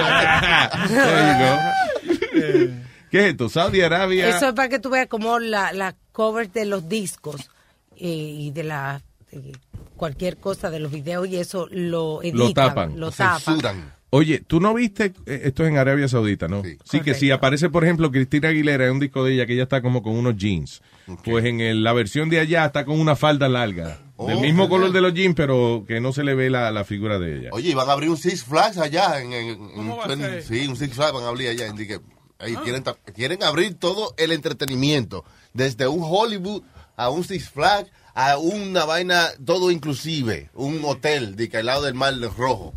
¿Qué 3.11 3.19
es 3.19 3.25
esto? 3.31 3.49
Saudi 3.49 3.81
Arabia. 3.81 4.27
Eso 4.29 4.49
es 4.49 4.53
para 4.53 4.69
que 4.69 4.79
tú 4.79 4.89
veas 4.89 5.07
como 5.07 5.39
la, 5.39 5.71
la 5.73 5.95
cover 6.11 6.51
de 6.51 6.65
los 6.65 6.87
discos 6.89 7.49
eh, 7.95 8.07
y 8.07 8.51
de 8.51 8.63
la 8.63 9.01
de 9.31 9.51
cualquier 9.95 10.37
cosa 10.37 10.69
de 10.69 10.79
los 10.79 10.91
videos 10.91 11.27
y 11.27 11.37
eso 11.37 11.67
lo 11.71 12.21
editan, 12.21 12.39
Lo 12.39 12.53
tapan. 12.53 12.99
lo 12.99 13.11
tapan. 13.11 13.39
censuran. 13.41 13.93
Oye, 14.11 14.41
tú 14.45 14.59
no 14.59 14.73
viste, 14.73 15.13
eh, 15.27 15.41
esto 15.45 15.63
es 15.63 15.69
en 15.69 15.77
Arabia 15.77 16.07
Saudita, 16.07 16.47
¿no? 16.47 16.63
Sí, 16.83 16.99
que 17.01 17.13
si 17.13 17.29
aparece, 17.29 17.69
por 17.69 17.83
ejemplo, 17.83 18.09
Cristina 18.11 18.49
Aguilera 18.49 18.85
en 18.87 18.93
un 18.93 18.99
disco 18.99 19.23
de 19.23 19.33
ella 19.35 19.45
que 19.45 19.53
ella 19.53 19.63
está 19.63 19.81
como 19.83 20.01
con 20.01 20.13
unos 20.15 20.35
jeans, 20.35 20.81
pues 21.23 21.45
en 21.45 21.59
el- 21.61 21.83
la 21.83 21.93
versión 21.93 22.29
de 22.29 22.39
allá 22.39 22.65
está 22.65 22.85
con 22.85 22.99
una 22.99 23.15
falda 23.15 23.47
larga, 23.49 23.99
del 24.17 24.39
mismo 24.39 24.63
genial. 24.63 24.69
color 24.69 24.91
de 24.91 25.01
los 25.01 25.13
jeans, 25.13 25.35
pero 25.35 25.85
que 25.87 25.99
no 26.01 26.11
se 26.13 26.23
le 26.23 26.35
ve 26.35 26.49
la, 26.49 26.71
la 26.71 26.83
figura 26.83 27.19
de 27.19 27.37
ella. 27.39 27.49
Oye, 27.53 27.69
y 27.69 27.73
van 27.73 27.89
a 27.89 27.93
abrir 27.93 28.09
un 28.09 28.17
Six 28.17 28.43
Flags 28.43 28.77
allá. 28.77 29.19
En, 29.21 29.33
en- 29.33 29.69
en- 29.71 30.43
sí, 30.43 30.67
un 30.67 30.75
Six 30.75 30.93
Flags 30.95 31.13
van 31.13 31.23
a 31.23 31.27
abrir 31.29 31.49
allá. 31.49 31.73
Que, 31.73 31.99
ahí 32.39 32.55
quieren, 32.57 32.83
quieren 33.15 33.43
abrir 33.43 33.75
todo 33.79 34.13
el 34.17 34.31
entretenimiento. 34.31 35.23
Desde 35.53 35.87
un 35.87 36.01
Hollywood 36.03 36.63
a 36.97 37.09
un 37.09 37.23
Six 37.23 37.49
Flags 37.49 37.89
a 38.13 38.37
una 38.37 38.85
vaina, 38.85 39.27
todo 39.45 39.71
inclusive. 39.71 40.49
Un 40.53 40.81
hotel 40.83 41.35
de 41.35 41.47
que 41.49 41.57
al 41.57 41.65
lado 41.67 41.83
del 41.83 41.93
Mar 41.93 42.13
Rojo. 42.37 42.73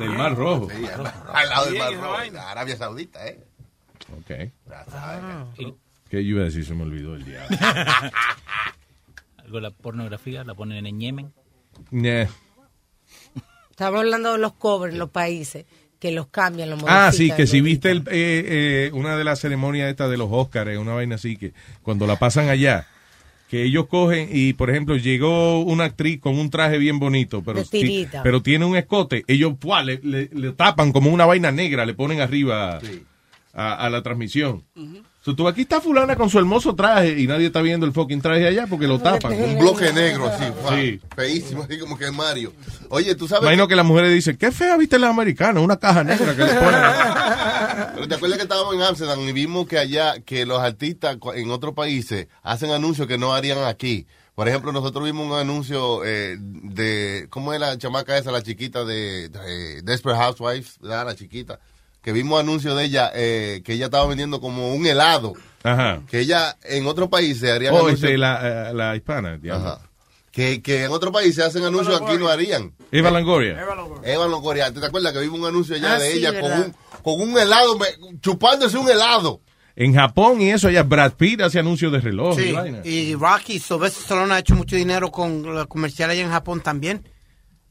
Del 0.00 0.10
Mar 0.10 0.34
Rojo. 0.34 0.68
Sí, 0.70 0.84
al, 0.86 1.06
al 1.06 1.48
lado 1.48 1.66
del 1.66 1.78
Mar 1.78 1.94
Rojo. 1.94 2.38
Arabia 2.48 2.76
Saudita, 2.76 3.24
¿eh? 3.28 3.38
Ok. 4.18 4.50
Ah. 4.92 5.46
¿Qué 6.12 6.22
yo 6.22 6.32
iba 6.32 6.42
a 6.42 6.44
decir? 6.44 6.62
Se 6.66 6.74
me 6.74 6.82
olvidó 6.82 7.16
el 7.16 7.24
diablo. 7.24 7.56
Algo 9.38 9.56
de 9.56 9.62
la 9.62 9.70
pornografía 9.70 10.44
la 10.44 10.54
ponen 10.54 10.84
en 10.84 11.00
Yemen. 11.00 11.32
Nah. 11.90 12.26
Estamos 13.70 14.00
hablando 14.00 14.32
de 14.32 14.38
los 14.38 14.52
covers 14.52 14.92
en 14.92 14.98
los 14.98 15.08
países, 15.08 15.64
que 15.98 16.12
los 16.12 16.26
cambian, 16.26 16.68
los 16.68 16.82
Ah, 16.86 17.10
sí, 17.12 17.30
que 17.34 17.46
si 17.46 17.62
viste 17.62 17.90
el, 17.90 18.00
eh, 18.10 18.10
eh, 18.10 18.90
una 18.92 19.16
de 19.16 19.24
las 19.24 19.40
ceremonias 19.40 19.88
estas 19.88 20.10
de 20.10 20.18
los 20.18 20.28
Oscars, 20.30 20.76
una 20.76 20.92
vaina 20.92 21.14
así, 21.14 21.38
que 21.38 21.54
cuando 21.82 22.06
la 22.06 22.16
pasan 22.18 22.50
allá, 22.50 22.86
que 23.48 23.62
ellos 23.62 23.86
cogen 23.86 24.28
y, 24.30 24.52
por 24.52 24.68
ejemplo, 24.68 24.96
llegó 24.98 25.62
una 25.62 25.84
actriz 25.84 26.20
con 26.20 26.38
un 26.38 26.50
traje 26.50 26.76
bien 26.76 26.98
bonito, 26.98 27.42
pero, 27.42 27.60
pero 28.22 28.42
tiene 28.42 28.66
un 28.66 28.76
escote, 28.76 29.24
ellos 29.28 29.54
¡pua! 29.58 29.82
le, 29.82 29.98
le- 30.02 30.28
le 30.30 30.52
tapan 30.52 30.92
como 30.92 31.10
una 31.10 31.24
vaina 31.24 31.50
negra, 31.52 31.86
le 31.86 31.94
ponen 31.94 32.20
arriba 32.20 32.80
a, 33.54 33.74
a 33.86 33.88
la 33.88 34.02
transmisión. 34.02 34.62
So, 35.24 35.36
tú 35.36 35.46
aquí 35.46 35.60
está 35.60 35.80
fulana 35.80 36.16
con 36.16 36.28
su 36.28 36.38
hermoso 36.40 36.74
traje 36.74 37.20
y 37.20 37.28
nadie 37.28 37.46
está 37.46 37.62
viendo 37.62 37.86
el 37.86 37.92
fucking 37.92 38.20
traje 38.20 38.44
allá 38.44 38.66
porque 38.66 38.88
lo 38.88 38.98
tapan. 38.98 39.32
Un 39.32 39.56
bloque 39.56 39.92
negro 39.92 40.26
así. 40.26 40.44
Sí. 40.70 41.00
Feísimo, 41.14 41.62
así 41.62 41.78
como 41.78 41.96
que 41.96 42.06
es 42.06 42.12
Mario. 42.12 42.52
Oye, 42.88 43.14
tú 43.14 43.28
sabes. 43.28 43.44
Imagino 43.44 43.68
que 43.68 43.76
las 43.76 43.86
mujeres 43.86 44.12
dicen, 44.12 44.36
qué 44.36 44.50
fea 44.50 44.76
viste 44.76 44.98
la 44.98 45.10
americana, 45.10 45.60
una 45.60 45.76
caja 45.76 46.02
negra 46.02 46.34
que 46.34 46.44
le 46.44 46.54
ponen. 46.54 46.80
Pero 47.94 48.08
te 48.08 48.14
acuerdas 48.16 48.36
que 48.36 48.42
estábamos 48.42 48.74
en 48.74 48.82
Amsterdam 48.82 49.20
y 49.20 49.32
vimos 49.32 49.68
que 49.68 49.78
allá, 49.78 50.18
que 50.18 50.44
los 50.44 50.58
artistas 50.58 51.16
en 51.36 51.50
otros 51.52 51.72
países 51.72 52.26
hacen 52.42 52.72
anuncios 52.72 53.06
que 53.06 53.16
no 53.16 53.32
harían 53.32 53.58
aquí. 53.64 54.08
Por 54.34 54.48
ejemplo, 54.48 54.72
nosotros 54.72 55.04
vimos 55.04 55.24
un 55.24 55.38
anuncio 55.38 56.04
eh, 56.04 56.36
de, 56.40 57.28
¿cómo 57.30 57.52
es 57.52 57.60
la 57.60 57.78
chamaca 57.78 58.18
esa, 58.18 58.32
la 58.32 58.42
chiquita 58.42 58.84
de, 58.84 59.28
de 59.28 59.82
Desperate 59.82 60.20
Housewives? 60.20 60.78
¿verdad? 60.80 61.06
La 61.06 61.14
chiquita. 61.14 61.60
Que 62.02 62.12
vimos 62.12 62.40
anuncio 62.40 62.74
de 62.74 62.84
ella, 62.84 63.10
eh, 63.14 63.62
que 63.64 63.74
ella 63.74 63.86
estaba 63.86 64.06
vendiendo 64.06 64.40
como 64.40 64.74
un 64.74 64.84
helado. 64.86 65.34
Ajá. 65.62 66.02
Que 66.10 66.20
ella 66.20 66.56
en 66.64 66.86
otros 66.86 67.08
países 67.08 67.48
harían 67.50 67.72
Oh, 67.74 67.78
anuncios. 67.78 68.02
este, 68.02 68.18
la, 68.18 68.70
eh, 68.70 68.74
la 68.74 68.96
hispana. 68.96 69.38
Ajá. 69.52 69.78
Que, 70.32 70.60
que 70.62 70.84
en 70.84 70.90
otros 70.90 71.12
países 71.12 71.44
hacen 71.44 71.62
anuncios 71.64 72.00
aquí 72.00 72.16
no 72.18 72.28
harían. 72.28 72.72
Eva 72.90 73.10
Longoria. 73.10 73.60
Eva 74.04 74.26
Longoria, 74.26 74.72
¿te 74.72 74.80
te 74.80 74.86
acuerdas 74.86 75.12
que 75.12 75.20
vimos 75.20 75.38
un 75.40 75.46
anuncio 75.46 75.76
allá 75.76 75.94
Ah, 75.94 75.98
de 75.98 76.10
sí, 76.10 76.18
ella 76.18 76.40
con 76.40 76.50
un, 76.52 76.74
con 77.02 77.20
un 77.20 77.38
helado, 77.38 77.78
me- 77.78 78.18
chupándose 78.20 78.76
un 78.78 78.88
helado? 78.88 79.40
En 79.76 79.94
Japón 79.94 80.40
y 80.40 80.50
eso, 80.50 80.68
allá 80.68 80.82
Brad 80.82 81.12
Pitt 81.14 81.40
hace 81.42 81.58
anuncios 81.58 81.92
de 81.92 82.00
reloj 82.00 82.38
y 82.38 82.42
Sí, 82.44 82.52
vaina. 82.52 82.80
y 82.84 83.14
Rocky, 83.14 83.58
Sylvester 83.58 84.02
Stallone 84.02 84.34
ha 84.34 84.38
hecho 84.40 84.54
mucho 84.54 84.74
dinero 84.76 85.10
con 85.10 85.42
los 85.42 85.66
comerciales 85.66 86.14
allá 86.16 86.24
en 86.26 86.30
Japón 86.32 86.60
también. 86.62 87.06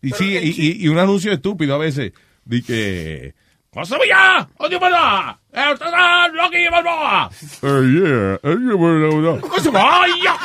Y 0.01 0.11
sí, 0.11 0.37
y, 0.37 0.49
y- 0.55 0.83
y 0.83 0.87
un 0.87 0.97
anuncio 0.99 1.31
estúpido 1.31 1.75
a 1.75 1.77
veces. 1.79 2.13
De 2.45 2.61
que. 2.63 3.33
¡Odio 3.73 4.81
para! 4.81 5.39
¡Está 5.49 6.27
Loki 6.27 6.67
Balboa! 6.69 7.29
Eh, 7.31 7.83
yeah, 7.93 8.33
eh, 8.43 8.57
yeah, 8.59 8.75
bueno, 8.75 9.21
no. 9.21 9.47
¡Masabilla! 9.47 10.35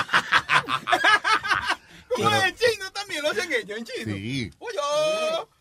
¿Cómo 2.09 2.31
es 2.31 2.45
en 2.45 2.55
chino 2.55 2.91
también? 2.93 3.22
¿Lo 3.24 3.31
hacen 3.31 3.53
ellos 3.53 3.79
en 3.79 3.85
chino? 3.85 4.14
Sí. 4.14 4.51
Oye, 4.61 4.79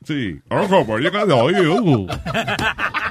Sí. 0.06 0.40
Ojo, 0.52 0.86
pues 0.86 1.04
llega 1.04 1.26
de 1.26 1.34
hoy. 1.34 2.08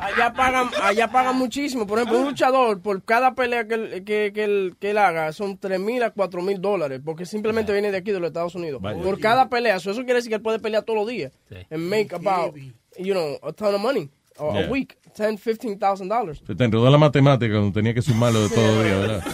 Allá 0.00 0.32
pagan, 0.32 0.70
allá 0.80 1.08
pagan 1.08 1.36
muchísimo. 1.36 1.84
Por 1.84 1.98
ejemplo, 1.98 2.20
un 2.20 2.26
luchador, 2.26 2.80
por 2.80 3.02
cada 3.02 3.34
pelea 3.34 3.66
que 3.66 3.74
él, 3.74 4.04
que, 4.04 4.30
que 4.32 4.44
él, 4.44 4.76
que 4.78 4.90
él 4.92 4.98
haga, 4.98 5.32
son 5.32 5.58
3 5.58 5.80
mil 5.80 6.00
a 6.04 6.10
4 6.10 6.42
mil 6.42 6.60
dólares. 6.60 7.00
Porque 7.04 7.26
simplemente 7.26 7.72
viene 7.72 7.90
de 7.90 7.96
aquí, 7.98 8.12
de 8.12 8.20
los 8.20 8.28
Estados 8.28 8.54
Unidos. 8.54 8.80
Vaya. 8.80 9.02
Por 9.02 9.18
cada 9.18 9.48
pelea. 9.48 9.80
So, 9.80 9.90
eso 9.90 10.04
quiere 10.04 10.14
decir 10.14 10.30
que 10.30 10.36
él 10.36 10.42
puede 10.42 10.60
pelear 10.60 10.84
todos 10.84 11.00
los 11.00 11.08
días. 11.08 11.32
And 11.72 11.90
make 11.90 12.14
about, 12.14 12.54
you 12.96 13.14
know, 13.14 13.36
a 13.42 13.52
ton 13.52 13.74
of 13.74 13.80
money. 13.80 14.08
A, 14.38 14.66
week. 14.70 14.96
10, 15.16 15.40
15,000 15.40 16.08
dollars. 16.08 16.42
Se 16.44 16.54
te 16.56 16.64
enredó 16.64 16.90
la 16.90 16.98
matemática 16.98 17.52
cuando 17.54 17.72
tenía 17.72 17.94
que 17.94 18.02
sumarlo 18.02 18.48
de 18.48 18.54
todo 18.54 18.82
día, 18.82 18.96
¿verdad? 18.96 19.24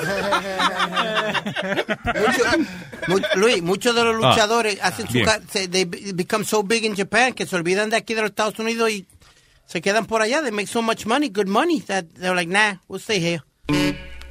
Mu- 3.09 3.19
Luis, 3.37 3.63
muchos 3.63 3.95
de 3.95 4.05
los 4.05 4.23
Ah, 4.23 4.29
luchadores 4.31 4.79
hacen 4.83 5.07
su 5.09 5.19
se, 5.51 5.69
they 5.69 5.85
be- 5.85 6.13
become 6.13 6.45
so 6.45 6.63
big 6.63 6.85
in 6.85 6.95
Japan 6.95 7.33
que 7.33 7.47
se 7.47 7.57
olvidan 7.57 7.89
de 7.91 7.97
aquí 7.97 8.15
de 8.15 8.21
los 8.23 8.31
Estados 8.31 8.59
Unidos 8.59 8.91
y 8.91 9.07
se 9.67 9.81
quedan 9.81 10.05
por 10.07 10.21
allá. 10.21 10.43
They 10.43 10.51
make 10.53 10.67
so 10.67 10.83
much 10.83 11.07
money, 11.07 11.31
good 11.31 11.47
money, 11.49 11.81
that 11.83 12.05
they're 12.19 12.35
like, 12.35 12.51
nah, 12.51 12.75
we'll 12.89 13.01
stay 13.01 13.21
here. 13.21 13.43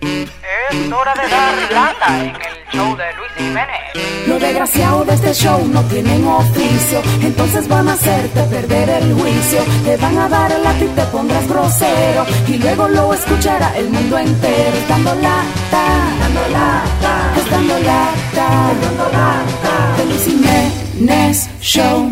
Es 0.02 0.91
hora 0.91 1.14
de 1.14 1.30
dar 1.30 1.72
lata 1.74 2.20
en 2.20 2.36
el 2.36 2.72
show 2.72 2.95
de 2.95 3.14
Luis 3.16 3.32
Jiménez. 3.38 4.28
Los 4.28 4.39
desgraciados 4.39 5.08
de 5.08 5.14
este 5.14 5.34
show 5.34 5.68
no 5.68 5.82
tienen 5.84 6.26
oficio, 6.26 7.02
entonces 7.22 7.68
van 7.68 7.88
a 7.89 7.93
hacerte 7.93 8.43
perder 8.43 8.89
el 8.89 9.14
juicio. 9.14 9.60
Te 9.84 9.97
van 9.97 10.18
a 10.18 10.30
dar 10.30 10.52
el 10.52 10.64
lápiz, 10.64 10.93
te 10.95 11.04
pondrás 11.06 11.47
grosero 11.47 12.26
y 12.47 12.58
luego 12.58 12.88
lo 12.88 13.14
escuchará 13.14 13.76
el 13.78 13.89
mundo 13.89 14.18
entero. 14.18 14.78
Dando 14.88 15.16
lata, 15.16 15.86
dando 16.20 16.41
lata, 16.50 17.32
dando 17.50 17.80
lata, 17.80 18.74
dando 18.82 19.04
lata. 19.12 19.95
De 19.97 20.06
Luis 20.06 20.26
Jiménez 20.26 21.50
Show. 21.62 22.12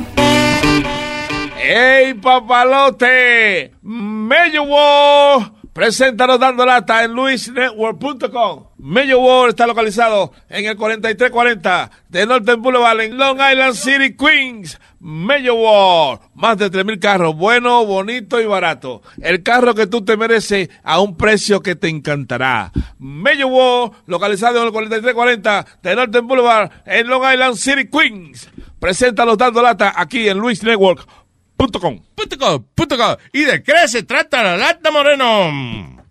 ¡Ey, 1.59 2.13
papalote! 2.13 3.73
Mello 3.81 4.63
World 4.63 5.56
Preséntanos 5.78 6.39
dando 6.39 6.65
lata 6.65 7.03
en 7.03 7.13
luisnetwork.com. 7.13 8.63
Mello 8.80 9.47
está 9.47 9.67
localizado 9.67 10.32
en 10.49 10.65
el 10.65 10.75
4340 10.75 11.91
de 12.09 12.25
Northern 12.25 12.63
Boulevard 12.63 13.01
en 13.01 13.15
Long 13.15 13.38
Island 13.38 13.75
City, 13.75 14.15
Queens. 14.15 14.80
Mello. 14.99 16.19
Más 16.34 16.57
de 16.57 16.71
3.000 16.71 16.97
carros. 16.97 17.36
Bueno, 17.36 17.86
bonito 17.86 18.41
y 18.41 18.47
barato. 18.47 19.03
El 19.21 19.43
carro 19.43 19.75
que 19.75 19.86
tú 19.86 20.03
te 20.03 20.17
mereces 20.17 20.67
a 20.84 20.99
un 20.99 21.15
precio 21.15 21.61
que 21.61 21.75
te 21.75 21.89
encantará. 21.89 22.71
Mello 22.97 23.91
localizado 24.07 24.57
en 24.57 24.65
el 24.65 24.71
4340 24.71 25.65
de 25.84 25.95
Northern 25.95 26.25
Boulevard 26.25 26.71
en 26.88 27.07
Long 27.07 27.21
Island 27.32 27.55
City, 27.55 27.88
Queens. 27.88 28.49
Preséntanos 28.80 29.38
dando 29.38 29.61
lata 29.61 29.93
aquí 29.95 30.28
en 30.28 30.39
luisnetwork.com. 30.39 31.16
Punto 31.57 31.79
com, 31.79 31.99
punto 32.13 32.37
com, 32.37 32.63
punto 32.75 32.97
com. 32.97 33.15
¿Y 33.33 33.41
de 33.41 33.63
qué 33.63 33.73
se 33.87 34.03
trata 34.03 34.43
la 34.43 34.57
lata, 34.57 34.91
Moreno? 34.91 36.03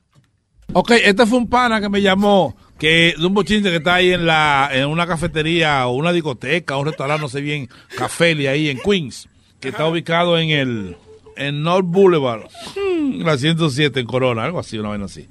Ok, 0.73 0.91
este 0.91 1.25
fue 1.25 1.39
un 1.39 1.49
pana 1.49 1.81
que 1.81 1.89
me 1.89 2.03
llamó 2.03 2.57
que 2.79 3.15
de 3.17 3.25
un 3.25 3.33
bochinche 3.33 3.71
que 3.71 3.77
está 3.77 3.95
ahí 3.95 4.13
en 4.13 4.27
la 4.27 4.69
en 4.73 4.89
una 4.89 5.07
cafetería 5.07 5.87
o 5.87 5.93
una 5.93 6.13
discoteca, 6.13 6.77
un 6.77 6.87
restaurante, 6.87 7.23
no 7.23 7.29
sé 7.29 7.41
bien, 7.41 7.69
Café 7.97 8.33
ahí 8.49 8.69
en 8.69 8.79
Queens, 8.79 9.29
que 9.61 9.69
está 9.69 9.87
ubicado 9.87 10.37
en 10.37 10.51
el 10.51 10.97
en 11.37 11.63
North 11.63 11.87
Boulevard, 11.87 12.43
hmm, 12.75 13.23
la 13.23 13.39
107 13.39 14.01
en 14.01 14.07
Corona, 14.07 14.43
algo 14.45 14.59
así, 14.59 14.79
una 14.79 14.89
vaina 14.91 15.05
así. 15.05 15.29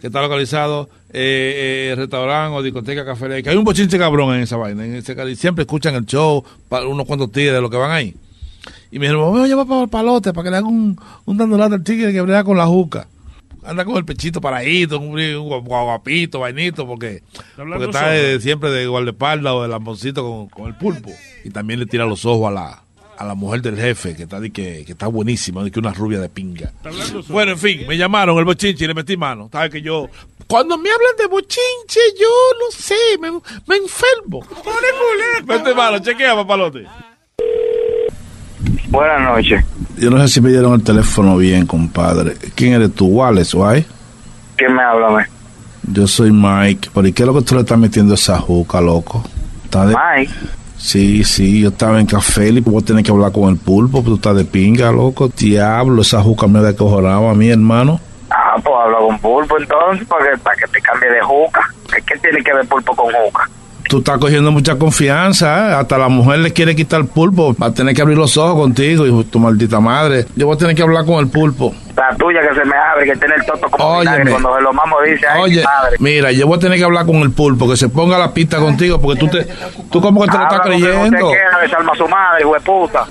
Que 0.00 0.06
está 0.06 0.22
localizado 0.22 0.88
eh, 1.12 1.90
eh, 1.92 1.94
restaurante 1.96 2.56
o 2.56 2.62
discoteca 2.62 3.04
Café 3.04 3.42
que 3.42 3.50
hay 3.50 3.56
un 3.56 3.64
bochinche 3.64 3.98
cabrón 3.98 4.34
en 4.34 4.40
esa 4.40 4.56
vaina, 4.56 4.86
en 4.86 4.94
ese, 4.94 5.36
siempre 5.36 5.64
escuchan 5.64 5.94
el 5.96 6.06
show, 6.06 6.42
para 6.68 6.86
unos 6.86 7.06
cuantos 7.06 7.30
tigres 7.30 7.52
de 7.52 7.60
los 7.60 7.70
que 7.70 7.76
van 7.76 7.90
ahí. 7.90 8.16
Y 8.90 8.98
me 8.98 9.06
dijeron, 9.06 9.30
voy 9.30 9.42
a 9.42 9.46
llevar 9.46 9.66
para 9.66 9.82
el 9.82 9.88
palote 9.88 10.32
para 10.32 10.44
que 10.44 10.50
le 10.50 10.56
hagan 10.56 10.70
un, 10.72 11.00
un 11.24 11.36
dando 11.36 11.56
lata 11.56 11.76
al 11.76 11.84
tigre 11.84 12.12
que 12.12 12.20
brega 12.20 12.42
con 12.44 12.56
la 12.56 12.66
juca. 12.66 13.06
Anda 13.62 13.84
con 13.84 13.96
el 13.98 14.04
pechito 14.06 14.40
paradito, 14.40 14.98
un, 14.98 15.18
un 15.20 15.64
guapito, 15.64 16.40
vainito, 16.40 16.86
porque, 16.86 17.22
porque 17.56 17.84
está 17.84 18.08
de- 18.10 18.40
siempre 18.40 18.70
de 18.70 18.86
guardaespaldas 18.86 19.52
o 19.52 19.62
de 19.62 19.68
lamboncito 19.68 20.22
con, 20.24 20.48
con 20.48 20.66
el 20.68 20.74
pulpo. 20.76 21.10
Y 21.44 21.50
también 21.50 21.78
le 21.78 21.86
tira 21.86 22.06
los 22.06 22.24
ojos 22.24 22.48
a 22.48 22.50
la, 22.50 22.82
a 23.18 23.24
la 23.26 23.34
mujer 23.34 23.60
del 23.60 23.76
jefe, 23.76 24.16
que 24.16 24.22
está, 24.22 24.40
de 24.40 24.50
que, 24.50 24.82
que 24.86 24.92
está 24.92 25.08
buenísima, 25.08 25.62
de 25.62 25.70
que 25.70 25.78
una 25.78 25.92
rubia 25.92 26.18
de 26.20 26.30
pinga. 26.30 26.72
Bueno, 27.28 27.52
en 27.52 27.58
fin, 27.58 27.86
me 27.86 27.98
llamaron 27.98 28.38
el 28.38 28.44
bochinche 28.46 28.84
y 28.84 28.88
le 28.88 28.94
metí 28.94 29.16
mano. 29.18 29.50
Sabes 29.52 29.70
que 29.70 29.82
yo, 29.82 30.08
cuando 30.46 30.78
me 30.78 30.90
hablan 30.90 31.16
de 31.18 31.26
bochinche, 31.26 32.00
yo 32.18 32.28
no 32.58 32.70
sé, 32.76 32.94
me, 33.20 33.30
me 33.30 33.76
enfermo. 33.76 34.40
Mete 35.46 35.74
mano, 35.74 35.98
chequea, 35.98 36.34
papalote. 36.34 36.86
Buenas 38.90 39.20
noches. 39.22 39.64
Yo 39.98 40.10
no 40.10 40.18
sé 40.18 40.28
si 40.28 40.40
me 40.40 40.50
dieron 40.50 40.74
el 40.74 40.82
teléfono 40.82 41.36
bien, 41.36 41.66
compadre. 41.66 42.34
¿Quién 42.54 42.72
eres 42.74 42.92
tú, 42.94 43.06
Wallace, 43.06 43.56
guay? 43.56 43.86
¿Quién 44.56 44.74
me 44.74 44.82
habla, 44.82 45.10
me? 45.10 45.26
Yo 45.92 46.06
soy 46.06 46.30
Mike. 46.32 46.90
¿Por 46.92 47.04
qué 47.12 47.22
es 47.22 47.26
lo 47.26 47.34
que 47.34 47.42
tú 47.42 47.54
le 47.54 47.60
estás 47.62 47.78
metiendo 47.78 48.12
a 48.12 48.16
esa 48.16 48.38
juca, 48.38 48.80
loco? 48.80 49.24
¿Está 49.64 49.86
de- 49.86 49.96
Mike. 50.16 50.32
Sí, 50.76 51.24
sí, 51.24 51.60
yo 51.60 51.68
estaba 51.68 52.00
en 52.00 52.06
café 52.06 52.48
y 52.48 52.60
vos 52.60 52.82
tenés 52.84 53.04
que 53.04 53.10
hablar 53.10 53.32
con 53.32 53.50
el 53.50 53.56
pulpo, 53.58 53.98
pero 54.02 54.12
tú 54.12 54.16
estás 54.16 54.36
de 54.36 54.44
pinga, 54.46 54.90
loco. 54.90 55.28
Diablo, 55.28 56.00
esa 56.02 56.22
juca 56.22 56.46
me 56.46 56.60
da 56.62 56.74
cojonado 56.74 57.28
a 57.28 57.34
mí, 57.34 57.50
hermano. 57.50 58.00
Ah, 58.30 58.56
pues 58.62 58.74
habla 58.82 58.98
con 58.98 59.18
pulpo 59.18 59.58
entonces, 59.58 60.06
para 60.08 60.30
que, 60.30 60.38
para 60.38 60.56
que 60.56 60.66
te 60.68 60.80
cambie 60.80 61.10
de 61.10 61.20
juca. 61.20 61.60
¿Qué, 61.94 62.02
qué 62.06 62.18
tiene 62.20 62.42
que 62.42 62.54
ver 62.54 62.66
pulpo 62.66 62.96
con 62.96 63.12
juca? 63.12 63.48
Tú 63.90 63.98
estás 63.98 64.18
cogiendo 64.18 64.52
mucha 64.52 64.78
confianza, 64.78 65.46
¿eh? 65.68 65.74
hasta 65.74 65.98
la 65.98 66.08
mujer 66.08 66.38
le 66.38 66.52
quiere 66.52 66.76
quitar 66.76 67.00
el 67.00 67.08
pulpo. 67.08 67.56
Va 67.60 67.66
a 67.66 67.74
tener 67.74 67.92
que 67.92 68.00
abrir 68.00 68.16
los 68.16 68.36
ojos 68.36 68.54
contigo, 68.54 69.04
hijo 69.04 69.24
tu 69.24 69.40
maldita 69.40 69.80
madre. 69.80 70.26
Yo 70.36 70.46
voy 70.46 70.54
a 70.54 70.58
tener 70.58 70.76
que 70.76 70.82
hablar 70.82 71.04
con 71.04 71.16
el 71.16 71.28
pulpo. 71.28 71.74
La 71.96 72.16
tuya 72.16 72.38
que 72.40 72.54
se 72.54 72.64
me 72.64 72.76
abre, 72.76 73.04
que 73.04 73.16
tiene 73.16 73.34
el 73.34 73.44
toto 73.44 73.68
como 73.68 73.98
vinagre. 73.98 74.30
Cuando 74.30 74.54
se 74.54 74.62
lo 74.62 74.72
mamo 74.72 74.96
dice, 75.02 75.26
ay, 75.26 75.42
Oye, 75.42 75.64
madre. 75.64 75.96
mira, 75.98 76.30
yo 76.30 76.46
voy 76.46 76.58
a 76.58 76.60
tener 76.60 76.78
que 76.78 76.84
hablar 76.84 77.04
con 77.04 77.16
el 77.16 77.32
pulpo, 77.32 77.68
que 77.68 77.76
se 77.76 77.88
ponga 77.88 78.16
la 78.16 78.32
pista 78.32 78.58
contigo, 78.58 79.00
porque 79.00 79.18
tú 79.18 79.26
te, 79.26 79.48
tú 79.90 80.00
como 80.00 80.22
que 80.22 80.30
te 80.30 80.38
lo 80.38 80.44
estás 80.44 80.60
con 80.60 80.70
que 80.70 80.78
creyendo. 80.78 81.26
Usted 81.26 81.38
quiera, 81.66 81.92
a 81.92 81.96
su 81.96 82.06
madre, 82.06 82.42
hijo 82.42 82.54
de 82.54 82.60
puta. 82.60 83.06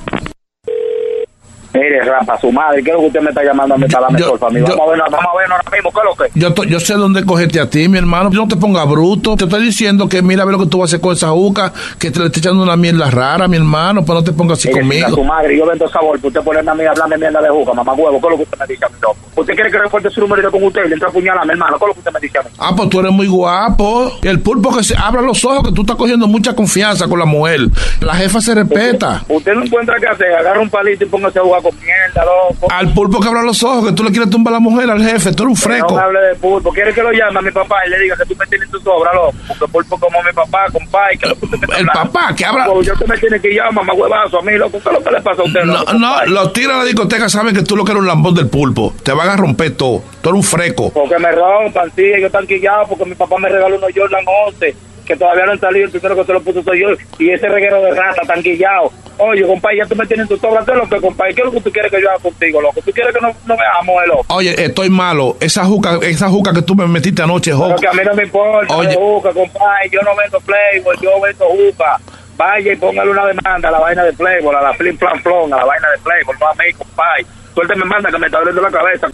Mire, 1.74 2.02
rapa 2.04 2.34
a 2.34 2.40
su 2.42 2.52
madre. 2.52 2.84
¿Qué 2.84 2.90
es 2.90 2.96
lo 2.96 3.02
que 3.02 3.08
usted 3.08 3.22
me 3.22 3.30
está 3.30 3.44
llamando 3.44 3.76
a 3.76 3.78
mí 3.78 3.86
para 3.88 4.02
darme 4.06 4.20
por 4.24 4.40
familia? 4.40 4.70
Vamos 4.70 4.88
a 4.88 4.92
ver, 4.92 5.00
vamos 5.12 5.20
a 5.34 5.38
ver 5.38 5.52
ahora 5.52 5.64
mismo, 5.72 5.92
¿qué 5.92 6.00
es 6.00 6.06
lo 6.06 6.16
que? 6.34 6.40
Yo, 6.40 6.54
to- 6.54 6.64
yo 6.64 6.80
sé 6.80 6.94
dónde 6.96 7.26
cogerte 7.26 7.60
a 7.60 7.70
ti, 7.70 7.88
mi 7.88 7.98
hermano. 7.98 8.30
No 8.32 8.48
te 8.48 8.56
pongas 8.56 8.88
bruto. 8.90 9.36
Te 9.36 9.44
estoy 9.46 9.64
diciendo 9.64 10.10
que 10.10 10.22
mira 10.22 10.44
a 10.44 10.46
ver 10.46 10.54
lo 10.54 10.60
que 10.60 10.66
tú 10.70 10.80
vas 10.80 10.90
a 10.90 10.96
hacer 10.96 11.02
con 11.02 11.14
esa 11.14 11.30
juca, 11.30 11.72
que 12.00 12.10
te 12.12 12.20
le 12.20 12.26
estoy 12.28 12.40
echando 12.40 12.64
una 12.64 12.76
mierda 12.76 13.10
rara, 13.12 13.48
mi 13.48 13.58
hermano, 13.58 14.02
pero 14.04 14.16
no 14.16 14.24
te 14.24 14.32
pongas 14.34 14.58
así 14.60 14.70
Mire, 14.70 14.80
a 15.06 15.10
su 15.10 15.16
conmigo. 15.16 15.24
madre, 15.34 15.58
yo 15.58 15.66
vendo 15.66 15.88
sabor, 15.90 16.20
pues 16.20 16.26
usted 16.26 16.42
ponerme 16.42 16.72
a 16.72 16.76
mí 16.76 16.84
a 16.86 16.92
hablarme 16.92 17.18
mierda 17.18 17.42
de 17.42 17.50
juca, 17.50 17.74
mamá 17.74 17.94
huevo, 17.94 18.20
¿qué 18.20 18.28
es 18.28 18.32
lo 18.32 18.38
que 18.38 18.44
usted 18.44 18.58
me 18.60 18.66
dice 18.68 18.86
a 18.86 18.90
mí, 18.90 18.96
loco? 19.02 19.18
¿Usted 19.36 19.54
quiere 19.54 19.72
que 19.72 19.78
reporte 19.78 20.10
su 20.10 20.22
número 20.22 20.52
con 20.52 20.64
usted 20.64 20.86
y 20.86 20.88
le 20.90 20.94
entra 20.96 21.10
a 21.10 21.12
puñalarme, 21.12 21.54
hermano? 21.54 21.78
¿Qué 21.78 21.86
es 21.86 21.88
lo 21.88 21.94
que 21.94 22.00
usted 22.00 22.12
me 22.14 22.20
dice 22.20 22.38
a 22.40 22.42
mí? 22.42 22.50
Ah, 22.58 22.72
pues 22.76 22.90
tú 22.90 23.00
eres 23.00 23.12
muy 23.12 23.28
guapo. 23.28 24.12
El 24.24 24.40
pulpo 24.42 24.76
que 24.76 24.84
se 24.84 24.96
abra 24.98 25.22
los 25.22 25.44
ojos, 25.46 25.64
que 25.68 25.72
tú 25.72 25.82
estás 25.82 25.96
cogiendo 25.96 26.28
mucha 26.28 26.54
confianza 26.56 27.08
con 27.08 27.20
la 27.20 27.26
mujer. 27.26 27.62
La 28.02 28.16
jefa 28.16 28.42
se 28.42 28.56
respeta. 28.56 29.24
Usted 29.30 29.54
no 29.54 29.64
encuentra 29.64 29.96
qué 30.00 30.08
hacer, 30.08 30.34
agarra 30.34 30.60
un 30.60 30.70
palito 30.70 31.04
y 31.04 31.08
póngase 31.08 31.40
a 31.40 31.44
jugar 31.44 31.59
con 31.62 31.76
mierda, 31.80 32.24
loco. 32.26 32.68
Al 32.72 32.94
pulpo 32.94 33.20
que 33.20 33.28
abra 33.28 33.42
los 33.44 33.62
ojos, 33.64 33.88
que 33.88 33.94
tú 33.94 34.04
le 34.04 34.12
quieres 34.12 34.30
tumbar 34.30 34.54
a 34.54 34.58
la 34.58 34.60
mujer, 34.60 34.90
al 34.90 35.02
jefe, 35.04 35.32
tú 35.34 35.44
eres 35.44 35.52
un 35.52 35.56
freco. 35.56 35.96
No 35.96 36.00
hable 36.02 36.20
de 36.20 36.36
pulpo. 36.36 36.72
¿Quiere 36.72 36.94
que 36.94 37.02
lo 37.04 37.12
llame 37.12 37.40
a 37.40 37.42
mi 37.42 37.52
papá 37.52 37.78
y 37.86 37.90
le 37.90 38.00
diga 38.00 38.16
que 38.18 38.26
tú 38.26 38.36
me 38.40 38.46
tienes 38.48 38.70
tu 38.70 38.80
sobra, 38.80 39.14
loco? 39.14 39.34
Porque 39.48 39.68
pulpo 39.72 39.98
como 40.00 40.22
mi 40.24 40.32
papá, 40.34 40.66
compadre. 40.72 41.18
¿qué 41.18 41.28
es 41.28 41.32
lo 41.42 41.50
que 41.60 41.80
El 41.80 41.86
papá, 41.88 42.34
que 42.36 42.46
abra- 42.46 42.66
yo 42.84 42.94
te 42.96 43.08
me 43.08 43.18
tiene 43.18 43.40
que 43.40 43.50
llamar, 43.54 43.74
mamá 43.86 43.94
huevazo, 43.94 44.40
a 44.40 44.42
mí, 44.44 44.54
loco. 44.58 44.80
¿Qué 44.82 44.90
es 44.90 44.94
lo 44.94 45.04
que 45.04 45.12
le 45.12 45.22
pasa 45.22 45.42
a 45.42 45.46
usted, 45.46 45.62
No, 45.64 45.74
loco? 45.74 45.94
no, 45.94 46.26
los 46.26 46.54
tigres 46.54 46.74
de 46.74 46.80
la 46.80 46.86
discoteca 46.86 47.30
saben 47.30 47.56
que 47.56 47.64
tú 47.64 47.76
lo 47.76 47.84
que 47.86 47.92
eres 47.92 48.02
un 48.02 48.08
lambón 48.08 48.34
del 48.36 48.48
pulpo. 48.50 48.94
Te 49.04 49.12
van 49.14 49.30
a 49.30 49.36
romper 49.38 49.76
todo. 49.76 50.02
Tú 50.22 50.30
eres 50.30 50.38
un 50.38 50.44
freco. 50.44 50.92
Porque 50.92 51.18
me 51.20 51.32
rompan, 51.32 51.92
sí, 51.96 52.04
yo 52.20 52.28
están 52.28 52.46
quillado 52.48 52.86
porque 52.88 53.06
mi 53.06 53.16
papá 53.16 53.38
me 53.40 53.50
regaló 53.50 53.78
unos 53.78 53.90
Jordan 53.96 54.24
11 54.48 54.76
que 55.10 55.16
todavía 55.16 55.44
no 55.48 55.54
han 55.54 55.60
salido, 55.60 55.86
el 55.86 55.92
primero 55.92 56.16
que 56.16 56.24
se 56.24 56.34
lo 56.34 56.42
puso 56.42 56.62
soy 56.62 56.82
yo, 56.82 56.90
y 57.18 57.32
ese 57.32 57.50
reguero 57.50 57.82
de 57.82 57.96
rata 57.96 58.22
tan 58.28 58.44
quillado. 58.44 58.92
Oye, 59.18 59.42
compadre, 59.46 59.78
ya 59.78 59.86
tú 59.88 59.96
me 59.96 60.06
tienes 60.06 60.30
en 60.30 60.38
tu 60.38 60.38
sobra, 60.38 60.64
¿qué 60.64 60.72
es 60.72 60.78
lo 60.78 60.88
que, 60.88 61.02
compadre? 61.02 61.34
¿Qué 61.34 61.42
es 61.42 61.46
lo 61.48 61.52
que 61.52 61.62
tú 61.62 61.72
quieres 61.72 61.92
que 61.92 62.00
yo 62.00 62.10
haga 62.12 62.20
contigo, 62.20 62.62
loco? 62.62 62.80
¿Tú 62.86 62.92
quieres 62.92 63.14
que 63.14 63.20
no, 63.20 63.30
no 63.48 63.58
veamos, 63.58 64.04
el 64.04 64.10
loco? 64.10 64.26
Oye, 64.30 64.64
estoy 64.64 64.92
malo. 64.92 65.36
Esa 65.42 65.66
juca, 65.66 65.98
esa 66.04 66.30
juca 66.30 66.54
que 66.54 66.62
tú 66.62 66.76
me 66.76 66.88
metiste 66.88 67.24
anoche, 67.24 67.50
Pero 67.52 67.64
Joco. 67.70 67.82
que 67.82 67.88
a 67.88 67.94
mí 67.94 68.02
no 68.06 68.14
me 68.14 68.24
importa, 68.24 68.78
Oye. 68.78 68.96
juca, 68.96 69.34
compadre, 69.34 69.90
yo 69.92 70.00
no 70.04 70.16
vendo 70.16 70.40
Playboy, 70.42 70.96
yo 71.02 71.20
vendo 71.22 71.46
juca. 71.46 71.98
Vaya 72.38 72.72
y 72.72 72.76
póngale 72.76 73.10
una 73.10 73.26
demanda 73.26 73.68
a 73.68 73.72
la 73.72 73.80
vaina 73.80 74.04
de 74.04 74.14
Playboy, 74.14 74.56
a 74.56 74.62
la 74.62 74.74
flim 74.76 74.96
plan 74.96 75.20
flon, 75.22 75.52
a 75.54 75.58
la 75.58 75.66
vaina 75.66 75.90
de 75.90 75.98
Playboy, 75.98 76.36
no 76.40 76.48
a 76.48 76.54
mí, 76.54 76.72
compadre. 76.78 77.26
Suerte 77.56 77.76
me 77.76 77.86
manda 77.86 78.12
que 78.12 78.18
me 78.20 78.28
está 78.28 78.38
abriendo 78.38 78.62
la 78.62 78.70
cabeza. 78.72 79.08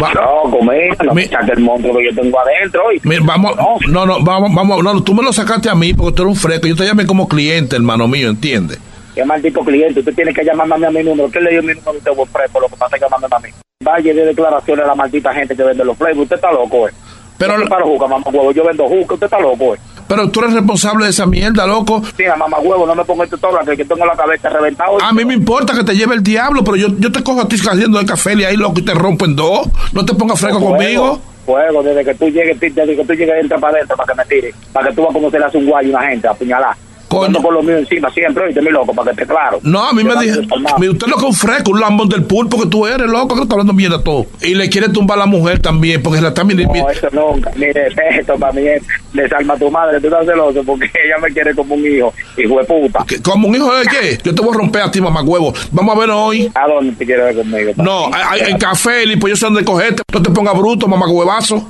No, 0.00 0.50
comida, 0.50 0.96
no 1.04 1.14
me 1.14 1.24
el 1.24 1.60
monstruo 1.60 1.96
que 1.96 2.04
yo 2.06 2.22
tengo 2.22 2.38
adentro. 2.40 2.86
oye. 2.86 3.00
Mira, 3.04 3.22
vamos, 3.24 3.56
no, 3.88 4.06
no, 4.06 4.22
vamos, 4.22 4.54
vamos, 4.54 4.82
no, 4.82 5.02
tú 5.02 5.14
me 5.14 5.22
lo 5.22 5.32
sacaste 5.32 5.68
a 5.68 5.74
mí 5.74 5.92
porque 5.94 6.16
tú 6.16 6.22
eres 6.22 6.34
un 6.34 6.40
freco. 6.40 6.66
Yo 6.66 6.76
te 6.76 6.86
llamé 6.86 7.06
como 7.06 7.28
cliente, 7.28 7.76
hermano 7.76 8.08
mío, 8.08 8.28
¿entiendes? 8.30 8.78
Qué 9.14 9.24
maldito 9.24 9.60
cliente, 9.60 10.00
usted 10.00 10.14
tiene 10.14 10.32
que 10.32 10.44
llamarme 10.44 10.86
a 10.86 10.90
mi 10.90 11.02
número. 11.02 11.30
¿Qué 11.30 11.40
le 11.40 11.50
dio 11.50 11.62
mi 11.62 11.74
número 11.74 11.90
a 11.90 12.12
usted, 12.12 12.32
prepo? 12.32 12.60
Lo 12.60 12.68
que 12.68 12.76
pasa 12.76 12.96
es 12.96 13.02
llamarme 13.02 13.26
a 13.30 13.38
mí. 13.40 13.48
Vaya 13.84 14.14
de 14.14 14.24
declaraciones 14.26 14.84
a 14.84 14.88
la 14.88 14.94
maldita 14.94 15.34
gente 15.34 15.56
que 15.56 15.62
vende 15.62 15.84
los 15.84 15.96
Playboy. 15.96 16.22
Usted 16.24 16.36
está 16.36 16.52
loco, 16.52 16.88
eh. 16.88 16.92
Pero, 17.38 17.58
Yo 17.58 17.66
para 17.68 17.84
juca, 17.84 18.06
mamá 18.06 18.24
huevo. 18.30 18.52
Yo 18.52 18.64
vendo 18.64 18.86
juca, 18.86 19.14
usted 19.14 19.24
está 19.26 19.40
loco, 19.40 19.74
eh. 19.74 19.78
Pero 20.10 20.28
tú 20.28 20.40
eres 20.40 20.54
responsable 20.54 21.04
de 21.04 21.10
esa 21.12 21.24
mierda, 21.24 21.68
loco. 21.68 22.02
Sí, 22.16 22.24
mamá 22.36 22.58
huevo, 22.58 22.84
no 22.84 22.96
me 22.96 23.04
ponga 23.04 23.22
este 23.22 23.38
todo 23.38 23.56
que 23.64 23.84
tengo 23.84 24.04
la 24.04 24.16
cabeza 24.16 24.48
reventada. 24.48 24.90
A 25.00 25.12
mí 25.12 25.24
me 25.24 25.34
importa 25.34 25.72
que 25.72 25.84
te 25.84 25.94
lleve 25.94 26.16
el 26.16 26.22
diablo, 26.24 26.64
pero 26.64 26.76
yo, 26.76 26.88
yo 26.98 27.12
te 27.12 27.22
cojo 27.22 27.42
a 27.42 27.46
ti 27.46 27.54
haciendo 27.54 28.00
el 28.00 28.06
café 28.06 28.34
y 28.34 28.42
ahí, 28.42 28.56
loco, 28.56 28.80
y 28.80 28.82
te 28.82 28.92
rompo 28.92 29.24
en 29.24 29.36
dos. 29.36 29.68
No 29.92 30.04
te 30.04 30.12
pongas 30.14 30.40
Fuego, 30.40 30.58
conmigo. 30.58 31.20
Fuego, 31.46 31.80
desde 31.84 32.04
que 32.04 32.14
tú 32.16 32.28
llegues, 32.28 32.58
desde 32.58 32.96
que 32.96 33.04
tú 33.04 33.12
llegues, 33.12 33.36
entra 33.40 33.56
para 33.58 33.76
adentro 33.76 33.96
para 33.96 34.12
que 34.12 34.18
me 34.18 34.24
tire. 34.24 34.54
Para 34.72 34.88
que 34.88 34.96
tú 34.96 35.06
cómo 35.12 35.30
se 35.30 35.38
le 35.38 35.44
hace 35.44 35.58
un 35.58 35.66
guayo 35.66 35.96
a 35.96 36.00
una 36.00 36.08
gente, 36.08 36.26
a 36.26 36.32
apuñalar. 36.32 36.76
Ando 37.10 37.42
con 37.42 37.54
lo 37.54 37.62
mío 37.62 37.76
encima 37.76 38.10
siempre, 38.10 38.44
oíste, 38.44 38.62
mi 38.62 38.70
loco, 38.70 38.94
para 38.94 39.12
que 39.12 39.22
esté 39.22 39.32
claro. 39.32 39.58
No, 39.62 39.84
a 39.88 39.92
mí 39.92 40.04
me 40.04 40.14
mira, 40.14 40.92
usted 40.92 41.06
lo 41.06 41.16
que 41.16 41.28
es 41.28 41.68
un 41.68 41.80
lambón 41.80 42.08
del 42.08 42.24
pulpo 42.24 42.60
que 42.60 42.66
tú 42.68 42.86
eres, 42.86 43.08
loco, 43.08 43.34
que 43.34 43.42
está 43.42 43.54
hablando 43.54 43.72
mierda 43.72 44.02
todo. 44.02 44.26
Y 44.42 44.54
le 44.54 44.68
quiere 44.68 44.88
tumbar 44.88 45.18
a 45.18 45.20
la 45.20 45.26
mujer 45.26 45.58
también, 45.58 46.02
porque 46.02 46.18
se 46.18 46.22
la 46.22 46.28
está 46.28 46.44
mirando. 46.44 46.74
No, 46.74 46.90
eso 46.90 47.08
nunca. 47.12 47.50
Mire, 47.56 47.88
esto 48.18 48.36
para 48.36 48.52
mí 48.52 48.66
es 48.66 48.82
desarma 49.12 49.54
a 49.54 49.58
tu 49.58 49.70
madre. 49.70 50.00
Tú 50.00 50.06
estás 50.06 50.26
celoso 50.26 50.62
porque 50.64 50.86
ella 51.04 51.18
me 51.20 51.32
quiere 51.32 51.54
como 51.54 51.74
un 51.74 51.84
hijo. 51.84 52.12
Hijo 52.36 52.58
de 52.58 52.64
puta. 52.64 53.04
¿Como 53.22 53.48
un 53.48 53.54
hijo 53.54 53.74
de 53.74 53.86
qué? 53.86 54.18
Yo 54.22 54.34
te 54.34 54.42
voy 54.42 54.54
a 54.54 54.58
romper 54.58 54.82
a 54.82 54.90
ti, 54.90 55.00
mamá 55.00 55.22
huevo. 55.22 55.52
Vamos 55.72 55.96
a 55.96 56.00
ver 56.00 56.10
hoy. 56.10 56.50
¿A 56.54 56.66
dónde 56.66 56.92
te 56.92 57.06
quieres 57.06 57.24
ver 57.24 57.36
conmigo? 57.36 57.72
No, 57.76 58.10
en 58.36 58.58
café, 58.58 59.04
y 59.04 59.16
pues 59.16 59.32
yo 59.32 59.36
sé 59.36 59.46
dónde 59.46 59.64
cogerte. 59.64 60.02
No 60.12 60.22
te 60.22 60.30
pongas 60.30 60.56
bruto, 60.56 60.86
mamá 60.86 61.08
huevazo. 61.08 61.66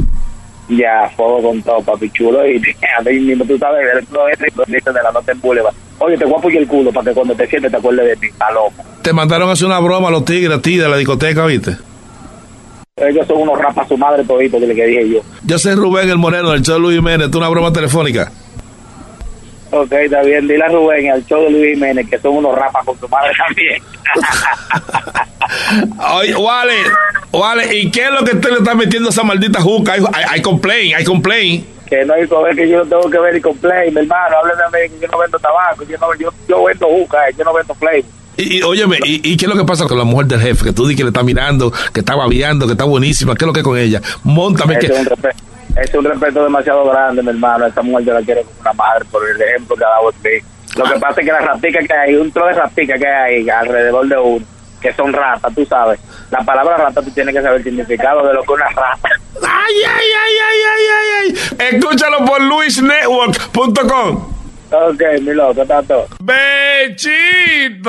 Ya, 0.71 1.11
fuego 1.17 1.43
con 1.43 1.63
todo, 1.63 1.83
papi 1.83 2.11
chulo. 2.11 2.47
Y 2.47 2.57
a 2.99 3.03
mí 3.03 3.21
mismo, 3.21 3.45
tú 3.45 3.59
sabes, 3.59 3.87
eres 3.93 4.09
todo 4.09 4.29
este 4.29 4.47
dice 4.67 4.93
de 4.93 5.03
la 5.03 5.13
nota 5.13 5.33
en 5.33 5.41
Boulevard. 5.41 5.75
Oye, 5.99 6.17
te 6.17 6.25
voy 6.25 6.55
a 6.55 6.59
el 6.59 6.67
culo 6.67 6.93
para 6.93 7.11
que 7.11 7.15
cuando 7.15 7.35
te 7.35 7.47
sientes 7.47 7.71
te 7.71 7.77
acuerdes 7.77 8.21
de. 8.21 8.27
Está 8.27 8.51
loco. 8.53 8.83
Te 9.03 9.13
mandaron 9.13 9.49
a 9.49 9.53
hacer 9.53 9.67
una 9.67 9.81
broma 9.81 10.09
a 10.09 10.11
los 10.11 10.25
tigres 10.25 10.59
a 10.59 10.63
ti 10.63 10.77
de 10.77 10.89
la 10.89 10.97
discoteca, 10.97 11.45
¿viste? 11.45 11.77
Ellos 12.97 13.27
son 13.27 13.39
unos 13.39 13.59
rapas 13.59 13.89
su 13.89 13.97
madre 13.97 14.25
todito, 14.25 14.61
que 14.61 14.67
le 14.67 14.75
que 14.75 14.87
dije 14.87 15.09
yo. 15.09 15.21
Yo 15.45 15.59
soy 15.59 15.75
Rubén 15.75 16.09
el 16.11 16.19
Moreno 16.19 16.51
del 16.51 16.63
show 16.63 16.79
Luis 16.79 16.97
Jiménez. 16.97 17.31
¿Tú 17.31 17.39
una 17.39 17.49
broma 17.49 17.73
telefónica? 17.73 18.31
Ok, 19.73 19.93
está 19.93 20.23
bien. 20.23 20.49
Dile 20.49 20.65
a 20.65 20.69
Rubén 20.69 21.05
y 21.05 21.09
al 21.09 21.25
show 21.27 21.45
de 21.45 21.51
Luis 21.51 21.75
Jiménez 21.75 22.09
que 22.09 22.19
son 22.19 22.37
unos 22.37 22.55
rapas 22.57 22.85
con 22.85 22.97
tu 22.99 23.09
madre 23.09 23.33
también. 23.37 23.83
Oye, 26.15 26.35
Wale, 26.35 26.75
Wale, 27.33 27.77
¿y 27.77 27.91
qué 27.91 28.05
es 28.05 28.11
lo 28.11 28.25
que 28.25 28.37
usted 28.37 28.51
le 28.51 28.59
está 28.59 28.75
metiendo 28.75 29.09
a 29.09 29.13
esa 29.13 29.23
maldita 29.23 29.61
juca? 29.61 29.93
Hay, 29.93 30.01
hay, 30.13 30.25
hay 30.29 30.43
complain, 30.43 30.95
hay 30.95 31.05
complain. 31.05 31.67
que 31.89 32.05
no 32.05 32.15
hay 32.15 32.27
que 32.27 32.35
ver 32.35 32.57
que 32.57 32.69
yo 32.69 32.79
no 32.79 32.87
tengo 32.87 33.11
que 33.11 33.19
ver 33.19 33.37
y 33.37 33.41
con 33.41 33.57
play, 33.59 33.91
mi 33.91 34.01
hermano. 34.01 34.37
Hábleme 34.39 34.63
a 34.63 34.69
mí 34.69 34.95
que 34.95 35.07
yo 35.07 35.09
no 35.13 35.19
vendo 35.19 35.39
tabaco, 35.39 35.85
yo, 35.85 35.99
no, 35.99 36.15
yo, 36.15 36.33
yo 36.49 36.65
vendo 36.65 36.87
juca, 36.87 37.29
eh, 37.29 37.35
yo 37.39 37.45
no 37.45 37.53
vendo 37.53 37.75
play. 37.75 38.05
Y, 38.37 38.59
y, 38.59 38.63
óyeme, 38.63 38.99
¿y, 39.05 39.33
¿y 39.33 39.37
qué 39.37 39.45
es 39.45 39.49
lo 39.51 39.57
que 39.57 39.65
pasa 39.65 39.87
con 39.87 39.99
la 39.99 40.05
mujer 40.05 40.27
del 40.27 40.41
jefe? 40.41 40.65
Que 40.67 40.73
tú 40.73 40.85
dices 40.87 40.97
que 40.97 41.05
le 41.05 41.11
está 41.11 41.23
mirando, 41.23 41.73
que 41.93 42.01
está 42.01 42.15
babeando, 42.15 42.67
que 42.67 42.73
está 42.73 42.85
buenísima. 42.85 43.35
¿Qué 43.35 43.45
es 43.45 43.47
lo 43.47 43.53
que 43.53 43.61
es 43.61 43.65
con 43.65 43.77
ella? 43.79 44.01
Móntame 44.25 44.75
Ese 44.79 44.87
que... 44.89 45.31
es, 45.77 45.95
un 45.95 46.05
respeto, 46.05 46.43
demasiado 46.43 46.85
grande, 46.85 47.23
mi 47.23 47.31
hermano. 47.31 47.67
Esta 47.67 47.83
mujer 47.83 48.07
yo 48.07 48.15
la 48.15 48.23
quiero 48.23 48.43
como 48.43 48.61
una 48.61 48.73
madre 48.73 49.05
por 49.11 49.29
el 49.29 49.41
ejemplo 49.41 49.77
que 49.77 49.85
ha 49.85 49.89
dado 49.89 50.09
usted. 50.09 50.39
Lo 50.77 50.85
que 50.85 51.01
pasa 51.01 51.21
es 51.21 51.27
que 51.27 51.33
las 51.33 51.45
raticas 51.45 51.87
que 51.87 51.95
hay, 51.95 52.15
un 52.15 52.31
tro 52.31 52.47
de 52.47 52.55
raticas 52.55 52.99
que 52.99 53.09
hay 53.09 53.49
alrededor 53.49 54.07
de 54.07 54.19
uno, 54.19 54.47
que 54.81 54.93
son 54.95 55.13
ratas, 55.13 55.55
tú 55.55 55.67
sabes. 55.67 56.01
La 56.31 56.41
palabra 56.41 56.77
rata 56.77 57.03
tú 57.03 57.11
tienes 57.11 57.35
que 57.35 57.43
saber 57.43 57.59
el 57.59 57.65
significado 57.65 58.27
de 58.27 58.35
lo 58.35 58.43
que 58.43 58.53
es 58.53 58.59
una 58.59 58.69
rata. 58.69 59.09
¡Ay, 59.43 59.75
ay, 59.87 60.07
ay, 60.23 60.35
ay, 60.49 60.59
ay, 60.71 60.85
ay! 60.97 61.35
ay! 61.59 61.69
Escúchalo 61.73 62.25
por 62.25 62.41
luisnetwork.com. 62.41 64.40
Ok, 64.73 65.03
mi 65.23 65.35
loco, 65.35 65.63
está 65.63 65.83
todo. 65.83 66.07
¡Bechito! 66.21 67.89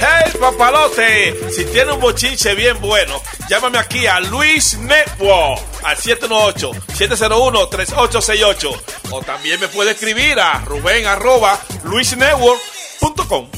¡Hey, 0.00 0.32
papalote! 0.40 1.50
Si 1.50 1.66
tiene 1.66 1.92
un 1.92 2.00
bochinche 2.00 2.54
bien 2.54 2.80
bueno, 2.80 3.20
llámame 3.48 3.76
aquí 3.78 4.06
a 4.06 4.18
Luis 4.20 4.78
Network 4.78 5.60
al 5.84 5.96
718-701-3868. 5.98 8.80
O 9.10 9.20
también 9.20 9.60
me 9.60 9.68
puede 9.68 9.90
escribir 9.90 10.40
a 10.40 10.60
Rubén 10.64 11.04
arroba 11.06 11.58
luisnetwork.com. 11.84 13.50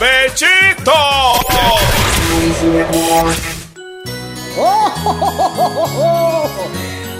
¡Bechito! 0.00 0.94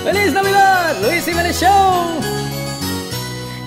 ¡Feliz 0.04 0.32
Navidad! 0.32 0.96
Luis 1.02 1.22
Jiménez 1.24 1.60
Show. 1.60 2.43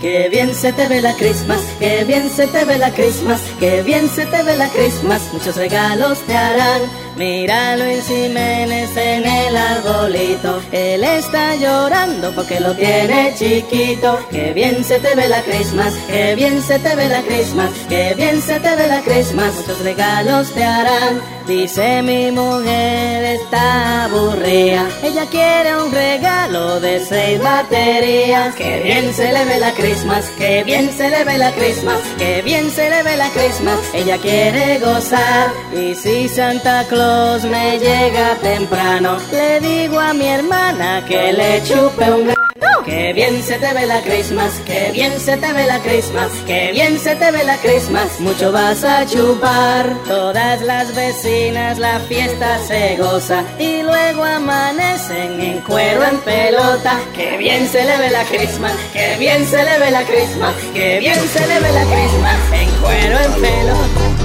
Qué 0.01 0.29
bien 0.29 0.53
se 0.53 0.71
te 0.73 0.87
ve 0.87 1.01
la 1.01 1.13
Christmas, 1.15 1.61
qué 1.79 2.03
bien 2.03 2.29
se 2.29 2.45
te 2.45 2.65
ve 2.65 2.77
la 2.77 2.93
Christmas, 2.93 3.41
qué 3.59 3.81
bien 3.81 4.07
se 4.07 4.27
te 4.27 4.43
ve 4.43 4.55
la 4.55 4.69
Christmas. 4.69 5.23
Muchos 5.33 5.55
regalos 5.55 6.19
te 6.27 6.37
harán, 6.37 6.81
Mira 7.17 7.75
Luis 7.77 8.05
Jiménez 8.07 8.95
en 8.95 9.25
el 9.25 9.57
arbolito. 9.57 10.61
Él 10.71 11.03
está 11.03 11.55
llorando 11.55 12.31
porque 12.35 12.59
lo 12.59 12.75
tiene 12.75 13.33
chiquito. 13.35 14.19
Que 14.29 14.53
bien 14.53 14.83
se 14.83 14.99
te 14.99 15.15
ve 15.15 15.27
la 15.27 15.41
Christmas, 15.41 15.95
que 16.07 16.35
bien 16.35 16.61
se 16.61 16.77
te 16.77 16.95
ve 16.95 17.09
la 17.09 17.23
Christmas, 17.23 17.71
que 17.89 18.13
bien 18.15 18.39
se 18.39 18.59
te 18.59 18.75
ve 18.75 18.87
la 18.87 19.01
Christmas. 19.01 19.55
Muchos 19.55 19.79
regalos 19.79 20.53
te 20.53 20.63
harán. 20.63 21.19
Dice 21.47 22.01
mi 22.03 22.29
mujer 22.29 23.23
está 23.23 24.03
aburrida. 24.03 24.85
Ella 25.01 25.25
quiere 25.31 25.81
un 25.81 25.91
regalo 25.91 26.79
de 26.81 26.99
seis 27.03 27.41
baterías. 27.41 28.53
Que 28.53 28.81
bien 28.83 29.11
se 29.11 29.31
le 29.31 29.43
ve 29.45 29.59
la 29.59 29.71
Christmas, 29.71 30.25
que 30.37 30.63
bien 30.63 30.91
se 30.91 31.09
le 31.09 31.23
ve 31.23 31.37
la 31.39 31.51
Christmas, 31.53 31.97
que 32.19 32.43
bien 32.43 32.69
se 32.69 32.89
le 32.91 33.01
ve 33.01 33.17
la 33.17 33.29
Christmas. 33.29 33.79
Ella 33.93 34.17
quiere 34.17 34.79
gozar. 34.79 35.51
Y 35.73 35.95
si 35.95 36.27
Santa 36.29 36.85
Claus 36.87 37.06
me 37.43 37.79
llega 37.79 38.35
temprano, 38.41 39.17
le 39.31 39.59
digo 39.61 39.99
a 39.99 40.13
mi 40.13 40.27
hermana 40.27 41.05
que 41.07 41.31
le 41.31 41.63
chupe 41.63 42.11
un 42.11 42.25
grano. 42.25 42.83
Que 42.83 43.13
bien 43.13 43.43
se 43.43 43.57
te 43.59 43.73
ve 43.73 43.85
la 43.85 44.01
Christmas, 44.01 44.51
que 44.65 44.91
bien 44.91 45.19
se 45.19 45.37
te 45.37 45.53
ve 45.53 45.65
la 45.67 45.79
Christmas, 45.79 46.31
que 46.45 46.71
bien 46.71 46.97
se 46.99 47.15
te 47.15 47.31
ve 47.31 47.43
la 47.43 47.57
Christmas. 47.57 48.19
Mucho 48.19 48.51
vas 48.51 48.83
a 48.83 49.05
chupar. 49.05 49.85
Todas 50.07 50.61
las 50.61 50.95
vecinas 50.95 51.77
la 51.77 51.99
fiesta 51.99 52.57
se 52.65 52.97
goza 52.97 53.43
y 53.59 53.83
luego 53.83 54.23
amanecen 54.23 55.39
en 55.39 55.59
cuero 55.61 56.03
en 56.03 56.17
pelota. 56.21 56.99
Que 57.13 57.37
bien 57.37 57.67
se 57.67 57.83
le 57.85 57.97
ve 57.97 58.09
la 58.09 58.23
Christmas, 58.23 58.73
que 58.93 59.15
bien 59.17 59.45
se 59.45 59.63
le 59.63 59.79
ve 59.79 59.91
la 59.91 60.03
Christmas, 60.03 60.55
que 60.73 60.99
bien 60.99 61.19
se 61.27 61.47
le 61.47 61.59
ve 61.59 61.71
la 61.71 61.83
Christmas 61.83 62.39
en 62.53 62.69
cuero 62.81 63.17
en 63.19 63.41
pelota. 63.41 64.16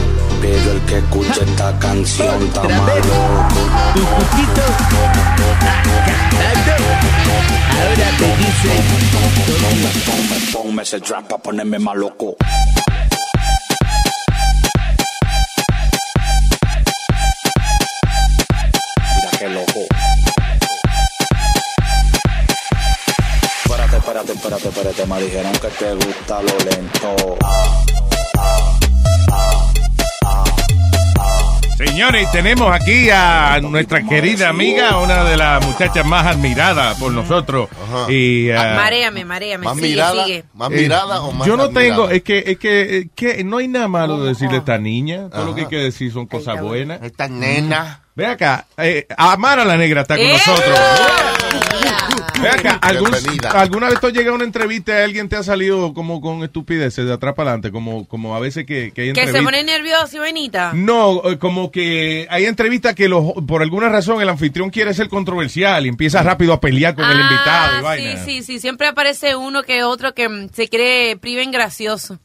Pero 0.43 0.73
el 0.73 0.81
que 0.87 0.99
escuche 0.99 1.45
esta 1.45 1.79
canción 1.79 2.43
está 2.43 2.63
malo. 2.63 3.15
Ahora 7.71 8.09
te 8.19 8.27
dice. 8.37 8.73
Ese 10.83 11.01
trap 11.01 11.29
pa' 11.29 11.39
ponerme 11.39 11.79
más. 11.79 11.95
Mira 11.95 12.11
qué 19.39 19.49
loco. 19.49 19.87
Espérate, 23.65 23.97
espérate, 23.97 24.33
espérate, 24.33 24.69
espérate. 24.69 25.07
Me 25.07 25.23
dijeron 25.23 25.53
que 25.53 25.69
te 25.69 25.95
gusta 25.95 26.43
lo 26.43 26.59
lento. 26.69 27.39
Señores, 31.85 32.31
tenemos 32.31 32.73
aquí 32.73 33.11
a 33.11 33.59
nuestra 33.61 34.03
querida 34.03 34.49
amiga, 34.49 34.99
una 34.99 35.25
de 35.25 35.37
las 35.37 35.65
muchachas 35.67 36.07
más 36.07 36.27
admiradas 36.27 36.97
por 36.99 37.13
nosotros. 37.13 37.69
Y, 38.09 38.51
ah, 38.51 38.75
Maréame, 38.77 39.25
maréame. 39.25 39.65
¿Más 39.65 39.77
sigue, 39.77 39.89
mirada? 39.89 40.25
sigue. 40.25 40.45
¿Más 40.55 40.71
eh, 40.71 40.77
mirada 40.77 41.23
o 41.23 41.33
más 41.33 41.47
Yo 41.47 41.57
no 41.57 41.65
admirada? 41.65 41.87
tengo, 41.89 42.09
es 42.11 42.23
que, 42.23 42.45
es 42.47 42.59
que, 42.59 42.99
eh, 42.99 43.09
que 43.15 43.45
no 43.45 43.59
hay 43.59 43.69
nada 43.69 43.89
malo 43.89 44.21
de 44.23 44.29
decirle 44.29 44.57
a 44.57 44.59
esta 44.61 44.79
niña. 44.79 45.29
Todo 45.29 45.45
lo 45.47 45.55
que 45.55 45.63
hay 45.63 45.69
que 45.69 45.77
decir 45.77 46.13
son 46.13 46.27
cosas 46.27 46.61
buenas. 46.61 47.03
Esta 47.03 47.29
nena. 47.29 48.01
Ve 48.15 48.27
acá, 48.27 48.67
eh, 48.77 49.07
Amara 49.17 49.65
la 49.65 49.77
negra 49.77 50.03
está 50.03 50.17
con 50.17 50.25
¡Eh! 50.27 50.33
nosotros. 50.33 50.79
Ve 52.43 52.49
acá, 52.49 52.79
¿algún- 52.83 53.11
Bienvenida. 53.11 53.51
¿alguna 53.53 53.89
vez 53.89 54.01
tú 54.01 54.09
has 54.09 54.13
llegado 54.13 54.33
a 54.33 54.35
una 54.37 54.45
entrevista 54.45 54.93
y 54.99 55.03
alguien 55.05 55.29
te 55.29 55.37
ha 55.37 55.43
salido 55.43 55.95
como 55.95 56.21
con 56.21 56.43
estupideces 56.43 57.07
de 57.07 57.13
atrás 57.13 57.35
para 57.35 57.51
adelante? 57.51 57.71
Como, 57.71 58.07
como 58.09 58.35
a 58.35 58.41
veces 58.41 58.67
que, 58.67 58.93
que 58.93 59.03
hay 59.03 59.09
Que 59.13 59.21
se 59.23 59.29
entrevistas. 59.29 59.45
pone 59.45 59.63
nervioso 59.65 60.17
y 60.17 60.19
vainita. 60.21 60.73
No, 60.75 61.23
eh, 61.31 61.39
como 61.39 61.71
que 61.71 62.27
hay 62.31 62.45
entrevistas 62.47 62.95
que 62.95 63.09
los, 63.09 63.33
por 63.47 63.63
alguna 63.63 63.89
razón 63.89 64.21
el 64.21 64.29
anfitrión 64.29 64.71
quiere 64.71 64.93
ser 64.95 65.09
controversial 65.09 65.87
y 65.87 65.89
empieza 65.89 66.23
rápido 66.23 66.53
a 66.53 66.61
pelear 66.61 66.95
con 66.95 67.05
el 67.05 67.21
invitado 67.21 67.75
y 67.75 67.79
Ah, 67.79 67.81
vaina. 67.83 68.25
sí, 68.25 68.39
sí, 68.39 68.43
sí. 68.43 68.61
Siempre 68.61 68.89
aparece 68.89 69.37
uno 69.37 69.63
que 69.63 69.85
otro 69.85 70.13
que 70.15 70.29
mm, 70.29 70.49
se 70.53 70.69
cree 70.69 71.17
priven 71.17 71.51
gracioso. 71.53 72.19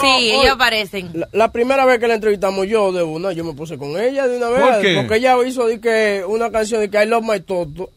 Sí, 0.00 0.30
ellos 0.30 0.52
aparecen. 0.52 1.10
La, 1.14 1.28
la 1.32 1.52
primera 1.52 1.84
vez 1.84 1.98
que 1.98 2.06
la 2.06 2.14
entrevistamos 2.14 2.66
yo 2.68 2.92
de 2.92 3.02
una, 3.02 3.32
yo 3.32 3.44
me 3.44 3.54
puse 3.54 3.76
con 3.76 3.98
ella 4.00 4.26
de 4.28 4.36
una 4.36 4.48
vez. 4.48 4.60
¿Por 4.60 4.80
qué? 4.80 4.94
Porque 4.96 5.16
ella 5.16 5.36
hizo 5.46 5.66
de 5.66 5.80
que 5.80 6.22
una 6.26 6.50
canción 6.50 6.80
de 6.80 6.90
que 6.90 7.02
I 7.02 7.06
love 7.06 7.24
my 7.24 7.40
toto. 7.40 7.90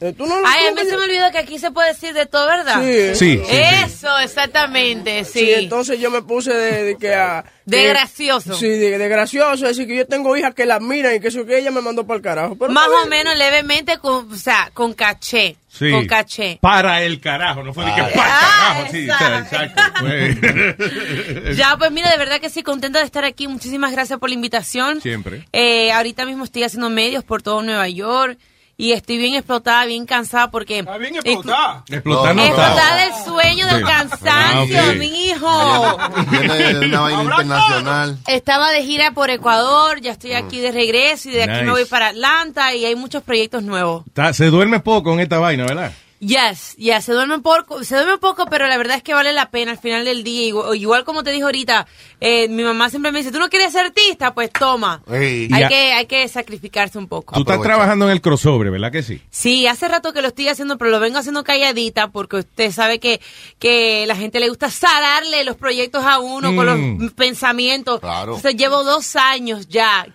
Eh, 0.00 0.12
¿tú 0.16 0.26
no 0.26 0.40
lo 0.40 0.46
Ay, 0.46 0.66
a 0.66 0.72
mí 0.72 0.80
se 0.88 0.96
me 0.96 1.04
olvidó 1.04 1.30
que 1.30 1.38
aquí 1.38 1.58
se 1.58 1.70
puede 1.70 1.88
decir 1.92 2.14
de 2.14 2.26
todo, 2.26 2.46
¿verdad? 2.46 2.80
Sí. 2.82 3.14
Sí, 3.14 3.42
sí, 3.44 3.56
Eso, 3.84 4.18
exactamente, 4.18 5.24
sí. 5.24 5.40
Sí, 5.40 5.52
entonces 5.52 6.00
yo 6.00 6.10
me 6.10 6.22
puse 6.22 6.52
de, 6.54 6.84
de 6.84 6.96
que 6.96 7.14
a... 7.14 7.44
De 7.66 7.78
que- 7.78 7.88
gracioso. 7.88 8.54
Sí, 8.54 8.68
de, 8.68 8.98
de 8.98 9.08
gracioso, 9.08 9.66
es 9.66 9.76
decir, 9.76 9.86
que 9.86 9.96
yo 9.96 10.06
tengo 10.06 10.36
hijas 10.36 10.54
que 10.54 10.66
las 10.66 10.80
miran 10.80 11.14
y 11.16 11.20
que 11.20 11.28
eso 11.28 11.44
que 11.46 11.58
ella 11.58 11.70
me 11.70 11.80
mandó 11.80 12.06
para 12.06 12.16
el 12.18 12.22
carajo. 12.22 12.56
Pero 12.56 12.72
Más 12.72 12.88
o 12.88 13.06
menos 13.06 13.36
levemente, 13.36 13.98
con, 13.98 14.30
o 14.32 14.36
sea, 14.36 14.70
con 14.74 14.92
caché. 14.94 15.56
Sí. 15.68 15.90
Con 15.90 16.06
caché. 16.06 16.58
Para 16.60 17.02
el 17.02 17.20
carajo, 17.20 17.62
no 17.62 17.74
fue 17.74 17.84
de 17.86 17.94
que 17.94 18.00
Ah. 18.00 18.10
para 18.14 18.90
el 18.90 19.06
carajo, 19.08 19.40
sí, 19.40 19.44
exacto. 19.44 20.04
Ya, 21.56 21.76
pues 21.78 21.90
mira, 21.90 22.10
de 22.10 22.16
verdad 22.18 22.40
que 22.40 22.50
sí, 22.50 22.62
contenta 22.62 22.98
de 23.00 23.04
estar 23.06 23.24
aquí. 23.24 23.48
Muchísimas 23.48 23.92
gracias 23.92 24.18
por 24.18 24.28
la 24.28 24.34
invitación. 24.34 25.00
Siempre. 25.00 25.46
Eh, 25.52 25.92
ahorita 25.92 26.24
mismo 26.26 26.44
estoy 26.44 26.62
haciendo 26.64 26.90
medios 26.90 27.24
por 27.24 27.42
todo 27.42 27.62
Nueva 27.62 27.88
York 27.88 28.38
y 28.76 28.92
estoy 28.92 29.18
bien 29.18 29.34
explotada, 29.34 29.84
bien 29.86 30.04
cansada 30.06 30.50
porque... 30.50 30.80
Está 30.80 30.98
bien 30.98 31.14
explotada. 31.16 31.84
Explotar 31.88 32.34
no 32.34 32.42
Explotada 32.44 32.96
del 33.04 33.24
sueño, 33.24 33.66
del 33.66 33.78
Sí. 33.78 33.84
cansancio, 33.84 34.80
Ah, 34.80 34.92
mi 34.98 35.06
hijo. 35.06 35.98
Viene 36.30 36.86
una 36.86 37.00
vaina 37.00 37.22
internacional. 37.22 38.18
Estaba 38.26 38.70
de 38.70 38.82
gira 38.84 39.12
por 39.12 39.30
Ecuador, 39.30 40.00
ya 40.00 40.12
estoy 40.12 40.32
aquí 40.32 40.58
de 40.60 40.72
regreso 40.72 41.28
y 41.28 41.32
de 41.32 41.42
aquí 41.44 41.52
Nice. 41.52 41.64
me 41.64 41.70
voy 41.70 41.84
para 41.84 42.08
Atlanta 42.08 42.74
y 42.74 42.84
hay 42.84 42.94
muchos 42.96 43.22
proyectos 43.22 43.62
nuevos. 43.62 44.04
Está- 44.06 44.32
se 44.32 44.46
duerme 44.46 44.80
poco 44.80 45.12
en 45.12 45.20
esta 45.20 45.38
vaina, 45.38 45.64
¿verdad? 45.64 45.92
Yes, 46.26 46.74
yes, 46.76 47.04
se 47.04 47.12
duerme 47.12 47.34
un 47.34 47.42
poco, 47.42 47.84
se 47.84 47.96
duerme 47.96 48.14
un 48.14 48.20
poco, 48.20 48.46
pero 48.46 48.66
la 48.66 48.78
verdad 48.78 48.96
es 48.96 49.02
que 49.02 49.12
vale 49.12 49.32
la 49.32 49.50
pena 49.50 49.72
al 49.72 49.78
final 49.78 50.04
del 50.04 50.24
día. 50.24 50.46
Igual, 50.46 50.76
igual 50.76 51.04
como 51.04 51.22
te 51.22 51.30
dije 51.32 51.42
ahorita, 51.44 51.86
eh, 52.20 52.48
mi 52.48 52.62
mamá 52.62 52.88
siempre 52.88 53.12
me 53.12 53.18
dice, 53.18 53.30
¿tú 53.30 53.38
no 53.38 53.50
quieres 53.50 53.72
ser 53.72 53.86
artista? 53.86 54.32
Pues 54.32 54.50
toma. 54.50 55.02
Hay 55.08 55.48
Ya. 55.48 55.68
que, 55.68 55.92
hay 55.92 56.06
que 56.06 56.26
sacrificarse 56.28 56.96
un 56.98 57.08
poco. 57.08 57.34
Tú 57.34 57.40
estás 57.40 57.60
trabajando 57.60 58.06
en 58.06 58.12
el 58.12 58.20
crossover, 58.22 58.70
¿verdad 58.70 58.90
que 58.90 59.02
sí? 59.02 59.20
Sí, 59.30 59.66
hace 59.66 59.86
rato 59.88 60.12
que 60.12 60.22
lo 60.22 60.28
estoy 60.28 60.48
haciendo, 60.48 60.78
pero 60.78 60.90
lo 60.90 61.00
vengo 61.00 61.18
haciendo 61.18 61.44
calladita 61.44 62.08
porque 62.08 62.36
usted 62.36 62.72
sabe 62.72 62.98
que, 63.00 63.20
que 63.58 64.06
la 64.06 64.16
gente 64.16 64.40
le 64.40 64.48
gusta 64.48 64.70
salarle 64.70 65.44
los 65.44 65.56
proyectos 65.56 66.04
a 66.04 66.20
uno 66.20 66.54
con 66.56 66.64
Mm. 66.64 67.02
los 67.02 67.12
pensamientos. 67.12 68.00
Claro. 68.00 68.36
Entonces 68.36 68.58
llevo 68.58 68.82
dos 68.84 69.14
años 69.16 69.68
ya, 69.68 70.06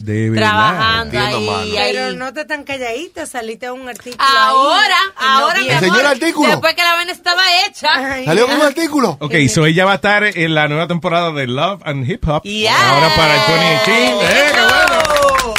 verdad. 0.00 0.34
trabajando 0.34 1.18
Entiendo, 1.18 1.56
ahí. 1.56 1.72
Pero 1.76 2.12
no 2.12 2.32
te 2.32 2.44
tan 2.44 2.62
calladita, 2.64 3.26
saliste 3.26 3.66
a 3.66 3.72
un 3.72 3.88
artículo 3.88 4.22
Ahora, 4.24 4.91
ahora, 5.16 5.58
en 5.58 5.64
mi 5.64 5.68
¿El 5.70 5.76
amor, 5.76 5.90
señor 5.90 6.06
artículo? 6.06 6.48
Después 6.50 6.74
que 6.74 6.82
la 6.82 6.92
vaina 6.94 7.12
estaba 7.12 7.42
hecha. 7.66 8.24
¿Salió 8.24 8.46
con 8.46 8.56
un 8.56 8.62
artículo? 8.62 9.16
Ok, 9.20 9.34
so 9.48 9.66
ella 9.66 9.84
va 9.84 9.92
a 9.92 9.94
estar 9.96 10.24
en 10.24 10.54
la 10.54 10.68
nueva 10.68 10.86
temporada 10.86 11.32
de 11.32 11.46
Love 11.46 11.80
and 11.84 12.08
Hip 12.10 12.26
Hop. 12.28 12.42
Yes. 12.42 12.70
Ahora 12.70 13.14
para 13.16 13.34
el 13.34 13.40
2018. 13.40 13.90
¡Eh, 14.22 14.52
qué 14.54 14.60
bueno! 14.60 15.54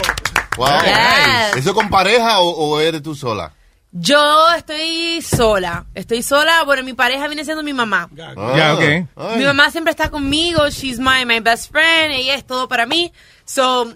Wow. 0.58 0.82
Yes. 0.84 1.58
¿Eso 1.58 1.74
con 1.74 1.90
pareja 1.90 2.40
o, 2.40 2.50
o 2.50 2.80
eres 2.80 3.02
tú 3.02 3.16
sola? 3.16 3.52
Yo 3.96 4.52
estoy 4.58 5.22
sola, 5.22 5.86
estoy 5.94 6.24
sola, 6.24 6.64
bueno, 6.64 6.82
mi 6.82 6.94
pareja 6.94 7.28
viene 7.28 7.46
siendo 7.46 7.62
mi 7.62 7.74
mamá. 7.74 8.10
Ya, 8.16 8.74
ok. 8.74 8.82
Ay. 8.82 9.38
Mi 9.38 9.44
mamá 9.44 9.70
siempre 9.70 9.92
está 9.92 10.10
conmigo, 10.10 10.68
she's 10.72 10.98
my, 10.98 11.26
my 11.28 11.40
best 11.42 11.72
friend, 11.72 12.12
ella 12.12 12.34
es 12.34 12.44
todo 12.44 12.68
para 12.68 12.88
mí. 12.88 13.14
So, 13.46 13.94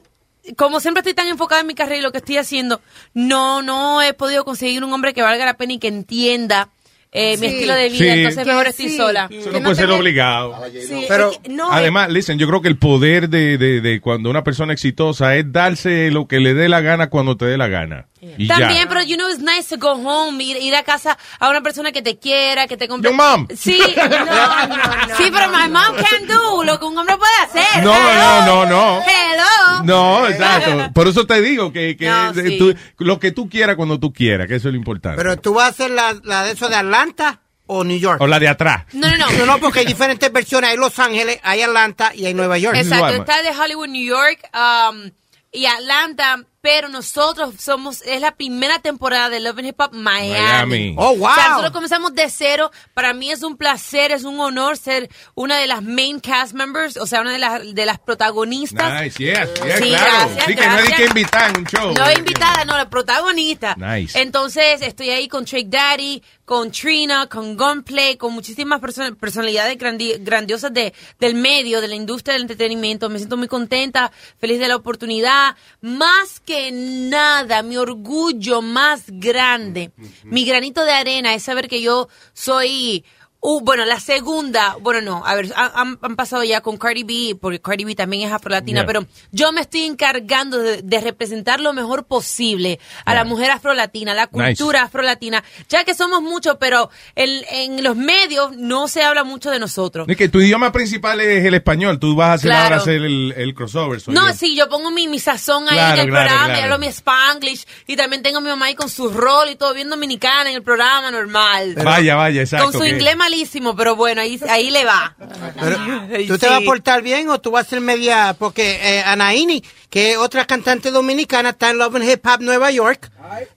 como 0.55 0.79
siempre 0.79 1.01
estoy 1.01 1.13
tan 1.13 1.27
enfocada 1.27 1.61
en 1.61 1.67
mi 1.67 1.75
carrera 1.75 1.97
y 1.97 2.01
lo 2.01 2.11
que 2.11 2.19
estoy 2.19 2.37
haciendo, 2.37 2.81
no, 3.13 3.61
no 3.61 4.01
he 4.01 4.13
podido 4.13 4.45
conseguir 4.45 4.83
un 4.83 4.93
hombre 4.93 5.13
que 5.13 5.21
valga 5.21 5.45
la 5.45 5.55
pena 5.55 5.73
y 5.73 5.79
que 5.79 5.87
entienda 5.87 6.69
eh, 7.11 7.37
mi 7.37 7.47
estilo 7.47 7.73
de 7.73 7.89
vida, 7.89 7.97
Sí. 7.97 8.07
entonces 8.09 8.43
Que 8.43 8.49
mejor 8.49 8.67
estoy 8.67 8.89
sí. 8.89 8.97
sola. 8.97 9.27
Eso 9.31 9.51
no 9.51 9.61
puede 9.61 9.75
ser 9.75 9.89
obligado. 9.91 10.55
Sí, 10.71 11.05
Pero 11.07 11.31
no, 11.49 11.71
además, 11.71 12.09
listen, 12.11 12.37
yo 12.37 12.47
creo 12.47 12.61
que 12.61 12.67
el 12.67 12.77
poder 12.77 13.29
de, 13.29 13.57
de, 13.57 13.79
de 13.81 14.01
cuando 14.01 14.29
una 14.29 14.43
persona 14.43 14.73
exitosa 14.73 15.35
es 15.35 15.51
darse 15.51 16.11
lo 16.11 16.27
que 16.27 16.39
le 16.39 16.53
dé 16.53 16.67
la 16.69 16.81
gana 16.81 17.09
cuando 17.09 17.37
te 17.37 17.45
dé 17.45 17.57
la 17.57 17.69
gana. 17.69 18.07
Y 18.19 18.47
También, 18.47 18.83
ya. 18.83 18.89
pero 18.89 19.03
you 19.03 19.15
know 19.15 19.29
it's 19.29 19.39
nice 19.39 19.69
to 19.69 19.77
go 19.77 19.91
home, 19.93 20.43
ir, 20.43 20.57
ir 20.57 20.75
a 20.75 20.83
casa 20.83 21.17
a 21.39 21.49
una 21.49 21.61
persona 21.61 21.91
que 21.91 22.01
te 22.01 22.17
quiera, 22.17 22.65
que 22.67 22.75
te 22.75 22.87
compre. 22.87 23.11
Your 23.11 23.15
mom. 23.17 23.47
Sí, 23.55 23.79
no, 23.79 25.15
sí, 25.17 25.29
pero 25.31 25.49
my 25.49 25.67
mom 25.69 25.95
can 25.95 26.27
do 26.27 26.63
lo 26.63 26.79
que 26.79 26.85
un 26.85 26.97
hombre 26.97 27.15
puede 27.17 27.35
hacer. 27.43 27.83
No, 27.83 27.93
no, 27.93 28.45
no, 28.45 28.65
no. 28.65 29.01
Hello. 29.01 29.83
No, 29.83 30.27
exacto. 30.27 30.91
Por 30.93 31.07
eso 31.07 31.25
te 31.27 31.41
digo 31.41 31.71
que, 31.71 31.95
que 31.95 32.07
No, 32.07 32.33
de- 32.33 32.47
sí. 32.49 32.57
tú- 32.57 32.75
lo 32.97 33.19
que 33.19 33.31
tú 33.31 33.47
quieras 33.49 33.75
cuando 33.75 33.99
tú 33.99 34.11
quieras, 34.11 34.47
que 34.47 34.55
eso 34.55 34.69
es 34.69 34.73
lo 34.73 34.77
importante. 34.79 35.17
Pero 35.17 35.37
tú 35.37 35.53
vas 35.53 35.65
a 35.65 35.69
hacer 35.69 35.91
la, 35.91 36.15
la 36.23 36.43
de 36.43 36.53
eso 36.53 36.69
de 36.69 36.75
Atlanta 36.75 37.39
o 37.67 37.83
New 37.83 37.99
York. 37.99 38.19
o 38.21 38.27
la 38.27 38.39
de 38.39 38.47
atrás. 38.47 38.85
No, 38.93 39.09
no, 39.11 39.17
no. 39.17 39.31
No, 39.31 39.45
no, 39.45 39.59
porque 39.59 39.79
hay 39.81 39.85
diferentes 39.85 40.31
versiones. 40.31 40.71
Hay 40.71 40.77
Los 40.77 40.97
Ángeles, 40.99 41.39
hay 41.43 41.61
Atlanta 41.61 42.11
y 42.15 42.25
hay 42.25 42.33
Nueva 42.33 42.57
York. 42.57 42.75
Exacto, 42.77 43.13
está 43.13 43.43
de 43.43 43.49
Hollywood, 43.51 43.87
New 43.89 44.05
York 44.05 44.39
um, 44.53 45.11
y 45.51 45.65
Atlanta, 45.65 46.43
pero 46.67 46.89
nosotros 46.89 47.53
somos, 47.59 48.01
es 48.01 48.19
la 48.19 48.35
primera 48.35 48.79
temporada 48.79 49.29
de 49.29 49.39
Love 49.39 49.59
and 49.59 49.67
Hip 49.67 49.79
Hop 49.79 49.93
Miami. 49.93 50.33
Miami. 50.33 50.95
Oh, 50.97 51.15
wow. 51.15 51.29
O 51.29 51.33
sea, 51.33 51.47
nosotros 51.51 51.71
comenzamos 51.71 52.13
de 52.13 52.29
cero. 52.29 52.71
Para 52.93 53.13
mí 53.13 53.31
es 53.31 53.41
un 53.41 53.55
placer, 53.55 54.11
es 54.11 54.25
un 54.25 54.37
honor 54.41 54.75
ser 54.75 55.07
una 55.33 55.59
de 55.59 55.67
las 55.67 55.81
main 55.81 56.19
cast 56.19 56.51
members, 56.51 56.97
o 56.97 57.07
sea, 57.07 57.21
una 57.21 57.31
de 57.31 57.37
las, 57.37 57.73
de 57.73 57.85
las 57.85 57.99
protagonistas. 57.99 59.01
Nice, 59.01 59.17
yes, 59.17 59.53
yes, 59.63 59.77
Sí, 59.77 59.89
claro. 59.91 60.29
gracias, 60.33 60.45
sí, 60.45 60.55
que 60.55 60.65
no 60.65 60.71
hay 60.71 60.77
gracias. 60.77 60.97
que 60.97 61.05
invitar 61.05 61.49
en 61.51 61.57
un 61.57 61.65
show. 61.67 61.93
No 61.93 62.11
invitada, 62.11 62.65
no, 62.65 62.77
la 62.77 62.89
protagonista. 62.89 63.73
Nice. 63.77 64.21
Entonces 64.21 64.81
estoy 64.81 65.11
ahí 65.11 65.29
con 65.29 65.45
Trick 65.45 65.69
Daddy, 65.69 66.21
con 66.47 66.71
Trina, 66.71 67.27
con 67.27 67.57
Gunplay, 67.57 68.15
con 68.15 68.31
muchísimas 68.31 68.79
person- 68.79 69.17
personalidades 69.17 69.77
grandi- 69.77 70.15
grandiosas 70.21 70.73
de, 70.73 70.93
del 71.19 71.35
medio, 71.35 71.81
de 71.81 71.89
la 71.89 71.95
industria 71.95 72.35
del 72.35 72.43
entretenimiento. 72.43 73.09
Me 73.09 73.17
siento 73.17 73.35
muy 73.35 73.49
contenta, 73.49 74.13
feliz 74.39 74.57
de 74.57 74.69
la 74.69 74.77
oportunidad. 74.77 75.57
Más 75.81 76.39
que 76.39 76.71
nada, 76.71 77.63
mi 77.63 77.75
orgullo 77.75 78.61
más 78.61 79.03
grande, 79.07 79.91
mi 80.23 80.45
granito 80.45 80.85
de 80.85 80.93
arena 80.93 81.33
es 81.33 81.43
saber 81.43 81.67
que 81.67 81.81
yo 81.81 82.07
soy... 82.31 83.03
Uh, 83.49 83.61
bueno, 83.61 83.85
la 83.85 83.97
segunda, 84.01 84.75
bueno, 84.81 84.99
no, 84.99 85.25
a 85.25 85.33
ver, 85.33 85.53
han, 85.55 85.95
pasado 86.17 86.43
ya 86.43 86.59
con 86.59 86.75
Cardi 86.75 87.03
B, 87.03 87.37
porque 87.39 87.61
Cardi 87.61 87.85
B 87.85 87.95
también 87.95 88.27
es 88.27 88.33
afrolatina, 88.33 88.81
Yeah. 88.81 88.85
pero 88.85 89.05
yo 89.31 89.53
me 89.53 89.61
estoy 89.61 89.83
encargando 89.85 90.57
de, 90.57 90.81
de 90.81 90.99
representar 90.99 91.61
lo 91.61 91.71
mejor 91.71 92.07
posible 92.07 92.77
a 93.05 93.13
la 93.13 93.23
mujer 93.23 93.51
afrolatina, 93.51 94.13
la 94.13 94.25
Nice. 94.29 94.57
cultura 94.57 94.81
afrolatina, 94.83 95.45
ya 95.69 95.85
que 95.85 95.93
somos 95.93 96.21
muchos, 96.21 96.57
pero 96.59 96.89
en, 97.15 97.41
en 97.49 97.83
los 97.85 97.95
medios 97.95 98.57
no 98.57 98.89
se 98.89 99.01
habla 99.03 99.23
mucho 99.23 99.49
de 99.49 99.59
nosotros. 99.59 100.09
Es 100.09 100.17
que 100.17 100.27
tu 100.27 100.41
idioma 100.41 100.73
principal 100.73 101.21
es 101.21 101.45
el 101.45 101.53
español. 101.53 101.99
Tú 101.99 102.15
vas 102.17 102.29
a 102.31 102.33
hacer 102.33 102.49
Claro. 102.49 102.63
ahora 102.65 102.75
hacer 102.77 102.95
el, 102.95 103.33
el 103.37 103.53
crossover. 103.53 104.01
No, 104.07 104.27
yo. 104.27 104.33
sí, 104.35 104.57
yo 104.57 104.67
pongo 104.67 104.91
mi, 104.91 105.07
mi 105.07 105.19
sazón 105.19 105.69
ahí 105.69 105.75
Claro, 105.77 105.93
en 105.93 105.99
el 106.01 106.09
claro, 106.09 106.27
programa, 106.29 106.59
y 106.59 106.61
hablo 106.63 106.79
mi 106.79 106.87
spanglish, 106.87 107.65
y 107.87 107.95
también 107.95 108.21
tengo 108.23 108.39
a 108.39 108.41
mi 108.41 108.49
mamá 108.49 108.65
ahí 108.65 108.75
con 108.75 108.89
su 108.89 109.09
rol 109.09 109.47
y 109.51 109.55
todo, 109.55 109.73
bien 109.73 109.89
dominicana 109.89 110.49
en 110.49 110.57
el 110.57 110.63
programa 110.63 111.11
normal. 111.11 111.75
Vaya, 111.81 112.15
vaya, 112.15 112.41
exacto. 112.41 112.71
Con 112.71 112.81
su 112.81 112.85
inglés 112.85 113.15
malísimo, 113.15 113.36
pero 113.75 113.95
bueno, 113.95 114.21
ahí, 114.21 114.39
ahí 114.49 114.69
le 114.71 114.85
va. 114.85 115.15
¿Tú 116.27 116.37
te 116.37 116.47
vas 116.47 116.57
a 116.61 116.65
portar 116.65 117.01
bien 117.01 117.29
o 117.29 117.39
tú 117.39 117.51
vas 117.51 117.67
a 117.67 117.69
ser 117.69 117.81
media? 117.81 118.35
Porque 118.37 118.79
eh, 118.81 119.03
Anaíni, 119.05 119.63
que 119.89 120.11
es 120.11 120.17
otra 120.17 120.45
cantante 120.45 120.91
dominicana, 120.91 121.49
está 121.49 121.69
en 121.69 121.77
Love 121.77 121.95
and 121.95 122.09
Hip 122.09 122.25
Hop 122.25 122.41
Nueva 122.41 122.71
York 122.71 123.09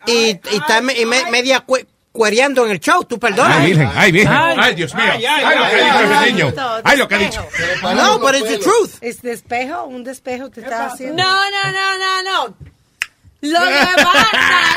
y, 0.07 0.13
y 0.13 0.41
está 0.53 0.81
me- 0.81 0.99
y 0.99 1.07
me- 1.07 1.31
media 1.31 1.65
cue- 1.67 1.87
cuereando 2.13 2.65
en 2.67 2.73
el 2.73 2.81
show. 2.81 3.05
Tú 3.05 3.19
perdona. 3.19 3.59
Ay, 3.61 3.67
virgen, 3.69 3.91
ay, 3.95 4.13
virgen. 4.13 4.33
Ay, 4.37 4.75
Dios 4.75 4.95
mío. 4.95 5.05
Ay, 5.13 5.57
lo 5.57 5.69
que 5.69 5.75
ha 5.77 5.85
dicho 5.85 6.15
ese 6.15 6.33
niño. 6.33 6.53
Ay, 6.85 6.97
lo 6.99 7.09
que 7.09 7.15
ha 7.15 7.19
dicho. 7.19 7.47
No, 7.95 8.19
but 8.19 8.35
it's 8.35 8.49
the 8.49 8.59
truth. 8.59 8.91
¿Es 9.01 9.23
despejo? 9.23 9.85
¿Un 9.85 10.03
despejo 10.05 10.51
te 10.51 10.61
está 10.61 10.87
haciendo? 10.87 11.23
No, 11.23 11.31
no, 11.33 11.73
no, 11.73 11.99
no, 11.99 12.49
no. 12.49 12.57
Lo 13.41 13.59
que 13.61 13.75
pasa 13.97 14.29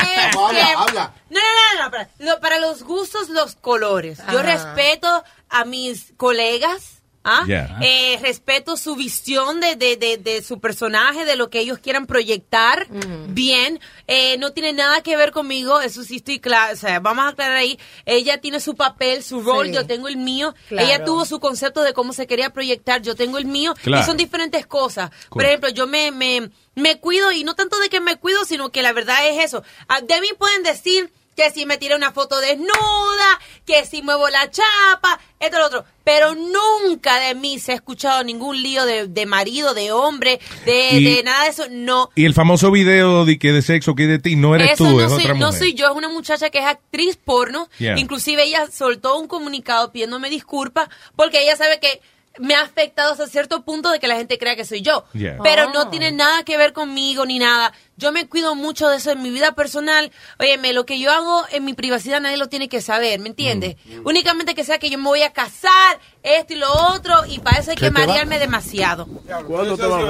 es 0.02 0.36
Habla, 0.36 0.60
que... 0.60 0.72
habla. 0.76 1.14
No, 1.30 1.40
no, 1.40 1.76
no, 1.78 1.84
no, 1.84 1.90
para, 1.90 2.08
lo- 2.18 2.40
para 2.40 2.58
los 2.60 2.82
gustos, 2.82 3.28
los 3.28 3.56
colores. 3.56 4.18
Yo 4.30 4.40
Ajá. 4.40 4.42
respeto 4.42 5.24
a 5.50 5.64
mis 5.64 6.12
colegas. 6.16 7.02
¿Ah? 7.24 7.44
Yeah. 7.46 7.78
Eh, 7.82 8.18
respeto 8.22 8.76
su 8.76 8.94
visión 8.96 9.60
de, 9.60 9.76
de, 9.76 9.96
de, 9.96 10.16
de 10.18 10.42
su 10.42 10.60
personaje, 10.60 11.24
de 11.24 11.36
lo 11.36 11.50
que 11.50 11.60
ellos 11.60 11.78
quieran 11.78 12.06
proyectar. 12.06 12.86
Bien, 13.28 13.80
Eh, 14.06 14.36
no 14.38 14.52
tiene 14.52 14.74
nada 14.74 15.02
que 15.02 15.16
ver 15.16 15.32
conmigo, 15.32 15.80
eso 15.80 16.02
sí 16.04 16.16
estoy 16.16 16.38
claro, 16.38 16.74
o 16.74 16.76
sea, 16.76 17.00
vamos 17.00 17.24
a 17.24 17.28
aclarar 17.28 17.56
ahí. 17.56 17.78
Ella 18.04 18.38
tiene 18.38 18.60
su 18.60 18.74
papel, 18.74 19.22
su 19.22 19.40
rol, 19.40 19.68
Sí. 19.68 19.72
yo 19.72 19.86
tengo 19.86 20.08
el 20.08 20.18
mío. 20.18 20.54
Claro. 20.68 20.86
Ella 20.86 21.04
tuvo 21.04 21.24
su 21.24 21.40
concepto 21.40 21.82
de 21.82 21.94
cómo 21.94 22.12
se 22.12 22.26
quería 22.26 22.50
proyectar, 22.50 23.00
yo 23.00 23.14
tengo 23.14 23.38
el 23.38 23.46
mío. 23.46 23.74
Claro. 23.82 24.02
Y 24.02 24.06
son 24.06 24.18
diferentes 24.18 24.66
cosas. 24.66 25.08
Por 25.10 25.28
Cool. 25.30 25.44
ejemplo, 25.46 25.70
yo 25.70 25.86
me, 25.86 26.10
me, 26.10 26.50
me 26.74 27.00
cuido 27.00 27.32
y 27.32 27.44
no 27.44 27.54
tanto 27.54 27.78
de 27.78 27.88
que 27.88 28.00
me 28.00 28.16
cuido, 28.16 28.44
sino 28.44 28.70
que 28.70 28.82
la 28.82 28.92
verdad 28.92 29.26
es 29.26 29.42
eso. 29.42 29.62
Ah, 29.88 30.00
De 30.02 30.20
mí 30.20 30.28
pueden 30.38 30.62
decir 30.62 31.10
que 31.36 31.50
si 31.50 31.66
me 31.66 31.78
tiré 31.78 31.96
una 31.96 32.12
foto 32.12 32.40
desnuda, 32.40 33.40
que 33.66 33.84
si 33.84 34.02
muevo 34.02 34.28
la 34.28 34.50
chapa, 34.50 35.18
esto, 35.40 35.58
lo 35.58 35.66
otro. 35.66 35.84
Pero 36.04 36.34
nunca 36.34 37.18
de 37.18 37.34
mí 37.34 37.58
se 37.58 37.72
ha 37.72 37.74
escuchado 37.74 38.22
ningún 38.24 38.62
lío 38.62 38.84
de, 38.84 39.06
de 39.08 39.26
marido, 39.26 39.74
de 39.74 39.90
hombre, 39.92 40.38
de, 40.64 40.90
Y- 40.98 41.04
de 41.16 41.22
nada 41.22 41.44
de 41.44 41.50
eso. 41.50 41.64
No. 41.70 42.10
Y 42.14 42.24
el 42.26 42.34
famoso 42.34 42.70
video 42.70 43.24
de 43.24 43.38
que 43.38 43.52
de 43.52 43.62
sexo 43.62 43.94
que 43.94 44.06
de 44.06 44.18
ti 44.18 44.36
no 44.36 44.54
eres 44.54 44.72
Eso 44.72 44.84
tú, 44.84 44.90
no 44.98 45.00
es 45.04 45.10
soy, 45.12 45.22
otra 45.22 45.34
no 45.34 45.46
mujer. 45.46 45.58
soy 45.58 45.74
yo, 45.74 45.86
es 45.90 45.96
una 45.96 46.08
muchacha 46.08 46.50
que 46.50 46.58
es 46.58 46.64
actriz 46.66 47.16
porno. 47.16 47.68
Yeah. 47.78 47.98
Inclusive 47.98 48.42
ella 48.44 48.66
soltó 48.70 49.18
un 49.18 49.26
comunicado 49.28 49.92
pidiéndome 49.92 50.30
disculpas 50.30 50.88
porque 51.16 51.42
ella 51.42 51.56
sabe 51.56 51.80
que 51.80 52.00
me 52.38 52.54
ha 52.54 52.62
afectado 52.62 53.12
hasta 53.12 53.26
cierto 53.28 53.64
punto 53.64 53.90
de 53.90 54.00
que 54.00 54.08
la 54.08 54.16
gente 54.16 54.38
crea 54.38 54.56
que 54.56 54.64
soy 54.64 54.82
yo. 54.82 55.04
Yeah. 55.12 55.38
Pero 55.42 55.70
no 55.72 55.88
tiene 55.88 56.10
nada 56.12 56.42
que 56.44 56.56
ver 56.56 56.72
conmigo 56.72 57.24
ni 57.26 57.38
nada. 57.38 57.72
Yo 57.96 58.10
me 58.10 58.26
cuido 58.26 58.56
mucho 58.56 58.88
de 58.88 58.96
eso 58.96 59.12
en 59.12 59.22
mi 59.22 59.30
vida 59.30 59.52
personal. 59.54 60.10
Óyeme, 60.40 60.72
lo 60.72 60.84
que 60.84 60.98
yo 60.98 61.12
hago 61.12 61.44
en 61.52 61.64
mi 61.64 61.74
privacidad 61.74 62.20
nadie 62.20 62.36
lo 62.36 62.48
tiene 62.48 62.68
que 62.68 62.80
saber, 62.80 63.20
¿me 63.20 63.28
entiendes? 63.28 63.76
Mm. 63.84 64.00
Únicamente 64.06 64.56
que 64.56 64.64
sea 64.64 64.78
que 64.80 64.90
yo 64.90 64.98
me 64.98 65.04
voy 65.04 65.22
a 65.22 65.32
casar, 65.32 66.00
esto 66.24 66.54
y 66.54 66.56
lo 66.56 66.72
otro, 66.92 67.14
y 67.28 67.38
para 67.38 67.60
eso 67.60 67.70
hay 67.70 67.76
¿Se 67.76 67.84
que 67.84 67.90
va? 67.90 68.04
marearme 68.04 68.40
demasiado. 68.40 69.06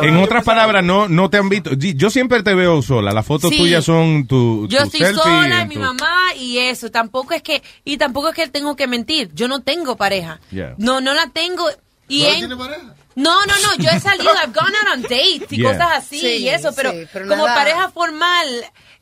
En 0.03 0.17
otras 0.17 0.45
palabras, 0.45 0.83
no, 0.85 1.09
no 1.09 1.29
te 1.29 1.37
han 1.37 1.49
visto. 1.49 1.73
Yo 1.75 2.09
siempre 2.11 2.43
te 2.43 2.55
veo 2.55 2.81
sola. 2.83 3.13
Las 3.13 3.27
fotos 3.27 3.51
Sí. 3.51 3.57
tuyas 3.59 3.85
son 3.85 4.27
tu, 4.27 4.67
Yo 4.69 4.79
tu 4.79 4.85
estoy 4.85 5.01
selfie 5.01 5.23
sola, 5.23 5.65
mi 5.67 5.75
tu- 5.75 5.81
mamá 5.81 6.35
y 6.39 6.59
eso. 6.59 6.91
Tampoco 6.91 7.35
es 7.35 7.43
que 7.43 7.63
y 7.85 7.97
tampoco 7.99 8.29
es 8.31 8.35
que 8.35 8.49
tengo 8.49 8.77
que 8.77 8.87
mentir. 8.87 9.31
Yo 9.35 9.47
no 9.49 9.61
tengo 9.61 9.97
pareja. 9.97 10.41
Yeah. 10.51 10.75
No, 10.79 11.01
no 11.01 11.13
la 11.15 11.29
tengo. 11.29 11.69
Y 12.09 12.23
¿No 12.23 12.29
en- 12.29 12.35
tiene 12.37 12.57
pareja? 12.57 12.95
No, 13.17 13.47
no, 13.47 13.55
no. 13.63 13.77
Yo 13.85 13.91
he 13.91 14.01
salido, 14.01 14.31
I've 14.35 14.53
gone 14.53 14.73
out 14.77 14.97
on 14.97 15.03
dates 15.03 15.51
y 15.53 15.57
Yeah. 15.59 15.73
cosas 15.73 15.89
así 15.99 16.19
Sí, 16.19 16.27
y 16.39 16.49
eso, 16.49 16.71
pero, 16.75 16.91
sí, 16.91 17.07
pero 17.13 17.29
como 17.29 17.47
nada- 17.47 17.57
pareja 17.57 17.89
formal, 17.91 18.47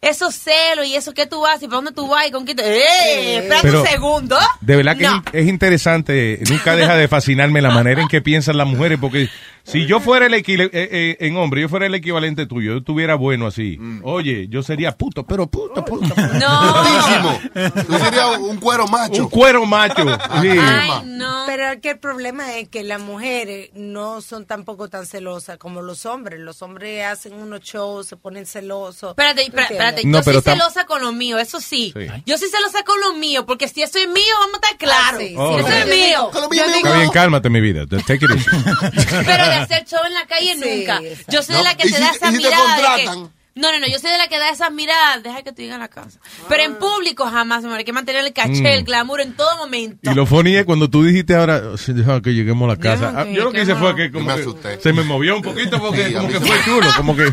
esos 0.02 0.34
celos 0.34 0.86
y 0.86 0.94
eso 0.96 1.14
que 1.14 1.26
tú 1.26 1.40
vas 1.40 1.62
y 1.62 1.66
para 1.66 1.76
dónde 1.76 1.92
tú 1.92 2.08
vas 2.08 2.26
y 2.26 2.30
con 2.30 2.44
quién 2.44 2.56
te. 2.58 2.62
¡Eh! 2.64 3.36
Espérate 3.38 3.62
Pero- 3.68 3.80
un 3.82 3.86
segundo. 3.88 4.38
De 4.60 4.76
verdad 4.76 4.96
que 4.96 5.04
No. 5.04 5.22
es, 5.32 5.42
es 5.42 5.48
interesante, 5.48 6.40
nunca 6.48 6.76
deja 6.76 6.94
de 6.96 7.08
fascinarme 7.08 7.62
la 7.62 7.70
manera 7.70 8.02
en 8.02 8.08
que 8.08 8.20
piensan 8.20 8.58
las 8.58 8.66
mujeres, 8.66 8.98
porque 9.00 9.28
si 9.64 9.86
yo 9.86 10.00
fuera 10.00 10.26
el 10.26 10.34
equivalente, 10.34 11.16
en 11.26 11.36
hombre, 11.36 11.60
yo 11.62 11.68
fuera 11.68 11.86
el 11.86 11.94
equivalente 11.94 12.46
tuyo, 12.46 12.72
yo 12.72 12.78
estuviera 12.78 13.14
bueno 13.14 13.46
así. 13.46 13.78
Oye, 14.02 14.48
yo 14.48 14.62
sería 14.62 14.92
puto, 14.92 15.24
pero 15.24 15.46
puto, 15.46 15.84
puto. 15.84 16.14
Putísimo. 16.14 17.40
Tú 17.86 17.98
serías 17.98 18.38
un 18.38 18.56
cuero 18.58 18.86
macho. 18.88 19.24
Un 19.24 19.30
cuero 19.30 19.64
macho. 19.66 20.02
sí. 20.42 20.50
Pero 21.46 21.80
que 21.80 21.90
el 21.90 21.98
problema 21.98 22.56
es 22.58 22.68
que 22.68 22.82
las 22.82 23.00
mujeres 23.00 23.70
no 23.74 24.20
son 24.20 24.46
tampoco 24.46 24.88
tan 24.88 25.06
celosas 25.06 25.58
como 25.58 25.82
los 25.82 26.06
hombres. 26.06 26.40
Los 26.40 26.62
hombres 26.62 27.04
hacen 27.04 27.34
unos 27.34 27.60
shows, 27.60 28.06
se 28.06 28.16
ponen 28.16 28.46
celosos. 28.46 29.10
Espérate, 29.10 29.48
¿Tú 29.50 29.58
espérate. 29.58 30.02
No, 30.04 30.18
yo 30.18 30.24
pero 30.24 30.40
soy 30.40 30.52
tam- 30.52 30.56
celosa 30.58 30.86
con 30.86 31.02
lo 31.02 31.12
mío, 31.12 31.38
eso 31.38 31.60
sí. 31.60 31.92
Sí. 31.96 32.06
Yo 32.26 32.38
soy 32.38 32.48
celosa 32.48 32.82
con 32.84 32.98
lo 33.00 33.14
mío, 33.14 33.44
porque 33.46 33.68
si 33.68 33.82
eso 33.82 33.98
es 33.98 34.08
mío, 34.08 34.22
vamos 34.40 34.54
a 34.54 34.66
estar 34.66 34.78
claros. 34.78 35.20
sí, 35.20 35.34
Oh, 35.36 35.58
eso 35.58 35.68
es 35.68 35.86
mío. 35.86 36.30
Está 36.76 36.96
bien, 36.98 37.10
cálmate, 37.10 37.50
mi 37.50 37.60
vida. 37.60 37.86
Take 37.86 38.24
it 38.24 38.30
easy. 38.30 38.46
Pero 39.26 39.44
de 39.54 39.60
hacer 39.74 39.84
show 39.86 40.00
en 40.06 40.14
la 40.14 40.26
calle 40.26 40.54
Sí, 40.54 40.60
nunca. 40.60 41.00
Yo 41.28 41.42
soy 41.42 41.54
de 41.56 41.62
No, 41.62 41.68
la 41.68 41.76
que 41.76 41.86
¿y 41.88 41.90
te 41.90 41.96
si- 41.96 42.02
da 42.02 42.10
esa 42.10 42.30
si 42.30 42.36
te 42.38 42.42
mirada. 42.42 42.96
de 42.96 43.04
que-? 43.04 43.41
No, 43.54 43.70
no, 43.72 43.78
no, 43.80 43.86
yo 43.86 43.98
soy 43.98 44.10
de 44.10 44.18
la 44.18 44.28
que 44.28 44.38
da 44.38 44.50
esas 44.50 44.72
miradas. 44.72 45.22
Deja 45.22 45.42
que 45.42 45.52
tú 45.52 45.62
digas 45.62 45.74
en 45.74 45.80
la 45.80 45.88
casa. 45.88 46.18
Pero 46.48 46.62
en 46.62 46.76
público 46.76 47.26
jamás, 47.26 47.64
me 47.64 47.74
hay 47.74 47.84
que 47.84 47.92
mantener 47.92 48.24
el 48.24 48.32
caché, 48.32 48.62
Mm. 48.62 48.66
el 48.66 48.84
glamour 48.84 49.20
en 49.20 49.34
todo 49.34 49.56
momento. 49.56 50.10
Y 50.10 50.14
lo 50.14 50.26
funny 50.26 50.56
es 50.56 50.64
cuando 50.64 50.88
tú 50.88 51.04
dijiste 51.04 51.34
ahora, 51.34 51.62
"Oh, 51.72 51.76
deja 51.92 52.20
que 52.22 52.34
lleguemos 52.34 52.66
a 52.66 52.74
la 52.74 52.78
casa. 52.78 53.12
Ah, 53.14 53.26
yo 53.26 53.44
lo 53.44 53.52
que 53.52 53.62
hice 53.62 53.74
fue 53.74 53.94
que 53.96 54.10
como 54.10 54.26
me 54.26 54.42
que 54.42 54.80
se 54.80 54.92
me 54.92 55.02
movió 55.02 55.36
un 55.36 55.42
poquito 55.42 55.78
porque 55.78 56.08
Sí, 56.08 56.14
como 56.14 56.28
que 56.28 56.40
fue 56.40 56.56
chulo, 56.64 56.86
como 56.96 57.16
que... 57.16 57.32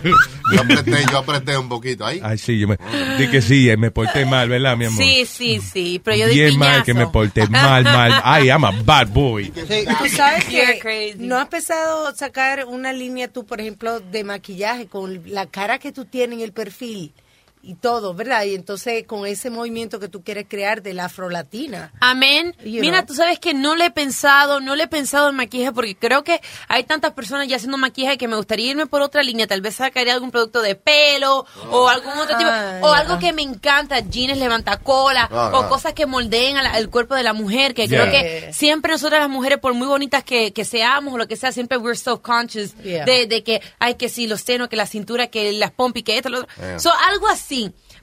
Yo 0.51 0.61
apreté, 0.61 1.05
yo 1.11 1.17
apreté 1.19 1.57
un 1.57 1.69
poquito 1.69 2.05
ahí. 2.05 2.19
Ay, 2.23 2.37
sí, 2.37 2.59
yo 2.59 2.67
me... 2.67 2.77
Di 3.17 3.27
que 3.29 3.41
sí, 3.41 3.69
eh, 3.69 3.77
me 3.77 3.91
porté 3.91 4.25
mal, 4.25 4.49
¿verdad, 4.49 4.75
mi 4.75 4.85
amor? 4.85 5.01
Sí, 5.03 5.25
sí, 5.25 5.61
sí, 5.61 6.01
pero 6.03 6.17
yo 6.17 6.27
di 6.27 6.35
Bien 6.35 6.57
mal 6.57 6.83
que 6.83 6.93
me 6.93 7.07
porté 7.07 7.47
mal, 7.47 7.83
mal. 7.83 8.21
Ay, 8.23 8.47
I'm 8.47 8.65
a 8.65 8.71
bad 8.71 9.07
boy. 9.09 9.49
Tú 9.49 10.09
sabes 10.15 10.45
que 10.81 11.15
no 11.17 11.37
has 11.37 11.47
a 11.69 12.13
sacar 12.15 12.65
una 12.65 12.93
línea 12.93 13.27
tú, 13.27 13.45
por 13.45 13.61
ejemplo, 13.61 13.99
de 13.99 14.23
maquillaje 14.23 14.87
con 14.87 15.21
la 15.25 15.45
cara 15.45 15.77
que 15.77 15.91
tú 15.91 16.05
tienes 16.09 16.37
en 16.37 16.43
el 16.43 16.53
perfil 16.53 17.13
y 17.61 17.75
todo, 17.75 18.13
¿verdad? 18.13 18.43
Y 18.45 18.55
entonces 18.55 19.05
con 19.05 19.25
ese 19.27 19.49
movimiento 19.49 19.99
que 19.99 20.07
tú 20.07 20.23
quieres 20.23 20.45
crear 20.47 20.81
de 20.81 20.93
la 20.93 21.05
afrolatina. 21.05 21.91
Amén. 21.99 22.55
You 22.63 22.79
Mira, 22.81 22.99
know. 22.99 23.07
tú 23.07 23.13
sabes 23.15 23.37
que 23.39 23.53
no 23.53 23.75
le 23.75 23.87
he 23.87 23.91
pensado, 23.91 24.61
no 24.61 24.75
le 24.75 24.83
he 24.83 24.87
pensado 24.87 25.29
en 25.29 25.35
maquillaje 25.35 25.73
porque 25.73 25.95
creo 25.95 26.23
que 26.23 26.39
hay 26.69 26.83
tantas 26.85 27.13
personas 27.13 27.47
ya 27.47 27.57
haciendo 27.57 27.77
maquillaje 27.77 28.17
que 28.17 28.27
me 28.29 28.37
gustaría 28.37 28.71
irme 28.71 28.85
por 28.87 29.01
otra 29.01 29.23
línea. 29.23 29.45
Tal 29.45 29.59
vez 29.61 29.75
sacaría 29.75 30.13
algún 30.13 30.31
producto 30.31 30.61
de 30.61 30.75
pelo 30.75 31.45
o 31.69 31.89
algún 31.89 32.13
otro 32.17 32.37
tipo. 32.37 32.49
Ah, 32.49 32.79
o 32.81 32.93
algo 32.93 33.19
que 33.19 33.33
me 33.33 33.41
encanta, 33.41 33.99
jeans 33.99 34.37
levantacola 34.37 35.27
Ah, 35.29 35.51
o 35.53 35.57
ah. 35.63 35.69
cosas 35.69 35.93
que 35.93 36.05
moldeen 36.05 36.55
a 36.57 36.63
la- 36.63 36.77
el 36.77 36.89
cuerpo 36.89 37.15
de 37.15 37.23
la 37.23 37.33
mujer. 37.33 37.73
Que 37.73 37.87
Yeah. 37.87 38.01
creo 38.09 38.11
que 38.11 38.53
siempre 38.53 38.93
nosotras 38.93 39.19
las 39.19 39.29
mujeres, 39.29 39.59
por 39.59 39.73
muy 39.73 39.87
bonitas 39.87 40.23
que, 40.23 40.53
que 40.53 40.63
seamos 40.63 41.13
o 41.13 41.17
lo 41.17 41.27
que 41.27 41.35
sea, 41.35 41.51
siempre 41.51 41.77
we're 41.77 41.97
self-conscious 41.97 42.73
Yeah. 42.83 43.03
de, 43.05 43.25
de 43.27 43.43
que, 43.43 43.61
ay, 43.79 43.95
que 43.95 44.07
sí, 44.09 44.27
los 44.27 44.41
senos, 44.41 44.69
que 44.69 44.75
la 44.77 44.85
cintura, 44.85 45.27
que 45.27 45.51
las 45.51 45.71
pompis, 45.71 46.03
que 46.03 46.17
esto, 46.17 46.29
lo 46.29 46.39
otro. 46.39 46.49
Yeah. 46.57 46.79
So, 46.79 46.91
algo 47.09 47.27
así. 47.27 47.48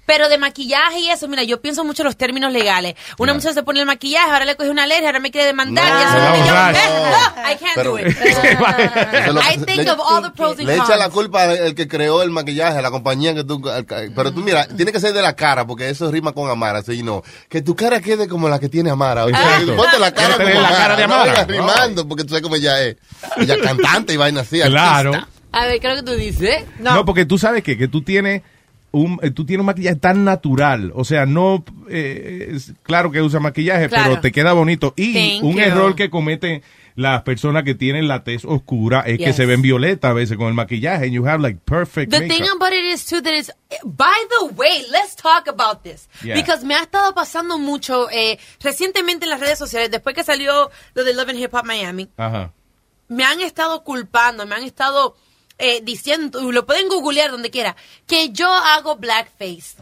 Pero 0.07 0.29
de 0.29 0.39
maquillaje 0.39 1.01
y 1.01 1.11
eso, 1.11 1.27
mira, 1.27 1.43
yo 1.43 1.61
pienso 1.61 1.83
mucho 1.85 2.03
en 2.03 2.07
los 2.07 2.17
términos 2.17 2.53
legales. 2.53 2.95
Una 3.19 3.35
muchacha 3.35 3.55
se 3.55 3.65
pone 3.65 3.81
el 3.81 3.87
maquillaje, 3.87 4.31
ahora 4.31 4.45
le 4.45 4.55
coge 4.55 4.71
una 4.71 4.85
alergia, 4.85 5.09
ahora 5.09 5.19
me 5.19 5.33
quiere 5.33 5.49
demandar. 5.49 5.85
y 5.85 6.05
eso 6.05 6.13
no 6.13 6.47
llama- 6.47 6.73
No, 6.73 7.43
I 7.53 7.57
can't 7.57 7.73
Pero- 7.75 7.91
do 7.91 7.99
it. 7.99 8.07
Eso 8.25 8.41
es 8.43 9.35
lo 9.35 9.41
que- 9.41 9.55
I 9.55 9.59
think 9.65 9.89
of 9.91 9.99
all 9.99 10.23
the 10.23 10.31
pros 10.31 10.59
and 10.61 10.69
Le 10.69 10.77
cons. 10.77 10.89
echa 10.89 10.97
la 10.97 11.09
culpa 11.11 11.43
al 11.43 11.75
que 11.75 11.89
creó 11.89 12.23
el 12.23 12.31
maquillaje, 12.31 12.79
a 12.79 12.83
la 12.83 12.93
compañía 12.93 13.35
que 13.35 13.43
tú... 13.43 13.61
al- 13.69 13.85
Pero 13.85 14.33
tú 14.33 14.43
mira, 14.43 14.69
tiene 14.69 14.93
que 14.93 15.01
ser 15.01 15.13
de 15.13 15.23
la 15.23 15.35
cara, 15.35 15.67
porque 15.67 15.89
eso 15.91 16.09
rima 16.13 16.31
con 16.33 16.49
Amara, 16.49 16.79
así 16.79 17.03
no. 17.03 17.25
Que 17.49 17.61
tu 17.63 17.75
cara 17.75 18.01
quede 18.01 18.29
como 18.29 18.49
la 18.49 18.61
que 18.61 18.69
tiene 18.69 18.91
Amara. 18.91 19.25
Ponte 19.25 19.99
la 19.99 20.13
cara 20.15 20.37
como 20.37 20.49
la 20.61 20.69
cara 20.71 20.97
de 20.97 21.07
no 21.09 21.15
Amara. 21.15 21.45
rimando, 21.47 22.07
porque 22.07 22.23
tú 22.23 22.29
sabes 22.29 22.43
cómo 22.45 22.55
ella 22.55 22.81
es. 22.81 22.97
Ella 23.39 23.55
es 23.55 23.61
cantante 23.63 24.13
y 24.13 24.17
vaina 24.17 24.43
así, 24.43 24.61
Claro. 24.61 25.15
artista. 25.15 25.33
A 25.51 25.67
ver, 25.67 25.81
¿qué 25.81 25.89
es 25.91 25.95
lo 25.97 26.05
que 26.05 26.11
tú 26.13 26.17
dices? 26.17 26.65
No. 26.79 27.05
porque 27.05 27.25
tú 27.27 27.39
sabes 27.39 27.65
que, 27.65 27.77
que 27.79 27.89
tú 27.89 28.03
tienes 28.03 28.43
un, 28.99 29.19
eh, 29.23 29.31
tú 29.31 29.45
tienes 29.45 29.61
un 29.61 29.67
maquillaje 29.67 29.97
tan 29.97 30.25
natural, 30.25 30.93
o 30.95 31.05
sea, 31.05 31.27
no, 31.27 31.65
eh, 31.89 32.53
es 32.55 32.73
claro 32.83 33.11
que 33.11 33.21
usa 33.23 33.41
maquillaje, 33.41 33.89
Claro. 33.89 34.11
pero 34.11 34.21
te 34.21 34.33
queda 34.33 34.53
bonito. 34.53 34.95
Y 34.97 35.13
Thank 35.41 35.45
un 35.45 35.55
you. 35.57 35.61
error 35.61 35.95
que 35.95 36.09
cometen 36.11 36.63
las 36.95 37.23
personas 37.25 37.63
que 37.65 37.75
tienen 37.75 38.09
la 38.09 38.25
tez 38.25 38.47
oscura 38.47 39.01
es 39.03 39.19
que 39.19 39.35
se 39.35 39.45
ven 39.45 39.61
violeta 39.61 40.09
a 40.09 40.13
veces 40.15 40.39
con 40.39 40.47
el 40.49 40.55
maquillaje. 40.55 41.05
And 41.05 41.13
you 41.13 41.27
have 41.27 41.41
like 41.43 41.61
perfect 41.67 42.11
The 42.11 42.21
makeup. 42.21 42.37
thing 42.39 42.47
about 42.57 42.73
it 42.73 42.85
is 42.91 43.05
too 43.05 43.21
that 43.21 43.35
is, 43.35 43.53
by 43.85 44.15
the 44.41 44.55
way, 44.55 44.83
let's 44.91 45.15
talk 45.15 45.47
about 45.47 45.83
this. 45.83 46.09
Yeah. 46.25 46.35
Because 46.37 46.65
me 46.65 46.75
ha 46.75 46.81
estado 46.83 47.13
pasando 47.15 47.59
mucho 47.59 48.09
eh, 48.11 48.39
recientemente 48.61 49.27
en 49.27 49.31
las 49.31 49.41
redes 49.41 49.59
sociales, 49.59 49.91
después 49.91 50.15
que 50.15 50.25
salió 50.25 50.71
lo 50.95 51.05
de 51.05 51.13
Love 51.13 51.29
and 51.29 51.39
Hip 51.41 51.53
Hop 51.55 51.67
Miami, 51.67 52.09
Ajá. 52.17 52.51
me 53.09 53.25
han 53.25 53.43
estado 53.43 53.85
culpando, 53.85 54.47
me 54.47 54.55
han 54.55 54.63
estado 54.65 55.17
eh, 55.59 55.81
diciendo, 55.83 56.53
lo 56.53 56.67
pueden 56.67 56.89
googlear 56.89 57.31
donde 57.31 57.51
quiera, 57.51 57.77
que 58.07 58.31
yo 58.31 58.53
hago 58.53 58.97
blackface. 58.97 59.77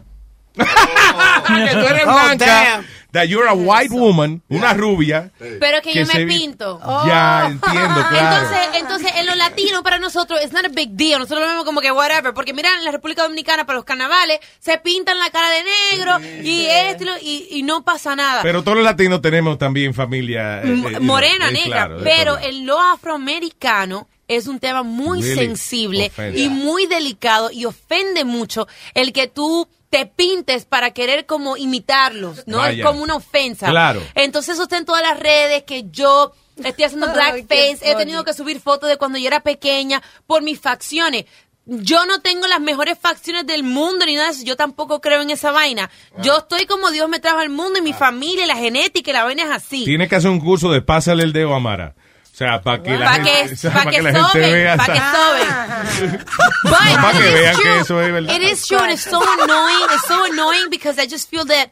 que 0.55 0.63
tú 0.63 1.79
eres 1.79 2.03
Oh, 2.07 2.13
blanca, 2.13 2.45
damn. 2.45 2.85
that 3.11 3.25
you're 3.25 3.45
a 3.49 3.53
white 3.53 3.89
woman, 3.93 4.41
una 4.47 4.73
rubia. 4.73 5.29
Pero 5.37 5.81
que, 5.81 5.93
yo 5.93 6.05
se 6.05 6.19
me 6.25 6.33
pinto. 6.33 6.79
Ya, 7.05 7.47
entiendo, 7.47 8.05
claro. 8.09 8.37
Entonces, 8.47 8.67
entonces, 8.79 9.11
en 9.17 9.25
lo 9.25 9.35
latino 9.35 9.83
para 9.83 9.99
nosotros 9.99 10.39
es 10.41 10.53
not 10.53 10.63
a 10.63 10.69
big 10.69 10.91
deal. 10.91 11.19
Nosotros 11.19 11.41
lo 11.41 11.49
vemos 11.49 11.65
como 11.65 11.81
que 11.81 11.91
whatever. 11.91 12.33
Porque 12.33 12.53
mira, 12.53 12.69
en 12.77 12.85
la 12.85 12.91
República 12.91 13.23
Dominicana 13.23 13.65
para 13.65 13.75
los 13.75 13.83
carnavales 13.85 14.39
se 14.59 14.77
pintan 14.77 15.19
la 15.19 15.29
cara 15.29 15.49
de 15.49 15.63
negro 15.91 16.19
y 16.41 16.65
esto 16.67 17.03
y, 17.03 17.05
lo- 17.05 17.17
y, 17.57 17.63
no 17.63 17.83
pasa 17.83 18.15
nada. 18.15 18.41
Pero 18.41 18.63
todos 18.63 18.77
los 18.77 18.85
latinos 18.85 19.21
tenemos 19.21 19.57
también 19.57 19.93
familia. 19.93 20.59
eh, 20.59 20.67
M- 20.67 20.87
eh, 20.95 20.99
morena, 21.01 21.49
eh, 21.49 21.51
negra. 21.51 21.87
claro, 21.87 21.97
pero 22.01 22.37
en 22.39 22.65
lo 22.65 22.79
afroamericano 22.81 24.07
es 24.27 24.47
un 24.47 24.59
tema 24.59 24.83
muy 24.83 25.21
Really 25.21 25.35
sensible 25.35 26.11
y 26.35 26.49
muy 26.49 26.87
delicado 26.87 27.51
y 27.51 27.65
ofende 27.65 28.25
mucho 28.25 28.67
el 28.93 29.13
que 29.13 29.27
tú 29.27 29.67
te 29.89 30.05
pintes 30.05 30.65
para 30.65 30.91
querer 30.91 31.25
como 31.25 31.57
imitarlos, 31.57 32.47
¿no? 32.47 32.57
Vaya. 32.57 32.79
Es 32.79 32.85
como 32.85 33.01
una 33.01 33.15
ofensa. 33.15 33.69
Claro. 33.69 34.01
Entonces 34.15 34.55
eso 34.55 34.63
está 34.63 34.77
en 34.77 34.85
todas 34.85 35.01
las 35.01 35.19
redes 35.19 35.63
que 35.63 35.85
yo 35.89 36.33
estoy 36.63 36.85
haciendo 36.85 37.07
blackface, 37.13 37.79
he 37.81 37.95
tenido 37.95 38.23
que 38.23 38.33
subir 38.33 38.59
fotos 38.59 38.89
de 38.89 38.97
cuando 38.97 39.17
yo 39.17 39.27
era 39.27 39.41
pequeña 39.41 40.01
por 40.27 40.41
mis 40.41 40.59
facciones. 40.59 41.25
Yo 41.67 42.05
no 42.05 42.21
tengo 42.21 42.45
las 42.45 42.61
mejores 42.61 42.97
facciones 42.99 43.47
del 43.47 43.63
mundo 43.63 44.05
ni 44.05 44.15
nada 44.15 44.27
de 44.27 44.33
eso. 44.35 44.45
Yo 44.45 44.55
tampoco 44.55 45.01
creo 45.01 45.21
en 45.21 45.31
esa 45.31 45.51
vaina. 45.51 45.89
Yo 46.21 46.37
estoy 46.37 46.67
como 46.67 46.91
Dios 46.91 47.09
me 47.09 47.19
trajo 47.19 47.39
al 47.39 47.49
mundo 47.49 47.79
y 47.79 47.81
mi 47.81 47.93
familia, 47.93 48.45
y 48.45 48.47
la 48.47 48.55
genética 48.55 49.09
y 49.09 49.13
la 49.13 49.23
vaina 49.23 49.43
es 49.43 49.49
así. 49.49 49.83
Tienes 49.83 50.07
que 50.07 50.15
hacer 50.15 50.29
un 50.29 50.39
curso 50.39 50.71
de 50.71 50.81
pásale 50.81 51.23
el 51.23 51.33
dedo 51.33 51.53
a 51.53 51.57
Amara. 51.57 51.95
O 52.35 52.37
sea, 52.37 52.61
para 52.61 52.83
que 52.83 52.97
la 52.97 53.13
gente, 53.13 53.47
que, 53.47 53.53
o 53.53 53.55
sea, 53.55 53.71
pa' 53.71 53.79
para 53.79 53.91
que 53.91 53.95
que 53.95 54.03
la 54.03 54.11
gente 54.11 54.29
soben, 54.29 54.51
vea. 54.51 54.75
para 54.75 54.93
que 54.93 54.99
soben. 54.99 56.19
Para 56.65 57.11
que 57.11 57.17
it 57.19 57.33
is 57.33 57.39
vean 57.39 57.55
que 57.55 57.61
true. 57.61 57.79
eso 57.79 58.01
es 58.01 58.11
verdad. 58.11 58.35
It 58.35 58.41
is 58.41 58.67
true 58.67 58.77
and 58.77 58.91
it's 58.91 59.03
so 59.03 59.21
annoying. 59.21 59.87
It's 59.93 60.05
so 60.05 60.25
annoying 60.33 60.69
because 60.69 60.99
I 60.99 61.07
just 61.07 61.29
feel 61.29 61.45
that 61.45 61.71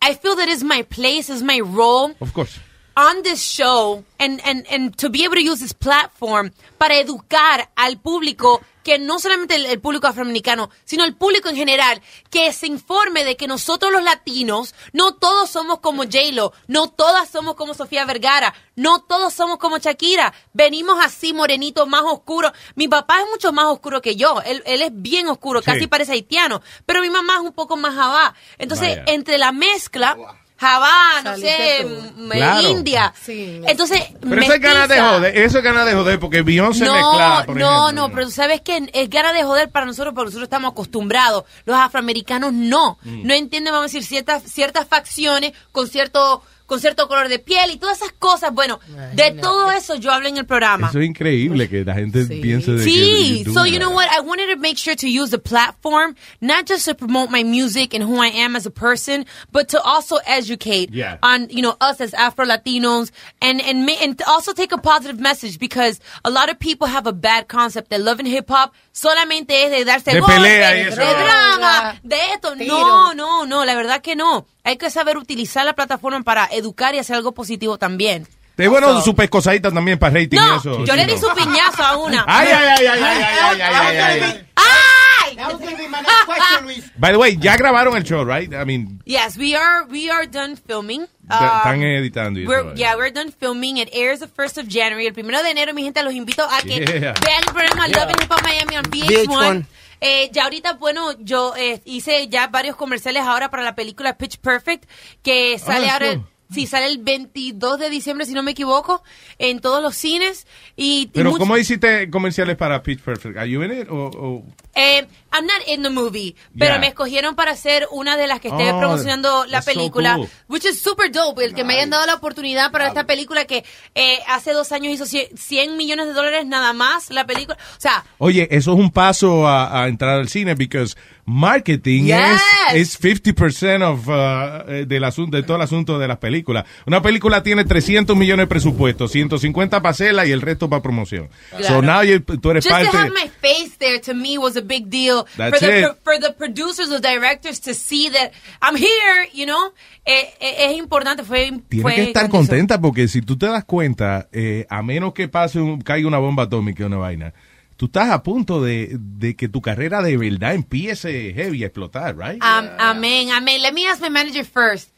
I 0.00 0.14
feel 0.14 0.36
that 0.36 0.48
is 0.48 0.62
my 0.62 0.82
place, 0.82 1.28
is 1.28 1.42
my 1.42 1.58
role 1.58 2.12
Of 2.20 2.32
course. 2.34 2.56
On 2.96 3.22
this 3.22 3.42
show 3.42 4.02
and, 4.18 4.40
and, 4.44 4.64
and 4.70 4.96
to 4.96 5.10
be 5.10 5.22
able 5.24 5.36
to 5.36 5.42
use 5.42 5.60
this 5.60 5.74
platform 5.74 6.50
para 6.78 6.96
educar 6.98 7.68
al 7.76 7.98
público 7.98 8.62
que 8.82 8.98
no 8.98 9.18
solamente 9.18 9.56
el, 9.56 9.66
el 9.66 9.80
público 9.80 10.06
afroamericano, 10.06 10.70
sino 10.84 11.04
el 11.04 11.16
público 11.16 11.48
en 11.48 11.56
general, 11.56 12.00
que 12.30 12.52
se 12.52 12.68
informe 12.68 13.24
de 13.24 13.36
que 13.36 13.48
nosotros 13.48 13.90
los 13.90 14.02
latinos, 14.04 14.74
no 14.92 15.12
todos 15.12 15.50
somos 15.50 15.80
como 15.80 16.04
J-Lo, 16.04 16.52
no 16.68 16.88
todas 16.88 17.28
somos 17.28 17.56
como 17.56 17.74
Sofía 17.74 18.04
Vergara, 18.04 18.54
no 18.76 19.00
todos 19.02 19.34
somos 19.34 19.58
como 19.58 19.78
Shakira, 19.78 20.32
venimos 20.52 21.04
así 21.04 21.32
morenitos, 21.32 21.88
más 21.88 22.02
oscuros. 22.04 22.52
Mi 22.76 22.86
papá 22.86 23.20
es 23.22 23.26
mucho 23.28 23.52
más 23.52 23.66
oscuro 23.66 24.00
que 24.00 24.14
yo, 24.14 24.40
él, 24.46 24.62
él 24.66 24.80
es 24.82 24.90
bien 24.92 25.26
oscuro, 25.26 25.60
Sí. 25.60 25.66
casi 25.66 25.86
parece 25.88 26.12
haitiano, 26.12 26.62
pero 26.86 27.00
mi 27.02 27.10
mamá 27.10 27.34
es 27.34 27.40
un 27.40 27.52
poco 27.52 27.76
más 27.76 27.94
jabá. 27.94 28.34
Entonces, 28.56 28.90
Vaya. 28.98 29.04
entre 29.12 29.36
la 29.36 29.50
mezcla... 29.52 30.16
Jabá, 30.58 31.22
no 31.22 31.30
Saliste 31.32 31.50
sé, 31.82 31.86
Claro. 32.30 32.68
India. 32.70 33.12
Entonces, 33.26 34.02
Pero 34.20 34.40
eso 34.40 34.54
es 34.54 34.60
ganas 34.60 34.88
de 34.88 35.00
joder. 35.00 35.36
Eso 35.36 35.58
es 35.58 35.64
ganas 35.64 35.84
de 35.86 35.92
joder 35.94 36.18
porque 36.18 36.40
Beyoncé 36.42 36.84
No, 36.86 36.94
mezclada, 36.94 37.44
por 37.44 37.56
no, 37.56 37.66
ejemplo. 37.84 37.92
no, 38.08 38.14
pero 38.14 38.26
tú 38.26 38.32
sabes 38.32 38.62
que 38.62 38.88
es 38.92 39.10
gana 39.10 39.32
de 39.34 39.42
joder 39.44 39.70
para 39.70 39.84
nosotros 39.84 40.14
porque 40.14 40.26
nosotros 40.28 40.44
estamos 40.46 40.72
acostumbrados. 40.72 41.44
Los 41.66 41.76
afroamericanos 41.76 42.52
no. 42.54 42.98
Mm. 43.02 43.26
No 43.26 43.34
entienden, 43.34 43.72
vamos 43.72 43.84
a 43.84 43.92
decir, 43.92 44.02
ciertas, 44.04 44.44
ciertas 44.44 44.86
facciones 44.88 45.52
con 45.72 45.88
cierto, 45.88 46.42
con 46.66 46.80
cierto 46.80 47.08
color 47.08 47.28
de 47.28 47.38
piel 47.38 47.70
y 47.70 47.76
todas 47.78 47.98
esas 47.98 48.12
cosas. 48.18 48.52
Bueno, 48.52 48.80
de 49.14 49.32
todo 49.32 49.70
eso 49.70 49.94
yo 49.96 50.12
hablo 50.12 50.28
en 50.28 50.36
el 50.36 50.46
programa. 50.46 50.88
Eso 50.88 50.98
es 51.00 51.06
increíble 51.06 51.68
que 51.68 51.84
la 51.84 51.94
gente 51.94 52.24
piense 52.26 52.72
de 52.72 52.84
Sí, 52.84 53.42
que 53.44 53.52
so 53.52 53.64
you 53.64 53.78
know 53.78 53.92
what? 53.94 54.06
I 54.10 54.20
wanted 54.20 54.52
to 54.54 54.56
make 54.60 54.76
sure 54.76 54.94
to 54.96 55.06
use 55.08 55.30
the 55.30 55.38
platform, 55.38 56.14
not 56.40 56.66
just 56.68 56.84
to 56.86 56.94
promote 56.94 57.30
my 57.30 57.44
music 57.44 57.94
and 57.94 58.02
who 58.04 58.20
I 58.22 58.28
am 58.28 58.56
as 58.56 58.66
a 58.66 58.70
person, 58.70 59.26
but 59.52 59.68
to 59.68 59.80
also 59.82 60.16
educate 60.26 60.90
Yeah. 60.92 61.18
on, 61.22 61.48
you 61.50 61.62
know, 61.62 61.76
us 61.80 62.00
as 62.00 62.12
Afro 62.14 62.44
Latinos 62.44 63.10
and, 63.40 63.60
and, 63.60 63.88
and 64.02 64.20
also 64.26 64.52
take 64.52 64.72
a 64.72 64.78
positive 64.78 65.20
message 65.20 65.58
because 65.58 66.00
a 66.24 66.30
lot 66.30 66.50
of 66.50 66.58
people 66.58 66.86
have 66.88 67.06
a 67.06 67.12
bad 67.12 67.48
concept 67.48 67.90
that 67.90 68.00
love 68.00 68.18
and 68.18 68.28
hip 68.28 68.48
hop 68.50 68.72
solamente 68.92 69.64
es 69.64 69.70
de 69.70 69.84
darse 69.84 70.10
De 70.12 70.20
golpes, 70.20 70.36
pelea 70.36 70.76
y 70.76 70.80
eso. 70.88 70.96
de 71.00 71.06
drama, 71.06 72.00
de 72.02 72.16
esto. 72.34 72.54
Tiro. 72.56 72.76
No, 72.78 73.14
no, 73.14 73.46
no, 73.46 73.64
la 73.64 73.74
verdad 73.74 74.00
que 74.00 74.16
no. 74.16 74.46
Hay 74.64 74.78
que 74.78 74.90
saber 74.90 75.16
utilizar 75.16 75.64
la 75.64 75.74
plataforma 75.74 76.22
para 76.22 76.46
educar 76.56 76.94
y 76.94 76.98
hacer 76.98 77.16
algo 77.16 77.32
positivo 77.32 77.78
también. 77.78 78.26
Es 78.56 78.70
bueno 78.70 79.00
su 79.02 79.14
pescosadita 79.14 79.70
también 79.70 79.98
para 79.98 80.14
rating 80.14 80.38
y 80.38 80.40
No, 80.40 80.56
eso. 80.56 80.84
yo 80.84 80.92
sí, 80.94 80.98
le 80.98 81.06
di 81.06 81.12
no. 81.14 81.28
su 81.28 81.34
piñazo 81.34 81.82
a 81.84 81.96
una. 81.98 82.24
Ay, 82.28 82.48
ay, 82.48 82.68
ay, 82.78 82.86
ay, 82.86 83.00
ay, 83.02 83.22
ay, 83.22 83.60
ay, 83.60 83.60
ay, 83.60 83.98
ay, 83.98 84.46
ay. 84.56 85.36
That 85.36 85.52
was 85.52 85.60
gonna 85.60 85.76
be 85.76 85.86
my 85.88 86.00
next 86.00 86.24
question, 86.24 86.64
Luis. 86.64 86.90
By 86.98 87.12
the 87.12 87.18
way, 87.18 87.36
ya 87.36 87.58
grabaron 87.58 87.94
el 87.96 88.04
show, 88.04 88.24
right? 88.24 88.50
I 88.54 88.64
mean, 88.64 89.02
Yes, 89.04 89.36
we 89.36 89.54
are 89.54 89.84
we 89.90 90.08
are 90.08 90.26
done 90.26 90.56
filming. 90.56 91.02
Um, 91.02 91.08
están 91.28 91.82
editando 91.82 92.40
y. 92.40 92.46
We're, 92.46 92.74
yeah, 92.74 92.96
we're 92.96 93.10
done 93.12 93.30
filming. 93.30 93.76
It 93.76 93.90
airs 93.92 94.20
the 94.20 94.28
1st 94.28 94.58
of 94.62 94.68
January. 94.68 95.06
El 95.06 95.12
primero 95.12 95.42
de 95.42 95.50
enero, 95.50 95.74
mi 95.74 95.82
gente, 95.82 96.02
los 96.02 96.14
invito 96.14 96.42
a 96.42 96.62
que 96.62 96.78
Yeah. 96.78 97.12
vean 97.20 97.42
el 97.46 97.52
programa 97.52 97.86
Yeah. 97.88 97.98
Love 97.98 98.08
and 98.14 98.22
Hip 98.22 98.32
Hop 98.32 98.42
Miami 98.42 98.76
on 98.78 98.84
VH1. 98.84 99.26
VH1. 99.26 99.64
Eh, 100.00 100.30
ya 100.32 100.44
ahorita, 100.44 100.74
bueno, 100.74 101.12
yo 101.18 101.54
eh, 101.56 101.82
hice 101.84 102.28
ya 102.28 102.46
varios 102.46 102.76
comerciales 102.76 103.22
ahora 103.24 103.50
para 103.50 103.62
la 103.62 103.74
película 103.74 104.16
Pitch 104.16 104.38
Perfect, 104.38 104.84
que 105.22 105.58
sale 105.58 105.88
Ah, 105.90 105.94
ahora... 105.94 106.12
sí. 106.14 106.20
Sí, 106.52 106.66
sale 106.66 106.86
el 106.86 106.98
22 106.98 107.78
de 107.78 107.90
diciembre, 107.90 108.24
si 108.24 108.32
no 108.32 108.42
me 108.42 108.52
equivoco, 108.52 109.02
en 109.38 109.60
todos 109.60 109.82
los 109.82 109.96
cines. 109.96 110.46
Y, 110.76 111.02
y 111.02 111.06
Pero 111.08 111.30
mucho- 111.30 111.40
¿cómo 111.40 111.56
hiciste 111.58 112.08
comerciales 112.08 112.56
para 112.56 112.82
Pitch 112.82 113.00
Perfect? 113.00 113.36
¿Are 113.36 113.50
you 113.50 113.62
in 113.64 113.72
it? 113.80 113.88
O, 113.90 114.10
o- 114.14 114.46
Eh, 114.76 115.06
I'm 115.32 115.44
not 115.46 115.66
in 115.66 115.82
the 115.82 115.90
movie, 115.90 116.34
pero 116.56 116.72
Yeah. 116.74 116.78
me 116.80 116.86
escogieron 116.88 117.34
para 117.34 117.56
ser 117.56 117.86
una 117.90 118.16
de 118.16 118.26
las 118.26 118.40
que 118.40 118.48
esté 118.48 118.70
Oh, 118.72 118.78
promocionando 118.78 119.44
la 119.46 119.52
that's 119.60 119.64
so 119.66 119.72
película, 119.72 120.16
cool. 120.16 120.28
which 120.48 120.64
is 120.64 120.80
super 120.80 121.10
dope, 121.10 121.44
el 121.44 121.54
que 121.54 121.64
me 121.64 121.74
hayan 121.74 121.90
dado 121.90 122.06
la 122.06 122.14
oportunidad 122.14 122.70
para 122.70 122.86
esta 122.86 123.04
película 123.06 123.44
que 123.46 123.64
eh, 123.94 124.18
hace 124.28 124.52
dos 124.52 124.72
años 124.72 124.92
hizo 124.94 125.04
100, 125.06 125.36
100 125.36 125.76
millones 125.76 126.06
de 126.06 126.12
dólares 126.12 126.46
nada 126.46 126.72
más 126.72 127.10
la 127.10 127.26
película. 127.26 127.58
O 127.76 127.80
sea, 127.80 128.04
Oye, 128.18 128.48
eso 128.50 128.72
es 128.74 128.78
un 128.78 128.90
paso 128.90 129.46
a, 129.48 129.82
a 129.82 129.88
entrar 129.88 130.18
al 130.20 130.28
cine 130.28 130.54
because 130.54 130.94
marketing 131.26 132.04
Yes. 132.04 132.40
es, 132.74 132.96
es 132.96 133.00
50% 133.00 133.82
of, 133.82 134.08
uh, 134.08 134.70
eh, 134.70 134.84
del 134.86 135.04
asunto, 135.04 135.36
de 135.36 135.42
todo 135.42 135.56
el 135.56 135.62
asunto 135.62 135.98
de 135.98 136.08
las 136.08 136.18
películas. 136.18 136.64
Una 136.86 137.02
película 137.02 137.42
tiene 137.42 137.64
300 137.64 138.16
millones 138.16 138.44
de 138.44 138.48
presupuesto, 138.48 139.08
150 139.08 139.82
para 139.82 139.90
hacerla 139.90 140.24
y 140.24 140.32
el 140.32 140.40
resto 140.40 140.68
para 140.70 140.82
promoción. 140.82 141.28
Claro. 141.50 141.66
So 141.66 141.82
now 141.82 142.02
you- 142.02 142.20
tú 142.20 142.50
eres 142.50 142.64
just 142.64 142.68
to 142.76 142.90
parte... 142.90 142.96
have 142.96 143.10
my 143.10 143.28
face 143.40 143.76
there 143.78 143.98
to 144.00 144.14
me 144.14 144.38
was 144.38 144.56
a 144.56 144.62
big 144.66 144.88
deal 144.90 145.24
That's 145.36 145.58
for 145.58 145.66
the 145.66 145.80
it. 145.80 145.96
for, 146.02 146.18
the 146.18 146.32
producers 146.32 146.90
or 146.92 147.00
directors 147.00 147.60
to 147.60 147.74
see 147.74 148.08
that 148.10 148.32
I'm 148.60 148.76
here, 148.76 149.28
you 149.32 149.46
know. 149.46 149.72
Eh, 150.04 150.34
eh, 150.40 150.70
es 150.70 150.78
importante, 150.78 151.24
fue 151.24 151.50
Tienes 151.68 151.82
fue 151.82 151.94
que 151.94 152.02
estar 152.04 152.28
contenta 152.28 152.80
porque 152.80 153.08
si 153.08 153.22
tú 153.22 153.36
te 153.36 153.46
das 153.46 153.64
cuenta, 153.64 154.28
eh, 154.32 154.66
a 154.68 154.82
menos 154.82 155.12
que 155.14 155.28
pase 155.28 155.58
un, 155.60 155.80
caiga 155.80 156.06
una 156.06 156.18
bomba 156.18 156.44
atómica 156.44 156.84
o 156.84 156.86
una 156.86 156.98
vaina, 156.98 157.34
tú 157.76 157.86
estás 157.86 158.10
a 158.10 158.22
punto 158.22 158.62
de, 158.62 158.96
de 158.98 159.34
que 159.36 159.48
tu 159.48 159.60
carrera 159.60 160.02
de 160.02 160.16
verdad 160.16 160.54
empiece 160.54 161.32
heavy 161.34 161.62
a 161.64 161.66
explotar, 161.66 162.16
right? 162.16 162.38
Am- 162.40 162.70
Amén, 162.78 163.30
amén. 163.32 163.60
Let 163.62 163.72
me 163.72 163.86
ask 163.86 164.00
my 164.00 164.10
manager 164.10 164.44
first. 164.44 164.90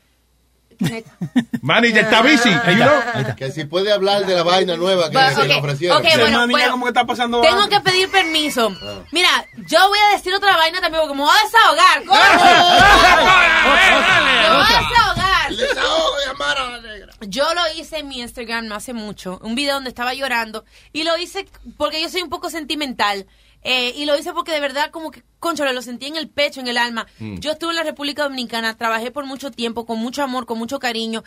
Manager 1.63 2.09
Tabisi, 2.09 2.51
you 2.51 2.75
know? 2.77 3.35
Que 3.37 3.51
si 3.51 3.65
puede 3.65 3.93
hablar 3.93 4.25
de 4.27 4.35
la 4.35 4.43
vaina 4.43 4.77
nueva 4.77 5.11
que 5.11 5.17
Va, 5.17 5.33
se 5.33 5.47
le 5.47 5.55
ofrecieron. 5.55 5.99
ok, 5.99 6.07
bueno, 6.51 6.89
está 6.89 7.05
pasando 7.05 7.41
Tengo 7.41 7.63
algo. 7.63 7.69
que 7.69 7.81
pedir 7.81 8.11
permiso. 8.11 8.71
Mira, 9.13 9.29
yo 9.69 9.89
voy 9.89 9.99
a 10.09 10.17
decir 10.17 10.33
otra 10.35 10.57
vaina 10.57 10.81
también 10.81 11.03
porque 11.03 11.17
me 11.17 11.23
voy 11.23 11.31
a 11.31 11.45
desahogar. 11.45 12.01
Me 14.39 14.49
voy 14.55 14.67
a 14.67 14.81
desahogar. 14.89 15.29
Yo 17.23 17.53
lo 17.55 17.61
hice 17.77 17.99
en 17.99 18.09
mi 18.09 18.21
Instagram 18.21 18.67
no 18.67 18.75
hace 18.75 18.93
mucho, 18.93 19.41
un 19.43 19.55
video 19.55 19.75
donde 19.75 19.91
estaba 19.91 20.15
llorando 20.15 20.65
y 20.93 21.03
lo 21.05 21.17
hice 21.19 21.47
porque 21.77 22.01
yo 22.01 22.09
soy 22.09 22.23
un 22.23 22.31
poco 22.31 22.51
sentimental. 22.51 23.27
Eh, 23.63 23.93
y 23.97 24.05
lo 24.07 24.17
hice 24.17 24.33
porque 24.33 24.53
de 24.53 24.61
verdad 24.61 24.91
como 24.91 25.11
que, 25.11 25.23
concho, 25.41 25.65
lo 25.65 25.83
sentí 25.83 26.07
en 26.07 26.17
el 26.17 26.29
pecho, 26.29 26.61
en 26.61 26.69
el 26.69 26.79
alma. 26.79 27.07
Mm. 27.19 27.39
Yo 27.39 27.53
estuve 27.53 27.71
en 27.71 27.77
la 27.77 27.83
República 27.83 28.23
Dominicana, 28.23 28.77
trabajé 28.77 29.11
por 29.11 29.27
mucho 29.27 29.51
tiempo, 29.51 29.87
con 29.87 29.99
mucho 29.99 30.23
amor, 30.23 30.47
con 30.47 30.59
mucho 30.59 30.79
cariño. 30.79 31.25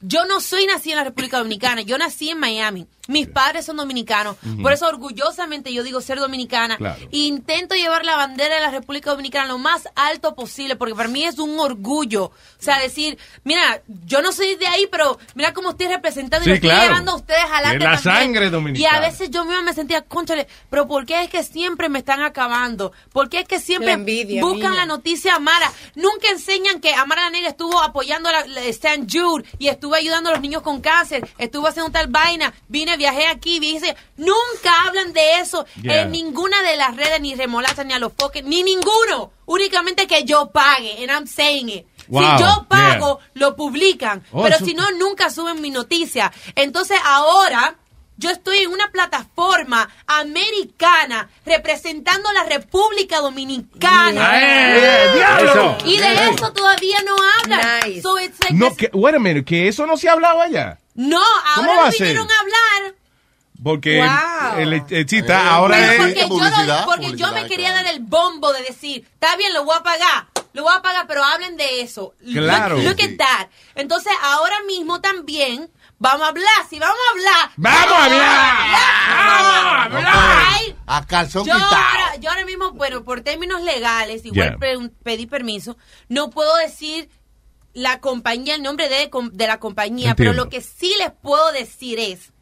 Yo 0.00 0.26
no 0.26 0.40
soy 0.40 0.66
nacida 0.66 0.94
en 0.94 0.98
la 0.98 1.04
República 1.04 1.38
Dominicana, 1.38 1.82
yo 1.82 1.98
nací 1.98 2.30
en 2.30 2.38
Miami. 2.38 2.86
Mis 3.08 3.26
padres 3.26 3.64
son 3.64 3.78
dominicanos, 3.78 4.36
por 4.62 4.70
eso 4.70 4.86
orgullosamente 4.86 5.72
yo 5.72 5.82
digo 5.82 6.02
ser 6.02 6.18
dominicana. 6.18 6.76
Claro. 6.76 7.00
Intento 7.10 7.74
llevar 7.74 8.04
la 8.04 8.16
bandera 8.16 8.56
de 8.56 8.60
la 8.60 8.70
República 8.70 9.10
Dominicana 9.10 9.46
lo 9.46 9.56
más 9.56 9.88
alto 9.94 10.34
posible, 10.34 10.76
porque 10.76 10.94
para 10.94 11.08
mí 11.08 11.24
es 11.24 11.38
un 11.38 11.58
orgullo. 11.58 12.24
O 12.26 12.32
sea, 12.58 12.78
decir, 12.78 13.16
mira, 13.44 13.80
yo 14.04 14.20
no 14.20 14.30
soy 14.30 14.56
de 14.56 14.66
ahí, 14.66 14.86
pero 14.90 15.18
mira 15.34 15.54
cómo 15.54 15.70
estoy 15.70 15.86
representando 15.88 16.44
Sí, 16.44 16.50
y 16.50 16.52
lo 16.52 16.56
estoy 16.56 16.70
llevando 16.70 17.12
a 17.12 17.16
ustedes 17.16 17.44
adelante. 17.50 17.78
La 17.78 17.92
también. 17.94 18.14
sangre 18.14 18.50
dominicana. 18.50 18.94
Y 18.94 18.96
a 18.96 19.00
veces 19.00 19.30
yo 19.30 19.46
misma 19.46 19.62
me 19.62 19.72
sentía, 19.72 20.02
conchale, 20.02 20.46
pero 20.68 20.86
¿por 20.86 21.06
qué 21.06 21.22
es 21.22 21.30
que 21.30 21.42
siempre 21.42 21.88
me 21.88 22.00
están 22.00 22.20
acabando? 22.20 22.92
¿Por 23.14 23.30
qué 23.30 23.40
es 23.40 23.48
que 23.48 23.58
siempre 23.58 23.86
La 23.86 23.92
envidia, 23.94 24.42
buscan 24.42 24.76
la 24.76 24.84
noticia 24.84 25.36
Amara? 25.36 25.72
Nunca 25.94 26.28
enseñan 26.30 26.78
que 26.82 26.92
Amara 26.92 27.22
la 27.22 27.30
Negra 27.30 27.48
estuvo 27.48 27.80
apoyando 27.80 28.28
a 28.28 28.32
la, 28.32 28.46
la 28.48 28.64
St. 28.64 29.06
Jude 29.10 29.46
y 29.58 29.68
estuvo 29.68 29.94
ayudando 29.94 30.28
a 30.28 30.32
los 30.34 30.42
niños 30.42 30.60
con 30.60 30.82
cáncer, 30.82 31.26
estuvo 31.38 31.66
haciendo 31.68 31.90
tal 31.90 32.08
vaina, 32.08 32.52
vine, 32.68 32.97
viajé 32.98 33.26
aquí, 33.26 33.58
vine. 33.58 33.96
Nunca 34.18 34.82
hablan 34.86 35.12
de 35.14 35.40
eso 35.40 35.64
Yeah. 35.82 36.02
en 36.02 36.10
ninguna 36.12 36.60
de 36.62 36.76
las 36.76 36.94
redes, 36.96 37.20
ni 37.20 37.34
remolacha, 37.34 37.84
ni 37.84 37.94
a 37.94 37.98
los 37.98 38.12
foques, 38.12 38.44
ni 38.44 38.62
ninguno. 38.62 39.32
Únicamente 39.46 40.06
que 40.06 40.24
yo 40.24 40.50
pague, 40.50 40.98
and 41.02 41.10
I'm 41.10 41.26
saying 41.26 41.68
it. 41.70 41.86
Wow, 42.08 42.22
si 42.38 42.42
yo 42.44 42.66
pago, 42.68 43.18
yeah. 43.18 43.30
lo 43.46 43.56
publican. 43.56 44.22
Oh, 44.32 44.42
pero 44.42 44.58
si 44.58 44.74
no, 44.74 44.90
nunca 44.92 45.30
suben 45.30 45.60
mi 45.62 45.70
noticia. 45.70 46.30
Entonces 46.54 46.98
ahora 47.04 47.76
yo 48.16 48.30
estoy 48.30 48.58
en 48.58 48.72
una 48.72 48.90
plataforma 48.90 49.88
americana 50.06 51.28
representando 51.44 52.32
la 52.32 52.44
República 52.44 53.20
Dominicana. 53.20 54.30
¡Eh, 54.40 55.10
diablo! 55.14 55.76
Y 55.84 55.98
de 55.98 56.14
eso 56.30 56.52
todavía 56.52 56.98
no 57.06 57.14
hablan. 57.42 58.02
So 58.02 58.18
it's 58.18 58.38
like 58.42 58.54
No, 58.54 58.68
this- 58.70 58.76
que, 58.76 58.90
wait 58.92 59.14
a 59.14 59.18
minute, 59.18 59.44
que 59.44 59.68
eso 59.68 59.86
no 59.86 59.96
se 59.96 60.08
hablaba 60.08 60.44
allá. 60.44 60.78
No, 60.98 61.20
¿Cómo 61.54 61.70
ahora 61.70 61.76
va 61.76 61.82
no 61.82 61.88
a 61.88 61.92
ser? 61.92 62.00
vinieron 62.08 62.28
a 62.30 62.40
hablar. 62.40 62.94
Porque 63.62 63.98
Wow. 63.98 64.58
el, 64.60 64.72
el 64.88 65.06
chita 65.06 65.50
ahora 65.52 65.76
Pero 65.76 65.92
es... 65.92 65.98
porque, 65.98 66.28
yo, 66.28 66.64
lo- 66.64 66.84
porque 66.84 67.16
yo 67.16 67.32
me 67.32 67.46
quería 67.48 67.72
dar 67.72 67.86
el 67.86 67.98
bombo 68.00 68.52
de 68.52 68.62
decir, 68.62 69.04
está 69.14 69.34
bien, 69.36 69.52
lo 69.52 69.64
voy 69.64 69.76
a 69.76 69.82
pagar, 69.82 70.28
lo 70.52 70.62
voy 70.62 70.72
a 70.76 70.80
pagar, 70.80 71.06
pero 71.08 71.24
hablen 71.24 71.56
de 71.56 71.80
eso. 71.80 72.14
Claro. 72.32 72.76
Look, 72.76 72.84
look 72.84 73.02
at 73.02 73.16
that. 73.18 73.48
Entonces, 73.74 74.12
ahora 74.22 74.62
mismo 74.68 75.00
también 75.00 75.68
vamos 75.98 76.22
a 76.22 76.28
hablar, 76.28 76.46
si 76.70 76.78
vamos 76.78 76.96
a 77.08 77.10
hablar. 77.12 77.50
¡Vamos 77.56 77.92
a 77.98 78.04
hablar! 78.04 78.56
¡Vamos 79.18 79.72
a 79.72 79.82
hablar! 79.82 80.44
Ay, 80.52 80.76
A 80.86 81.04
calzón 81.06 81.44
yo 81.44 81.52
quitado. 81.54 81.74
ahora, 81.74 82.16
yo 82.20 82.30
ahora 82.30 82.44
mismo, 82.44 82.70
bueno, 82.72 83.02
por 83.02 83.22
términos 83.22 83.60
legales, 83.62 84.24
igual 84.24 84.50
Yeah. 84.50 84.58
pre- 84.58 84.90
pedí 85.02 85.26
permiso, 85.26 85.76
no 86.08 86.30
puedo 86.30 86.54
decir 86.58 87.10
la 87.78 88.00
compañía, 88.00 88.54
el 88.54 88.62
nombre 88.62 88.88
de, 88.88 89.10
de 89.32 89.46
la 89.46 89.58
compañía, 89.60 90.14
pero 90.14 90.32
lo 90.32 90.48
que 90.48 90.60
sí 90.60 90.92
les 90.98 91.10
puedo 91.10 91.52
decir 91.52 91.98
es 91.98 92.32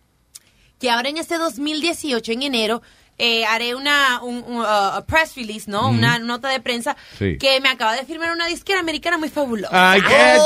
que 0.81 0.91
ahora 0.91 1.09
en 1.09 1.17
este 1.19 1.37
2018, 1.39 2.33
en 2.33 2.43
enero, 2.43 2.83
eh, 3.19 3.47
haré 3.47 3.75
una 3.75 4.21
un, 4.23 4.45
un, 4.47 4.59
uh, 4.59 4.65
a 4.67 5.05
press 5.07 5.37
release, 5.37 5.71
¿no? 5.71 5.89
Una 5.89 6.19
nota 6.19 6.49
de 6.51 6.61
prensa 6.61 6.97
Sí. 7.19 7.39
que 7.39 7.61
me 7.63 7.71
acaba 7.71 7.95
de 7.97 8.05
firmar 8.05 8.31
una 8.31 8.47
disquera 8.47 8.81
americana 8.81 9.17
muy 9.17 9.31
fabulosa. 9.31 9.71
¡Ay, 9.93 10.03
qué. 10.03 10.39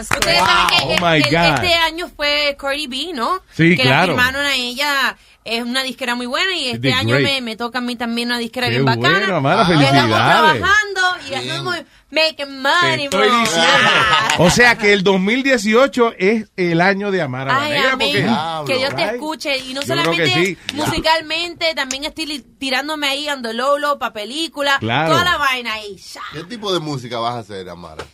Ustedes 0.00 0.38
saben 0.38 0.66
que 0.68 1.02
Oh, 1.02 1.08
este- 1.14 1.48
este 1.48 1.74
año 1.74 2.10
fue 2.14 2.56
Cardi 2.58 2.86
B, 2.86 3.12
¿no? 3.14 3.40
Sí, 3.54 3.76
que 3.76 3.82
claro. 3.82 4.14
la 4.14 4.22
firmaron 4.22 4.46
a 4.46 4.54
ella. 4.54 5.16
Es 5.44 5.62
una 5.62 5.82
disquera 5.82 6.14
muy 6.14 6.26
buena 6.26 6.54
y 6.56 6.68
este 6.68 6.92
año 6.92 7.18
me, 7.18 7.40
me 7.40 7.56
toca 7.56 7.78
a 7.78 7.80
mí 7.80 7.96
también 7.96 8.28
una 8.28 8.38
disquera 8.38 8.66
Qué 8.66 8.72
bien 8.74 8.84
bacana. 8.84 9.18
bueno, 9.20 9.36
Amara, 9.36 9.66
Y 9.68 9.82
Estamos 9.82 10.08
trabajando 10.16 11.00
y 11.30 11.34
estamos 11.34 11.76
making 12.10 12.60
money, 12.62 13.04
estoy 13.04 13.28
bro. 13.28 13.44
O 14.44 14.50
sea 14.50 14.76
que 14.76 14.92
el 14.92 15.02
2018 15.02 16.12
es 16.18 16.48
el 16.56 16.80
año 16.82 17.10
de 17.10 17.22
Amara 17.22 17.52
la 17.54 17.60
Ay, 17.62 17.72
amén. 17.78 17.90
porque- 18.64 18.72
que 18.72 18.78
Dios 18.78 18.90
te 18.94 19.02
Right? 19.04 19.14
escuche. 19.14 19.58
Y 19.58 19.72
no 19.74 19.80
Yo 19.80 19.86
solamente 19.86 20.26
sí. 20.34 20.58
musicalmente, 20.74 21.74
también 21.74 22.04
estoy 22.04 22.40
tirándome 22.58 23.08
ahí 23.08 23.28
ando 23.28 23.52
Lolo 23.52 23.98
para 23.98 24.12
película. 24.12 24.76
Claro. 24.80 25.12
Toda 25.12 25.24
la 25.24 25.36
vaina 25.38 25.72
ahí. 25.74 25.96
Sha. 25.96 26.20
¿Qué 26.34 26.44
tipo 26.44 26.72
de 26.74 26.80
música 26.80 27.18
vas 27.18 27.34
a 27.34 27.38
hacer, 27.38 27.68
Amara? 27.70 28.04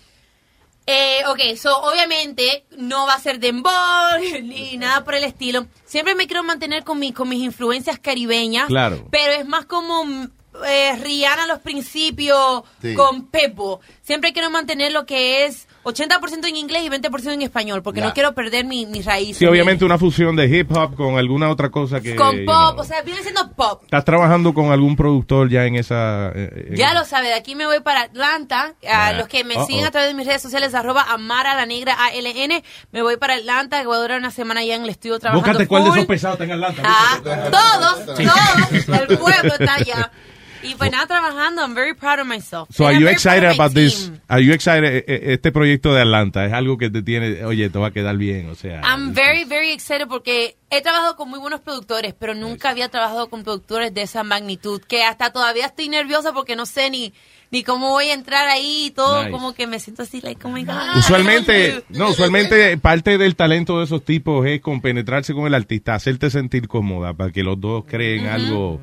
Eh, 0.87 1.23
ok, 1.29 1.57
so 1.57 1.77
obviamente 1.79 2.65
no 2.77 3.07
va 3.07 3.15
a 3.15 3.21
ser 3.21 3.39
dembow 3.41 3.73
ni 4.43 4.77
nada 4.77 5.03
por 5.05 5.15
el 5.15 5.25
estilo. 5.25 5.67
Siempre 5.87 6.15
me 6.15 6.27
quiero 6.27 6.43
mantener 6.43 6.85
con, 6.85 6.99
mi, 6.99 7.13
con 7.13 7.29
mis 7.29 7.43
influencias 7.43 7.99
caribeñas. 7.99 8.67
Claro. 8.69 9.09
Pero 9.11 9.33
es 9.33 9.47
más 9.47 9.65
como 9.65 10.05
mm, 10.05 10.29
eh, 10.67 10.97
Rihanna 11.01 11.45
a 11.45 11.47
los 11.47 11.61
principios 11.61 12.65
Sí. 12.83 12.95
con 12.95 13.27
Pepo. 13.29 13.81
Siempre 14.03 14.33
quiero 14.35 14.51
mantener 14.51 14.93
lo 14.93 15.07
que 15.07 15.47
es 15.47 15.69
80% 15.85 16.49
en 16.49 16.57
inglés 16.57 16.83
y 16.85 16.89
20% 16.89 17.33
en 17.33 17.43
español, 17.43 17.83
porque 17.83 18.01
Ya. 18.01 18.07
no 18.07 18.13
quiero 18.15 18.35
perder 18.35 18.65
mi, 18.65 18.87
mis 18.87 19.05
raíces. 19.05 19.37
Sí, 19.39 19.47
obviamente 19.47 19.85
una 19.85 19.99
fusión 19.99 20.35
de 20.37 20.47
hip 20.47 20.71
hop 20.77 20.97
con 20.97 21.17
alguna 21.19 21.51
otra 21.51 21.71
cosa 21.71 22.01
que... 22.01 22.17
Con 22.17 22.39
you 22.41 22.45
pop, 22.47 22.73
know. 22.73 22.81
o 22.81 22.85
sea, 22.85 23.03
viene 23.03 23.23
siendo 23.23 23.51
pop. 23.53 23.83
¿Estás 23.85 24.05
trabajando 24.05 24.53
con 24.55 24.73
algún 24.73 24.97
productor 24.97 25.49
ya 25.51 25.65
en 25.67 25.77
esa... 25.77 26.31
eh, 26.35 26.69
en- 26.71 26.77
Ya 26.77 26.95
lo 26.95 27.05
sabe, 27.05 27.29
de 27.29 27.35
aquí 27.35 27.55
me 27.55 27.67
voy 27.67 27.81
para 27.81 28.01
Atlanta. 28.03 28.75
A 28.91 29.13
Nah. 29.13 29.19
los 29.19 29.29
que 29.29 29.45
me 29.45 29.57
Uh-oh. 29.57 29.67
siguen 29.67 29.85
a 29.85 29.91
través 29.91 30.09
de 30.11 30.15
mis 30.15 30.27
redes 30.27 30.43
sociales, 30.43 30.75
arroba 30.75 31.03
Amara 31.09 31.55
la 31.55 31.67
Negra 31.67 31.95
ALN. 32.07 32.63
Me 32.93 33.03
voy 33.03 33.17
para 33.17 33.35
Atlanta, 33.35 33.81
que 33.81 33.87
voy 33.87 33.97
a 33.97 34.01
durar 34.01 34.19
una 34.19 34.31
semana 34.31 34.65
ya 34.65 34.75
en 34.75 34.83
el 34.85 34.89
estudio 34.91 35.19
trabajando. 35.19 35.47
Búscate 35.49 35.69
cuál 35.69 35.85
de 35.85 35.91
esos 35.91 36.07
pesados 36.07 36.35
está 36.41 36.45
en 36.45 36.53
Atlanta. 36.53 36.83
Ah, 36.85 37.19
todos, 37.51 38.17
Sí. 38.17 38.25
todos. 38.25 39.01
El 39.01 39.19
pueblo 39.19 39.55
está 39.59 39.75
allá. 39.75 40.11
Y 40.65 40.75
pues 40.77 40.91
nada, 40.91 41.07
trabajando. 41.07 41.63
I'm 41.63 41.75
very 41.75 41.95
proud 41.95 42.21
of 42.21 42.27
myself. 42.27 42.69
So, 42.71 42.85
are 42.87 42.95
And 42.95 42.97
I'm 42.97 43.03
you 43.03 43.09
excited 43.13 43.45
about 43.51 43.75
this? 43.75 44.11
Are 44.29 44.43
you 44.43 44.53
excited? 44.53 44.85
eh, 44.85 45.05
eh, 45.07 45.21
Este 45.35 45.53
proyecto 45.53 45.93
de 45.95 46.01
Atlanta 46.03 46.45
es 46.47 46.53
algo 46.53 46.79
que 46.79 46.91
te 46.91 47.03
tiene, 47.03 47.45
oye, 47.45 47.69
te 47.71 47.79
va 47.79 47.89
a 47.89 47.91
quedar 47.93 48.17
bien, 48.17 48.49
o 48.51 48.55
sea. 48.55 48.81
I'm 48.83 49.13
very, 49.15 49.45
very 49.45 49.71
excited 49.73 50.07
porque 50.09 50.57
he 50.71 50.81
trabajado 50.83 51.17
con 51.17 51.29
muy 51.31 51.39
buenos 51.39 51.61
productores, 51.61 52.15
pero 52.19 52.35
nunca 52.35 52.71
había 52.71 52.89
trabajado 52.89 53.29
con 53.29 53.45
productores 53.45 53.93
de 53.95 54.03
esa 54.03 54.25
magnitud, 54.25 54.81
que 54.81 55.05
hasta 55.05 55.31
todavía 55.33 55.67
estoy 55.67 55.89
nerviosa 55.89 56.33
porque 56.33 56.57
no 56.57 56.67
sé 56.67 56.91
ni, 56.91 57.13
ni 57.51 57.63
cómo 57.63 57.91
voy 57.91 58.07
a 58.07 58.15
entrar 58.15 58.49
ahí 58.49 58.87
y 58.87 58.91
todo, 58.91 59.21
Nice. 59.21 59.31
como 59.31 59.53
que 59.55 59.67
me 59.69 59.79
siento 59.79 60.03
así, 60.03 60.21
like, 60.21 60.45
oh 60.47 60.51
my 60.51 60.65
God. 60.65 60.97
Usualmente, 60.97 61.85
no, 61.91 62.09
usualmente 62.11 62.77
parte 62.79 63.19
del 63.19 63.37
talento 63.37 63.79
de 63.79 63.85
esos 63.85 64.05
tipos 64.05 64.45
es 64.47 64.61
compenetrarse 64.61 65.33
con 65.35 65.47
el 65.47 65.55
artista, 65.55 65.95
hacerte 65.95 66.31
sentir 66.31 66.67
cómoda 66.67 67.13
para 67.15 67.31
que 67.31 67.43
los 67.45 67.61
dos 67.61 67.85
creen 67.87 68.27
algo, 68.27 68.81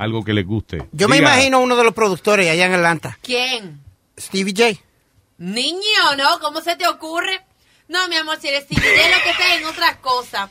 algo 0.00 0.24
que 0.24 0.32
les 0.32 0.46
guste. 0.46 0.88
Yo 0.92 1.08
me 1.08 1.18
imagino 1.18 1.60
uno 1.60 1.76
de 1.76 1.84
los 1.84 1.92
productores 1.92 2.50
allá 2.50 2.64
en 2.64 2.72
Atlanta. 2.72 3.18
¿Quién? 3.22 3.82
Stevie 4.18 4.54
J. 4.56 4.80
Niño, 5.36 6.16
¿no? 6.16 6.40
¿Cómo 6.40 6.62
se 6.62 6.74
te 6.76 6.88
ocurre? 6.88 7.44
No, 7.86 8.08
mi 8.08 8.16
amor, 8.16 8.38
si 8.40 8.48
eres 8.48 8.64
Stevie 8.64 8.96
J, 8.96 9.16
lo 9.16 9.22
que 9.22 9.30
está 9.30 9.54
en 9.56 9.66
otras 9.66 9.96
cosas. 9.96 10.50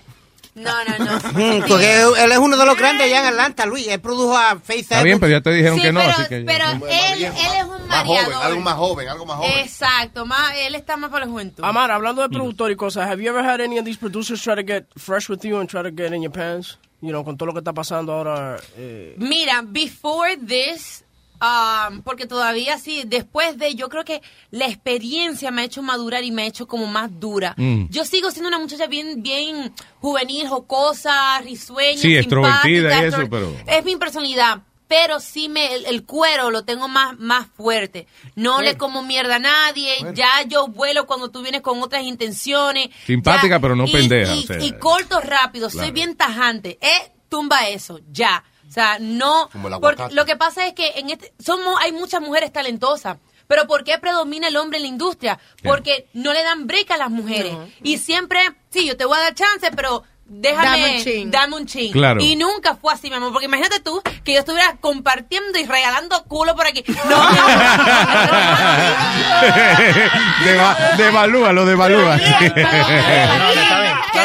No, 0.56 0.72
no, 0.84 1.06
no. 1.06 1.20
Mm, 1.30 1.68
Porque 1.68 2.02
él 2.02 2.32
es 2.32 2.38
uno 2.38 2.58
de 2.58 2.66
los 2.66 2.78
grandes 2.78 3.08
allá 3.08 3.20
en 3.20 3.26
Atlanta, 3.28 3.66
Luis. 3.66 3.88
Él 3.88 4.00
produjo 4.02 4.36
a 4.38 4.60
Faith 4.60 4.82
Está 4.82 5.04
bien, 5.04 5.20
pero 5.20 5.32
ya 5.32 5.42
te 5.42 5.52
dijeron 5.52 5.78
Sí, 5.78 5.84
que 5.84 5.92
no, 5.94 6.00
pero, 6.00 6.12
así 6.12 6.24
que... 6.28 6.44
pero 6.46 6.66
él, 6.72 7.24
él 7.24 7.32
es 7.58 7.64
un 7.64 7.88
Más 7.88 8.06
joven, 8.06 8.34
algo 8.42 8.62
más 8.62 8.76
joven, 8.76 9.08
algo 9.08 9.26
más 9.26 9.38
joven. 9.38 9.52
Exacto, 9.60 10.26
más, 10.26 10.54
él 10.58 10.76
está 10.76 10.98
más 10.98 11.10
para 11.12 11.26
la 11.26 11.32
juventud. 11.32 11.64
Amar, 11.64 11.92
hablando 11.92 12.22
de 12.22 12.30
productor 12.30 12.72
y 12.72 12.76
cosas, 12.76 13.08
have 13.10 13.22
you 13.22 13.30
ever 13.30 13.44
had 13.46 13.62
any 13.62 13.78
of 13.80 13.86
these 13.86 13.98
producers 13.98 14.42
try 14.42 14.56
to 14.56 14.64
get 14.64 14.86
fresh 14.98 15.30
with 15.30 15.40
you 15.44 15.60
and 15.60 15.70
try 15.70 15.82
to 15.84 15.92
get 15.92 16.14
in 16.14 16.22
your 16.22 16.32
pants? 16.32 16.78
You 17.02 17.12
know, 17.12 17.24
con 17.24 17.38
todo 17.38 17.48
lo 17.48 17.54
que 17.54 17.60
está 17.60 17.72
pasando 17.74 18.12
ahora. 18.12 18.58
Eh, 18.76 19.16
Mira, 19.18 19.62
before 19.66 20.36
this, 20.38 21.04
um, 21.42 22.02
porque 22.02 22.26
todavía 22.26 22.78
sí, 22.78 23.04
después 23.06 23.58
de, 23.58 23.76
yo 23.76 23.90
creo 23.90 24.04
que 24.06 24.22
la 24.52 24.68
experiencia 24.68 25.52
me 25.52 25.62
ha 25.62 25.66
hecho 25.66 25.82
madurar 25.82 26.24
y 26.24 26.32
me 26.32 26.44
ha 26.44 26.46
hecho 26.48 26.68
como 26.68 26.88
más 26.88 27.10
dura. 27.20 27.54
Mm. 27.58 27.86
Yo 27.90 28.06
sigo 28.06 28.32
siendo 28.32 28.50
una 28.50 28.60
muchacha 28.60 28.88
bien, 28.88 29.22
bien 29.24 29.74
juvenil, 30.00 30.48
jocosa, 30.48 31.40
risueña, 31.42 32.00
Sí, 32.02 32.16
extrovertida 32.16 32.90
y 32.90 33.12
simpática, 33.12 33.22
eso, 33.22 33.30
pero- 33.30 33.54
Es 33.68 33.84
mi 33.86 33.96
personalidad. 33.96 34.64
Pero 34.88 35.20
sí 35.20 35.50
me, 35.50 35.76
el, 35.76 35.86
el 35.86 36.04
cuero 36.04 36.50
lo 36.50 36.66
tengo 36.66 36.88
más, 36.88 37.16
más 37.20 37.46
fuerte. 37.56 38.08
No 38.36 38.64
le 38.64 38.76
como 38.76 39.04
mierda 39.04 39.36
a 39.36 39.40
nadie. 39.40 39.92
Ya 40.16 40.42
yo 40.48 40.68
vuelo 40.68 41.06
cuando 41.06 41.30
tú 41.30 41.44
vienes 41.44 41.62
con 41.62 41.80
otras 41.84 42.02
intenciones. 42.06 42.90
Simpática, 43.06 43.58
Ya. 43.58 43.60
pero 43.60 43.76
no 43.76 43.86
Y- 43.86 43.92
pendeja, 43.92 44.36
Y, 44.36 44.44
o 44.46 44.48
sea. 44.48 44.58
y 44.66 44.72
corto 44.80 45.22
rápido. 45.22 45.70
Soy 45.70 45.92
bien 45.92 46.16
tajante. 46.16 46.80
Eh, 46.82 47.12
tumba 47.30 47.68
eso, 47.70 48.00
ya. 48.12 48.44
O 48.70 48.72
sea, 48.72 48.98
no. 49.00 49.50
Como 49.52 49.68
el 49.68 49.74
lo 50.12 50.26
que 50.26 50.36
pasa 50.36 50.68
es 50.68 50.74
que 50.74 50.92
en 50.98 51.10
este, 51.10 51.34
somos, 51.44 51.76
hay 51.82 51.92
muchas 51.92 52.22
mujeres 52.22 52.54
talentosas. 52.54 53.18
Pero 53.48 53.66
¿por 53.66 53.84
qué 53.84 53.98
predomina 53.98 54.48
el 54.48 54.58
hombre 54.58 54.78
en 54.78 54.84
la 54.84 54.90
industria? 54.90 55.40
Porque 55.64 56.08
no 56.14 56.34
le 56.34 56.44
dan 56.44 56.68
break 56.68 56.92
a 56.92 56.98
las 56.98 57.10
mujeres. 57.10 57.56
Y 57.82 57.98
siempre, 57.98 58.40
sí, 58.70 58.86
yo 58.86 58.96
te 58.96 59.06
voy 59.06 59.18
a 59.18 59.22
dar 59.22 59.34
chance, 59.34 59.72
pero 59.76 60.04
déjame, 60.28 60.68
Dame 60.82 60.98
un 60.98 61.04
chin. 61.04 61.32
dame 61.32 61.56
un 61.56 61.66
chin. 61.66 61.92
Claro. 61.92 62.22
Y 62.22 62.36
nunca 62.36 62.76
fue 62.76 62.94
así, 62.94 63.10
mi 63.10 63.16
amor. 63.16 63.32
Porque 63.32 63.48
imagínate 63.48 63.80
tú 63.80 64.04
que 64.24 64.34
yo 64.34 64.40
estuviera 64.42 64.78
compartiendo 64.80 65.58
y 65.58 65.66
regalando 65.66 66.24
culo 66.26 66.56
por 66.56 66.68
aquí. 66.68 66.84
No, 67.10 67.28
mi 67.32 67.38
Deva- 70.46 70.78
devalúalo, 70.98 71.66
devalúa. 71.66 72.20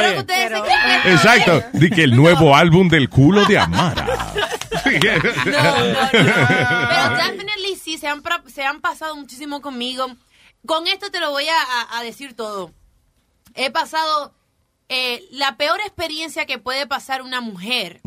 Quiero 0.01 0.15
que 0.15 0.21
ustedes 0.21 0.51
se 0.51 0.63
queden- 0.63 1.13
Exacto. 1.15 1.63
Di 1.73 1.91
que 1.91 2.05
el 2.05 2.15
nuevo 2.17 2.55
álbum 2.55 2.89
del 2.89 3.09
culo 3.09 3.45
de 3.47 3.59
Amara. 3.59 4.07
Pero 4.85 5.23
definitely 7.17 7.77
sí, 7.83 7.99
se 7.99 8.09
han, 8.09 8.23
pra- 8.23 8.47
se 8.49 8.65
han 8.65 8.81
pasado 8.81 9.17
muchísimo 9.17 9.61
conmigo. 9.61 10.07
Con 10.67 10.87
esto 10.87 11.11
te 11.11 11.21
lo 11.21 11.31
voy 11.31 11.45
a, 11.49 11.97
a- 11.97 11.99
a 11.99 12.03
decir 12.03 12.35
todo. 12.35 12.73
He 13.55 13.71
pasado 13.71 14.33
eh, 14.89 15.23
la 15.31 15.57
peor 15.57 15.81
experiencia 15.81 16.47
que 16.47 16.59
puede 16.59 16.87
pasar 16.87 17.23
una 17.23 17.41
mujer. 17.41 18.01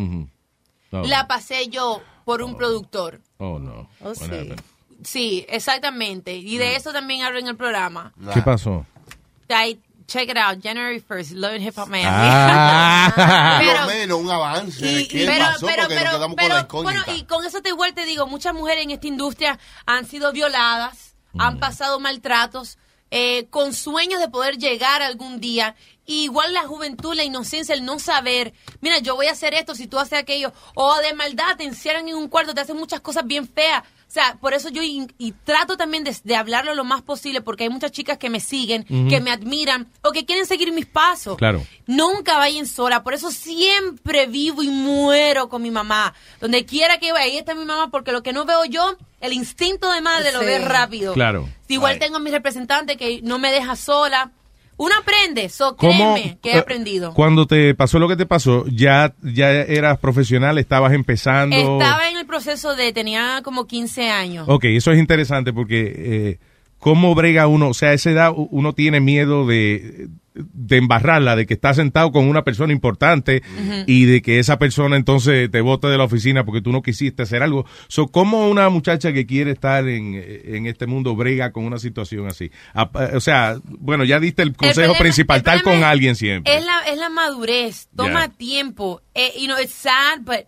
Oh. 0.91 1.03
La 1.05 1.27
pasé 1.27 1.67
yo 1.67 2.01
por 2.25 2.41
un 2.41 2.55
productor. 2.57 3.21
Oh, 3.37 3.59
no. 3.59 3.89
Oh, 4.01 4.09
What 4.09 4.57
sí. 5.03 5.45
exactamente. 5.49 6.35
Y 6.35 6.57
de 6.57 6.75
eso 6.75 6.91
también 6.93 7.23
hablo 7.23 7.39
en 7.39 7.47
el 7.47 7.55
programa. 7.55 8.13
¿Qué 8.33 8.41
pasó? 8.41 8.85
Check 10.07 10.29
it 10.29 10.37
out, 10.37 10.59
January 10.59 10.99
1st, 11.01 11.33
Love 11.35 11.53
and 11.55 11.63
Hip 11.63 11.77
Hop 11.77 11.87
Miami. 11.89 12.07
Ah. 12.09 13.11
Por 13.59 13.65
Pero- 13.67 13.81
lo 13.81 13.87
menos 13.87 14.19
un 14.21 14.31
avance 14.31 14.91
Y- 15.01 15.07
qué 15.07 15.25
pero, 15.25 15.45
pasó 15.45 15.65
pero, 15.67 15.81
porque 15.83 15.95
pero, 15.95 16.05
nos 16.05 16.15
quedamos 16.15 16.35
pero, 16.37 16.67
con 16.67 16.85
la 16.85 16.91
bueno, 16.91 17.03
y 17.17 17.23
con 17.25 17.45
eso 17.45 17.61
te 17.61 17.69
igual 17.69 17.93
te 17.93 18.05
digo, 18.05 18.25
muchas 18.27 18.53
mujeres 18.53 18.83
en 18.85 18.91
esta 18.91 19.07
industria 19.07 19.59
han 19.85 20.05
sido 20.05 20.31
violadas, 20.31 21.15
han 21.37 21.59
pasado 21.59 21.99
maltratos, 21.99 22.77
eh, 23.11 23.47
con 23.49 23.73
sueños 23.73 24.19
de 24.19 24.27
poder 24.29 24.57
llegar 24.57 25.01
algún 25.01 25.39
día. 25.39 25.75
Y 26.05 26.23
igual 26.23 26.53
la 26.53 26.63
juventud, 26.65 27.13
la 27.15 27.23
inocencia, 27.25 27.75
el 27.75 27.83
no 27.83 27.99
saber, 27.99 28.53
mira, 28.79 28.99
yo 28.99 29.15
voy 29.15 29.27
a 29.27 29.31
hacer 29.33 29.53
esto 29.53 29.75
si 29.75 29.87
tú 29.87 29.99
haces 29.99 30.19
aquello, 30.19 30.53
o 30.73 30.95
de 30.99 31.13
maldad 31.13 31.57
te 31.57 31.65
encierran 31.65 32.07
en 32.07 32.15
un 32.15 32.29
cuarto, 32.29 32.53
te 32.53 32.61
hacen 32.61 32.77
muchas 32.77 33.01
cosas 33.01 33.25
bien 33.25 33.45
feas. 33.47 33.83
O 34.07 34.09
sea, 34.17 34.37
por 34.39 34.53
eso 34.53 34.69
yo 34.69 34.81
in- 34.81 35.13
y 35.17 35.33
trato 35.33 35.75
también 35.75 36.03
de, 36.05 36.15
de 36.23 36.35
hablarlo 36.37 36.73
lo 36.75 36.85
más 36.85 37.01
posible, 37.01 37.41
porque 37.41 37.65
hay 37.65 37.69
muchas 37.69 37.91
chicas 37.91 38.17
que 38.17 38.29
me 38.29 38.39
siguen, 38.39 38.85
que 39.09 39.19
me 39.19 39.31
admiran, 39.31 39.87
o 40.01 40.11
que 40.11 40.25
quieren 40.25 40.45
seguir 40.45 40.71
mis 40.71 40.85
pasos. 40.85 41.37
Claro. 41.37 41.61
Nunca 41.87 42.37
vayan 42.37 42.65
sola, 42.67 43.03
por 43.03 43.13
eso 43.13 43.31
siempre 43.31 44.25
vivo 44.27 44.63
y 44.63 44.69
muero 44.69 45.49
con 45.49 45.61
mi 45.61 45.71
mamá. 45.71 46.13
Donde 46.39 46.65
quiera 46.65 46.99
que 46.99 47.11
vaya, 47.11 47.25
ahí 47.25 47.37
está 47.37 47.53
mi 47.53 47.65
mamá, 47.65 47.89
porque 47.91 48.11
lo 48.13 48.23
que 48.23 48.31
no 48.33 48.45
veo 48.45 48.63
yo, 48.65 48.95
el 49.19 49.33
instinto 49.33 49.91
de 49.91 50.01
madre 50.01 50.31
lo 50.31 50.39
ve 50.39 50.59
rápido. 50.59 51.13
Claro. 51.13 51.49
Igual 51.67 51.99
tengo 51.99 52.15
a 52.17 52.19
mi 52.19 52.31
representante 52.31 52.95
que 52.97 53.21
no 53.23 53.39
me 53.39 53.51
deja 53.51 53.75
sola. 53.75 54.31
Uno 54.77 54.93
aprende, 54.99 55.49
so 55.49 55.75
¿Cómo, 55.75 56.13
créeme 56.13 56.37
que 56.41 56.51
he 56.51 56.55
eh, 56.55 56.59
aprendido. 56.59 57.13
Cuando 57.13 57.47
te 57.47 57.73
pasó 57.73 57.97
lo 57.97 58.07
que 58.07 58.15
te 58.15 58.27
pasó, 58.27 58.65
ya, 58.67 59.13
ya 59.23 59.49
eras 59.49 59.97
profesional, 59.97 60.59
estabas 60.59 60.93
empezando. 60.93 61.55
Estaba 61.55 62.09
en 62.09 62.17
el 62.17 62.27
proceso 62.27 62.75
de, 62.75 62.93
tenía 62.93 63.41
como 63.43 63.65
15 63.65 64.09
años. 64.09 64.45
Ok, 64.47 64.65
eso 64.65 64.91
es 64.91 64.99
interesante 64.99 65.51
porque 65.51 65.93
eh, 65.95 66.39
cómo 66.79 67.15
brega 67.15 67.47
uno, 67.47 67.69
o 67.69 67.73
sea, 67.73 67.89
a 67.89 67.93
esa 67.93 68.11
edad 68.11 68.31
uno 68.35 68.73
tiene 68.73 68.99
miedo 68.99 69.45
de, 69.47 70.07
de 70.33 70.77
embarrarla, 70.77 71.35
de 71.35 71.47
que 71.47 71.55
está 71.55 71.73
sentado 71.73 72.11
con 72.11 72.27
una 72.29 72.43
persona 72.43 72.71
importante 72.71 73.41
y 73.87 74.05
de 74.05 74.21
que 74.21 74.37
esa 74.37 74.59
persona 74.59 74.95
entonces 74.95 75.49
te 75.49 75.61
bote 75.61 75.87
de 75.87 75.97
la 75.97 76.03
oficina 76.03 76.45
porque 76.45 76.61
tú 76.61 76.71
no 76.71 76.83
quisiste 76.83 77.23
hacer 77.23 77.41
algo. 77.41 77.65
So, 77.87 78.07
¿Cómo 78.07 78.47
una 78.47 78.69
muchacha 78.69 79.11
que 79.13 79.25
quiere 79.25 79.51
estar 79.51 79.87
en, 79.87 80.13
en 80.45 80.67
este 80.67 80.85
mundo 80.85 81.15
brega 81.15 81.51
con 81.51 81.65
una 81.65 81.79
situación 81.79 82.27
así? 82.27 82.51
A- 82.75 82.91
o 83.15 83.19
sea, 83.19 83.57
bueno, 83.63 84.03
ya 84.03 84.19
diste 84.19 84.43
el 84.43 84.53
consejo 84.55 84.93
problema- 84.93 84.99
principal, 84.99 85.37
estar 85.37 85.63
con 85.63 85.83
alguien 85.83 86.15
siempre. 86.15 86.55
Es 86.55 86.63
la, 86.63 86.81
es 86.91 86.97
la 86.99 87.09
madurez, 87.09 87.89
toma 87.95 88.29
tiempo. 88.29 89.01
Eh, 89.15 89.31
you 89.39 89.47
know, 89.47 89.57
it's 89.59 89.73
sad, 89.73 90.19
but 90.23 90.45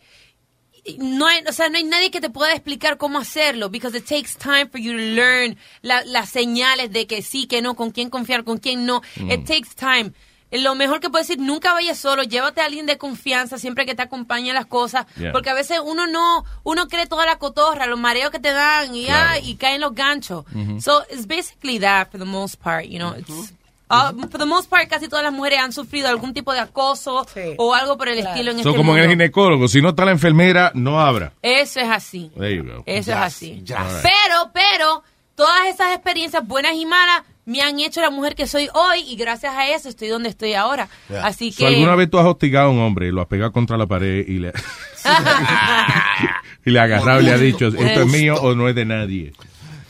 no 1.00 1.28
hay, 1.28 1.44
o 1.48 1.54
sea, 1.54 1.70
no 1.70 1.78
hay 1.78 1.84
nadie 1.84 2.10
que 2.12 2.22
te 2.22 2.30
pueda 2.30 2.54
explicar 2.54 2.98
cómo 2.98 3.20
hacerlo, 3.20 3.70
because 3.70 3.96
it 3.98 4.06
takes 4.06 4.36
time 4.38 4.68
for 4.68 4.80
you 4.80 4.92
to 4.94 4.98
learn 4.98 5.58
la- 5.82 6.04
las 6.06 6.30
señales 6.30 6.92
de 6.92 7.06
que 7.08 7.22
sí, 7.22 7.46
que 7.48 7.62
no, 7.62 7.76
con 7.76 7.92
quién 7.92 8.10
confiar, 8.10 8.44
con 8.44 8.58
quién 8.58 8.86
no. 8.86 9.02
Mm. 9.18 9.32
It 9.32 9.46
takes 9.46 9.70
time. 9.76 10.12
Lo 10.52 10.74
mejor 10.74 11.00
que 11.00 11.12
puedes 11.12 11.28
decir, 11.28 11.40
nunca 11.44 11.74
vayas 11.74 12.00
solo, 12.00 12.24
llévate 12.24 12.60
a 12.62 12.66
alguien 12.66 12.88
de 12.88 12.98
confianza 12.98 13.60
siempre 13.60 13.86
que 13.86 13.94
te 13.94 14.02
acompañe 14.02 14.50
a 14.50 14.54
las 14.56 14.66
cosas, 14.66 15.06
Yeah. 15.16 15.32
porque 15.32 15.52
a 15.52 15.54
veces 15.54 15.80
uno 15.84 16.08
no, 16.08 16.44
uno 16.64 16.88
cree 16.88 17.06
toda 17.06 17.28
la 17.28 17.38
cotorra, 17.38 17.86
los 17.86 18.00
mareos 18.00 18.32
que 18.32 18.40
te 18.40 18.52
dan 18.52 18.96
y, 18.96 19.06
Claro. 19.06 19.30
ah, 19.34 19.40
y 19.40 19.56
caen 19.58 19.80
los 19.80 19.94
ganchos. 19.94 20.46
Ujú. 20.56 20.82
So 20.82 21.04
it's 21.12 21.28
basically 21.28 21.78
that 21.80 22.10
for 22.10 22.18
the 22.20 22.26
most 22.26 22.56
part, 22.60 22.86
you 22.86 22.98
know. 22.98 23.14
It's, 23.16 23.54
uh, 23.90 24.28
for 24.30 24.40
the 24.40 24.46
most 24.46 24.70
part, 24.70 24.88
casi 24.90 25.08
todas 25.08 25.24
las 25.24 25.34
mujeres 25.34 25.60
han 25.60 25.72
sufrido 25.72 26.08
algún 26.08 26.34
tipo 26.34 26.54
de 26.54 26.60
acoso 26.60 27.26
o 27.58 27.74
algo 27.74 27.98
por 27.98 28.10
el 28.10 28.20
estilo 28.20 28.52
en 28.52 28.64
So, 28.64 28.70
este 28.70 28.78
como 28.78 28.96
en 28.96 29.04
el 29.04 29.10
ginecólogo, 29.10 29.68
si 29.68 29.82
no 29.82 29.90
está 29.90 30.06
la 30.06 30.12
enfermera, 30.12 30.72
no 30.76 31.00
abra. 31.00 31.34
Eso 31.42 31.80
es 31.80 31.90
así. 31.90 32.32
There 32.38 32.56
you 32.56 32.64
go. 32.64 32.84
Eso 32.86 33.12
es 33.12 33.18
así. 33.18 33.64
Pero, 33.66 34.52
pero, 34.54 35.04
todas 35.36 35.68
esas 35.74 35.94
experiencias 35.94 36.46
buenas 36.48 36.74
y 36.76 36.86
malas 36.86 37.24
me 37.46 37.62
han 37.62 37.80
hecho 37.80 38.00
la 38.02 38.12
mujer 38.12 38.36
que 38.36 38.46
soy 38.46 38.70
hoy 38.74 39.00
y 39.08 39.16
gracias 39.16 39.56
a 39.56 39.68
eso 39.70 39.90
estoy 39.90 40.08
donde 40.10 40.30
estoy 40.30 40.54
ahora. 40.54 40.88
Así 41.24 41.52
So, 41.52 41.60
que... 41.60 41.68
¿Alguna 41.68 41.96
vez 41.96 42.10
tú 42.10 42.20
has 42.20 42.26
hostigado 42.26 42.68
a 42.68 42.72
un 42.72 42.80
hombre, 42.80 43.12
lo 43.12 43.22
has 43.22 43.28
pegado 43.28 43.52
contra 43.52 43.76
la 43.76 43.88
pared 43.88 44.24
y 44.28 44.38
le, 44.38 44.54
y 46.66 46.70
le 46.70 46.80
ha 46.80 46.84
agarrado 46.84 47.22
y 47.22 47.24
le 47.24 47.32
ha 47.32 47.38
dicho, 47.38 47.68
esto 47.68 48.02
es 48.02 48.08
mío 48.08 48.36
o 48.36 48.54
no 48.54 48.70
es 48.70 48.76
de 48.76 48.86
nadie? 48.86 49.34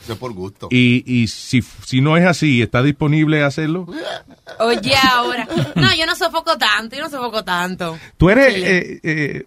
Eso 0.10 0.16
es 0.16 0.20
por 0.22 0.34
gusto. 0.34 0.70
Y, 0.72 1.04
y 1.06 1.28
si, 1.28 1.62
si 1.62 2.02
no 2.02 2.18
es 2.18 2.26
así, 2.26 2.64
¿está 2.64 2.82
disponible 2.82 3.44
a 3.44 3.46
hacerlo? 3.46 3.86
Oye, 4.58 4.96
ahora. 4.96 5.48
No, 5.76 5.94
yo 5.94 6.08
no 6.08 6.16
sofoco 6.16 6.58
tanto, 6.58 6.96
yo 6.96 7.04
no 7.04 7.12
sofoco 7.12 7.44
tanto. 7.44 7.96
Tú 8.18 8.32
eres, 8.32 8.56
eh, 8.56 9.00
eh, 9.04 9.44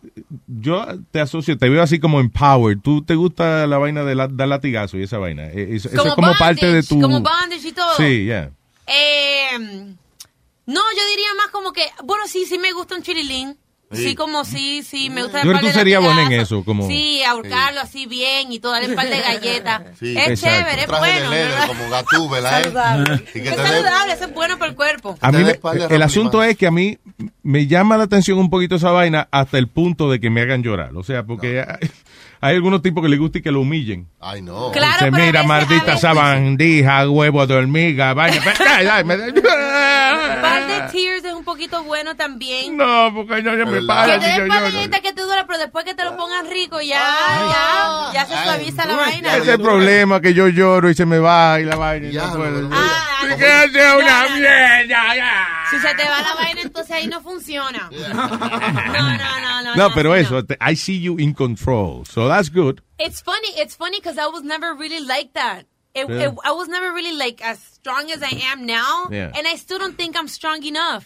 yo 0.47 0.86
te 1.10 1.20
asocio, 1.20 1.59
te 1.59 1.68
veo 1.68 1.82
así 1.82 1.98
como 1.98 2.20
empowered. 2.20 2.78
¿Tú 2.78 3.02
te 3.02 3.16
gusta 3.16 3.66
la 3.66 3.78
vaina 3.78 4.05
de 4.05 4.14
la, 4.14 4.28
dar 4.28 4.47
latigazo 4.47 4.98
y 4.98 5.02
esa 5.02 5.18
vaina? 5.18 5.47
Eh, 5.47 5.70
Eso, 5.72 5.89
es 5.89 6.14
como 6.14 6.32
parte 6.39 6.64
de 6.70 6.84
tu... 6.84 7.01
como 7.01 7.20
bondage 7.20 7.66
y 7.66 7.72
todo. 7.72 7.97
Sí, 7.97 8.26
ya. 8.26 8.52
Eh, 8.86 9.59
no, 9.59 10.80
yo 10.80 11.06
diría 11.10 11.34
más 11.39 11.48
como 11.51 11.72
que, 11.72 11.86
bueno, 12.05 12.22
sí, 12.28 12.44
sí 12.47 12.56
me 12.56 12.70
gusta 12.70 12.94
un 12.94 13.02
chirilín. 13.02 13.59
Sí, 13.93 14.02
Sí. 14.10 14.14
como 14.14 14.44
sí, 14.44 14.82
sí, 14.82 15.10
me 15.10 15.23
gusta 15.23 15.43
Yo 15.43 15.51
creo 15.51 15.60
que 15.60 15.66
tú 15.69 15.73
serías 15.73 16.02
buena 16.02 16.23
en 16.24 16.32
eso, 16.32 16.64
como- 16.64 16.86
Sí, 16.86 17.23
ahorcarlo 17.24 17.81
así 17.81 18.06
bien 18.06 18.51
y 18.52 18.59
todo, 18.59 18.73
darle 18.73 18.89
un 18.89 18.94
par 18.94 19.09
de 19.09 19.20
galletas. 19.20 19.82
Sí. 20.01 20.16
es 20.16 20.28
Exacto. 20.28 20.56
chévere, 20.59 20.82
es 20.82 20.89
de 20.89 20.98
bueno. 20.98 21.31
¿verdad? 21.31 21.66
como 21.69 21.90
Gatúbela, 21.90 22.48
¿eh? 22.60 22.62
Saludable. 22.64 23.24
Es 23.35 23.56
saludable, 23.56 24.12
eso 24.14 24.24
es 24.24 24.35
bueno 24.35 24.59
para 24.59 24.70
el 24.70 24.77
cuerpo. 24.77 25.19
A 25.20 25.31
mí 25.32 25.44
me- 25.44 25.59
el 25.94 26.02
asunto 26.02 26.43
es 26.43 26.56
que 26.56 26.66
a 26.66 26.70
mí 26.70 26.98
me 27.43 27.66
llama 27.66 27.97
la 27.97 28.05
atención 28.05 28.39
un 28.39 28.51
poquito 28.51 28.77
esa 28.77 28.90
vaina 28.90 29.28
hasta 29.31 29.59
el 29.59 29.69
punto 29.69 30.10
de 30.10 30.20
que 30.20 30.31
me 30.31 30.40
hagan 30.43 30.62
llorar. 30.62 30.90
O 30.97 31.02
sea, 31.02 31.24
porque 31.24 31.60
hay, 31.60 31.90
hay 32.40 32.55
algunos 32.56 32.82
tipos 32.82 33.02
que 33.02 33.09
les 33.09 33.19
gusta 33.19 33.39
y 33.39 33.43
que 33.43 33.51
lo 33.52 33.60
humillen. 33.60 34.09
Ay, 34.20 34.43
no. 34.43 34.73
Claro, 34.73 35.06
a 35.06 35.10
mira, 35.10 35.43
maldita 35.43 35.85
veces- 35.85 36.01
sabandija, 36.01 37.09
huevo 37.09 37.47
de 37.47 37.55
hormiga, 37.55 38.14
vaina. 38.14 38.43
Par 40.43 40.66
de 40.66 40.93
tears 40.93 41.24
es 41.24 41.32
un 41.32 41.44
poquito 41.44 41.82
bueno 41.85 42.14
también. 42.16 42.77
No, 42.77 43.12
porque 43.14 43.43
no 43.43 43.52
se 43.52 43.64
me 43.64 43.81
Que 43.81 43.86
para. 43.86 44.19
te 44.20 44.27
si 44.27 44.36
yo 44.36 44.40
den 44.43 44.48
par 44.48 44.60
de 44.62 44.64
lloro. 44.69 44.77
galletas 44.78 45.01
que 45.01 45.12
te 45.12 45.23
dura, 45.23 45.47
pero 45.47 45.59
después 45.59 45.85
que 45.85 45.94
te 45.94 46.05
lo 46.05 46.16
pongan 46.16 46.51
rico, 46.51 46.81
ya, 46.81 46.98
ya, 47.52 48.10
ya 48.14 48.27
se 48.27 48.43
suaviza 48.44 48.85
la 48.86 48.97
vaina. 48.97 49.28
Ese 49.36 49.39
es 49.43 49.48
el 49.48 49.60
problema, 49.60 50.20
que 50.20 50.35
yo 50.35 50.48
lloro 50.48 50.90
y 50.90 50.94
se 50.94 51.06
me 51.06 51.19
va 51.19 51.60
y 51.60 51.64
la 51.64 51.77
vaina. 51.77 52.09
y 52.09 52.12
no 52.14 52.32
puedo. 52.36 52.69
Ah, 52.73 53.24
¿Y 53.32 53.39
qué 53.39 53.47
hace 53.47 53.97
una 53.97 54.28
mierda? 54.35 54.86
ya? 55.16 55.47
Si 55.70 55.78
se 55.78 55.94
te 55.94 56.05
va 56.05 56.20
la 56.23 56.35
vaina, 56.35 56.60
entonces 56.62 56.90
ahí 56.94 57.06
no 57.06 57.20
funciona. 57.23 57.89
No, 57.90 58.28
no, 58.28 59.40
no, 59.40 59.62
no. 59.62 59.74
No, 59.74 59.94
pero 59.94 60.14
eso, 60.14 60.44
te- 60.44 60.59
I 60.60 60.77
see 60.77 61.01
you 61.01 61.19
in 61.19 61.32
control, 61.32 62.05
so 62.06 62.28
that's 62.28 62.51
good. 62.52 62.81
It's 62.98 63.23
funny. 63.23 63.48
It's 63.56 63.74
funny 63.77 63.98
because 63.98 64.19
I 64.19 64.27
was 64.27 64.43
never 64.43 64.74
really 64.74 65.01
like 65.01 65.32
that. 65.35 65.64
It, 65.94 66.09
Yeah. 66.09 66.28
it- 66.28 66.39
I 66.43 66.52
was 66.52 66.69
never 66.69 66.90
really 66.94 67.12
like 67.14 67.43
as 67.44 67.59
strong 67.59 68.10
as 68.10 68.23
I 68.23 68.35
am 68.51 68.64
now, 68.64 69.09
Yeah. 69.10 69.31
and 69.36 69.47
I 69.47 69.56
still 69.59 69.78
don't 69.78 69.94
think 69.97 70.16
I'm 70.16 70.27
strong 70.28 70.62
enough. 70.64 71.05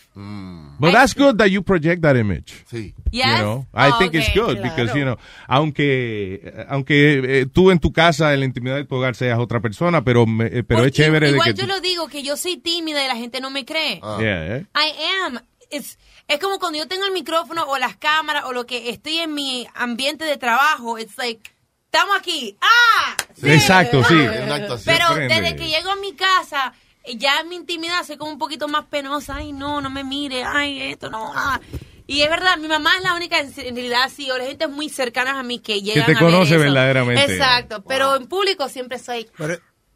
But 0.78 0.92
that's 0.92 1.12
good 1.14 1.38
that 1.38 1.48
you 1.50 1.62
project 1.62 2.02
that 2.02 2.16
image. 2.16 2.52
Sí. 2.70 2.94
Yes. 3.10 3.38
You 3.40 3.44
know, 3.44 3.66
I 3.74 3.90
Oh, 3.90 3.98
think 3.98 4.14
it's 4.14 4.28
okay. 4.28 4.40
good 4.40 4.62
because, 4.62 4.94
you 4.94 5.04
know, 5.04 5.16
aunque, 5.48 6.66
aunque 6.68 7.40
eh, 7.40 7.46
tú 7.46 7.70
en 7.70 7.78
tu 7.78 7.92
casa, 7.92 8.32
en 8.34 8.40
la 8.40 8.46
intimidad 8.46 8.76
de 8.76 8.84
tu 8.84 8.94
hogar, 8.96 9.14
seas 9.16 9.38
otra 9.38 9.60
persona, 9.60 10.02
pero, 10.04 10.26
me- 10.26 10.46
eh, 10.46 10.62
pero 10.62 10.84
es 10.84 10.92
chévere 10.92 11.26
de 11.26 11.32
Igual 11.32 11.54
que 11.54 11.60
yo 11.60 11.66
tú- 11.66 11.72
lo 11.72 11.80
digo 11.80 12.08
que 12.08 12.22
yo 12.22 12.36
soy 12.36 12.56
tímida 12.56 13.04
y 13.04 13.08
la 13.08 13.16
gente 13.16 13.40
no 13.40 13.50
me 13.50 13.64
cree. 13.64 14.00
Yeah, 14.20 14.56
eh. 14.58 14.66
I 14.74 14.92
am. 15.24 15.40
It's- 15.70 15.98
es 16.28 16.38
como 16.38 16.58
cuando 16.58 16.78
yo 16.78 16.86
tengo 16.86 17.04
el 17.06 17.12
micrófono 17.12 17.64
o 17.64 17.78
las 17.78 17.96
cámaras 17.96 18.44
o 18.44 18.52
lo 18.52 18.66
que 18.66 18.90
estoy 18.90 19.18
en 19.18 19.34
mi 19.34 19.66
ambiente 19.74 20.24
de 20.24 20.36
trabajo. 20.36 20.98
It's 20.98 21.18
like, 21.18 21.50
estamos 21.96 22.16
aquí. 22.18 22.56
¡Ah! 22.60 23.16
Sí. 23.34 23.50
Exacto, 23.50 24.04
sí. 24.04 24.14
Es 24.18 24.42
una 24.44 24.54
actuación. 24.56 24.96
Pero 24.96 25.14
desde 25.28 25.56
que 25.56 25.68
llego 25.68 25.90
a 25.90 25.96
mi 25.96 26.14
casa, 26.14 26.72
ya 27.14 27.40
en 27.40 27.48
mi 27.48 27.56
intimidad 27.56 28.04
soy 28.06 28.16
como 28.16 28.30
un 28.32 28.38
poquito 28.38 28.68
más 28.68 28.84
penosa. 28.86 29.36
Ay, 29.36 29.52
no, 29.52 29.80
no 29.80 29.90
me 29.90 30.04
mire. 30.04 30.44
Ay, 30.44 30.82
esto 30.92 31.10
no. 31.10 31.32
ah. 31.34 31.60
Y 32.06 32.22
es 32.22 32.30
verdad, 32.30 32.56
mi 32.58 32.68
mamá 32.68 32.92
es 32.98 33.02
la 33.02 33.14
única, 33.14 33.40
en 33.40 33.52
realidad, 33.52 34.08
sí, 34.14 34.30
o 34.30 34.38
la 34.38 34.44
gente 34.44 34.68
muy 34.68 34.88
cercana 34.88 35.40
a 35.40 35.42
mí 35.42 35.58
que 35.58 35.82
llegan 35.82 36.06
te 36.06 36.12
a 36.12 36.14
ver 36.14 36.22
conoce 36.22 36.54
eso. 36.54 36.62
verdaderamente. 36.62 37.32
Exacto, 37.34 37.82
pero 37.82 38.14
en 38.14 38.28
público 38.28 38.68
siempre 38.68 39.00
soy... 39.00 39.28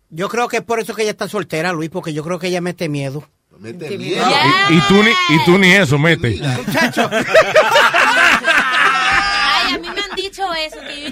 Yo 0.09 0.29
creo 0.29 0.49
que 0.49 0.57
es 0.57 0.65
por 0.65 0.81
eso 0.81 0.93
que 0.93 1.03
ella 1.03 1.13
está 1.13 1.29
soltera, 1.29 1.73
Luis, 1.73 1.89
porque 1.89 2.13
yo 2.13 2.25
creo 2.25 2.41
que 2.41 2.49
ella 2.49 2.61
mete 2.61 2.89
miedo. 2.89 3.29
Mete 3.61 3.97
miedo. 3.97 4.27
Y, 4.71 4.75
y 4.75 4.81
tú 4.89 5.01
ni, 5.05 5.11
y 5.11 5.45
tú 5.45 5.57
ni 5.57 5.71
eso, 5.71 5.99
mete. 5.99 6.41
Ay, 6.43 6.53
a 9.75 9.79
mí 9.79 9.89
me 9.89 10.01
han 10.01 10.17
dicho 10.17 10.53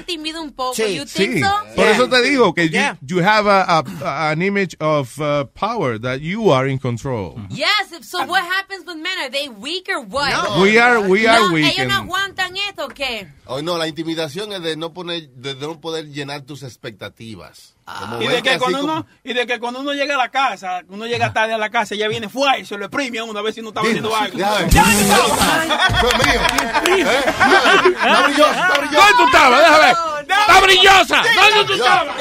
intimido 0.09 0.41
un 0.43 0.53
poco. 0.53 0.75
You 0.77 1.05
think 1.05 1.35
Sí, 1.37 1.41
so? 1.41 1.75
por 1.77 1.87
eso 1.87 2.09
te 2.09 2.23
digo 2.23 2.55
que 2.55 2.69
you, 2.69 2.81
you 3.03 3.19
have 3.23 3.47
a, 3.47 3.79
a- 3.81 4.31
an 4.31 4.43
image 4.43 4.77
of 4.81 5.19
uh, 5.21 5.45
power 5.55 5.99
that 6.01 6.21
you 6.21 6.51
are 6.53 6.67
in 6.71 6.79
control. 6.79 7.39
Yes, 7.51 7.93
so 8.03 8.25
what 8.27 8.43
happens 8.43 8.85
with 8.87 8.97
men? 8.97 9.19
Are 9.21 9.31
they 9.31 9.49
weak 9.49 9.89
or 9.89 10.01
what? 10.01 10.61
We 10.63 10.79
are- 10.79 11.01
we 11.09 11.27
are 11.27 11.41
no, 11.49 11.53
weak 11.53 11.79
ellos 11.79 11.89
no 11.89 11.95
aguantan 12.05 12.57
esto, 12.57 12.87
¿o 12.87 12.89
¿qué? 12.89 13.29
Oh, 13.47 13.61
no, 13.63 13.77
la 13.79 13.87
intimidación 13.89 14.53
es 14.53 14.63
de 14.63 14.77
no 14.77 14.93
poner, 14.93 15.29
de 15.31 15.55
no 15.55 15.81
poder 15.81 16.07
llenar 16.13 16.43
tus 16.43 16.63
expectativas. 16.63 17.75
Como 18.01 18.21
Y 18.23 18.27
de, 18.29 18.43
que 18.43 18.59
cuando 18.59 18.81
como- 18.81 18.93
uno, 18.95 19.07
y 19.25 19.33
de 19.33 19.47
que 19.47 19.59
cuando 19.59 19.81
uno 19.81 19.93
llega 19.93 20.15
a 20.15 20.19
la 20.19 20.29
casa, 20.29 20.83
uno 20.89 21.07
llega 21.07 21.33
tarde 21.33 21.55
a 21.55 21.59
la 21.59 21.71
casa, 21.71 21.95
ella 21.95 22.07
viene 22.09 22.29
fuera 22.29 22.59
y 22.59 22.65
se 22.67 22.77
lo 22.77 22.85
exprime 22.85 23.19
a 23.19 23.25
uno 23.25 23.39
a 23.39 23.43
ver 23.43 23.55
si 23.55 23.63
no 23.63 23.69
está 23.69 23.81
haciendo 23.81 24.15
algo. 24.15 24.39
Ya. 24.39 24.67
¡Ya, 24.69 24.85
Está 26.89 28.23
brillosa, 28.27 28.51
está 28.51 28.79
brillosa. 28.79 28.99
¿Dónde 28.99 29.13
tú 29.17 29.25
estabas? 29.27 29.61
Déjame 29.61 29.79
ver. 29.85 29.97
¡Está 30.29 30.61
brillosa! 30.61 31.23
¿Dónde 31.35 31.65
tú 31.67 31.73
estabas? 31.75 32.17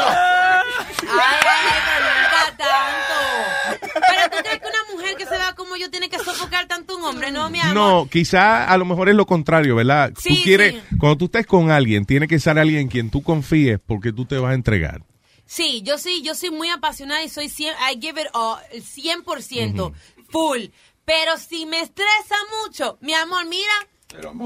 Ay, 1.09 1.77
nunca 1.99 2.57
tanto. 2.57 3.89
Pero 3.93 4.29
tú 4.31 4.37
crees 4.43 4.59
que 4.59 4.67
una 4.67 4.93
mujer 4.93 5.15
que 5.17 5.25
se 5.25 5.31
vea 5.31 5.53
como 5.55 5.75
yo 5.75 5.89
tiene 5.89 6.09
que 6.09 6.17
sofocar 6.19 6.65
tanto 6.67 6.93
a 6.93 6.97
un 6.97 7.03
hombre, 7.03 7.31
no, 7.31 7.49
mi 7.49 7.59
amor. 7.59 7.73
No, 7.73 8.07
quizá 8.09 8.65
a 8.65 8.77
lo 8.77 8.85
mejor 8.85 9.09
es 9.09 9.15
lo 9.15 9.25
contrario, 9.25 9.75
¿verdad? 9.75 10.11
Sí, 10.17 10.37
tú 10.37 10.43
quieres, 10.43 10.73
sí. 10.73 10.81
cuando 10.99 11.17
tú 11.17 11.25
estés 11.25 11.45
con 11.45 11.71
alguien, 11.71 12.05
tiene 12.05 12.27
que 12.27 12.39
ser 12.39 12.57
alguien 12.59 12.81
en 12.81 12.87
quien 12.87 13.09
tú 13.09 13.21
confíes 13.23 13.79
porque 13.85 14.11
tú 14.11 14.25
te 14.25 14.37
vas 14.37 14.51
a 14.51 14.55
entregar. 14.55 15.01
Sí, 15.47 15.81
yo 15.81 15.97
sí, 15.97 16.21
yo 16.23 16.35
soy 16.35 16.51
muy 16.51 16.69
apasionada 16.69 17.23
y 17.23 17.29
soy 17.29 17.47
100, 17.49 17.73
I 17.79 17.97
give 17.99 18.19
it 18.21 18.27
all, 18.33 18.57
100%, 18.73 19.93
full. 20.29 20.65
Pero 21.05 21.37
si 21.37 21.65
me 21.65 21.79
estresa 21.79 22.35
mucho, 22.63 22.97
mi 22.99 23.13
amor, 23.13 23.45
mira, 23.45 23.73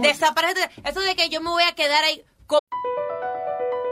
desaparece. 0.01 0.69
Eso 0.85 0.99
de 1.01 1.15
que 1.15 1.27
yo 1.29 1.41
me 1.41 1.49
voy 1.49 1.63
a 1.63 1.73
quedar 1.73 2.03
ahí. 2.03 2.23
co- 2.45 2.59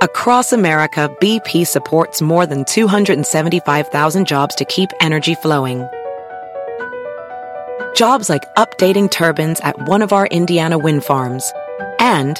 Across 0.01 0.53
America, 0.53 1.09
BP 1.19 1.65
supports 1.65 2.21
more 2.21 2.45
than 2.45 2.63
275,000 2.63 4.25
jobs 4.27 4.53
to 4.55 4.63
keep 4.65 4.89
energy 5.01 5.33
flowing. 5.35 5.85
Jobs 7.95 8.29
like 8.29 8.45
updating 8.55 9.09
turbines 9.09 9.59
at 9.61 9.75
one 9.89 10.01
of 10.03 10.13
our 10.13 10.27
Indiana 10.27 10.77
wind 10.77 11.03
farms 11.03 11.51
and 11.99 12.39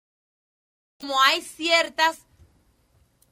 Como 1.01 1.19
hay 1.21 1.41
ciertas 1.41 2.19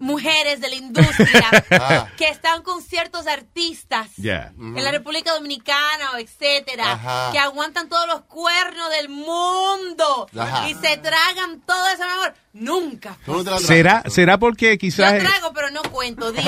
mujeres 0.02 0.62
de 0.62 0.70
la 0.70 0.76
industria 0.76 1.50
Ah. 1.72 2.08
que 2.18 2.26
están 2.30 2.64
con 2.64 2.82
ciertos 2.82 3.28
artistas 3.28 4.08
en 4.18 4.84
la 4.84 4.91
República 4.91 5.34
Dominicana 5.34 6.12
o 6.14 6.18
etcétera, 6.18 6.94
Ajá. 6.94 7.32
que 7.34 7.40
aguantan 7.40 7.90
todos 7.90 8.08
los 8.08 8.22
cuernos 8.22 8.90
del 8.91 9.10
mundo 9.10 10.28
Ajá. 10.38 10.70
y 10.70 10.74
se 10.76 10.98
tragan 10.98 11.62
todo 11.62 11.86
eso, 11.90 12.04
mi 12.06 12.12
amor. 12.12 12.34
Nunca. 12.53 13.17
¿Será, 13.59 14.03
será 14.07 14.39
porque 14.39 14.71
Yo 14.73 14.77
quizás... 14.80 15.19
trago, 15.19 15.53
pero 15.53 15.69
no 15.69 15.81
cuento. 15.84 16.31
Dime. 16.34 16.41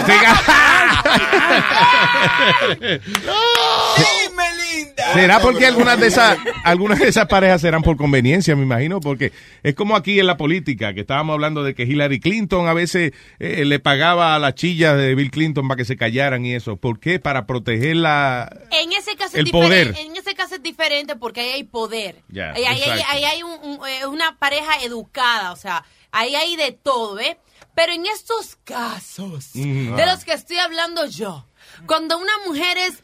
Dime, 2.79 4.43
linda. 4.75 5.13
¿Será 5.13 5.39
porque 5.39 5.65
algunas 5.65 5.99
de 5.99 6.07
esas 6.07 6.37
algunas 6.63 6.99
de 6.99 7.07
esas 7.09 7.27
parejas 7.27 7.61
serán 7.61 7.81
por 7.81 7.97
conveniencia, 7.97 8.55
me 8.55 8.63
imagino? 8.63 8.99
Porque 8.99 9.31
es 9.63 9.75
como 9.75 9.95
aquí 9.95 10.19
en 10.19 10.27
la 10.27 10.37
política, 10.37 10.93
que 10.93 11.01
estábamos 11.01 11.33
hablando 11.33 11.63
de 11.63 11.75
que 11.75 11.83
Hillary 11.83 12.19
Clinton 12.19 12.67
a 12.67 12.73
veces 12.73 13.11
eh, 13.39 13.65
le 13.65 13.79
pagaba 13.79 14.35
a 14.35 14.39
las 14.39 14.55
chillas 14.55 14.97
de 14.97 15.13
Bill 15.15 15.31
Clinton 15.31 15.67
para 15.67 15.77
que 15.77 15.85
se 15.85 15.97
callaran 15.97 16.45
y 16.45 16.53
eso. 16.55 16.77
¿Por 16.77 16.99
qué? 16.99 17.19
Para 17.19 17.45
proteger 17.45 17.97
la... 17.97 18.49
En 18.71 18.91
ese 18.93 19.15
caso 19.15 19.37
El 19.37 19.47
es 19.47 19.51
diferente. 19.51 19.93
poder. 19.93 20.05
En 20.07 20.15
ese 20.15 20.33
caso 20.33 20.55
es 20.55 20.63
diferente 20.63 21.15
porque 21.15 21.41
ahí 21.41 21.49
hay 21.49 21.63
poder. 21.63 22.21
Ahí, 22.33 22.63
ahí- 22.65 22.81
ahí- 23.07 23.23
hay 23.23 23.43
un- 23.43 23.59
un- 23.61 23.87
eh, 23.87 24.05
una 24.07 24.37
pareja 24.37 24.77
educada, 24.83 25.51
o 25.51 25.55
sea, 25.55 25.83
ahí 26.11 26.35
hay 26.35 26.55
de 26.55 26.71
todo, 26.71 27.19
¿eh? 27.19 27.37
Pero 27.75 27.93
en 27.93 28.05
estos 28.05 28.57
casos 28.63 29.51
Mm. 29.53 29.95
de 29.95 30.05
los 30.05 30.23
que 30.25 30.33
estoy 30.33 30.57
hablando 30.57 31.05
yo, 31.05 31.45
cuando 31.87 32.17
una 32.17 32.33
mujer 32.47 32.77
es 32.77 33.03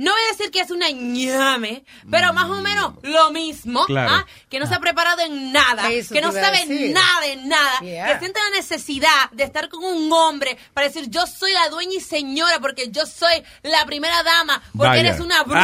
no 0.00 0.12
voy 0.12 0.20
a 0.28 0.32
decir 0.36 0.52
que 0.52 0.60
es 0.60 0.70
una 0.70 0.88
ñame, 0.90 1.84
pero 2.08 2.32
más 2.32 2.44
o 2.48 2.60
menos 2.62 2.94
lo 3.02 3.32
mismo, 3.32 3.84
Claro. 3.86 4.12
¿ah? 4.12 4.26
que 4.48 4.60
no 4.60 4.66
se 4.68 4.74
ha 4.76 4.78
preparado 4.78 5.22
en 5.22 5.50
nada, 5.52 5.90
Eso 5.90 6.14
que 6.14 6.20
no 6.20 6.30
sabe 6.30 6.66
nada 6.66 7.20
de 7.22 7.34
nada, 7.38 7.80
Yeah. 7.80 8.12
que 8.12 8.20
siente 8.20 8.38
la 8.48 8.56
necesidad 8.56 9.28
de 9.32 9.42
estar 9.42 9.68
con 9.68 9.82
un 9.82 10.12
hombre 10.12 10.56
para 10.72 10.86
decir 10.86 11.10
yo 11.10 11.26
soy 11.26 11.50
la 11.50 11.68
dueña 11.68 11.96
y 11.96 12.00
señora 12.00 12.60
porque 12.60 12.92
yo 12.92 13.06
soy 13.06 13.42
la 13.64 13.84
primera 13.86 14.22
dama, 14.22 14.62
porque 14.72 14.86
Vaya. 14.88 15.00
eres 15.00 15.20
una 15.20 15.42
bruta. 15.42 15.60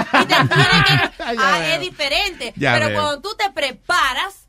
Ah. 0.00 0.06
Y 0.20 0.26
te 0.26 0.34
que- 0.34 1.22
Ah, 1.38 1.74
es 1.74 1.80
diferente. 1.80 2.54
Ya 2.56 2.74
pero 2.74 2.88
veo. 2.88 3.00
cuando 3.00 3.20
tú 3.20 3.36
te 3.36 3.50
preparas, 3.52 4.48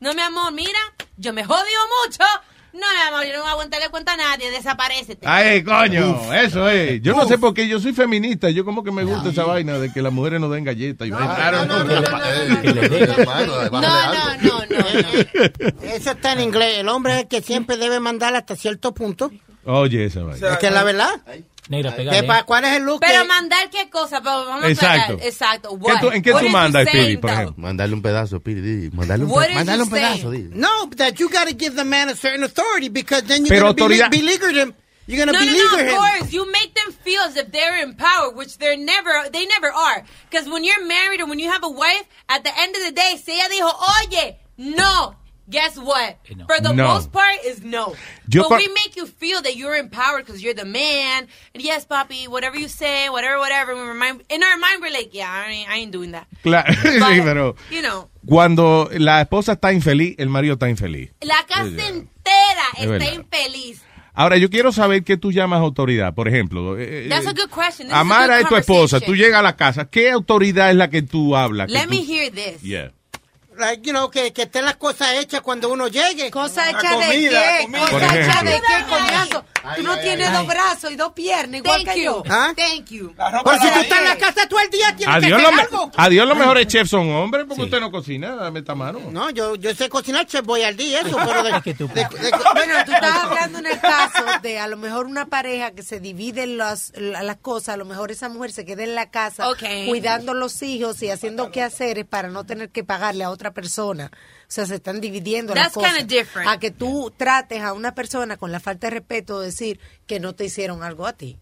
no 0.00 0.14
mi 0.14 0.20
amor, 0.20 0.52
mira, 0.52 0.78
yo 1.16 1.32
me 1.32 1.44
jodido 1.44 1.80
mucho. 2.04 2.24
No, 2.72 2.80
mi 2.80 3.08
amor, 3.08 3.24
yo 3.26 3.32
no 3.32 3.40
voy 3.40 3.48
a 3.48 3.52
aguantarle 3.52 3.88
cuenta 3.88 4.12
a 4.12 4.16
nadie, 4.16 4.50
desaparecete. 4.50 5.26
Ay, 5.26 5.64
coño, 5.64 6.10
Uf. 6.10 6.32
eso 6.34 6.68
es. 6.68 7.00
Yo 7.02 7.14
no 7.16 7.26
sé 7.26 7.38
por 7.38 7.54
qué 7.54 7.66
yo 7.66 7.80
soy 7.80 7.92
feminista. 7.92 8.50
Yo 8.50 8.64
como 8.64 8.84
que 8.84 8.92
me 8.92 9.04
gusta 9.04 9.30
esa 9.30 9.44
vaina 9.44 9.78
de 9.78 9.90
que 9.92 10.02
las 10.02 10.12
mujeres 10.12 10.38
no 10.38 10.48
den 10.50 10.64
galletas. 10.64 11.08
y 11.08 11.10
vaina. 11.10 11.50
No, 11.50 11.64
no, 11.66 11.84
no, 11.84 12.00
no. 12.00 12.08
Eso 15.82 16.10
está 16.10 16.32
en 16.34 16.40
inglés. 16.40 16.78
El 16.78 16.88
hombre 16.88 17.14
es 17.14 17.18
el 17.22 17.28
que 17.28 17.40
siempre 17.40 17.78
debe 17.78 18.00
mandar 18.00 18.34
hasta 18.36 18.54
cierto 18.54 18.92
punto. 18.92 19.32
Oye, 19.64 20.04
esa 20.04 20.22
vaina. 20.22 20.52
Es 20.52 20.58
que 20.58 20.66
es 20.66 20.72
la 20.72 20.84
verdad. 20.84 21.10
Negra, 21.68 21.94
¿Qué 21.94 22.22
pa- 22.22 22.44
¿Cuál 22.44 22.64
es 22.64 22.76
el 22.76 22.82
look? 22.84 23.00
Pero 23.00 23.22
que- 23.22 23.28
mandar 23.28 23.70
qué 23.70 23.90
cosa, 23.90 24.20
pero 24.20 24.44
vamos 24.46 24.64
a 24.64 24.68
Exacto. 24.68 25.02
aclarar. 25.14 25.26
Exacto. 25.26 25.78
¿Qué 25.84 25.92
tú- 26.00 26.10
¿En 26.10 26.22
qué 26.22 26.32
What 26.32 26.40
tú 26.42 26.48
mandas, 26.48 26.88
saying, 26.90 27.20
por 27.20 27.30
ejemplo? 27.30 27.54
Mandarle 27.58 27.94
un 27.94 28.02
pedazo, 28.02 28.40
Piri. 28.40 28.90
Mandarle 28.92 29.24
un, 29.24 29.30
pe- 29.34 29.54
mandarle 29.54 29.82
un 29.82 29.90
pedazo. 29.90 30.30
saying? 30.30 30.50
di. 30.50 30.56
No, 30.58 30.88
that 30.96 31.14
you 31.18 31.28
got 31.28 31.46
to 31.48 31.54
give 31.54 31.74
the 31.76 31.84
man 31.84 32.08
a 32.08 32.14
certain 32.16 32.42
authority 32.44 32.88
because 32.88 33.22
then 33.24 33.44
you're 33.44 33.60
going 33.60 33.74
to 33.76 33.84
autoridad- 33.84 34.10
beleaguer 34.10 34.50
him. 34.52 34.74
You're 35.06 35.24
to 35.24 35.32
no, 35.32 35.38
no, 35.38 35.44
beleaguer 35.44 35.70
no, 35.70 35.78
him. 35.78 35.88
of 35.88 35.94
course. 36.20 36.32
You 36.34 36.44
make 36.52 36.74
them 36.74 36.92
feel 37.02 37.22
as 37.22 37.34
if 37.36 37.50
they're 37.50 37.82
in 37.82 37.94
power, 37.96 38.30
which 38.34 38.58
they're 38.58 38.76
never, 38.76 39.10
they 39.32 39.46
never 39.46 39.72
are. 39.72 40.04
Because 40.30 40.46
when 40.50 40.64
you're 40.64 40.84
married 40.86 41.22
or 41.22 41.26
when 41.26 41.38
you 41.38 41.50
have 41.50 41.64
a 41.64 41.68
wife, 41.70 42.04
at 42.28 42.44
the 42.44 42.50
end 42.60 42.76
of 42.76 42.82
the 42.84 42.92
day, 42.92 43.16
si 43.16 43.32
ella 43.32 43.48
dijo, 43.48 43.72
oye, 44.12 44.36
no, 44.58 45.14
guess 45.50 45.76
what? 45.78 46.16
For 46.46 46.60
the 46.60 46.72
No. 46.72 46.88
most 46.88 47.10
part, 47.12 47.36
is 47.44 47.62
no. 47.62 47.94
Yo 48.28 48.48
but 48.48 48.58
we 48.58 48.68
make 48.68 48.96
you 48.96 49.06
feel 49.06 49.40
that 49.42 49.56
you're 49.56 49.76
empowered 49.76 50.24
because 50.26 50.42
you're 50.42 50.54
the 50.54 50.64
man. 50.64 51.26
And 51.54 51.62
yes, 51.62 51.86
papi, 51.86 52.28
whatever 52.28 52.58
you 52.58 52.68
say, 52.68 53.08
whatever, 53.08 53.38
whatever. 53.38 53.74
We 53.74 53.80
remind, 53.82 54.22
in 54.28 54.42
our 54.42 54.56
mind, 54.58 54.80
we're 54.82 54.92
like, 54.92 55.10
yeah, 55.14 55.30
I 55.30 55.50
ain't, 55.50 55.68
I 55.70 55.76
ain't 55.78 55.92
doing 55.92 56.12
that. 56.12 56.26
Claro, 56.42 56.72
sí, 56.82 57.20
pero 57.24 57.56
You 57.70 57.82
know, 57.82 58.08
cuando 58.26 58.88
la 58.92 59.20
esposa 59.22 59.52
está 59.52 59.72
infeliz, 59.72 60.14
el 60.18 60.28
marido 60.28 60.54
está 60.54 60.68
infeliz. 60.68 61.10
la 61.22 61.44
casa 61.46 61.68
Yeah. 61.68 61.88
entera 61.88 62.66
Es 62.76 62.80
está 62.84 62.90
verdad. 62.90 63.12
infeliz. 63.14 63.82
Ahora, 64.14 64.36
yo 64.36 64.50
quiero 64.50 64.72
saber 64.72 65.04
qué 65.04 65.16
tú 65.16 65.30
llamas 65.30 65.60
autoridad. 65.60 66.12
Por 66.12 66.26
ejemplo, 66.26 66.76
eh, 66.76 67.04
eh, 67.04 67.08
That's 67.08 67.26
a 67.28 67.32
good 67.32 67.50
question. 67.50 67.86
This 67.86 67.96
Amara 67.96 68.40
es 68.40 68.48
tu 68.48 68.56
esposa, 68.56 68.98
tú 69.00 69.14
llegas 69.14 69.38
a 69.38 69.42
la 69.42 69.54
casa, 69.54 69.88
¿qué 69.88 70.10
autoridad 70.10 70.70
es 70.70 70.76
la 70.76 70.90
que 70.90 71.02
tú 71.02 71.36
hablas? 71.36 71.68
Que 71.68 71.74
Let 71.74 71.84
tú- 71.84 71.90
me 71.90 72.02
hear 72.04 72.32
this. 72.32 72.60
Yeah. 72.60 72.90
Like, 73.58 73.82
you 73.84 73.92
know, 73.92 74.08
que, 74.10 74.32
que 74.32 74.42
estén 74.42 74.64
las 74.64 74.76
cosas 74.76 75.14
hechas 75.14 75.40
cuando 75.40 75.68
uno 75.70 75.88
llegue. 75.88 76.30
¿Cosa 76.30 76.70
hecha 76.70 76.96
de 76.96 77.06
comida, 77.06 77.40
qué? 77.58 77.62
comida. 77.64 77.90
¿Cosa 77.90 78.20
hecha 78.20 78.42
de 78.44 78.52
qué, 78.52 78.84
coñazo? 78.88 79.44
Ay, 79.64 79.82
no 79.82 79.92
ay, 79.92 80.00
tienes 80.02 80.26
ay, 80.28 80.32
dos 80.32 80.40
ay. 80.42 80.46
brazos 80.46 80.90
y 80.92 80.96
dos 80.96 81.12
piernas, 81.12 81.58
igual 81.60 81.82
Thank 81.84 81.94
que 81.94 82.04
you. 82.04 82.04
yo. 82.04 82.22
¿Ah? 82.30 82.52
Thank 82.56 82.86
you. 82.90 83.14
Por 83.42 83.54
si 83.60 83.68
tú 83.68 83.78
estás 83.80 83.98
en 83.98 84.04
la 84.04 84.16
casa 84.16 84.48
todo 84.48 84.60
el 84.60 84.70
día, 84.70 84.94
tienes 84.96 85.16
que 85.18 85.26
Adiós, 85.26 85.32
hacer 85.40 85.50
lo 85.50 85.52
me- 85.56 85.62
algo. 85.62 85.90
adiós, 85.96 86.28
los 86.28 86.38
mejores 86.38 86.66
chefs 86.68 86.90
son 86.90 87.10
hombres 87.10 87.44
porque 87.48 87.64
usted 87.64 87.80
no 87.80 87.90
cocina. 87.90 88.36
Dame 88.36 88.60
esta 88.60 88.74
mano. 88.76 89.00
No, 89.10 89.30
yo, 89.30 89.56
yo 89.56 89.74
sé 89.74 89.88
cocinar, 89.88 90.26
chef, 90.26 90.44
voy 90.44 90.62
al 90.62 90.76
día, 90.76 91.00
eso, 91.00 91.16
pero 91.26 91.42
de, 91.42 91.50
de- 91.64 91.74
de- 91.74 92.06
Bueno, 92.54 92.74
tú 92.86 92.92
estás 92.92 93.16
hablando 93.24 93.58
en 93.58 93.66
el 93.66 93.80
caso 93.80 94.24
de 94.40 94.58
a 94.60 94.68
lo 94.68 94.76
mejor 94.76 95.06
una 95.06 95.26
pareja 95.26 95.72
que 95.72 95.82
se 95.82 95.98
divide 96.00 96.46
las, 96.46 96.92
la- 96.96 97.22
las 97.24 97.36
cosas, 97.38 97.70
a 97.74 97.76
lo 97.76 97.84
mejor 97.84 98.10
esa 98.12 98.28
mujer 98.28 98.52
se 98.52 98.64
queda 98.64 98.84
en 98.84 98.94
la 98.94 99.10
casa 99.10 99.44
cuidando 99.86 100.32
a 100.32 100.34
los 100.36 100.62
hijos 100.62 101.02
y 101.02 101.10
haciendo 101.10 101.50
quehaceres 101.50 102.04
para 102.06 102.28
no 102.28 102.44
tener 102.46 102.70
que 102.70 102.84
pagarle 102.84 103.24
a 103.24 103.30
otra 103.30 103.47
persona. 103.52 104.10
O 104.12 104.46
sea, 104.46 104.66
se 104.66 104.76
están 104.76 105.00
dividiendo 105.00 105.54
las 105.54 105.64
That's 105.64 105.74
cosas. 105.74 105.92
kinda 105.98 106.06
different. 106.06 106.48
A 106.50 106.58
que 106.58 106.70
tú 106.70 107.12
trates 107.16 107.62
a 107.62 107.72
una 107.72 107.94
persona 107.94 108.36
con 108.36 108.52
la 108.52 108.60
falta 108.60 108.86
de 108.88 108.92
respeto 108.92 109.40
de 109.40 109.46
decir 109.46 109.80
que 110.06 110.20
no 110.20 110.34
te 110.34 110.44
hicieron 110.44 110.82
algo 110.82 111.06
a 111.06 111.12
ti. 111.12 111.38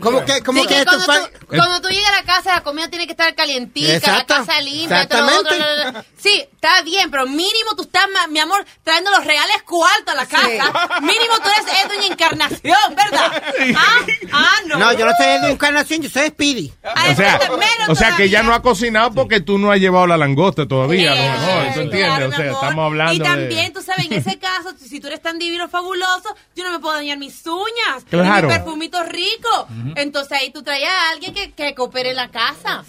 ¿Cómo 0.00 0.24
que, 0.24 0.42
cómo 0.42 0.60
Sí, 0.62 0.66
que 0.66 0.74
que 0.74 0.80
esto 0.80 0.98
cuando, 1.04 1.28
tú, 1.28 1.46
cuando 1.48 1.80
tú 1.80 1.88
llegas 1.88 2.10
a 2.10 2.16
la 2.16 2.22
casa, 2.22 2.54
la 2.54 2.62
comida 2.62 2.88
tiene 2.88 3.06
que 3.06 3.12
estar 3.12 3.34
calientica, 3.34 3.94
Exacto. 3.94 4.34
la 4.34 4.40
casa 4.40 4.60
limpia, 4.60 5.08
todo 5.08 5.20
lo 5.22 5.26
otro, 5.26 5.54
Exactamente. 5.54 5.58
la, 5.58 5.84
la, 5.84 5.92
la. 5.92 6.04
Sí, 6.16 6.44
está 6.52 6.82
bien, 6.82 7.10
pero 7.10 7.26
mínimo 7.26 7.76
tú 7.76 7.82
estás, 7.82 8.06
mi 8.30 8.38
amor, 8.40 8.64
trayendo 8.82 9.10
los 9.10 9.24
reales 9.24 9.62
cuartos 9.62 10.12
a 10.12 10.16
la 10.16 10.26
casa. 10.26 11.00
Mínimo 11.00 11.38
tú 11.42 11.48
eres 11.48 11.84
Edwin 11.84 12.12
Encarnación, 12.12 12.94
¿verdad? 12.96 13.42
Ah, 13.76 14.06
ah, 14.32 14.56
no. 14.66 14.78
No, 14.78 14.92
yo 14.92 15.06
no 15.06 15.12
soy 15.16 15.40
de 15.42 15.50
encarnación, 15.52 16.02
yo 16.02 16.10
soy 16.10 16.28
Speedy. 16.28 16.72
O 16.82 17.14
sea, 17.14 17.40
o 17.88 17.94
sea 17.94 18.16
que 18.16 18.24
ella 18.24 18.42
no 18.42 18.52
ha 18.54 18.62
cocinado 18.62 19.12
porque 19.12 19.40
tú 19.40 19.58
no 19.58 19.70
has 19.70 19.78
llevado 19.78 20.06
la 20.06 20.16
langosta 20.16 20.66
todavía, 20.66 21.12
a 21.12 21.14
lo 21.14 21.22
mejor. 21.22 21.74
¿Tú 21.74 21.80
entiendes? 21.80 22.28
O 22.28 22.36
sea, 22.36 22.50
estamos 22.52 22.84
hablando 22.86 23.12
Y 23.14 23.18
de... 23.18 23.24
también, 23.24 23.72
tú 23.72 23.82
sabes, 23.82 24.06
en 24.06 24.12
ese 24.14 24.38
caso, 24.40 24.74
si 24.78 24.98
tú 25.00 25.06
eres 25.06 25.22
tan 25.22 25.38
divino, 25.38 25.68
fabuloso, 25.68 26.34
yo 26.56 26.64
no 26.64 26.72
me 26.72 26.78
puedo 26.80 26.96
dañar 26.96 27.18
mis 27.18 27.46
uñas. 27.46 28.04
Claro. 28.10 28.48
Y 28.48 28.50
mi 28.50 28.56
perfumito 28.56 29.02
rico. 29.04 29.68
Entonces 29.96 30.32
ahí 30.38 30.50
tú 30.50 30.62
traías 30.62 30.90
a 30.92 31.10
alguien 31.10 31.34
que, 31.34 31.52
que 31.52 31.74
coopere 31.74 32.10
en 32.10 32.16
la 32.16 32.28
casa. 32.30 32.84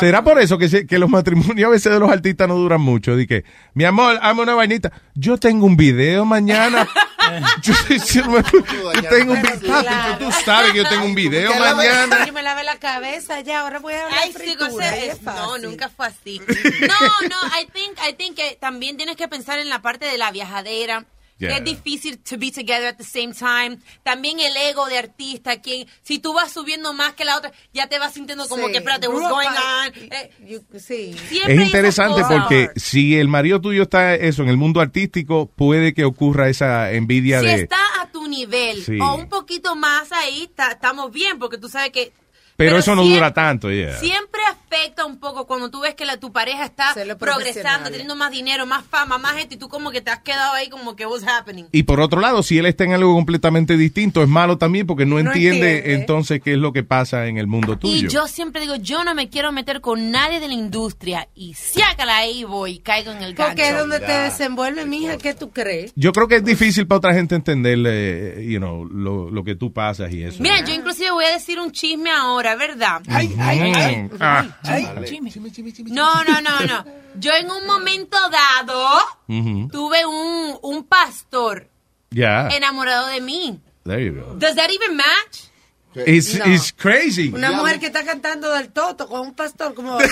¿Será 0.00 0.22
por 0.22 0.38
eso 0.40 0.58
que, 0.58 0.68
se- 0.68 0.86
que 0.86 0.98
los 0.98 1.08
matrimonios 1.10 1.66
a 1.66 1.70
veces 1.70 1.92
de 1.92 1.98
los 1.98 2.10
artistas 2.10 2.48
no 2.48 2.56
duran 2.56 2.80
mucho? 2.80 3.16
Di 3.16 3.26
que, 3.26 3.44
mi 3.74 3.84
amor, 3.84 4.18
hazme 4.22 4.42
una 4.42 4.54
vainita. 4.54 4.92
Yo 5.14 5.36
tengo 5.38 5.66
un 5.66 5.76
video 5.76 6.24
mañana. 6.24 6.88
yo, 7.62 7.74
yo 7.88 8.22
yo 8.32 9.08
tengo 9.08 9.32
un 9.34 9.42
video. 9.42 9.80
Claro. 9.82 10.18
Tú 10.18 10.32
sabes 10.44 10.72
que 10.72 10.78
yo 10.78 10.88
tengo 10.88 11.04
un 11.04 11.14
video 11.14 11.52
mañana. 11.58 12.26
Yo 12.26 12.32
me 12.32 12.42
lavé 12.42 12.64
la 12.64 12.76
cabeza 12.76 13.40
ya, 13.40 13.60
ahora 13.60 13.78
voy 13.78 13.94
a 13.94 14.04
hablar 14.04 14.18
Ay, 14.22 14.32
sí, 14.32 14.38
fritura, 14.38 14.70
José, 14.70 15.00
y 15.06 15.08
es 15.08 15.14
es- 15.16 15.22
no, 15.22 15.58
nunca 15.58 15.88
fue 15.88 16.06
así. 16.06 16.40
No, 16.40 17.28
no, 17.28 17.36
I 17.60 17.66
think, 17.72 17.98
I 18.08 18.12
think 18.14 18.36
que 18.36 18.56
también 18.60 18.96
tienes 18.96 19.16
que 19.16 19.28
pensar 19.28 19.58
en 19.58 19.68
la 19.68 19.80
parte 19.82 20.06
de 20.06 20.18
la 20.18 20.30
viajadera. 20.32 21.04
Yeah. 21.42 21.56
Es 21.58 21.64
difícil 21.64 22.18
to 22.18 22.38
be 22.38 22.52
together 22.52 22.86
at 22.86 22.96
the 22.96 23.04
same 23.04 23.32
time. 23.34 23.78
También 24.04 24.38
el 24.38 24.56
ego 24.56 24.86
de 24.86 24.98
artista, 24.98 25.60
quien 25.60 25.88
si 26.02 26.18
tú 26.18 26.32
vas 26.34 26.52
subiendo 26.52 26.92
más 26.92 27.14
que 27.14 27.24
la 27.24 27.36
otra, 27.36 27.52
ya 27.72 27.88
te 27.88 27.98
vas 27.98 28.14
sintiendo 28.14 28.46
como 28.48 28.66
Sí. 28.66 28.72
que, 28.72 28.78
espérate, 28.78 29.08
what's 29.08 29.28
going 29.28 29.46
on? 29.48 29.92
Eh, 30.12 30.30
You- 30.46 30.64
sí. 30.78 31.16
Es 31.48 31.60
interesante 31.60 32.22
porque 32.28 32.70
si 32.76 33.16
el 33.16 33.28
marido 33.28 33.60
tuyo 33.60 33.82
está 33.82 34.14
eso 34.14 34.42
en 34.42 34.48
el 34.50 34.56
mundo 34.56 34.80
artístico, 34.80 35.46
puede 35.46 35.94
que 35.94 36.04
ocurra 36.04 36.48
esa 36.48 36.92
envidia 36.92 37.40
si 37.40 37.46
de... 37.46 37.54
está 37.62 37.80
a 38.00 38.10
tu 38.12 38.28
nivel 38.28 38.84
Sí. 38.84 38.98
o 39.00 39.14
un 39.16 39.28
poquito 39.28 39.74
más 39.74 40.12
ahí, 40.12 40.48
ta- 40.54 40.72
estamos 40.72 41.10
bien, 41.12 41.38
porque 41.38 41.58
tú 41.58 41.68
sabes 41.68 41.90
que 41.90 42.12
Pero, 42.56 42.78
eso 42.78 42.94
no 42.94 43.02
siempre- 43.02 43.18
dura 43.18 43.34
tanto, 43.34 43.70
yeah. 43.70 43.98
Siempre 43.98 44.40
afecta 44.50 45.04
un 45.04 45.18
poco 45.18 45.46
cuando 45.46 45.70
tú 45.70 45.80
ves 45.80 45.94
que 45.94 46.04
la, 46.04 46.16
tu 46.18 46.32
pareja 46.32 46.64
está 46.64 46.94
progresando, 47.18 47.90
teniendo 47.90 48.14
más 48.16 48.30
dinero, 48.30 48.66
más 48.66 48.84
fama, 48.84 49.18
más 49.18 49.34
gente, 49.36 49.54
y 49.54 49.58
tú 49.58 49.68
como 49.68 49.90
que 49.90 50.00
te 50.00 50.10
has 50.10 50.20
quedado 50.20 50.52
ahí 50.54 50.68
como 50.68 50.96
que 50.96 51.06
what's 51.06 51.26
happening. 51.26 51.64
Y 51.72 51.82
por 51.84 52.00
otro 52.00 52.20
lado, 52.20 52.42
si 52.42 52.58
él 52.58 52.66
está 52.66 52.84
en 52.84 52.92
algo 52.92 53.14
completamente 53.14 53.76
distinto, 53.76 54.22
es 54.22 54.28
malo 54.28 54.58
también 54.58 54.86
porque 54.86 55.04
no, 55.06 55.12
No 55.22 55.30
entiende, 55.32 55.76
entiende. 55.78 55.94
entonces 55.94 56.40
qué 56.42 56.52
es 56.52 56.58
lo 56.58 56.72
que 56.72 56.82
pasa 56.82 57.26
en 57.26 57.38
el 57.38 57.46
mundo 57.46 57.76
tuyo. 57.78 58.08
Y 58.08 58.10
yo 58.10 58.26
siempre 58.28 58.60
digo, 58.62 58.76
yo 58.76 59.04
no 59.04 59.14
me 59.14 59.28
quiero 59.28 59.52
meter 59.52 59.80
con 59.80 60.10
nadie 60.10 60.40
de 60.40 60.48
la 60.48 60.54
industria 60.54 61.28
y 61.34 61.54
sácala 61.54 62.16
ahí 62.18 62.44
voy 62.44 62.72
y 62.72 62.78
caigo 62.78 63.12
en 63.12 63.22
el 63.22 63.34
gancho. 63.34 63.50
Porque 63.50 63.68
es 63.70 63.76
donde 63.78 64.00
te 64.00 64.12
desenvuelve, 64.12 64.84
mija, 64.86 65.16
¿qué 65.18 65.34
tú 65.34 65.50
crees? 65.50 65.92
Yo 65.96 66.12
creo 66.12 66.28
que 66.28 66.36
es 66.36 66.44
difícil 66.44 66.86
para 66.86 66.98
otra 66.98 67.14
gente 67.14 67.34
entenderle, 67.34 68.40
eh, 68.40 68.46
you 68.50 68.58
know, 68.58 68.84
lo, 68.84 69.30
lo 69.30 69.44
que 69.44 69.54
tú 69.54 69.72
pasas 69.72 70.12
y 70.12 70.22
eso. 70.22 70.42
Mira, 70.42 70.64
yo 70.64 70.72
inclusive 70.74 71.10
voy 71.10 71.24
a 71.24 71.30
decir 71.30 71.60
un 71.60 71.70
chisme 71.72 72.10
ahora, 72.10 72.41
¿verdad? 72.42 73.00
Mm, 73.06 74.10
ah. 74.20 74.44
No, 75.86 76.24
no, 76.24 76.40
no, 76.40 76.60
no. 76.66 76.84
Yo 77.16 77.32
en 77.34 77.50
un 77.50 77.66
momento 77.66 78.16
dado 78.30 78.88
tuve 79.70 80.04
un, 80.06 80.58
un 80.62 80.84
pastor 80.84 81.68
Yeah, 82.10 82.48
enamorado 82.54 83.06
de 83.08 83.20
mí. 83.22 83.58
there 83.84 84.04
you 84.04 84.12
go. 84.12 84.34
Does 84.34 84.54
that 84.56 84.70
even 84.70 84.96
match? 84.96 85.48
It's, 85.94 86.34
No. 86.38 86.46
it's 86.46 86.72
crazy. 86.72 87.28
Una 87.34 87.52
mujer 87.52 87.78
que 87.78 87.86
está 87.86 88.04
cantando 88.04 88.50
del 88.52 88.70
toto 88.72 89.06
con 89.08 89.20
un 89.20 89.34
pastor 89.34 89.74
como... 89.74 89.98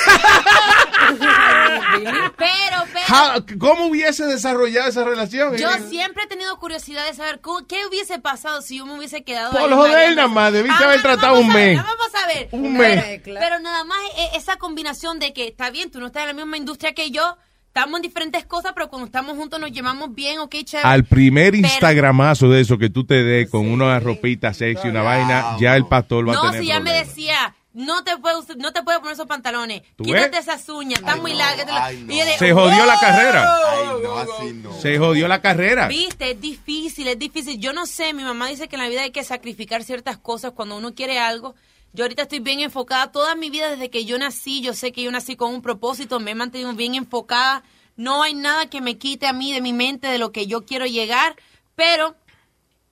Pero, 2.36 2.84
pero... 2.92 3.06
How- 3.08 3.58
¿Cómo 3.58 3.86
hubiese 3.86 4.24
desarrollado 4.26 4.88
esa 4.88 5.04
relación? 5.04 5.56
Yo 5.56 5.70
Eh, 5.70 5.82
siempre 5.88 6.24
he 6.24 6.26
tenido 6.26 6.58
curiosidad 6.58 7.06
de 7.06 7.14
saber 7.14 7.40
cómo- 7.40 7.66
qué 7.66 7.86
hubiese 7.86 8.18
pasado 8.18 8.62
si 8.62 8.78
yo 8.78 8.86
me 8.86 8.96
hubiese 8.96 9.22
quedado 9.24 9.52
Por 9.52 9.72
joder, 9.72 10.14
nada 10.16 10.28
más, 10.28 10.52
debiste 10.52 10.82
Ah, 10.82 10.86
haber 10.86 11.02
tratado 11.02 11.38
un 11.40 11.50
a 11.50 11.54
ver, 11.54 11.76
mes. 11.76 11.84
Vamos 11.84 12.14
a 12.22 12.26
ver. 12.26 12.48
Un 12.52 12.76
Pero- 12.78 13.02
mes. 13.02 13.20
Pero 13.24 13.58
nada 13.60 13.84
más 13.84 13.98
eh, 14.18 14.28
esa 14.34 14.56
combinación 14.56 15.18
de 15.18 15.32
que 15.32 15.48
está 15.48 15.70
bien, 15.70 15.90
tú 15.90 16.00
no 16.00 16.06
estás 16.06 16.22
en 16.22 16.28
la 16.28 16.34
misma 16.34 16.56
industria 16.56 16.92
que 16.94 17.10
yo, 17.10 17.36
estamos 17.70 17.96
en 17.98 18.02
diferentes 18.02 18.44
cosas, 18.46 18.72
pero 18.74 18.88
cuando 18.88 19.06
estamos 19.06 19.36
juntos 19.36 19.60
nos 19.60 19.70
llevamos 19.70 20.12
bien, 20.14 20.40
ok, 20.40 20.54
chévere. 20.64 20.88
Al 20.88 21.04
primer 21.04 21.52
Pero- 21.52 21.66
Instagramazo 21.66 22.50
de 22.50 22.60
eso 22.60 22.78
que 22.78 22.90
tú 22.90 23.04
te 23.04 23.22
des 23.22 23.48
con 23.48 23.70
una 23.70 23.98
ropita 24.00 24.52
sexy, 24.52 24.88
una 24.88 25.02
vaina, 25.02 25.56
ya 25.60 25.76
el 25.76 25.86
pastor 25.86 26.28
va 26.28 26.32
a 26.32 26.36
No, 26.36 26.42
tener 26.50 26.60
si 26.62 26.66
ya 26.66 26.80
me 26.80 26.90
problemas. 26.90 27.08
decía, 27.08 27.54
no 27.72 28.02
te 28.02 28.16
puedes 28.18 28.56
no 28.56 28.72
te 28.72 28.82
puedes 28.82 28.98
poner 28.98 29.14
esos 29.14 29.26
pantalones, 29.28 29.82
¿Tú 29.94 30.02
quítate 30.02 30.30
ves? 30.30 30.40
esas 30.40 30.68
uñas, 30.68 30.98
están 30.98 31.20
muy 31.22 31.32
largas. 31.32 31.92
Y 31.92 32.04
de, 32.06 32.36
Se 32.38 32.52
jodió 32.52 32.84
la 32.84 32.98
carrera. 32.98 33.48
Ay, 33.70 33.86
no, 34.02 34.18
así 34.18 34.52
no. 34.54 34.72
Se 34.80 34.98
jodió 34.98 35.28
la 35.28 35.40
carrera. 35.40 35.86
Viste, 35.86 36.32
es 36.32 36.40
difícil, 36.40 37.06
es 37.06 37.18
difícil. 37.20 37.60
Yo 37.60 37.72
no 37.72 37.86
sé, 37.86 38.12
mi 38.14 38.24
mamá 38.24 38.48
dice 38.48 38.66
que 38.66 38.74
en 38.74 38.82
la 38.82 38.88
vida 38.88 39.02
hay 39.02 39.12
que 39.12 39.22
sacrificar 39.22 39.84
ciertas 39.84 40.18
cosas 40.18 40.50
cuando 40.52 40.76
uno 40.76 40.92
quiere 40.94 41.20
algo. 41.20 41.54
Yo 41.92 42.04
ahorita 42.04 42.22
estoy 42.22 42.38
bien 42.38 42.60
enfocada. 42.60 43.10
Toda 43.10 43.34
mi 43.34 43.50
vida 43.50 43.70
desde 43.70 43.90
que 43.90 44.04
yo 44.04 44.18
nací, 44.18 44.60
yo 44.60 44.74
sé 44.74 44.92
que 44.92 45.02
yo 45.02 45.10
nací 45.10 45.36
con 45.36 45.52
un 45.52 45.62
propósito, 45.62 46.20
me 46.20 46.32
he 46.32 46.34
mantenido 46.34 46.72
bien 46.74 46.94
enfocada. 46.94 47.64
No 47.96 48.22
hay 48.22 48.34
nada 48.34 48.66
que 48.66 48.80
me 48.80 48.96
quite 48.96 49.26
a 49.26 49.32
mí 49.32 49.52
de 49.52 49.60
mi 49.60 49.72
mente 49.72 50.06
de 50.06 50.18
lo 50.18 50.32
que 50.32 50.46
yo 50.46 50.64
quiero 50.64 50.86
llegar, 50.86 51.36
pero 51.74 52.14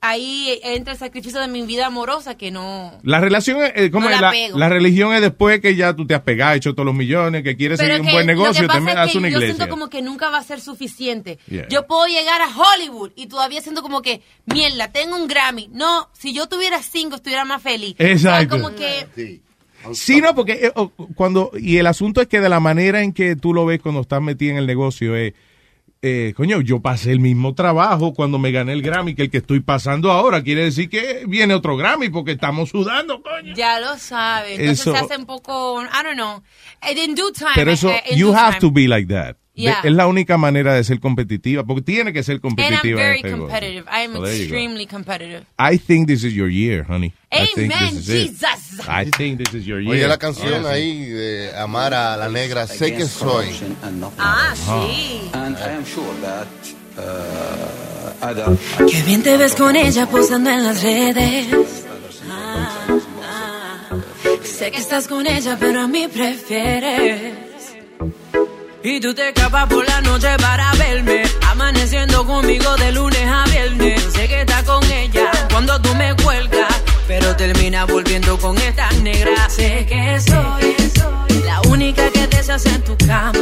ahí 0.01 0.61
entra 0.63 0.93
el 0.93 0.99
sacrificio 0.99 1.41
de 1.41 1.49
mi 1.49 1.63
vida 1.63 1.87
amorosa 1.87 2.37
que 2.37 2.51
no... 2.53 2.93
La 3.03 3.21
relación 3.21 3.61
es, 3.63 3.73
eh, 3.75 3.91
¿cómo 3.91 4.09
No 4.09 4.15
es? 4.15 4.21
la 4.21 4.31
La, 4.33 4.49
la 4.57 4.69
religión 4.69 5.13
es 5.13 5.21
después 5.21 5.61
que 5.61 5.75
ya 5.75 5.95
tú 5.97 6.07
te 6.07 6.15
has 6.15 6.21
pegado, 6.23 6.55
hecho 6.55 6.73
todos 6.75 6.87
los 6.87 6.95
millones, 6.95 7.43
que 7.43 7.57
quieres 7.57 7.79
Pero 7.81 7.97
seguir 7.97 8.07
un 8.09 8.13
buen 8.15 8.27
negocio, 8.27 8.63
te 8.63 8.67
pasa 8.69 8.81
me- 8.81 8.93
es 8.93 8.97
haz 8.97 9.13
que 9.13 9.19
una 9.19 9.29
yo 9.29 9.37
iglesia. 9.39 9.57
siento 9.57 9.71
como 9.75 9.91
que 9.91 10.01
nunca 10.03 10.31
va 10.31 10.39
a 10.39 10.43
ser 10.45 10.61
suficiente. 10.61 11.39
Yeah. 11.51 11.67
Yo 11.69 11.87
puedo 11.87 12.07
llegar 12.07 12.41
a 12.43 12.49
Hollywood 12.49 13.11
y 13.17 13.27
todavía 13.27 13.61
siento 13.61 13.83
como 13.83 14.01
que, 14.03 14.23
mierda, 14.47 14.93
tengo 14.93 15.17
un 15.17 15.27
Grammy. 15.27 15.69
No, 15.73 16.09
si 16.13 16.33
yo 16.33 16.47
tuviera 16.49 16.81
cinco, 16.83 17.17
estuviera 17.17 17.45
más 17.45 17.61
feliz. 17.61 17.97
Exacto. 17.99 18.55
O 18.55 18.59
sea, 18.59 18.67
como 18.69 18.77
que... 18.77 19.41
Sí, 19.95 20.21
no, 20.21 20.35
porque 20.35 20.53
eh, 20.67 20.73
oh, 20.75 20.91
cuando, 21.15 21.53
y 21.57 21.77
el 21.77 21.87
asunto 21.87 22.21
es 22.21 22.27
que 22.27 22.41
de 22.41 22.49
la 22.49 22.59
manera 22.61 23.01
en 23.03 23.13
que 23.13 23.37
tú 23.37 23.55
lo 23.55 23.65
ves 23.65 23.81
cuando 23.81 24.01
estás 24.01 24.21
metido 24.21 24.53
en 24.53 24.59
el 24.59 24.67
negocio 24.67 25.15
es, 25.15 25.33
eh, 25.33 25.37
coño, 26.37 26.61
yo 26.61 26.81
pasé 26.81 27.11
el 27.13 27.21
mismo 27.21 27.55
trabajo 27.55 28.15
cuando 28.15 28.39
me 28.39 28.53
gané 28.53 28.73
el 28.73 28.83
Grammy 28.83 29.15
que 29.15 29.23
el 29.23 29.31
que 29.31 29.39
estoy 29.39 29.61
pasando 29.61 30.13
ahora. 30.13 30.43
Quiere 30.43 30.63
decir 30.65 30.89
que 30.89 31.25
viene 31.27 31.55
otro 31.55 31.77
Grammy 31.77 32.09
porque 32.09 32.33
estamos 32.33 32.69
sudando, 32.71 33.21
coño. 33.23 33.55
Ya 33.55 33.81
lo 33.81 33.97
sabes. 33.99 34.59
Entonces 34.59 34.81
Eso- 34.81 34.93
se 34.93 34.99
hace 34.99 35.17
un 35.17 35.27
poco, 35.27 35.83
I 35.83 35.87
don't 36.05 36.15
know. 36.15 36.43
Eh, 36.83 37.05
In 37.05 37.15
due 37.15 37.33
time. 37.33 37.51
Pero 37.55 37.71
eso, 37.73 37.91
eh, 37.91 38.03
in 38.11 38.19
you 38.19 38.33
have 38.33 38.59
time. 38.59 38.61
to 38.61 38.71
be 38.71 38.87
like 38.87 39.13
that. 39.13 39.37
De- 39.59 39.65
Yeah. 39.65 39.81
Es 39.83 39.93
la 39.93 40.07
única 40.07 40.37
manera 40.39 40.73
de 40.75 40.85
ser 40.85 41.01
competitiva, 41.01 41.65
porque 41.65 41.83
tiene 41.83 42.13
que 42.13 42.23
ser 42.23 42.37
And 42.37 42.45
I'm 42.45 42.57
competitiva. 42.57 43.01
very 43.03 43.17
este 43.17 43.31
competitive. 43.33 43.85
I 43.91 44.05
am 44.05 44.13
So 44.15 44.27
extremely 44.27 44.87
competitive. 44.87 45.43
I 45.59 45.77
think 45.79 46.07
this 46.07 46.23
is 46.23 46.33
your 46.33 46.49
year, 46.49 46.85
honey. 46.89 47.13
I 47.33 47.47
think 47.55 47.73
Amen, 47.73 47.97
this 47.97 48.09
is 48.09 48.09
it. 48.09 48.29
Jesus. 48.31 48.87
I 48.89 49.11
think 49.11 49.39
this 49.39 49.53
is 49.55 49.67
your 49.67 49.81
year. 49.81 49.95
Oye, 49.97 50.07
la 50.07 50.17
canción 50.17 50.63
sí. 50.63 50.69
ahí 50.69 51.05
de 51.07 51.51
Amar 51.57 51.93
a 51.93 52.17
la 52.17 52.29
Negra, 52.29 52.67
sé 52.69 52.95
que 52.95 53.05
soy. 53.07 53.47
Ah, 54.17 54.55
sí. 54.55 55.29
And 55.33 55.57
I 55.59 55.75
am 55.77 55.85
sure 55.85 56.07
that 56.23 56.47
uh, 56.97 58.25
other 58.25 58.57
Qué 58.89 59.03
bien 59.03 59.23
te 59.25 59.37
ves 59.37 59.55
con 59.57 59.75
ella 59.75 60.07
posando 60.07 60.51
en 60.51 60.63
las 60.65 60.83
redes. 60.83 61.47
Ah, 62.31 62.87
ah. 63.25 63.97
Sé 64.45 64.71
que 64.71 64.79
estás 64.79 65.09
con 65.09 65.27
ella, 65.27 65.57
pero 65.59 65.81
a 65.81 65.89
mí 65.89 66.07
prefieres. 66.09 67.35
Y 68.91 69.01
tú 69.01 69.13
te 69.13 69.29
escapas 69.29 69.67
por 69.67 69.87
la 69.87 70.01
noche 70.01 70.35
para 70.39 70.73
verme. 70.73 71.23
Amaneciendo 71.51 72.27
conmigo 72.27 72.75
de 72.77 72.91
lunes 72.93 73.29
a 73.31 73.45
viernes. 73.45 74.03
Sé 74.15 74.27
que 74.27 74.41
estás 74.41 74.63
con 74.63 74.83
ella 74.91 75.31
cuando 75.51 75.79
tú 75.83 75.95
me 75.95 76.15
cuelgas. 76.15 76.75
Pero 77.07 77.37
termina 77.37 77.85
volviendo 77.85 78.39
con 78.39 78.57
esta 78.57 78.91
negra. 79.03 79.51
Sé 79.51 79.85
que 79.85 80.19
soy, 80.21 80.75
soy 80.97 81.43
la 81.45 81.61
única 81.69 82.09
que 82.11 82.27
deshace 82.29 82.71
en 82.71 82.83
tu 82.83 82.97
cama. 82.97 83.39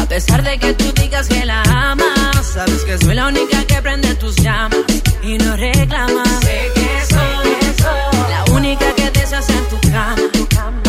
A 0.00 0.06
pesar 0.06 0.42
de 0.42 0.58
que 0.58 0.72
tú 0.72 0.90
digas 0.92 1.28
que 1.28 1.44
la 1.44 1.60
amas, 1.62 2.46
sabes 2.54 2.82
que 2.82 2.96
soy 2.96 3.14
la 3.14 3.26
única 3.26 3.62
que 3.66 3.82
prende 3.82 4.14
tus 4.14 4.34
llamas 4.36 4.80
y 5.22 5.36
no 5.36 5.56
reclama. 5.56 6.24
Sé 6.40 6.70
que 6.74 7.14
soy, 7.14 7.74
soy 7.82 8.30
la 8.30 8.44
única 8.54 8.94
que 8.94 9.10
deshace 9.10 9.52
en 9.52 9.68
tu 9.68 9.78
cama. 9.90 10.16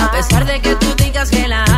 A 0.02 0.12
pesar 0.14 0.46
de 0.46 0.62
que 0.62 0.76
tú 0.76 0.96
digas 0.96 1.30
que 1.30 1.46
la 1.46 1.66
amas. 1.66 1.71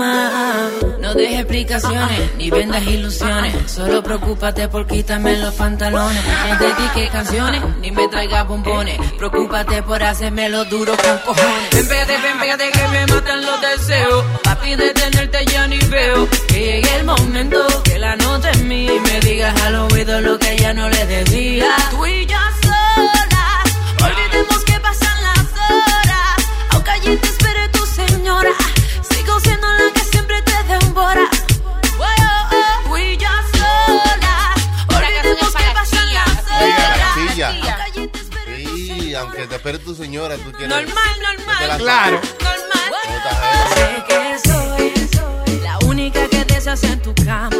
No 0.00 1.14
dejes 1.14 1.40
explicaciones 1.40 2.36
ni 2.38 2.50
vendas 2.50 2.82
ilusiones. 2.86 3.70
Solo 3.70 4.02
preocúpate 4.02 4.68
por 4.68 4.86
quitarme 4.86 5.36
los 5.38 5.54
pantalones. 5.54 6.22
No 6.48 6.58
dediques 6.58 7.10
canciones 7.10 7.62
ni 7.80 7.90
me 7.90 8.08
traigas 8.08 8.46
bombones. 8.48 8.98
Preocúpate 9.18 9.82
por 9.82 10.02
hacerme 10.02 10.48
los 10.48 10.68
duros 10.70 10.96
con 10.96 11.18
cojones. 11.18 11.70
Ven, 11.72 11.88
pégate, 11.88 12.16
ven, 12.16 12.38
pégate 12.40 12.70
que 12.70 12.88
me 12.88 13.06
matan 13.06 13.44
los 13.44 13.60
deseos. 13.60 14.24
Papi, 14.42 14.74
de 14.76 14.94
tenerte 14.94 15.44
ya 15.46 15.66
ni 15.66 15.78
veo. 15.78 16.28
Que 16.48 16.60
llegue 16.60 16.96
el 16.96 17.04
momento 17.04 17.66
que 17.84 17.98
la 17.98 18.16
note 18.16 18.48
en 18.52 18.68
mí 18.68 18.86
y 18.86 19.00
me 19.00 19.20
digas 19.20 19.60
al 19.62 19.74
oído 19.74 20.20
lo 20.22 20.38
que 20.38 20.56
ya 20.56 20.72
no 20.72 20.88
le 20.88 21.06
debía. 21.06 21.66
Tú 21.90 22.06
y 22.06 22.24
yo 22.24 22.38
solas, 22.62 24.02
olvidemos 24.02 24.64
que 24.64 24.80
pasan 24.80 25.22
las 25.22 25.46
horas. 25.70 26.46
Aunque 26.70 26.90
allí 26.90 27.16
te 27.16 27.28
espere 27.28 27.68
tu 27.68 27.84
señora, 27.86 28.50
aunque 39.20 39.46
te 39.46 39.56
espere 39.56 39.78
tu 39.78 39.94
señora, 39.94 40.36
tú 40.36 40.50
quieres. 40.52 40.68
Normal, 40.68 41.36
normal. 41.36 41.78
Claro. 41.78 42.20
Sé 43.74 44.04
que 44.08 44.48
soy 44.48 45.60
la 45.62 45.78
única 45.86 46.26
que 46.28 46.44
deshace 46.44 46.86
en 46.86 47.02
tu 47.02 47.14
cama. 47.14 47.56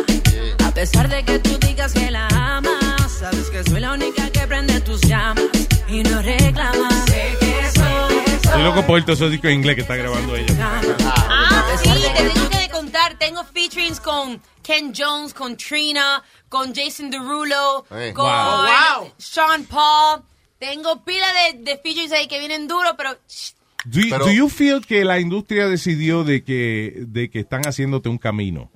A 0.64 0.70
pesar 0.72 1.08
de 1.08 1.22
que 1.22 1.38
tú 1.38 1.58
digas 1.58 1.92
que 1.92 2.10
la 2.10 2.28
amas, 2.28 3.10
sabes 3.20 3.50
que 3.50 3.62
soy 3.64 3.80
la 3.80 3.92
única 3.92 4.30
que 4.30 4.40
prende 4.46 4.80
tus 4.80 5.00
llamas 5.02 5.44
y 5.88 6.02
no 6.02 6.22
reclamas. 6.22 7.04
Sé 7.06 7.36
que 7.40 7.70
soy. 7.78 8.36
Estoy 8.42 8.62
loco 8.62 8.86
por 8.86 9.04
discos 9.04 9.20
en 9.20 9.50
inglés 9.50 9.74
que 9.76 9.82
está 9.82 9.96
grabando 9.96 10.36
ella. 10.36 10.54
Ah, 10.60 11.39
sí, 11.78 11.90
te 12.14 12.30
tengo 12.30 12.50
que 12.50 12.68
contar. 12.70 13.18
Tengo 13.18 13.44
featurings 13.44 14.00
con 14.00 14.40
Ken 14.62 14.92
Jones, 14.96 15.34
con 15.34 15.56
Trina, 15.56 16.22
con 16.48 16.74
Jason 16.74 17.10
Derulo, 17.10 17.84
Hey. 17.90 18.12
con 18.12 18.26
Wow. 18.26 19.02
Wow. 19.02 19.12
Sean 19.18 19.64
Paul. 19.64 20.22
Tengo 20.58 21.02
pila 21.04 21.26
de, 21.52 21.58
de 21.58 21.78
featurings 21.78 22.12
ahí 22.12 22.26
que 22.28 22.38
vienen 22.38 22.68
duros, 22.68 22.94
pero 22.96 23.16
Do 23.86 24.00
you, 24.00 24.18
do 24.18 24.30
you 24.30 24.48
feel 24.50 24.84
que 24.86 25.06
la 25.06 25.18
industria 25.20 25.66
decidió 25.66 26.22
de 26.22 26.44
que, 26.44 26.92
de 27.08 27.30
que 27.30 27.40
están 27.40 27.62
haciéndote 27.62 28.10
un 28.10 28.18
camino? 28.18 28.70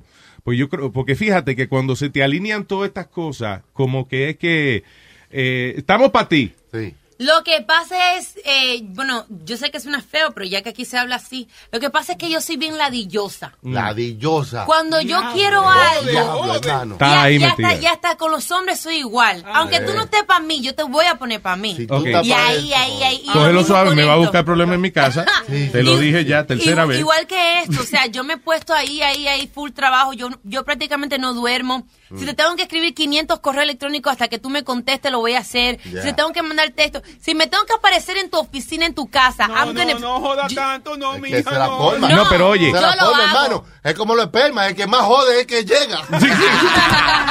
Pues 0.44 0.58
yo 0.58 0.70
creo, 0.70 0.92
porque 0.92 1.14
fíjate 1.14 1.54
que 1.56 1.68
cuando 1.68 1.94
se 1.94 2.08
te 2.08 2.22
alinean 2.22 2.64
todas 2.66 2.88
estas 2.88 3.08
cosas, 3.08 3.62
como 3.74 4.08
que 4.08 4.30
es 4.30 4.36
que 4.38 4.82
eh, 5.30 5.74
estamos 5.76 6.10
para 6.10 6.28
ti. 6.28 6.54
Sí. 6.72 6.94
Lo 7.18 7.44
que 7.44 7.60
pasa 7.62 8.14
es, 8.14 8.36
eh, 8.44 8.80
bueno, 8.82 9.24
yo 9.44 9.56
sé 9.56 9.70
que 9.70 9.78
suena 9.78 10.02
feo, 10.02 10.32
pero 10.32 10.46
ya 10.46 10.62
que 10.62 10.70
aquí 10.70 10.84
se 10.84 10.98
habla 10.98 11.16
así, 11.16 11.48
lo 11.70 11.78
que 11.78 11.88
pasa 11.90 12.12
es 12.12 12.18
que 12.18 12.28
yo 12.28 12.40
soy 12.40 12.56
bien 12.56 12.76
ladillosa. 12.76 13.52
Ladillosa. 13.62 14.64
Cuando 14.64 15.00
yo 15.00 15.20
quiero 15.32 15.68
algo, 15.68 16.10
Diablo, 16.10 16.60
ya, 16.98 17.22
ahí 17.22 17.38
ya 17.38 17.48
está, 17.48 17.74
ya 17.74 17.92
está, 17.92 18.16
con 18.16 18.32
los 18.32 18.50
hombres 18.50 18.80
soy 18.80 18.96
igual. 18.96 19.44
Aunque 19.46 19.80
tú 19.80 19.92
no 19.94 20.02
estés 20.02 20.24
para 20.24 20.40
mí, 20.40 20.60
yo 20.60 20.74
te 20.74 20.82
voy 20.82 21.06
a 21.06 21.14
poner 21.14 21.40
para 21.40 21.56
mí. 21.56 21.86
tú 21.86 22.04
y 22.04 22.08
estás 22.08 22.26
pa' 22.26 22.46
ahí, 22.48 22.72
ahí, 22.72 23.02
ahí. 23.02 23.20
y 23.22 23.26
lo 23.28 23.32
Cógelo 23.32 23.64
suave, 23.64 23.94
me 23.94 24.04
va 24.04 24.14
a 24.14 24.16
buscar 24.16 24.44
problemas 24.44 24.74
en 24.74 24.80
mi 24.80 24.90
casa. 24.90 25.24
Te 25.46 25.82
lo 25.82 25.96
dije 25.98 26.24
ya, 26.24 26.46
tercera 26.46 26.84
vez. 26.84 26.98
Igual 26.98 27.26
que 27.26 27.60
esto, 27.60 27.80
o 27.80 27.86
sea, 27.86 28.06
yo 28.06 28.24
me 28.24 28.34
he 28.34 28.38
puesto 28.38 28.74
ahí, 28.74 29.02
ahí, 29.02 29.28
ahí, 29.28 29.46
full 29.46 29.70
trabajo. 29.70 30.12
Yo, 30.12 30.30
yo 30.42 30.64
prácticamente 30.64 31.18
no 31.18 31.32
duermo. 31.32 31.86
Mm. 32.14 32.18
Si 32.20 32.26
te 32.26 32.34
tengo 32.34 32.54
que 32.56 32.62
escribir 32.62 32.94
500 32.94 33.40
correos 33.40 33.64
electrónicos 33.64 34.12
hasta 34.12 34.28
que 34.28 34.38
tú 34.38 34.48
me 34.50 34.64
contestes, 34.64 35.10
lo 35.12 35.18
voy 35.20 35.34
a 35.34 35.40
hacer. 35.40 35.78
Si 35.82 35.90
te 35.90 36.12
tengo 36.12 36.32
que 36.32 36.42
mandar 36.42 36.70
texto, 36.70 37.02
si 37.20 37.34
me 37.34 37.46
tengo 37.46 37.64
que 37.66 37.72
aparecer 37.74 38.16
en 38.16 38.30
tu 38.30 38.38
oficina, 38.38 38.86
en 38.86 38.94
tu 38.94 39.08
casa, 39.08 39.48
No, 39.48 39.54
I'm 39.54 39.74
no, 39.74 39.80
gonna- 39.80 39.98
no 39.98 40.20
joda 40.20 40.46
tanto, 40.54 40.96
no, 40.96 41.18
mi 41.18 41.30
la 41.30 41.42
colma. 41.68 42.08
No, 42.08 42.28
pero 42.28 42.48
oye. 42.48 42.66
Se 42.72 42.80
la 42.80 42.94
Yo 42.94 43.00
lo 43.00 43.06
colma, 43.10 43.24
hago. 43.30 43.44
hermano. 43.44 43.64
Es 43.82 43.94
como 43.94 44.14
los 44.14 44.24
espermas. 44.26 44.68
El 44.68 44.74
que 44.76 44.86
más 44.86 45.02
jode 45.02 45.34
es 45.34 45.40
el 45.40 45.46
que 45.46 45.64
llega. 45.64 46.00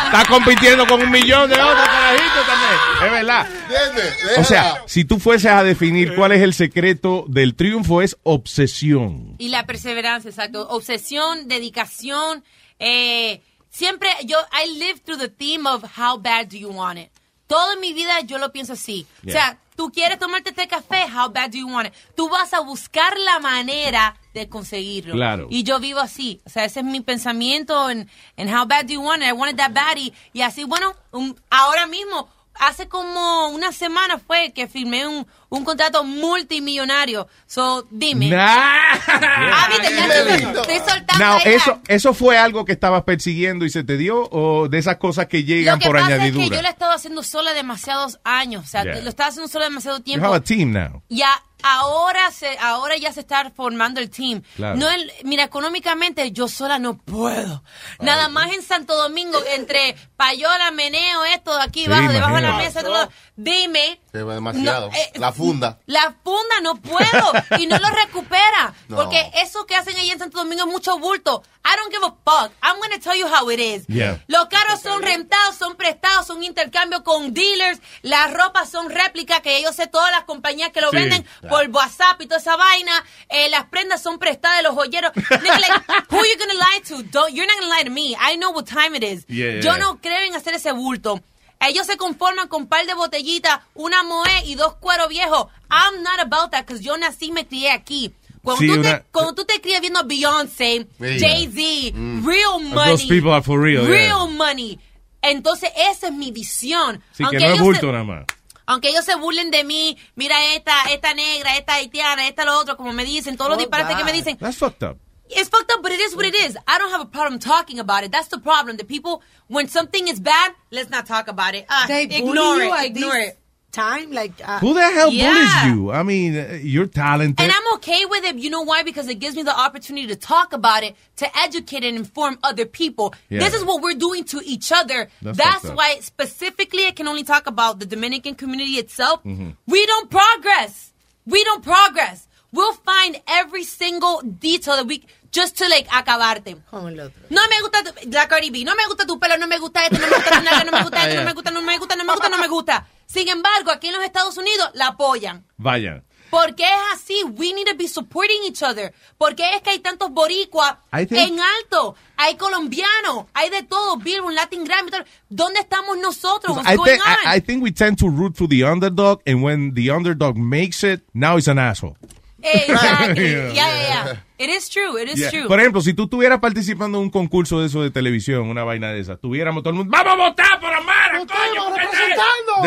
Está 0.05 0.26
compitiendo 0.30 0.85
con 0.85 1.01
un 1.01 1.10
millón 1.10 1.49
de 1.49 1.55
otros 1.55 1.85
carajitos 1.88 2.45
también. 2.45 2.80
Es 3.05 3.11
verdad. 3.11 3.47
¿Entiendes? 3.69 4.38
O 4.38 4.43
sea, 4.43 4.84
si 4.85 5.05
tú 5.05 5.19
fueses 5.19 5.51
a 5.51 5.64
definir 5.64 6.14
cuál 6.15 6.31
es 6.31 6.41
el 6.41 6.53
secreto 6.53 7.26
del 7.27 7.55
triunfo, 7.55 8.01
es 8.01 8.18
obsesión. 8.23 9.35
Y 9.39 9.49
la 9.49 9.65
perseverancia, 9.65 10.30
exacto. 10.30 10.68
Obsesión, 10.69 11.47
dedicación. 11.47 12.43
Eh, 12.80 13.41
siempre, 13.74 14.10
yo, 14.26 14.38
I 14.54 14.70
live 14.78 15.00
through 15.04 15.18
the 15.20 15.30
theme 15.30 15.68
of 15.68 15.84
how 15.98 16.18
bad 16.18 16.48
do 16.50 16.58
you 16.58 16.70
want 16.70 17.00
it. 17.00 17.10
Todo 17.48 17.74
en 17.74 17.80
mi 17.82 17.94
vida 17.94 18.22
yo 18.22 18.38
lo 18.38 18.52
pienso 18.52 18.74
así. 18.74 19.06
O 19.28 19.30
sea, 19.32 19.58
tú 19.76 19.91
quieres 19.91 20.18
tomarte 20.18 20.52
este 20.52 20.68
café, 20.68 21.06
how 21.12 21.30
bad 21.30 21.50
do 21.52 21.58
you 21.58 21.68
want 21.68 21.88
it. 21.88 21.94
Tú 22.16 22.30
vas 22.30 22.54
a 22.54 22.62
buscar 22.62 23.18
la 23.18 23.40
manera 23.40 24.16
de 24.34 24.48
conseguirlo. 24.48 25.14
Claro. 25.14 25.48
Y 25.50 25.64
yo 25.64 25.80
vivo 25.80 26.00
así. 26.00 26.40
O 26.45 26.50
sea, 26.50 26.64
ese 26.66 26.80
es 26.80 26.86
mi 26.86 27.02
pensamiento 27.02 27.90
en, 27.90 28.10
en 28.38 28.48
how 28.56 28.66
bad 28.66 28.86
do 28.86 28.94
you 28.94 29.02
want 29.02 29.22
it. 29.22 29.28
I 29.30 29.34
wanted 29.34 29.58
that 29.58 29.74
bad. 29.74 29.98
Y, 29.98 30.14
y 30.32 30.41
así, 30.41 30.64
bueno, 30.64 30.95
un- 31.12 31.40
ahora 31.50 31.86
mismo, 31.86 32.28
hace 32.56 32.88
como 32.88 33.48
una 33.50 33.72
semana 33.72 34.18
fue 34.20 34.54
que 34.54 34.68
firmé 34.68 35.06
un, 35.06 35.28
un 35.57 35.63
contrato 35.63 36.03
multimillonario. 36.03 37.27
So, 37.45 37.88
dime. 37.91 38.31
Ah, 38.35 39.67
viste, 39.69 39.95
ya 39.95 40.05
estoy, 40.07 40.61
estoy 40.61 40.77
soltando 40.80 41.25
Now, 41.25 41.38
eso, 41.45 41.80
¿eso 41.88 42.13
fue 42.13 42.38
algo 42.38 42.65
que 42.65 42.71
estabas 42.73 43.03
persiguiendo 43.03 43.65
y 43.65 43.69
se 43.69 43.84
te 43.84 43.97
dio? 43.97 44.27
¿O 44.31 44.67
de 44.67 44.77
esas 44.80 44.97
cosas 44.97 45.27
que 45.27 45.39
Lo 45.39 45.45
llegan 45.45 45.80
que 45.80 45.85
por 45.88 45.95
pasa 45.95 46.07
es 46.11 46.17
que 46.17 46.23
añadidura? 46.23 46.55
yo 46.55 46.61
lo 46.61 46.67
he 46.67 46.71
estado 46.71 46.91
haciendo 46.91 47.23
sola 47.23 47.53
demasiados 47.53 48.19
años. 48.23 48.63
O 48.65 48.67
sea, 48.67 48.84
Yeah. 48.84 49.01
lo 49.01 49.09
estaba 49.09 49.30
haciendo 49.30 49.47
sola 49.47 49.65
demasiado 49.65 49.97
You 49.99 50.03
tiempo. 50.03 50.25
have 50.27 50.35
a 50.38 50.41
team 50.41 50.71
now. 50.73 51.01
Ya 51.09 51.30
ahora 51.65 52.30
se, 52.31 52.57
ahora 52.59 52.97
ya 52.97 53.13
se 53.13 53.21
está 53.21 53.49
formando 53.55 54.01
el 54.01 54.09
team. 54.09 54.41
Claro. 54.57 54.75
No 54.75 54.89
el- 54.89 55.09
mira, 55.23 55.43
económicamente 55.45 56.31
yo 56.34 56.49
sola 56.49 56.80
no 56.80 56.97
puedo. 56.97 57.63
Nada 57.99 58.27
más 58.27 58.51
en 58.53 58.61
Santo 58.63 58.95
Domingo, 58.97 59.39
entre 59.55 59.95
payola, 60.17 60.71
meneo, 60.71 61.23
esto 61.25 61.55
de 61.55 61.63
aquí 61.63 61.85
Sí, 61.85 61.91
abajo, 61.91 62.11
debajo 62.11 62.35
de 62.35 62.41
la 62.41 62.57
mesa, 62.57 62.81
todo. 62.84 63.09
Dime. 63.38 63.99
Se 64.11 64.23
ve 64.23 64.34
demasiado. 64.34 64.89
No, 64.89 64.95
eh, 64.97 65.11
la 65.15 65.31
funda. 65.45 65.80
La 65.86 66.15
funda 66.24 66.61
no 66.61 66.76
puedo 66.76 67.34
y 67.60 67.68
no 67.68 67.78
lo 67.80 67.88
recupera. 67.90 68.74
No. 68.88 68.98
Porque 68.98 69.32
eso 69.41 69.65
que 69.65 69.76
hacen 69.76 69.95
ahí 69.98 70.11
en 70.11 70.20
Santo 70.20 70.38
Domingo 70.40 70.64
es 70.65 70.70
mucho 70.72 70.99
bulto. 70.99 71.41
I 71.65 71.76
don't 71.78 71.91
give 71.91 72.03
a 72.06 72.10
fuck. 72.26 72.52
I'm 72.61 72.78
going 72.78 72.91
to 72.91 72.99
tell 72.99 73.15
you 73.18 73.26
how 73.28 73.49
it 73.49 73.60
is. 73.60 73.86
Yeah. 73.88 74.20
Los 74.28 74.48
carros 74.49 74.82
son 74.82 75.02
rentados, 75.02 75.56
son 75.56 75.76
prestados, 75.76 76.28
son 76.28 76.44
intercambio 76.44 77.03
con 77.03 77.34
dealers. 77.34 77.80
Las 78.02 78.32
ropas 78.34 78.70
son 78.70 78.90
réplicas, 78.90 79.40
que 79.41 79.61
yo 79.64 79.72
sé 79.72 79.88
todas 79.88 80.11
las 80.11 80.26
compañías 80.26 80.72
que 80.72 80.82
lo 80.82 80.90
Sí. 80.91 80.98
venden 80.98 81.26
por 81.49 81.68
WhatsApp 81.70 82.22
y 82.22 82.28
toda 82.28 82.40
esa 82.41 82.57
vaina. 82.57 82.91
Eh, 83.30 83.49
las 83.49 83.65
prendas 83.65 84.03
son 84.03 84.20
prestadas 84.20 84.57
de 84.57 84.64
los 84.64 84.74
joyeros. 84.76 85.11
Like, 85.15 85.74
who 86.11 86.18
you 86.18 86.38
gonna 86.38 86.53
lie 86.53 86.82
to? 86.90 87.02
Don't, 87.03 87.34
you're 87.34 87.48
not 87.48 87.56
gonna 87.60 87.74
lie 87.76 87.84
to 87.86 87.90
me. 87.91 88.15
I 88.20 88.36
know 88.38 88.52
what 88.52 88.65
time 88.68 88.95
it 88.95 89.03
is. 89.03 89.26
Yeah. 89.28 89.61
Yo 89.61 89.78
no 89.78 89.99
creo 90.02 90.20
en 90.28 90.36
hacer 90.36 90.53
ese 90.53 90.72
bulto. 90.74 91.22
Ellos 91.68 91.85
se 91.88 91.98
conforman 91.98 92.48
con 92.48 92.64
un 92.64 92.68
par 92.68 92.85
de 92.85 92.94
botellitas, 92.94 93.60
una 93.73 94.03
moe 94.03 94.44
y 94.45 94.56
dos 94.56 94.76
cueros 94.76 95.07
viejos. 95.10 95.48
I'm 95.69 96.03
not 96.03 96.19
about 96.19 96.52
that, 96.52 96.65
because 96.65 96.84
yo 96.84 96.98
nací 96.98 97.27
y 97.27 97.31
me 97.31 97.45
crié 97.48 97.72
aquí. 97.72 98.14
Cuando, 98.44 98.60
Sí, 98.61 98.68
tú 98.68 98.73
una- 98.73 98.99
te, 98.99 99.06
cuando 99.11 99.34
tú 99.35 99.45
te 99.45 99.61
crías 99.61 99.80
viendo 99.80 99.99
a 99.99 100.03
Beyoncé, 100.03 100.85
Yeah. 100.99 101.18
Jay-Z, 101.19 101.98
Mm. 101.98 102.26
real 102.27 102.60
money. 102.61 102.91
Those 102.91 103.07
people 103.07 103.31
are 103.31 103.41
for 103.41 103.60
real, 103.61 103.84
yeah. 103.84 103.90
Real 103.90 104.30
money. 104.30 104.80
Entonces, 105.22 105.72
esa 105.77 106.07
es 106.07 106.14
mi 106.14 106.31
visión. 106.31 107.02
Sí, 107.11 107.18
que 107.19 107.23
Aunque 107.23 107.40
no 107.40 107.45
es 107.45 107.52
ellos 107.53 107.64
bulto 107.65 107.80
se- 107.88 107.91
nada 107.94 108.03
más. 108.03 108.26
aunque 108.65 108.90
ellos 108.90 109.06
se 109.06 109.15
burlen 109.15 109.49
de 109.52 109.64
mí, 109.64 109.98
mira 110.15 110.53
esta, 110.56 110.84
esta 110.91 111.14
negra, 111.14 111.56
esta 111.57 111.76
haitiana, 111.76 112.27
esta 112.27 112.44
lo 112.44 112.60
otro, 112.60 112.76
como 112.76 112.91
me 112.91 113.06
dicen, 113.06 113.38
todos 113.38 113.49
los 113.52 113.57
disparates 113.60 113.95
que 113.95 114.03
me 114.03 114.11
dicen. 114.11 114.38
That's 114.38 114.57
fucked 114.57 114.85
up. 114.85 114.98
It's 115.30 115.50
fucked 115.50 115.72
up, 115.72 115.82
but 115.82 115.91
it 115.91 116.00
is 116.00 116.16
what 116.16 116.26
it 116.26 116.36
is. 116.36 116.58
I 116.68 116.78
don't 116.78 116.91
have 116.91 117.02
a 117.02 117.06
problem 117.06 117.40
talking 117.40 117.80
about 117.80 118.04
it. 118.04 118.12
That's 118.12 118.28
the 118.28 118.40
problem. 118.40 118.78
The 118.78 118.84
people, 118.84 119.22
when 119.48 119.68
something 119.68 120.08
is 120.08 120.20
bad, 120.20 120.54
let's 120.72 120.90
not 120.90 121.06
talk 121.06 121.28
about 121.28 121.56
it. 121.56 121.66
Ah, 121.70 121.86
They 121.88 122.04
ignore 122.04 122.36
bully 122.36 122.66
it. 122.68 122.80
you 122.82 122.86
Ignore 122.86 123.18
it. 123.18 123.40
Time, 123.72 124.12
like, 124.12 124.34
uh, 124.45 124.60
Who 124.60 124.76
the 124.76 124.84
hell 124.84 125.12
Yeah. 125.12 125.32
bullies 125.34 125.76
you? 125.76 125.91
I 125.91 126.04
mean, 126.04 126.38
uh, 126.38 126.60
you're 126.62 126.86
talented. 126.86 127.40
And 127.44 127.52
I'm 127.52 127.74
okay 127.76 128.06
with 128.06 128.24
it. 128.24 128.36
You 128.36 128.52
know 128.52 128.62
why? 128.62 128.84
Because 128.84 129.08
it 129.08 129.16
gives 129.16 129.36
me 129.36 129.41
the 129.41 129.58
opportunity 129.60 130.06
to 130.08 130.16
talk 130.16 130.54
about 130.54 130.84
it, 130.84 130.95
to 131.16 131.38
educate 131.40 131.84
and 131.84 131.98
inform 131.98 132.38
other 132.44 132.66
people. 132.66 133.16
Yeah. 133.30 133.40
This 133.40 133.56
is 133.56 133.64
what 133.66 133.82
we're 133.82 133.95
doing 133.95 134.26
to 134.26 134.41
each 134.45 134.72
other. 134.72 135.10
That's 135.24 135.38
That's, 135.40 135.70
why 135.70 135.98
specifically 136.02 136.86
I 136.86 136.91
can 136.91 137.08
only 137.08 137.24
talk 137.24 137.48
about 137.48 137.80
the 137.80 137.88
Dominican 137.88 138.36
community 138.36 138.74
itself. 138.74 139.24
Mhm. 139.24 139.56
We 139.66 139.84
don't 139.88 140.08
progress. 140.12 140.94
We 141.26 141.44
don't 141.44 141.64
progress. 141.64 142.28
We'll 142.53 142.73
find 142.85 143.19
every 143.27 143.63
single 143.63 144.21
detail 144.21 144.75
that 144.75 144.85
we 144.88 145.03
just 145.31 145.57
to 145.57 145.67
like 145.67 145.88
acabarte. 145.89 146.55
No 146.71 147.41
me 147.49 147.61
gusta 147.61 147.84
tu- 147.84 148.09
la 148.11 148.27
Cardi 148.27 148.51
B, 148.51 148.63
no 148.63 148.75
me 148.75 148.84
gusta 148.88 149.05
tu 149.07 149.19
pelo, 149.19 149.38
no 149.38 149.47
me 149.47 149.57
gusta 149.57 149.84
esto, 149.85 149.97
no 149.99 150.07
me 150.07 150.15
gusta 150.15 150.31
tu 150.38 150.43
nalga, 150.43 150.63
no 150.63 150.71
me 150.71 150.84
gusta 150.84 151.03
esto, 151.09 151.19
no 151.19 151.25
me 151.25 151.34
gusta, 151.34 151.51
no 151.51 151.61
me 151.63 151.77
gusta, 151.80 151.95
no 151.95 152.03
me 152.05 152.13
gusta, 152.13 152.30
no 152.30 152.38
me 152.38 152.47
gusta. 152.47 152.88
Sin 153.07 153.27
embargo, 153.27 153.71
aquí 153.71 153.88
en 153.88 153.93
los 153.93 154.03
Estados 154.03 154.38
Unidos 154.38 154.69
la 154.75 154.88
apoyan. 154.89 155.43
Vaya. 155.57 156.03
Porque 156.30 156.63
es 156.63 156.80
así, 156.95 157.23
we 157.23 157.53
need 157.53 157.67
to 157.67 157.75
be 157.75 157.88
supporting 157.88 158.43
each 158.43 158.63
other. 158.63 158.91
Porque 159.19 159.43
es 159.55 159.61
que 159.61 159.69
hay 159.71 159.80
tantos 159.80 160.09
boricuas 160.11 160.77
en 160.91 161.39
alto, 161.39 161.95
hay 162.17 162.35
colombianos, 162.38 163.25
hay 163.34 163.49
de 163.51 163.61
todo, 163.63 163.97
Billboard, 163.97 164.34
Latin 164.34 164.63
Grammy, 164.63 164.89
todo. 164.89 165.03
¿dónde 165.30 165.59
estamos 165.59 165.97
nosotros? 165.97 166.55
What's 166.57 166.69
I 166.69 166.75
going 166.75 166.89
think, 166.89 167.05
on? 167.07 167.13
I, 167.34 167.38
I 167.38 167.39
think 167.39 167.63
we 167.63 167.71
tend 167.71 167.97
to 167.99 168.09
root 168.09 168.35
for 168.35 168.47
the 168.47 168.63
underdog, 168.63 169.21
and 169.27 169.43
when 169.43 169.73
the 169.75 169.91
underdog 169.91 170.35
makes 170.35 170.84
it, 170.84 171.01
now 171.13 171.35
he's 171.35 171.47
an 171.47 171.59
asshole. 171.59 171.97
Exactly. 172.44 173.32
Yeah. 173.32 173.53
yeah, 173.53 173.53
yeah, 173.53 174.06
yeah. 174.06 174.15
It 174.38 174.49
is 174.49 174.70
true. 174.70 174.98
It 175.02 175.10
is 175.10 175.20
Yeah. 175.20 175.30
true. 175.32 175.48
Por 175.48 175.60
ejemplo, 175.60 175.82
si 175.82 175.94
tú 175.94 176.03
estuvieras 176.03 176.40
participando 176.40 176.98
en 176.98 177.06
un 177.06 177.10
concurso 177.10 177.61
de 177.61 177.68
eso 177.68 177.82
de 177.82 177.90
televisión, 177.91 178.49
una 178.49 178.64
vaina 178.65 178.91
de 178.91 178.99
esa, 178.99 179.15
tuviéramos 179.15 179.64
todo 179.64 179.70
el 179.72 179.78
mundo, 179.78 179.91
¡vamos 179.91 180.14
a 180.14 180.18
votar 180.30 180.60
por 180.60 180.74
Amara, 180.74 181.20
coño! 181.20 181.70
porque 181.70 181.88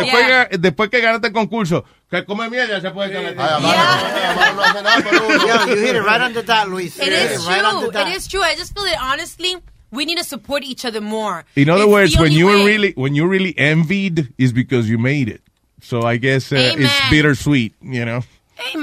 Después, 0.02 0.26
que, 0.50 0.58
después 0.58 0.90
que 0.90 1.00
ganaste 1.00 1.28
el 1.28 1.32
concurso, 1.32 1.84
que 2.10 2.24
come 2.24 2.48
mierda 2.50 2.80
se 2.80 2.90
puede 2.90 3.10
ganar. 3.10 3.34
Yeah, 3.36 5.66
you 5.66 5.76
hit 5.76 5.96
it 5.96 6.02
right 6.02 6.20
on 6.20 6.32
the 6.32 6.42
dot, 6.42 6.68
Luis. 6.68 6.96
It 6.98 7.08
is 7.12 7.46
right 7.46 7.60
true. 7.62 7.90
dot. 7.92 8.08
It 8.08 8.16
is 8.16 8.26
true. 8.28 8.42
I 8.42 8.54
just 8.56 8.74
feel 8.74 8.84
that 8.84 8.98
honestly, 9.00 9.56
we 9.90 10.04
need 10.04 10.18
to 10.18 10.24
support 10.24 10.62
each 10.64 10.84
other 10.84 11.00
more. 11.00 11.44
In 11.54 11.68
other 11.68 11.84
It's 11.84 11.92
words, 11.92 12.18
when 12.18 12.32
you 12.32 12.46
were 12.46 12.56
way. 12.56 12.64
really 12.66 12.92
when 12.96 13.14
you 13.14 13.26
really 13.26 13.54
envied 13.58 14.32
is 14.38 14.52
because 14.52 14.88
you 14.88 14.98
made 14.98 15.28
it. 15.28 15.42
So 15.82 16.02
I 16.02 16.16
guess 16.16 16.52
uh, 16.52 16.56
Amen. 16.56 16.82
it's 16.86 17.10
bittersweet, 17.10 17.74
you 17.82 18.04
know. 18.04 18.22
Hey, 18.56 18.78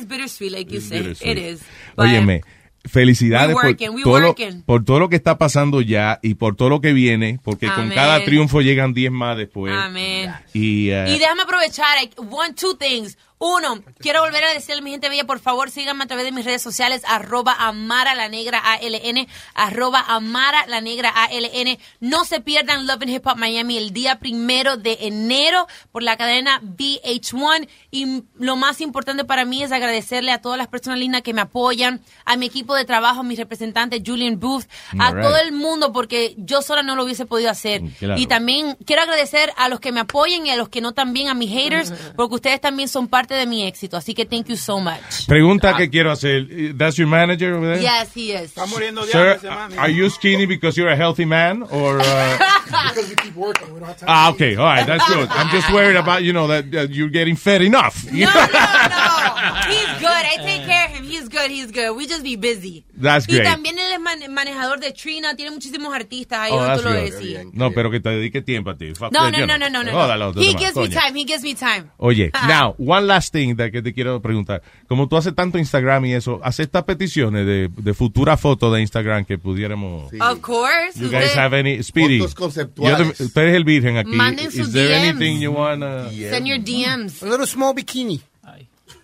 it's 0.00 0.08
bittersweet, 0.08 0.52
like 0.52 0.72
you 0.72 0.80
say. 0.80 1.14
It 1.20 1.38
is. 1.38 1.60
Óyeme, 1.96 2.42
felicidades 2.84 3.54
por 3.54 3.76
todo, 4.02 4.20
lo, 4.20 4.34
por 4.64 4.84
todo 4.84 4.98
lo 5.00 5.08
que 5.08 5.16
está 5.16 5.38
pasando 5.38 5.80
ya 5.80 6.18
y 6.22 6.34
por 6.34 6.56
todo 6.56 6.68
lo 6.70 6.80
que 6.80 6.92
viene, 6.92 7.38
porque 7.42 7.66
con 7.66 7.84
Amén. 7.84 7.94
cada 7.94 8.24
triunfo 8.24 8.60
llegan 8.60 8.94
10 8.94 9.12
más 9.12 9.36
después. 9.36 9.72
Amén. 9.74 10.32
Y, 10.54 10.90
uh, 10.90 11.06
Y 11.08 11.18
déjame 11.18 11.42
aprovechar, 11.42 11.86
one, 12.16 12.54
two 12.54 12.76
things. 12.76 13.16
Uno, 13.42 13.82
quiero 13.98 14.20
volver 14.20 14.44
a 14.44 14.52
decirle 14.52 14.80
a 14.80 14.84
mi 14.84 14.90
gente 14.90 15.08
bella, 15.08 15.24
por 15.24 15.40
favor, 15.40 15.70
síganme 15.70 16.04
a 16.04 16.06
través 16.06 16.26
de 16.26 16.30
mis 16.30 16.44
redes 16.44 16.60
sociales, 16.60 17.00
arroba 17.06 17.54
Amara 17.58 18.14
la 18.14 18.28
Negra 18.28 18.58
ALN, 18.58 19.26
arroba 19.54 20.04
Amara 20.06 20.66
la 20.66 20.82
Negra 20.82 21.08
ALN. 21.08 21.78
No 22.00 22.26
se 22.26 22.42
pierdan 22.42 22.86
Love 22.86 23.00
and 23.00 23.10
Hip 23.12 23.26
Hop 23.26 23.38
Miami 23.38 23.78
el 23.78 23.94
día 23.94 24.18
primero 24.18 24.76
de 24.76 24.98
enero 25.00 25.66
por 25.90 26.02
la 26.02 26.18
cadena 26.18 26.60
VH1. 26.60 27.66
Y 27.90 28.24
lo 28.34 28.56
más 28.56 28.82
importante 28.82 29.24
para 29.24 29.46
mí 29.46 29.62
es 29.62 29.72
agradecerle 29.72 30.32
a 30.32 30.42
todas 30.42 30.58
las 30.58 30.68
personas 30.68 30.98
lindas 30.98 31.22
que 31.22 31.32
me 31.32 31.40
apoyan, 31.40 32.02
a 32.26 32.36
mi 32.36 32.44
equipo 32.44 32.74
de 32.74 32.84
trabajo, 32.84 33.20
a 33.20 33.24
mi 33.24 33.36
representante 33.36 34.02
Julian 34.04 34.38
Booth, 34.38 34.66
a 34.98 35.12
right. 35.12 35.22
todo 35.22 35.38
el 35.38 35.52
mundo, 35.52 35.94
porque 35.94 36.34
yo 36.36 36.60
sola 36.60 36.82
no 36.82 36.94
lo 36.94 37.04
hubiese 37.04 37.24
podido 37.24 37.48
hacer. 37.48 37.80
Claro. 37.98 38.20
Y 38.20 38.26
también 38.26 38.76
quiero 38.84 39.00
agradecer 39.00 39.50
a 39.56 39.70
los 39.70 39.80
que 39.80 39.92
me 39.92 40.00
apoyen 40.00 40.46
y 40.46 40.50
a 40.50 40.56
los 40.56 40.68
que 40.68 40.82
no 40.82 40.92
también, 40.92 41.28
a 41.28 41.34
mis 41.34 41.50
haters, 41.50 41.90
porque 42.16 42.34
ustedes 42.34 42.60
también 42.60 42.90
son 42.90 43.08
parte 43.08 43.29
de 43.34 43.46
mi 43.46 43.66
éxito. 43.66 43.96
Así 43.96 44.14
que 44.14 44.24
thank 44.24 44.46
you 44.48 44.56
so 44.56 44.78
much. 44.80 45.26
pregunta 45.26 45.74
que 45.76 45.88
quiero 45.88 46.10
hacer. 46.10 46.46
That's 46.76 46.96
your 46.98 47.08
manager 47.08 47.54
over 47.54 47.74
there? 47.74 47.82
Yes, 47.82 48.10
he 48.14 48.32
is. 48.32 48.50
Está 48.50 48.66
muriendo 48.66 49.02
de 49.04 49.12
Sir, 49.12 49.32
hambre 49.32 49.48
ese 49.48 49.54
mami. 49.54 49.78
are 49.78 49.90
you 49.92 50.08
skinny 50.10 50.46
because 50.46 50.76
you're 50.76 50.90
a 50.92 50.96
healthy 50.96 51.24
man 51.24 51.62
or 51.70 52.00
uh, 52.00 52.38
because 52.90 53.08
we 53.08 53.14
keep 53.16 53.34
working. 53.36 53.72
We 53.72 53.80
don't 53.80 53.88
have 53.88 53.98
time. 53.98 54.08
Ah, 54.08 54.30
okay. 54.30 54.56
All 54.56 54.64
right. 54.64 54.86
That's 54.86 55.06
good. 55.06 55.28
I'm 55.30 55.48
just 55.50 55.70
worried 55.72 55.96
about, 55.96 56.22
you 56.22 56.32
know, 56.32 56.46
that 56.48 56.74
uh, 56.74 56.86
you're 56.90 57.08
getting 57.08 57.36
fed 57.36 57.62
enough. 57.62 58.04
No, 58.04 58.12
no, 58.12 58.24
no. 58.24 58.26
He's 59.70 60.00
good. 60.00 60.24
I 60.26 60.36
take 60.42 60.64
care. 60.66 60.79
He's 61.10 61.28
good. 61.28 61.50
He's 61.50 61.72
good. 61.72 61.96
We 61.96 62.06
just 62.06 62.22
be 62.22 62.36
busy. 62.36 62.84
That's 63.00 63.26
Y 63.28 63.32
great. 63.36 63.44
también 63.44 63.78
él 63.78 63.92
es 63.94 64.00
man- 64.00 64.32
manejador 64.32 64.80
de 64.80 64.92
Trina. 64.92 65.34
Tiene 65.34 65.50
muchísimos 65.50 65.92
artistas 65.94 66.38
ahí. 66.40 66.52
Oh, 66.52 66.60
no 66.60 66.66
that's 66.66 66.82
te 66.82 66.88
lo 66.88 66.94
decía. 66.94 67.44
No, 67.52 67.72
pero 67.72 67.90
que 67.90 68.00
te 68.00 68.08
dedique 68.10 68.42
tiempo 68.42 68.70
a 68.70 68.76
ti. 68.76 68.92
No, 69.10 69.30
no, 69.30 69.30
no, 69.30 69.46
know. 69.46 69.58
no, 69.58 69.68
no, 69.68 69.84
no. 69.84 70.16
Los 70.16 70.36
He 70.36 70.54
gives 70.54 70.76
me 70.76 70.88
time. 70.88 71.18
He 71.20 71.24
gives 71.24 71.42
me 71.42 71.54
time. 71.54 71.84
Oye, 71.98 72.30
now, 72.46 72.74
one 72.78 73.06
last 73.06 73.32
thing 73.32 73.56
that 73.56 73.70
que 73.70 73.82
te 73.82 73.92
quiero 73.92 74.20
preguntar. 74.22 74.62
Como 74.88 75.08
tú 75.08 75.16
haces 75.16 75.34
tanto 75.34 75.58
Instagram 75.58 76.04
y 76.06 76.14
eso, 76.14 76.40
¿aceptas 76.42 76.84
peticiones 76.84 77.46
de, 77.46 77.68
de 77.76 77.94
futuras 77.94 78.40
fotos 78.40 78.72
de 78.74 78.80
Instagram 78.80 79.24
que 79.24 79.38
pudiéramos... 79.38 80.12
Of 80.20 80.40
course. 80.40 80.98
You 80.98 81.10
guys 81.10 81.26
Usted- 81.26 81.38
have 81.38 81.58
any... 81.58 81.82
Speedy, 81.82 82.18
Fotos 82.18 82.34
conceptuales. 82.34 83.18
yo 83.18 83.28
tú 83.28 83.40
eres 83.40 83.54
el 83.54 83.64
virgen 83.64 83.96
aquí. 83.96 84.10
Manden 84.10 84.46
Is 84.48 84.54
sus 84.54 84.72
there 84.72 84.88
DMs. 84.88 85.08
anything 85.16 85.40
you 85.40 85.52
wanna... 85.52 86.10
Send 86.10 86.46
your 86.46 86.58
DMs. 86.58 87.22
A 87.22 87.26
little 87.26 87.46
small 87.46 87.74
bikini. 87.74 88.20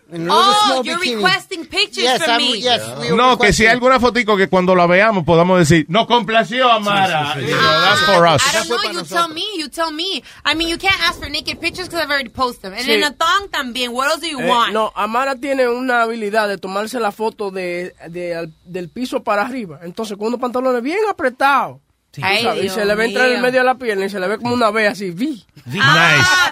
A 0.09 0.17
Oh, 0.31 0.83
you're 0.85 0.99
bikini. 0.99 1.17
requesting 1.17 1.65
pictures 1.67 2.05
Yes, 2.05 2.23
from 2.23 2.31
I'm- 2.35 2.39
me. 2.41 2.61
yes, 2.61 2.81
we 3.01 3.09
are 3.09 3.17
No, 3.17 3.37
que 3.39 3.53
si 3.53 3.65
hay 3.65 3.73
alguna 3.73 3.99
fotico 3.99 4.37
que 4.37 4.49
cuando 4.49 4.73
la 4.77 4.87
veamos 4.87 5.25
podamos 5.25 5.59
decir, 5.59 5.85
nos 5.89 6.07
complació. 6.07 6.69
Ah, 6.71 7.35
You 7.41 7.47
know, 7.49 7.81
that's 7.81 8.01
for 8.03 8.25
us. 8.25 8.41
I 8.47 8.69
don't 8.69 8.69
know. 8.85 8.93
You 8.93 9.03
tell 9.03 9.29
me. 9.29 9.43
You 9.59 9.69
tell 9.69 9.91
me. 9.93 10.23
I 10.45 10.55
mean, 10.55 10.69
you 10.69 10.79
can't 10.79 11.01
ask 11.09 11.19
for 11.19 11.29
naked 11.29 11.59
pictures 11.59 11.89
because 11.89 12.01
I've 12.05 12.11
already 12.11 12.29
posted 12.29 12.71
them. 12.71 12.75
And 12.75 12.85
Sí. 12.87 12.93
in 12.95 13.03
a 13.03 13.11
thong 13.11 13.49
también. 13.51 13.91
What 13.93 14.09
else 14.13 14.21
do 14.21 14.29
you 14.29 14.39
Eh, 14.39 14.49
want? 14.49 14.73
no, 14.73 14.93
Amara 14.95 15.35
tiene 15.35 15.67
una 15.69 16.03
habilidad 16.03 16.47
de 16.49 16.59
tomarse 16.59 17.01
la 17.01 17.11
foto 17.11 17.51
de, 17.51 17.93
de- 18.09 18.37
al- 18.37 18.53
del 18.65 18.89
piso 18.89 19.25
para 19.25 19.43
arriba. 19.43 19.81
Entonces, 19.83 20.17
con 20.17 20.29
unos 20.29 20.39
pantalones 20.41 20.83
bien 20.83 20.99
apretados. 21.11 21.79
Tú 22.21 22.23
Ay, 22.25 22.47
y 22.59 22.61
Dios 22.63 22.75
se 22.75 22.85
le 22.85 22.95
ve 22.95 23.05
entrar 23.07 23.29
en 23.31 23.43
medio 23.43 23.61
de 23.61 23.65
la 23.67 23.75
pierna 23.75 24.07
y 24.07 24.11
se 24.11 24.19
le 24.19 24.27
ve 24.29 24.39
como 24.39 24.55
una 24.55 24.71
V 24.71 24.87
así, 24.89 25.11
vi. 25.11 25.45
Nice. 25.67 25.83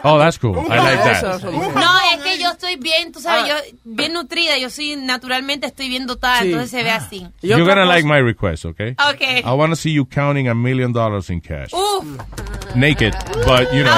Oh, 0.03 0.19
that's 0.19 0.39
cool. 0.39 0.57
I 0.59 0.77
like 0.79 1.03
that. 1.23 1.43
No, 1.43 1.93
es 2.15 2.23
que 2.23 2.39
yo 2.43 2.51
estoy 2.51 2.77
bien, 2.77 3.13
tú 3.13 3.21
sabes, 3.21 3.45
Ah. 3.45 3.49
yo 3.49 3.77
bien 3.85 4.13
nutrida, 4.13 4.59
yo 4.59 4.69
soy 4.71 4.97
naturalmente 4.97 5.67
estoy 5.67 5.89
bien 5.89 6.07
dotada, 6.07 6.41
Sí. 6.41 6.47
entonces 6.49 6.71
se 6.71 6.83
ve 6.83 6.91
así. 6.91 7.27
You're 7.43 7.65
gonna 7.65 7.87
like 7.87 8.07
my 8.07 8.21
request, 8.21 8.65
okay? 8.67 8.95
Okay. 9.15 9.39
I 9.39 9.53
want 9.53 9.71
to 9.73 9.77
see 9.77 9.93
you 9.93 10.05
counting 10.07 10.49
a 10.49 10.55
million 10.55 10.93
dollars 10.93 11.31
in 11.31 11.41
cash. 11.41 11.73
Uf, 11.73 12.05
Naked, 12.75 13.15
but 13.47 13.73
you 13.73 13.85
know. 13.85 13.93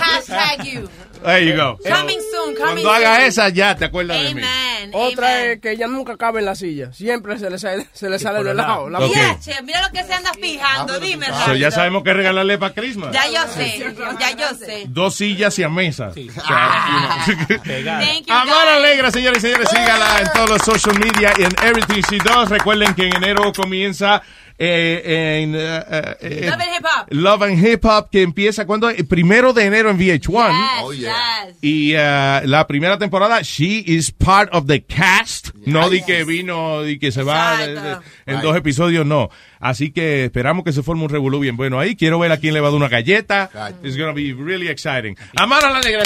hashtag 0.00 0.64
you. 0.64 0.88
There 1.24 1.44
you 1.46 1.56
go. 1.56 1.78
Coming 1.88 2.18
soon, 2.32 2.54
coming 2.54 2.84
Cuando 2.84 2.90
haga 2.90 3.16
soon. 3.16 3.26
esa, 3.28 3.48
ya 3.50 3.76
te 3.76 3.84
acuerdas 3.86 4.22
de 4.22 4.34
mí. 4.34 4.42
Amen. 4.42 4.90
Otra 4.94 5.44
es 5.44 5.60
que 5.60 5.70
ella 5.72 5.86
nunca 5.86 6.16
cabe 6.16 6.40
en 6.40 6.46
la 6.46 6.54
silla. 6.54 6.92
Siempre 6.92 7.38
se 7.38 7.48
le 7.48 7.58
sale, 7.58 7.86
se 7.92 8.10
le 8.10 8.18
sale 8.18 8.38
por 8.38 8.44
de 8.46 8.50
el 8.50 8.56
lado. 8.56 8.90
La 8.90 8.98
Ok. 9.00 9.14
Ya, 9.14 9.38
che, 9.40 9.62
mira 9.62 9.80
lo 9.82 9.90
que 9.92 10.02
se 10.04 10.12
anda 10.12 10.32
fijando, 10.34 10.98
dime 11.00 11.26
So, 11.26 11.32
rápido. 11.32 11.56
ya 11.56 11.70
sabemos 11.70 12.02
qué 12.02 12.12
regalarle 12.12 12.58
para 12.58 12.74
Christmas. 12.74 13.12
Ya 13.12 13.26
yo 13.28 13.46
sé, 13.54 13.94
ya 14.20 14.30
yo 14.36 14.54
sé. 14.56 14.84
Dos 14.88 15.14
sillas 15.14 15.58
y 15.58 15.62
a 15.62 15.68
mesa. 15.68 16.08
O 16.08 16.12
sea, 16.14 16.32
Ah. 16.48 17.24
you 17.26 17.34
know. 17.34 17.58
Thank 17.64 18.26
you, 18.26 18.32
Amara 18.34 18.72
guys. 18.72 18.76
Alegra, 18.84 19.10
señores 19.10 19.38
y 19.38 19.46
señores, 19.46 19.68
sígala 19.70 20.20
en 20.20 20.32
todos 20.32 20.50
los 20.50 20.62
social 20.62 20.98
media 20.98 21.32
y 21.38 21.44
en 21.44 21.52
Everything 21.62 22.02
She 22.10 22.18
Does. 22.18 22.48
Recuerden 22.50 22.94
que 22.94 23.06
en 23.06 23.16
enero 23.16 23.52
comienza 23.54 24.22
eh, 24.64 25.40
en 25.42 25.54
eh, 25.56 26.16
eh, 26.20 26.46
Love 26.50 26.60
and 26.60 26.76
Hip 26.78 26.84
Hop. 26.84 27.06
Love 27.10 27.42
and 27.42 27.66
Hip 27.66 27.84
Hop, 27.84 28.10
que 28.10 28.22
empieza 28.22 28.64
cuando 28.64 28.88
el 28.90 29.06
primero 29.06 29.52
de 29.52 29.64
enero 29.64 29.90
en 29.90 29.98
VH1. 29.98 30.90
Yes, 30.92 30.98
yes. 31.00 31.56
Y 31.60 31.94
eh, 31.96 32.42
la 32.44 32.66
primera 32.68 32.96
temporada, 32.98 33.40
she 33.42 33.82
is 33.86 34.12
part 34.12 34.54
of 34.54 34.66
the 34.66 34.84
cast. 34.84 35.48
No 35.66 35.90
di 35.90 36.02
que 36.02 36.24
vino 36.24 36.86
y 36.86 36.98
que 36.98 37.10
se 37.10 37.22
va 37.24 37.56
de- 37.58 37.74
de- 37.74 37.96
en 38.26 38.40
dos 38.40 38.56
episodios, 38.56 39.04
no. 39.04 39.30
Así 39.58 39.90
que 39.92 40.24
esperamos 40.24 40.64
que 40.64 40.72
se 40.72 40.82
forme 40.82 41.02
un 41.04 41.08
revolú 41.08 41.40
bien 41.40 41.56
bueno 41.56 41.78
ahí. 41.80 41.94
Quiero 41.96 42.18
ver 42.18 42.30
a 42.32 42.36
quién 42.36 42.54
le 42.54 42.60
va 42.60 42.68
a 42.68 42.70
dar 42.70 42.76
una 42.78 42.88
galleta. 42.88 43.50
It's 43.82 43.96
gonna 43.96 44.12
be 44.12 44.32
really 44.36 44.68
exciting. 44.68 45.16
Amara 45.36 45.70
la 45.70 45.80
negra. 45.80 46.02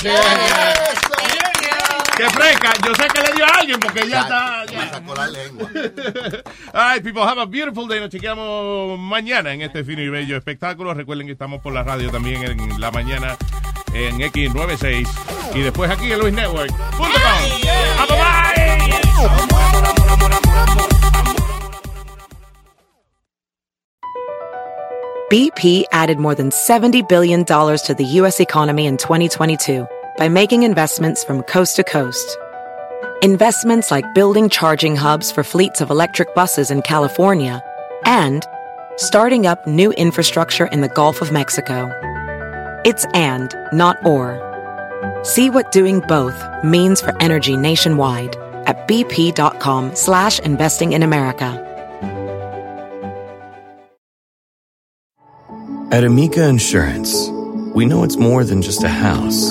Qué 2.16 2.30
fresca. 2.30 2.72
Yo 2.84 2.94
sé 2.94 3.08
que 3.12 3.20
le 3.20 3.32
dio 3.34 3.44
a 3.44 3.48
alguien 3.60 3.78
porque 3.78 4.08
ya 4.08 4.22
está. 4.22 4.64
Me 4.74 4.88
sacó 4.88 5.14
la 5.14 5.26
lengua. 5.26 5.68
All 6.72 6.94
right, 6.94 7.04
people, 7.04 7.22
have 7.22 7.38
a 7.38 7.46
beautiful 7.46 7.86
day. 7.86 8.00
Nos 8.00 8.08
chequeamos 8.08 8.98
mañana 8.98 9.52
en 9.52 9.60
este 9.60 9.84
fino 9.84 10.00
y 10.00 10.08
bello 10.08 10.36
espectáculo. 10.36 10.94
Recuerden 10.94 11.26
que 11.26 11.34
estamos 11.34 11.60
por 11.60 11.74
la 11.74 11.82
radio 11.82 12.10
también 12.10 12.42
en 12.42 12.80
la 12.80 12.90
mañana 12.90 13.36
en 13.92 14.18
X96 14.18 15.06
y 15.54 15.60
después 15.60 15.90
aquí 15.90 16.10
en 16.10 16.20
Luis 16.20 16.32
Network. 16.32 16.72
¡Punto 16.96 17.18
com. 17.20 17.76
BP 25.28 25.84
added 25.90 26.18
more 26.18 26.36
than 26.36 26.50
$70 26.50 27.08
billion 27.08 27.44
to 27.44 27.94
the 27.98 28.04
U.S. 28.20 28.38
economy 28.38 28.86
in 28.86 28.96
2022 28.96 29.88
by 30.16 30.28
making 30.28 30.62
investments 30.62 31.22
from 31.22 31.42
coast 31.42 31.76
to 31.76 31.84
coast. 31.84 32.38
Investments 33.22 33.90
like 33.90 34.14
building 34.14 34.48
charging 34.48 34.96
hubs 34.96 35.30
for 35.30 35.44
fleets 35.44 35.80
of 35.80 35.90
electric 35.90 36.34
buses 36.34 36.70
in 36.70 36.82
California 36.82 37.62
and 38.04 38.44
starting 38.96 39.46
up 39.46 39.66
new 39.66 39.92
infrastructure 39.92 40.66
in 40.66 40.80
the 40.80 40.88
Gulf 40.88 41.20
of 41.20 41.32
Mexico. 41.32 41.90
It's 42.84 43.04
and, 43.14 43.54
not 43.72 44.04
or. 44.04 44.42
See 45.22 45.50
what 45.50 45.72
doing 45.72 46.00
both 46.00 46.42
means 46.64 47.00
for 47.00 47.16
energy 47.22 47.56
nationwide 47.56 48.36
at 48.66 48.88
bp.com 48.88 49.94
slash 49.94 50.38
investing 50.40 50.92
in 50.92 51.02
America. 51.02 51.62
At 55.92 56.04
Amica 56.04 56.48
Insurance, 56.48 57.28
we 57.74 57.86
know 57.86 58.02
it's 58.02 58.16
more 58.16 58.44
than 58.44 58.60
just 58.60 58.82
a 58.82 58.88
house. 58.88 59.50